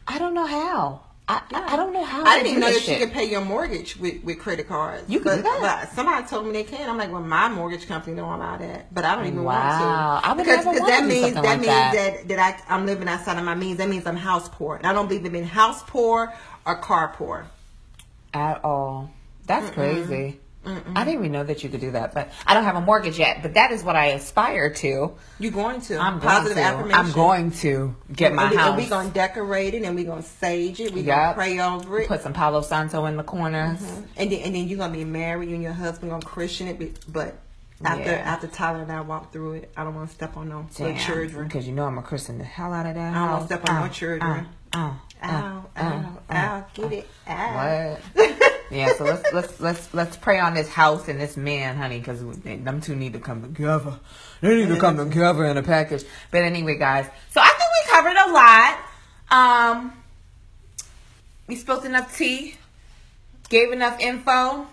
I 0.08 0.18
don't 0.20 0.34
know 0.34 0.46
how. 0.46 1.02
I 1.32 1.42
I, 1.52 1.74
I 1.74 1.76
don't 1.78 1.94
know 1.94 2.04
how 2.04 2.26
I 2.26 2.38
didn't 2.38 2.48
even 2.50 2.60
know 2.62 2.72
that 2.72 2.88
you 2.88 2.98
could 3.06 3.14
pay 3.14 3.26
your 3.30 3.42
mortgage 3.44 3.96
with, 3.98 4.24
with 4.24 4.40
credit 4.40 4.68
cards. 4.68 5.10
You 5.10 5.20
can 5.20 5.42
but, 5.42 5.62
but 5.62 5.90
somebody 5.92 6.28
told 6.28 6.46
me 6.46 6.52
they 6.52 6.64
can. 6.64 6.90
I'm 6.90 6.98
like, 6.98 7.12
well, 7.12 7.22
my 7.22 7.48
mortgage 7.50 7.88
company 7.88 8.16
don't 8.16 8.32
allow 8.34 8.58
that, 8.58 8.94
but 8.94 9.06
I 9.06 9.16
don't 9.16 9.28
even 9.28 9.44
Wow. 9.44 9.54
want 9.54 10.24
to. 10.24 10.28
I 10.28 10.34
would 10.34 10.38
because 10.38 10.66
never 10.66 10.86
that 10.88 11.06
means 11.06 11.34
that 11.36 11.44
like 11.44 11.60
means 11.60 11.68
that. 11.68 11.94
that 11.94 12.28
that 12.28 12.40
I 12.70 12.74
I'm 12.76 12.86
living 12.86 13.08
outside 13.08 13.38
of 13.38 13.46
my 13.46 13.56
means. 13.56 13.78
That 13.78 13.90
means 13.90 14.06
I'm 14.06 14.18
house 14.18 14.50
poor, 14.50 14.76
and 14.76 14.86
I 14.86 14.94
don't 14.94 15.08
believe 15.08 15.26
in 15.26 15.32
being 15.32 15.46
house 15.46 15.84
poor 15.84 16.34
or 16.66 16.76
car 16.76 17.14
poor. 17.16 17.48
At 18.34 18.64
all. 18.64 19.12
That's 19.48 19.70
crazy. 19.72 20.40
I 20.64 21.04
didn't 21.06 21.20
even 21.22 21.32
know 21.32 21.44
that 21.44 21.64
you 21.64 21.70
could 21.70 21.82
do 21.82 21.92
that, 21.92 22.14
but 22.14 22.32
I 22.46 22.54
don't 22.54 22.64
have 22.66 22.76
a 22.76 22.82
mortgage 22.82 23.18
yet. 23.18 23.42
But 23.42 23.56
that 23.56 23.72
is 23.72 23.84
what 23.84 23.96
I 23.96 24.08
aspire 24.08 24.70
to. 24.76 25.12
You're 25.40 25.52
going 25.52 25.82
to. 25.82 25.98
I'm 25.98 26.20
going 26.20 26.30
Positive 26.30 26.58
to. 26.58 26.64
affirmation. 26.64 27.00
I'm 27.00 27.12
going 27.12 27.52
to 27.52 27.96
get 28.14 28.34
my 28.34 28.48
and 28.50 28.56
house. 28.58 28.68
And 28.70 28.78
we're 28.78 28.90
going 28.90 29.08
to 29.08 29.14
decorate 29.14 29.74
it, 29.74 29.84
and 29.84 29.96
we're 29.96 30.06
going 30.06 30.22
to 30.22 30.30
sage 30.30 30.80
it. 30.80 30.94
We're 30.94 31.04
gonna 31.04 31.34
pray 31.34 31.60
over 31.60 32.02
it. 32.02 32.08
Put 32.08 32.22
some 32.22 32.34
Palo 32.34 32.62
Santo 32.62 33.06
in 33.06 33.18
the 33.18 33.24
corners. 33.24 33.80
Mm-hmm. 33.80 34.02
And 34.18 34.32
then, 34.32 34.40
and 34.42 34.56
then 34.56 34.68
you're 34.68 34.78
gonna 34.78 34.94
be 34.94 35.04
married. 35.06 35.50
You 35.50 35.56
and 35.56 35.64
your 35.64 35.74
husband 35.74 36.12
gonna 36.12 36.24
Christian 36.24 36.68
it, 36.68 37.12
but 37.12 37.36
after 37.84 38.04
Yeah. 38.12 38.18
after 38.18 38.46
Tyler 38.48 38.84
and 38.84 38.92
I 38.92 39.02
walk 39.02 39.32
through 39.34 39.54
it, 39.54 39.72
I 39.76 39.84
don't 39.84 39.96
want 39.96 40.10
to 40.10 40.16
step 40.16 40.38
on 40.38 40.50
no 40.50 40.68
Damn, 40.76 40.96
children. 40.98 41.48
Because 41.48 41.66
you 41.68 41.74
know 41.74 41.86
I'm 41.86 41.98
a 41.98 42.04
Christian 42.04 42.38
the 42.38 42.44
hell 42.44 42.72
out 42.74 42.86
of 42.86 42.94
that 42.94 43.12
I 43.12 43.20
don't 43.20 43.32
wanna 43.32 43.46
step 43.48 43.68
on 43.68 43.76
no 43.76 43.82
Ow, 43.86 43.88
children. 43.88 44.22
Uh, 44.22 44.44
ow, 44.76 45.00
ow, 45.24 45.66
Ow, 45.76 45.82
ow, 45.82 46.36
ow, 46.36 46.66
get 46.76 46.92
it, 46.94 47.08
ow. 47.28 47.98
What? 48.14 48.32
yeah, 48.72 48.94
so 48.94 49.04
let's 49.04 49.34
let's 49.34 49.60
let's 49.60 49.94
let's 49.94 50.18
pray 50.18 50.40
on 50.40 50.54
this 50.54 50.70
house 50.70 51.08
and 51.08 51.20
this 51.20 51.36
man, 51.36 51.76
honey, 51.76 52.00
because 52.00 52.22
them 52.22 52.82
two 52.82 52.96
need 52.96 53.14
to 53.14 53.20
come 53.20 53.42
together. 53.42 54.00
They 54.40 54.56
need 54.56 54.70
to 54.70 54.80
come 54.80 54.98
together 54.98 55.46
in 55.46 55.58
a 55.58 55.64
package. 55.64 56.04
But 56.32 56.44
anyway, 56.44 56.78
guys, 56.78 57.06
so 57.32 57.42
I 57.42 57.48
think 57.48 57.70
we 57.78 57.92
covered 57.92 58.16
a 58.18 58.32
lot. 58.32 58.80
Um, 59.30 59.94
we 61.48 61.56
spilled 61.56 61.86
enough 61.86 62.18
tea, 62.18 62.56
gave 63.50 63.72
enough 63.72 64.00
info, 64.00 64.68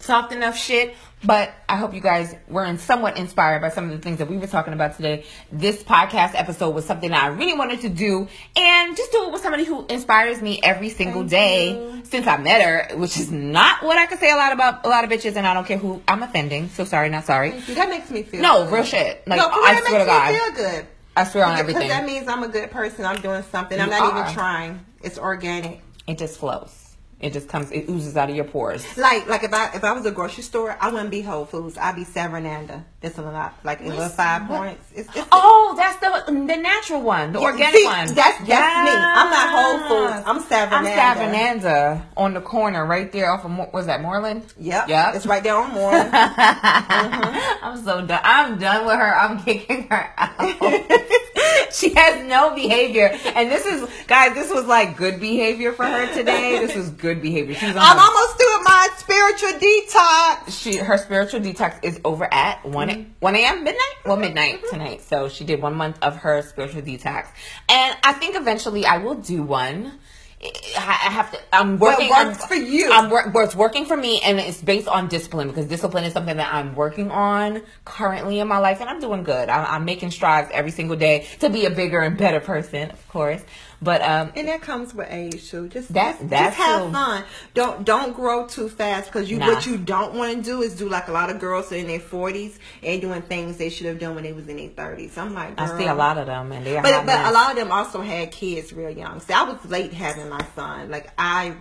talked 0.00 0.32
enough 0.32 0.56
shit. 0.56 0.94
But 1.24 1.52
I 1.68 1.74
hope 1.76 1.94
you 1.94 2.00
guys 2.00 2.32
were 2.46 2.64
in 2.64 2.78
somewhat 2.78 3.18
inspired 3.18 3.60
by 3.60 3.70
some 3.70 3.86
of 3.86 3.90
the 3.90 3.98
things 3.98 4.18
that 4.18 4.30
we 4.30 4.38
were 4.38 4.46
talking 4.46 4.72
about 4.72 4.94
today. 4.94 5.24
This 5.50 5.82
podcast 5.82 6.36
episode 6.36 6.70
was 6.76 6.84
something 6.84 7.12
I 7.12 7.26
really 7.26 7.54
wanted 7.58 7.80
to 7.80 7.88
do 7.88 8.28
and 8.54 8.96
just 8.96 9.10
do 9.10 9.24
it 9.24 9.32
with 9.32 9.42
somebody 9.42 9.64
who 9.64 9.84
inspires 9.86 10.40
me 10.40 10.60
every 10.62 10.90
single 10.90 11.22
Thank 11.22 11.30
day 11.30 11.72
you. 11.72 12.04
since 12.04 12.28
I 12.28 12.36
met 12.36 12.62
her, 12.62 12.96
which 12.98 13.18
is 13.18 13.32
not 13.32 13.82
what 13.82 13.98
I 13.98 14.06
could 14.06 14.20
say 14.20 14.30
a 14.30 14.36
lot 14.36 14.52
about 14.52 14.86
a 14.86 14.88
lot 14.88 15.02
of 15.02 15.10
bitches, 15.10 15.34
and 15.34 15.44
I 15.44 15.54
don't 15.54 15.66
care 15.66 15.76
who 15.78 16.00
I'm 16.06 16.22
offending. 16.22 16.68
So 16.68 16.84
sorry, 16.84 17.08
not 17.08 17.24
sorry. 17.24 17.50
That 17.50 17.88
makes 17.88 18.08
me 18.12 18.22
feel 18.22 18.40
No, 18.40 18.62
good. 18.64 18.74
real 18.74 18.84
shit. 18.84 19.26
Like 19.26 19.38
no, 19.38 19.48
I 19.48 19.80
swear 19.80 19.90
to 19.90 19.92
makes 19.98 20.06
God, 20.06 20.32
me 20.32 20.38
feel 20.38 20.52
good. 20.54 20.86
I 21.16 21.24
swear 21.24 21.44
on 21.46 21.50
Because 21.56 21.60
everything. 21.70 21.88
that 21.88 22.06
means 22.06 22.28
I'm 22.28 22.44
a 22.44 22.48
good 22.48 22.70
person. 22.70 23.04
I'm 23.04 23.20
doing 23.20 23.42
something. 23.50 23.80
I'm 23.80 23.90
not 23.90 24.12
are. 24.12 24.20
even 24.20 24.32
trying. 24.34 24.86
It's 25.02 25.18
organic. 25.18 25.82
It 26.06 26.16
just 26.18 26.38
flows. 26.38 26.77
It 27.20 27.32
just 27.32 27.48
comes. 27.48 27.72
It 27.72 27.88
oozes 27.90 28.16
out 28.16 28.30
of 28.30 28.36
your 28.36 28.44
pores. 28.44 28.84
Like 28.96 29.26
like 29.26 29.42
if 29.42 29.52
I 29.52 29.72
if 29.74 29.82
I 29.82 29.90
was 29.92 30.06
a 30.06 30.12
grocery 30.12 30.44
store, 30.44 30.76
I 30.80 30.88
wouldn't 30.90 31.10
be 31.10 31.20
Whole 31.20 31.46
Foods. 31.46 31.76
I'd 31.76 31.96
be 31.96 32.04
Sevananda. 32.04 32.84
That's 33.00 33.18
a 33.18 33.22
lot. 33.22 33.54
Like 33.64 33.80
in 33.80 33.88
little 33.88 34.08
five 34.08 34.46
points. 34.46 34.84
It's, 34.94 35.08
it's 35.16 35.26
Oh, 35.32 35.74
that's 35.76 35.98
the 35.98 36.32
the 36.32 36.56
natural 36.56 37.02
one, 37.02 37.32
the 37.32 37.40
Yeah, 37.40 37.46
organic 37.46 37.74
see, 37.74 37.84
one. 37.84 38.06
that's- 38.14 38.14
that's 38.14 38.40
me. 38.44 38.52
I'm 38.54 39.30
not 39.30 39.50
Whole 39.50 39.78
Foods. 39.88 40.22
I'm 40.26 40.36
I'm 40.36 40.42
Sevananda. 40.44 41.16
Sevananda 41.16 42.02
on 42.16 42.34
the 42.34 42.40
corner 42.40 42.86
right 42.86 43.10
there 43.10 43.30
off 43.32 43.44
of 43.44 43.72
was 43.72 43.86
that 43.86 44.00
Moreland? 44.00 44.44
Yep. 44.58 44.88
Yep. 44.88 45.14
It's 45.16 45.26
right 45.26 45.42
there 45.42 45.56
on 45.56 45.70
more. 45.74 45.90
I'm 45.92 47.82
so 47.82 48.06
done. 48.06 48.20
I'm 48.22 48.58
done 48.58 48.86
with 48.86 48.94
her. 48.96 49.16
I'm 49.16 49.38
kicking 49.44 49.88
her 49.88 50.14
out. 50.16 50.38
she 51.72 51.94
has 51.94 52.26
no 52.26 52.54
behavior, 52.54 53.10
and 53.34 53.50
this 53.50 53.64
is 53.66 53.88
guys. 54.06 54.34
This 54.34 54.50
was 54.50 54.66
like 54.66 54.96
good 54.96 55.20
behavior 55.20 55.72
for 55.72 55.84
her 55.84 56.12
today. 56.14 56.58
This 56.64 56.74
was 56.76 56.90
good 56.90 57.20
behavior. 57.22 57.54
She's 57.54 57.70
on 57.70 57.78
I'm 57.78 57.96
her- 57.96 58.02
almost 58.02 58.38
doing 58.38 58.64
my 58.64 58.88
spiritual 58.96 59.60
detox. 59.60 60.60
she 60.60 60.76
her 60.78 60.98
spiritual 60.98 61.40
detox 61.40 61.78
is 61.82 62.00
over 62.04 62.28
at 62.32 62.64
1 62.64 62.88
Mm-hmm. 62.88 63.10
1 63.20 63.36
a.m. 63.36 63.64
midnight 63.64 63.94
well 64.04 64.16
midnight 64.16 64.60
tonight 64.70 65.00
so 65.02 65.28
she 65.28 65.44
did 65.44 65.60
one 65.60 65.74
month 65.74 65.98
of 66.02 66.16
her 66.16 66.40
spiritual 66.42 66.80
detox 66.82 67.26
and 67.68 67.96
i 68.04 68.12
think 68.12 68.34
eventually 68.36 68.86
i 68.86 68.96
will 68.98 69.14
do 69.16 69.42
one 69.42 69.98
i 70.40 71.10
have 71.10 71.32
to 71.32 71.38
i'm 71.52 71.78
What 71.78 71.98
working 71.98 72.10
works 72.10 72.40
I'm- 72.40 72.48
for 72.48 72.54
you. 72.54 72.90
i'm 72.92 73.10
it's 73.42 73.56
working 73.56 73.86
for 73.86 73.96
me 73.96 74.20
and 74.20 74.38
it's 74.38 74.60
based 74.62 74.86
on 74.86 75.08
discipline 75.08 75.48
because 75.48 75.66
discipline 75.66 76.04
is 76.04 76.12
something 76.12 76.36
that 76.36 76.54
i'm 76.54 76.76
working 76.76 77.10
on 77.10 77.60
currently 77.84 78.38
in 78.38 78.46
my 78.46 78.58
life 78.58 78.80
and 78.80 78.88
i'm 78.88 79.00
doing 79.00 79.24
good 79.24 79.48
i'm, 79.48 79.66
I'm 79.66 79.84
making 79.84 80.12
strides 80.12 80.48
every 80.52 80.70
single 80.70 80.96
day 80.96 81.26
to 81.40 81.50
be 81.50 81.64
a 81.66 81.70
bigger 81.70 82.00
and 82.00 82.16
better 82.16 82.38
person 82.40 82.90
of 82.90 83.08
course 83.08 83.42
but 83.80 84.02
um 84.02 84.32
And 84.36 84.48
that 84.48 84.60
comes 84.62 84.92
with 84.94 85.06
age 85.10 85.50
too. 85.50 85.68
Just 85.68 85.92
That- 85.94 86.18
just, 86.18 86.30
that's 86.30 86.56
just 86.56 86.66
have 86.68 86.82
true. 86.82 86.92
fun. 86.92 87.24
Don't 87.54 87.84
don't 87.84 88.12
grow 88.14 88.46
too 88.46 88.68
fast 88.68 89.06
because 89.06 89.30
you 89.30 89.38
Nah. 89.38 89.46
what 89.48 89.66
you 89.66 89.76
don't 89.76 90.14
want 90.14 90.34
to 90.36 90.42
do 90.42 90.62
is 90.62 90.74
do 90.74 90.88
like 90.88 91.08
a 91.08 91.12
lot 91.12 91.30
of 91.30 91.38
girls 91.38 91.70
in 91.72 91.86
their 91.86 92.00
forties 92.00 92.58
and 92.82 93.00
doing 93.00 93.22
things 93.22 93.56
they 93.56 93.70
should 93.70 93.86
have 93.86 93.98
done 93.98 94.14
when 94.14 94.24
they 94.24 94.32
was 94.32 94.48
in 94.48 94.56
their 94.56 94.68
thirties. 94.68 95.16
I'm 95.16 95.34
like, 95.34 95.60
i 95.60 95.78
see 95.78 95.86
a 95.86 95.94
lot 95.94 96.18
of 96.18 96.26
them 96.26 96.50
and 96.52 96.66
they 96.66 96.76
are 96.76 96.82
But 96.82 97.06
but 97.06 97.26
a 97.26 97.30
lot 97.32 97.50
of 97.50 97.56
them 97.56 97.70
also 97.70 98.00
had 98.00 98.30
kids 98.32 98.72
real 98.72 98.90
young. 98.90 99.20
See, 99.20 99.32
I 99.32 99.42
was 99.44 99.64
late 99.66 99.92
having 99.92 100.28
my 100.28 100.44
son. 100.56 100.90
Like 100.90 101.10
I, 101.16 101.54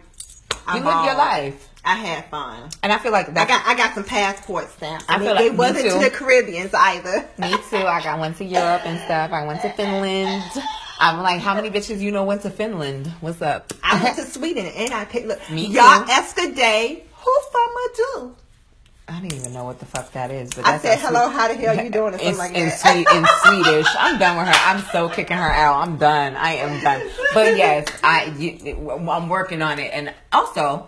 I 0.66 0.78
you 0.78 0.84
live 0.84 1.06
your 1.06 1.16
life 1.16 1.70
I 1.86 1.96
had 1.96 2.26
fun. 2.26 2.70
and 2.84 2.92
i 2.92 2.98
feel 2.98 3.14
like 3.14 3.30
I 3.30 3.46
got 3.46 3.66
I 3.66 3.74
got 3.76 3.94
some 3.94 4.04
passport 4.04 4.70
stamps. 4.72 5.06
I 5.08 5.20
feel 5.20 5.36
they, 5.36 5.50
they 5.50 5.50
like 5.50 5.52
me 5.54 5.58
wasn't 5.58 5.92
to 5.94 6.00
the 6.00 6.10
Caribbeans 6.10 6.74
either. 6.74 7.26
Me 7.38 7.52
too. 7.70 7.78
I 7.78 8.02
got 8.04 8.20
went 8.20 8.36
to 8.38 8.44
Europe 8.44 8.82
and 8.86 9.00
stuff. 9.06 9.32
I 9.32 9.46
went 9.46 9.62
to 9.62 9.70
Finland. 9.78 10.44
I'm 11.00 11.22
like, 11.22 11.42
how 11.42 11.54
many 11.56 11.70
bitches 11.70 12.00
you 12.00 12.12
know 12.12 12.24
went 12.24 12.42
to 12.44 12.50
Finland? 12.50 13.08
What's 13.22 13.42
up? 13.42 13.72
I 13.84 14.02
went 14.04 14.16
to 14.18 14.24
Sweden 14.24 14.66
and 14.66 14.94
I 14.94 15.06
picked 15.06 15.28
look 15.28 15.40
Me 15.52 15.68
y'all 15.68 16.06
too. 16.06 16.12
Eska 16.12 16.56
Day. 16.56 17.04
Who 17.24 17.40
from 17.52 17.68
do? 17.96 18.36
I 19.10 19.20
don't 19.22 19.34
even 19.34 19.54
know 19.54 19.64
what 19.64 19.80
the 19.80 19.86
fuck 19.86 20.12
that 20.14 20.32
is. 20.32 20.54
But 20.54 20.66
I 20.66 20.80
said, 20.80 21.00
hello, 21.00 21.30
how 21.30 21.48
the 21.48 21.54
hell 21.54 21.82
you 21.82 21.90
doing? 21.92 22.14
Or 22.16 22.18
something 22.18 22.34
in, 22.34 22.38
like 22.38 22.54
in. 22.56 22.72
Swe- 22.72 23.06
in 23.16 23.26
Swedish. 23.44 23.88
I'm 23.98 24.20
done 24.20 24.38
with 24.38 24.48
her. 24.48 24.54
I'm 24.66 24.82
so 24.92 25.08
kicking 25.08 25.38
her 25.38 25.44
out. 25.52 25.88
I'm 25.88 25.98
done. 25.98 26.36
I 26.36 26.54
am 26.56 26.84
done. 26.84 27.02
But 27.34 27.56
yes, 27.56 27.88
I 28.04 28.26
you, 28.38 28.92
I'm 29.10 29.30
working 29.30 29.62
on 29.62 29.80
it. 29.80 29.92
And 29.94 30.14
also, 30.34 30.88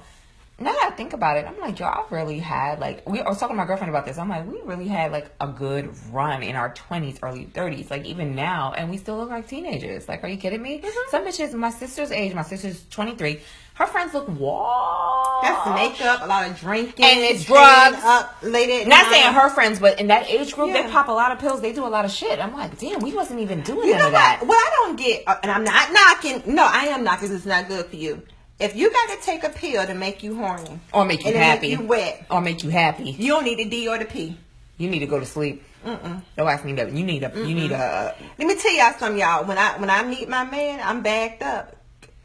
now 0.61 0.71
that 0.73 0.89
I 0.91 0.95
think 0.95 1.13
about 1.13 1.37
it, 1.37 1.45
I'm 1.47 1.59
like, 1.59 1.79
yo, 1.79 1.87
I've 1.87 2.11
really 2.11 2.39
had 2.39 2.79
like 2.79 3.07
we. 3.09 3.19
I 3.21 3.27
was 3.29 3.39
talking 3.39 3.55
to 3.55 3.57
my 3.57 3.65
girlfriend 3.65 3.89
about 3.89 4.05
this. 4.05 4.17
I'm 4.17 4.29
like, 4.29 4.45
we 4.47 4.61
really 4.63 4.87
had 4.87 5.11
like 5.11 5.31
a 5.39 5.47
good 5.47 5.89
run 6.11 6.43
in 6.43 6.55
our 6.55 6.73
20s, 6.73 7.19
early 7.23 7.45
30s, 7.45 7.89
like 7.89 8.05
even 8.05 8.35
now, 8.35 8.73
and 8.75 8.89
we 8.89 8.97
still 8.97 9.17
look 9.17 9.29
like 9.29 9.47
teenagers. 9.47 10.07
Like, 10.07 10.23
are 10.23 10.27
you 10.27 10.37
kidding 10.37 10.61
me? 10.61 10.79
Mm-hmm. 10.79 11.09
Some 11.09 11.25
bitches, 11.25 11.53
my 11.53 11.69
sister's 11.71 12.11
age. 12.11 12.33
My 12.33 12.43
sister's 12.43 12.83
23. 12.89 13.41
Her 13.75 13.85
friends 13.87 14.13
look 14.13 14.27
washed. 14.27 15.43
That's 15.47 15.69
makeup, 15.99 16.21
a 16.21 16.25
lot 16.27 16.49
of 16.49 16.59
drinking, 16.59 17.05
And 17.05 17.19
it's 17.21 17.45
drugs. 17.45 17.97
Up 18.03 18.35
late 18.41 18.69
at 18.81 18.87
Not 18.87 19.03
night. 19.05 19.11
saying 19.11 19.33
her 19.33 19.49
friends, 19.49 19.79
but 19.79 20.01
in 20.01 20.07
that 20.07 20.29
age 20.29 20.53
group, 20.53 20.73
they 20.73 20.83
pop 20.83 21.07
a 21.07 21.11
lot 21.13 21.31
of 21.31 21.39
pills. 21.39 21.61
They 21.61 21.71
do 21.71 21.85
a 21.85 21.87
lot 21.87 22.03
of 22.03 22.11
shit. 22.11 22.39
I'm 22.39 22.53
like, 22.53 22.77
damn, 22.77 22.99
we 22.99 23.13
wasn't 23.13 23.39
even 23.39 23.61
doing 23.61 23.87
You 23.87 23.93
none 23.93 23.99
know 24.01 24.07
of 24.07 24.11
that. 24.13 24.39
what? 24.41 24.49
What 24.49 24.57
I 24.57 24.69
don't 24.85 24.95
get, 24.97 25.23
uh, 25.25 25.37
and 25.43 25.49
I'm 25.51 25.63
not 25.63 25.93
knocking. 25.93 26.53
No, 26.55 26.65
I 26.69 26.87
am 26.87 27.05
knocking. 27.05 27.31
It's 27.33 27.45
not 27.45 27.69
good 27.69 27.85
for 27.85 27.95
you. 27.95 28.21
If 28.59 28.75
you 28.75 28.91
got 28.91 29.09
to 29.17 29.25
take 29.25 29.43
a 29.43 29.49
pill 29.49 29.85
to 29.85 29.93
make 29.93 30.21
you 30.21 30.35
horny 30.35 30.79
Or 30.93 31.05
make 31.05 31.21
you 31.21 31.27
and 31.27 31.35
to 31.35 31.39
happy. 31.39 31.69
make 31.69 31.79
you 31.79 31.85
wet, 31.85 32.25
Or 32.29 32.41
make 32.41 32.63
you 32.63 32.69
happy. 32.69 33.11
you 33.11 33.29
don't 33.29 33.45
need 33.45 33.59
a 33.59 33.69
D 33.69 33.87
or 33.87 33.97
the 33.97 34.05
P. 34.05 34.37
You 34.77 34.89
need 34.89 34.99
to 34.99 35.07
go 35.07 35.19
to 35.19 35.25
sleep. 35.25 35.63
Mm-mm. 35.85 36.21
Your 36.37 36.49
ass 36.49 36.63
need 36.65 36.77
a. 36.79 36.89
You 36.89 37.03
need 37.05 37.23
a. 37.23 37.31
You 37.35 37.55
need 37.55 37.71
a. 37.71 38.13
Let 38.37 38.47
me 38.47 38.55
tell 38.55 38.73
y'all 38.73 38.93
something, 38.99 39.19
y'all. 39.19 39.45
When 39.45 39.57
I 39.57 39.77
when 39.77 39.89
I 39.89 40.03
meet 40.03 40.27
my 40.27 40.43
man, 40.43 40.81
I'm 40.83 41.01
backed 41.01 41.41
up. 41.41 41.75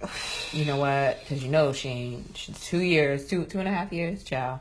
You 0.52 0.64
know 0.66 0.76
what? 0.76 1.18
Because 1.20 1.42
you 1.42 1.50
know 1.50 1.72
she 1.72 1.88
ain't. 1.88 2.36
She's 2.36 2.60
two 2.60 2.78
years, 2.78 3.26
two 3.26 3.44
two 3.44 3.58
and 3.58 3.66
a 3.66 3.72
half 3.72 3.92
years, 3.92 4.22
child. 4.22 4.60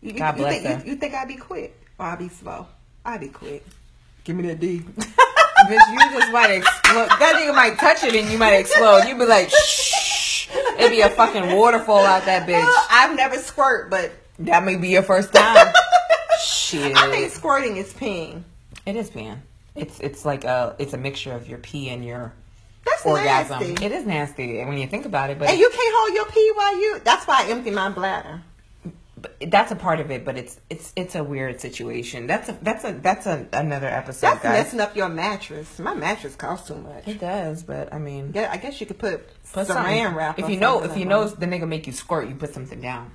You, 0.00 0.12
God 0.12 0.36
you 0.36 0.42
bless 0.42 0.62
think, 0.62 0.80
her. 0.80 0.84
You, 0.86 0.92
you 0.92 0.98
think 0.98 1.14
I'd 1.14 1.28
be 1.28 1.36
quick 1.36 1.80
or 1.98 2.06
I'd 2.06 2.18
be 2.18 2.28
slow? 2.28 2.66
I'd 3.04 3.20
be 3.20 3.28
quick. 3.28 3.64
Give 4.24 4.34
me 4.34 4.46
that 4.48 4.58
D. 4.58 4.80
Bitch, 4.96 5.92
you 5.92 5.98
just 6.18 6.32
might 6.32 6.50
explode. 6.50 7.08
That 7.08 7.34
nigga 7.40 7.54
might 7.54 7.78
touch 7.78 8.02
it 8.04 8.14
and 8.16 8.28
you 8.30 8.38
might 8.38 8.54
explode. 8.54 9.04
You'd 9.06 9.18
be 9.18 9.26
like, 9.26 9.48
shh. 9.50 10.07
It'd 10.78 10.90
be 10.90 11.00
a 11.00 11.10
fucking 11.10 11.56
waterfall 11.56 11.98
out 12.04 12.24
that 12.26 12.46
bitch. 12.48 12.72
I've 12.90 13.16
never 13.16 13.36
squirt, 13.36 13.90
but 13.90 14.12
That 14.40 14.64
may 14.64 14.76
be 14.76 14.88
your 14.88 15.02
first 15.02 15.32
time. 15.34 15.72
Shit. 16.42 16.96
I 16.96 17.10
think 17.10 17.30
squirting 17.32 17.76
is 17.76 17.92
peeing. 17.92 18.42
It 18.86 18.96
is 18.96 19.10
peeing. 19.10 19.38
It's 19.74 20.00
it's 20.00 20.24
like 20.24 20.44
a 20.44 20.74
it's 20.78 20.92
a 20.92 20.96
mixture 20.98 21.32
of 21.32 21.48
your 21.48 21.58
pee 21.58 21.88
and 21.90 22.04
your 22.04 22.32
That's 22.84 23.04
orgasm. 23.04 23.60
nasty. 23.60 23.84
It 23.84 23.92
is 23.92 24.06
nasty 24.06 24.64
when 24.64 24.78
you 24.78 24.86
think 24.86 25.04
about 25.06 25.30
it, 25.30 25.38
but, 25.38 25.48
and 25.50 25.58
you 25.58 25.68
can't 25.68 25.94
hold 25.98 26.14
your 26.14 26.26
pee 26.26 26.50
while 26.54 26.80
you. 26.80 27.00
That's 27.04 27.26
why 27.26 27.44
I 27.44 27.50
empty 27.50 27.70
my 27.70 27.88
bladder. 27.90 28.42
That's 29.46 29.72
a 29.72 29.76
part 29.76 30.00
of 30.00 30.10
it. 30.10 30.24
But 30.24 30.36
it's 30.36 30.60
it's 30.70 30.92
it's 30.96 31.14
a 31.14 31.24
weird 31.24 31.60
situation. 31.60 32.26
That's 32.26 32.48
a 32.48 32.58
that's 32.62 32.84
a 32.84 32.92
that's 32.92 33.26
a, 33.26 33.46
another 33.52 33.86
episode, 33.88 34.26
That's 34.28 34.42
guys. 34.42 34.52
messing 34.64 34.80
up 34.80 34.96
your 34.96 35.08
mattress. 35.08 35.78
My 35.78 35.94
mattress 35.94 36.34
costs 36.36 36.68
too 36.68 36.76
much. 36.76 37.06
It 37.06 37.20
does, 37.20 37.62
but 37.62 37.92
I 37.92 37.98
mean, 37.98 38.32
Yeah, 38.34 38.50
I 38.52 38.56
guess 38.56 38.80
you 38.80 38.86
could 38.86 38.98
put, 38.98 39.26
put 39.52 39.66
saran 39.68 40.14
wrap. 40.14 40.38
If 40.38 40.48
you 40.48 40.56
know 40.58 40.82
if 40.82 40.96
you 40.96 41.04
know 41.04 41.28
the 41.28 41.46
nigga 41.46 41.66
make 41.68 41.86
you 41.86 41.92
squirt, 41.92 42.28
you 42.28 42.34
put 42.34 42.52
something 42.54 42.80
down. 42.80 43.12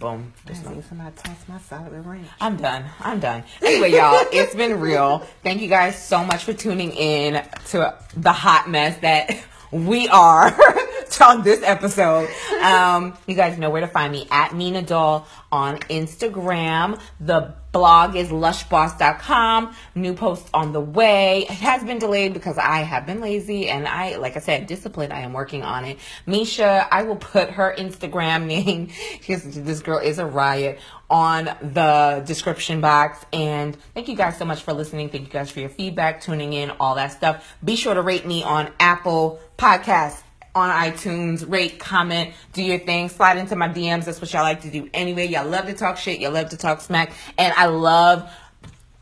Boom. 0.00 0.32
I 0.44 0.48
Just 0.48 0.64
think 0.64 0.84
somebody 0.84 1.14
tossed 1.16 1.48
my 1.48 1.58
salad 1.60 1.92
with 1.92 2.04
ranch. 2.04 2.26
I'm 2.40 2.56
done. 2.56 2.84
I'm 3.00 3.20
done. 3.20 3.44
Anyway, 3.62 3.92
y'all, 3.92 4.26
it's 4.32 4.54
been 4.54 4.80
real. 4.80 5.20
Thank 5.42 5.62
you 5.62 5.68
guys 5.68 5.96
so 6.02 6.24
much 6.24 6.44
for 6.44 6.52
tuning 6.52 6.90
in 6.92 7.42
to 7.68 7.96
the 8.16 8.32
hot 8.32 8.68
mess 8.68 8.98
that 8.98 9.40
we 9.70 10.08
are 10.08 10.50
on 11.20 11.42
this 11.42 11.62
episode. 11.62 12.28
Um, 12.62 13.16
you 13.26 13.34
guys 13.34 13.58
know 13.58 13.70
where 13.70 13.80
to 13.80 13.86
find 13.86 14.12
me 14.12 14.26
at 14.30 14.54
Mina 14.54 14.82
Doll 14.82 15.26
on 15.52 15.78
Instagram. 15.78 17.00
The 17.20 17.54
blog 17.72 18.16
is 18.16 18.28
lushboss.com. 18.28 19.74
New 19.94 20.14
post 20.14 20.48
on 20.54 20.72
the 20.72 20.80
way. 20.80 21.42
It 21.42 21.50
has 21.50 21.82
been 21.84 21.98
delayed 21.98 22.32
because 22.32 22.56
I 22.58 22.78
have 22.78 23.06
been 23.06 23.20
lazy 23.20 23.68
and 23.68 23.86
I, 23.86 24.16
like 24.16 24.36
I 24.36 24.40
said, 24.40 24.66
disciplined. 24.66 25.12
I 25.12 25.20
am 25.20 25.32
working 25.32 25.62
on 25.62 25.84
it. 25.84 25.98
Meshia, 26.26 26.86
I 26.90 27.02
will 27.02 27.16
put 27.16 27.50
her 27.50 27.74
Instagram 27.76 28.46
name. 28.46 28.90
Because 29.12 29.42
this 29.44 29.80
girl 29.80 29.98
is 29.98 30.18
a 30.18 30.26
riot 30.26 30.78
on 31.10 31.44
the 31.44 32.22
description 32.26 32.80
box. 32.80 33.24
And 33.32 33.76
thank 33.94 34.08
you 34.08 34.16
guys 34.16 34.38
so 34.38 34.44
much 34.44 34.62
for 34.62 34.72
listening. 34.72 35.10
Thank 35.10 35.24
you 35.24 35.32
guys 35.32 35.50
for 35.50 35.60
your 35.60 35.68
feedback, 35.68 36.20
tuning 36.20 36.52
in, 36.52 36.70
all 36.80 36.94
that 36.94 37.12
stuff. 37.12 37.56
Be 37.62 37.76
sure 37.76 37.94
to 37.94 38.02
rate 38.02 38.26
me 38.26 38.42
on 38.42 38.70
Apple 38.80 39.40
Podcasts 39.58 40.22
on 40.54 40.70
iTunes, 40.70 41.48
rate, 41.50 41.78
comment, 41.78 42.32
do 42.52 42.62
your 42.62 42.78
thing, 42.78 43.08
slide 43.08 43.38
into 43.38 43.56
my 43.56 43.68
DMs. 43.68 44.04
That's 44.04 44.20
what 44.20 44.32
y'all 44.32 44.42
like 44.42 44.62
to 44.62 44.70
do 44.70 44.88
anyway. 44.94 45.26
Y'all 45.26 45.48
love 45.48 45.66
to 45.66 45.74
talk 45.74 45.96
shit, 45.96 46.20
y'all 46.20 46.32
love 46.32 46.50
to 46.50 46.56
talk 46.56 46.80
smack, 46.80 47.12
and 47.38 47.52
I 47.56 47.66
love 47.66 48.30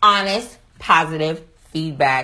honest, 0.03 0.59
positive 0.79 1.43
feedback. 1.73 2.21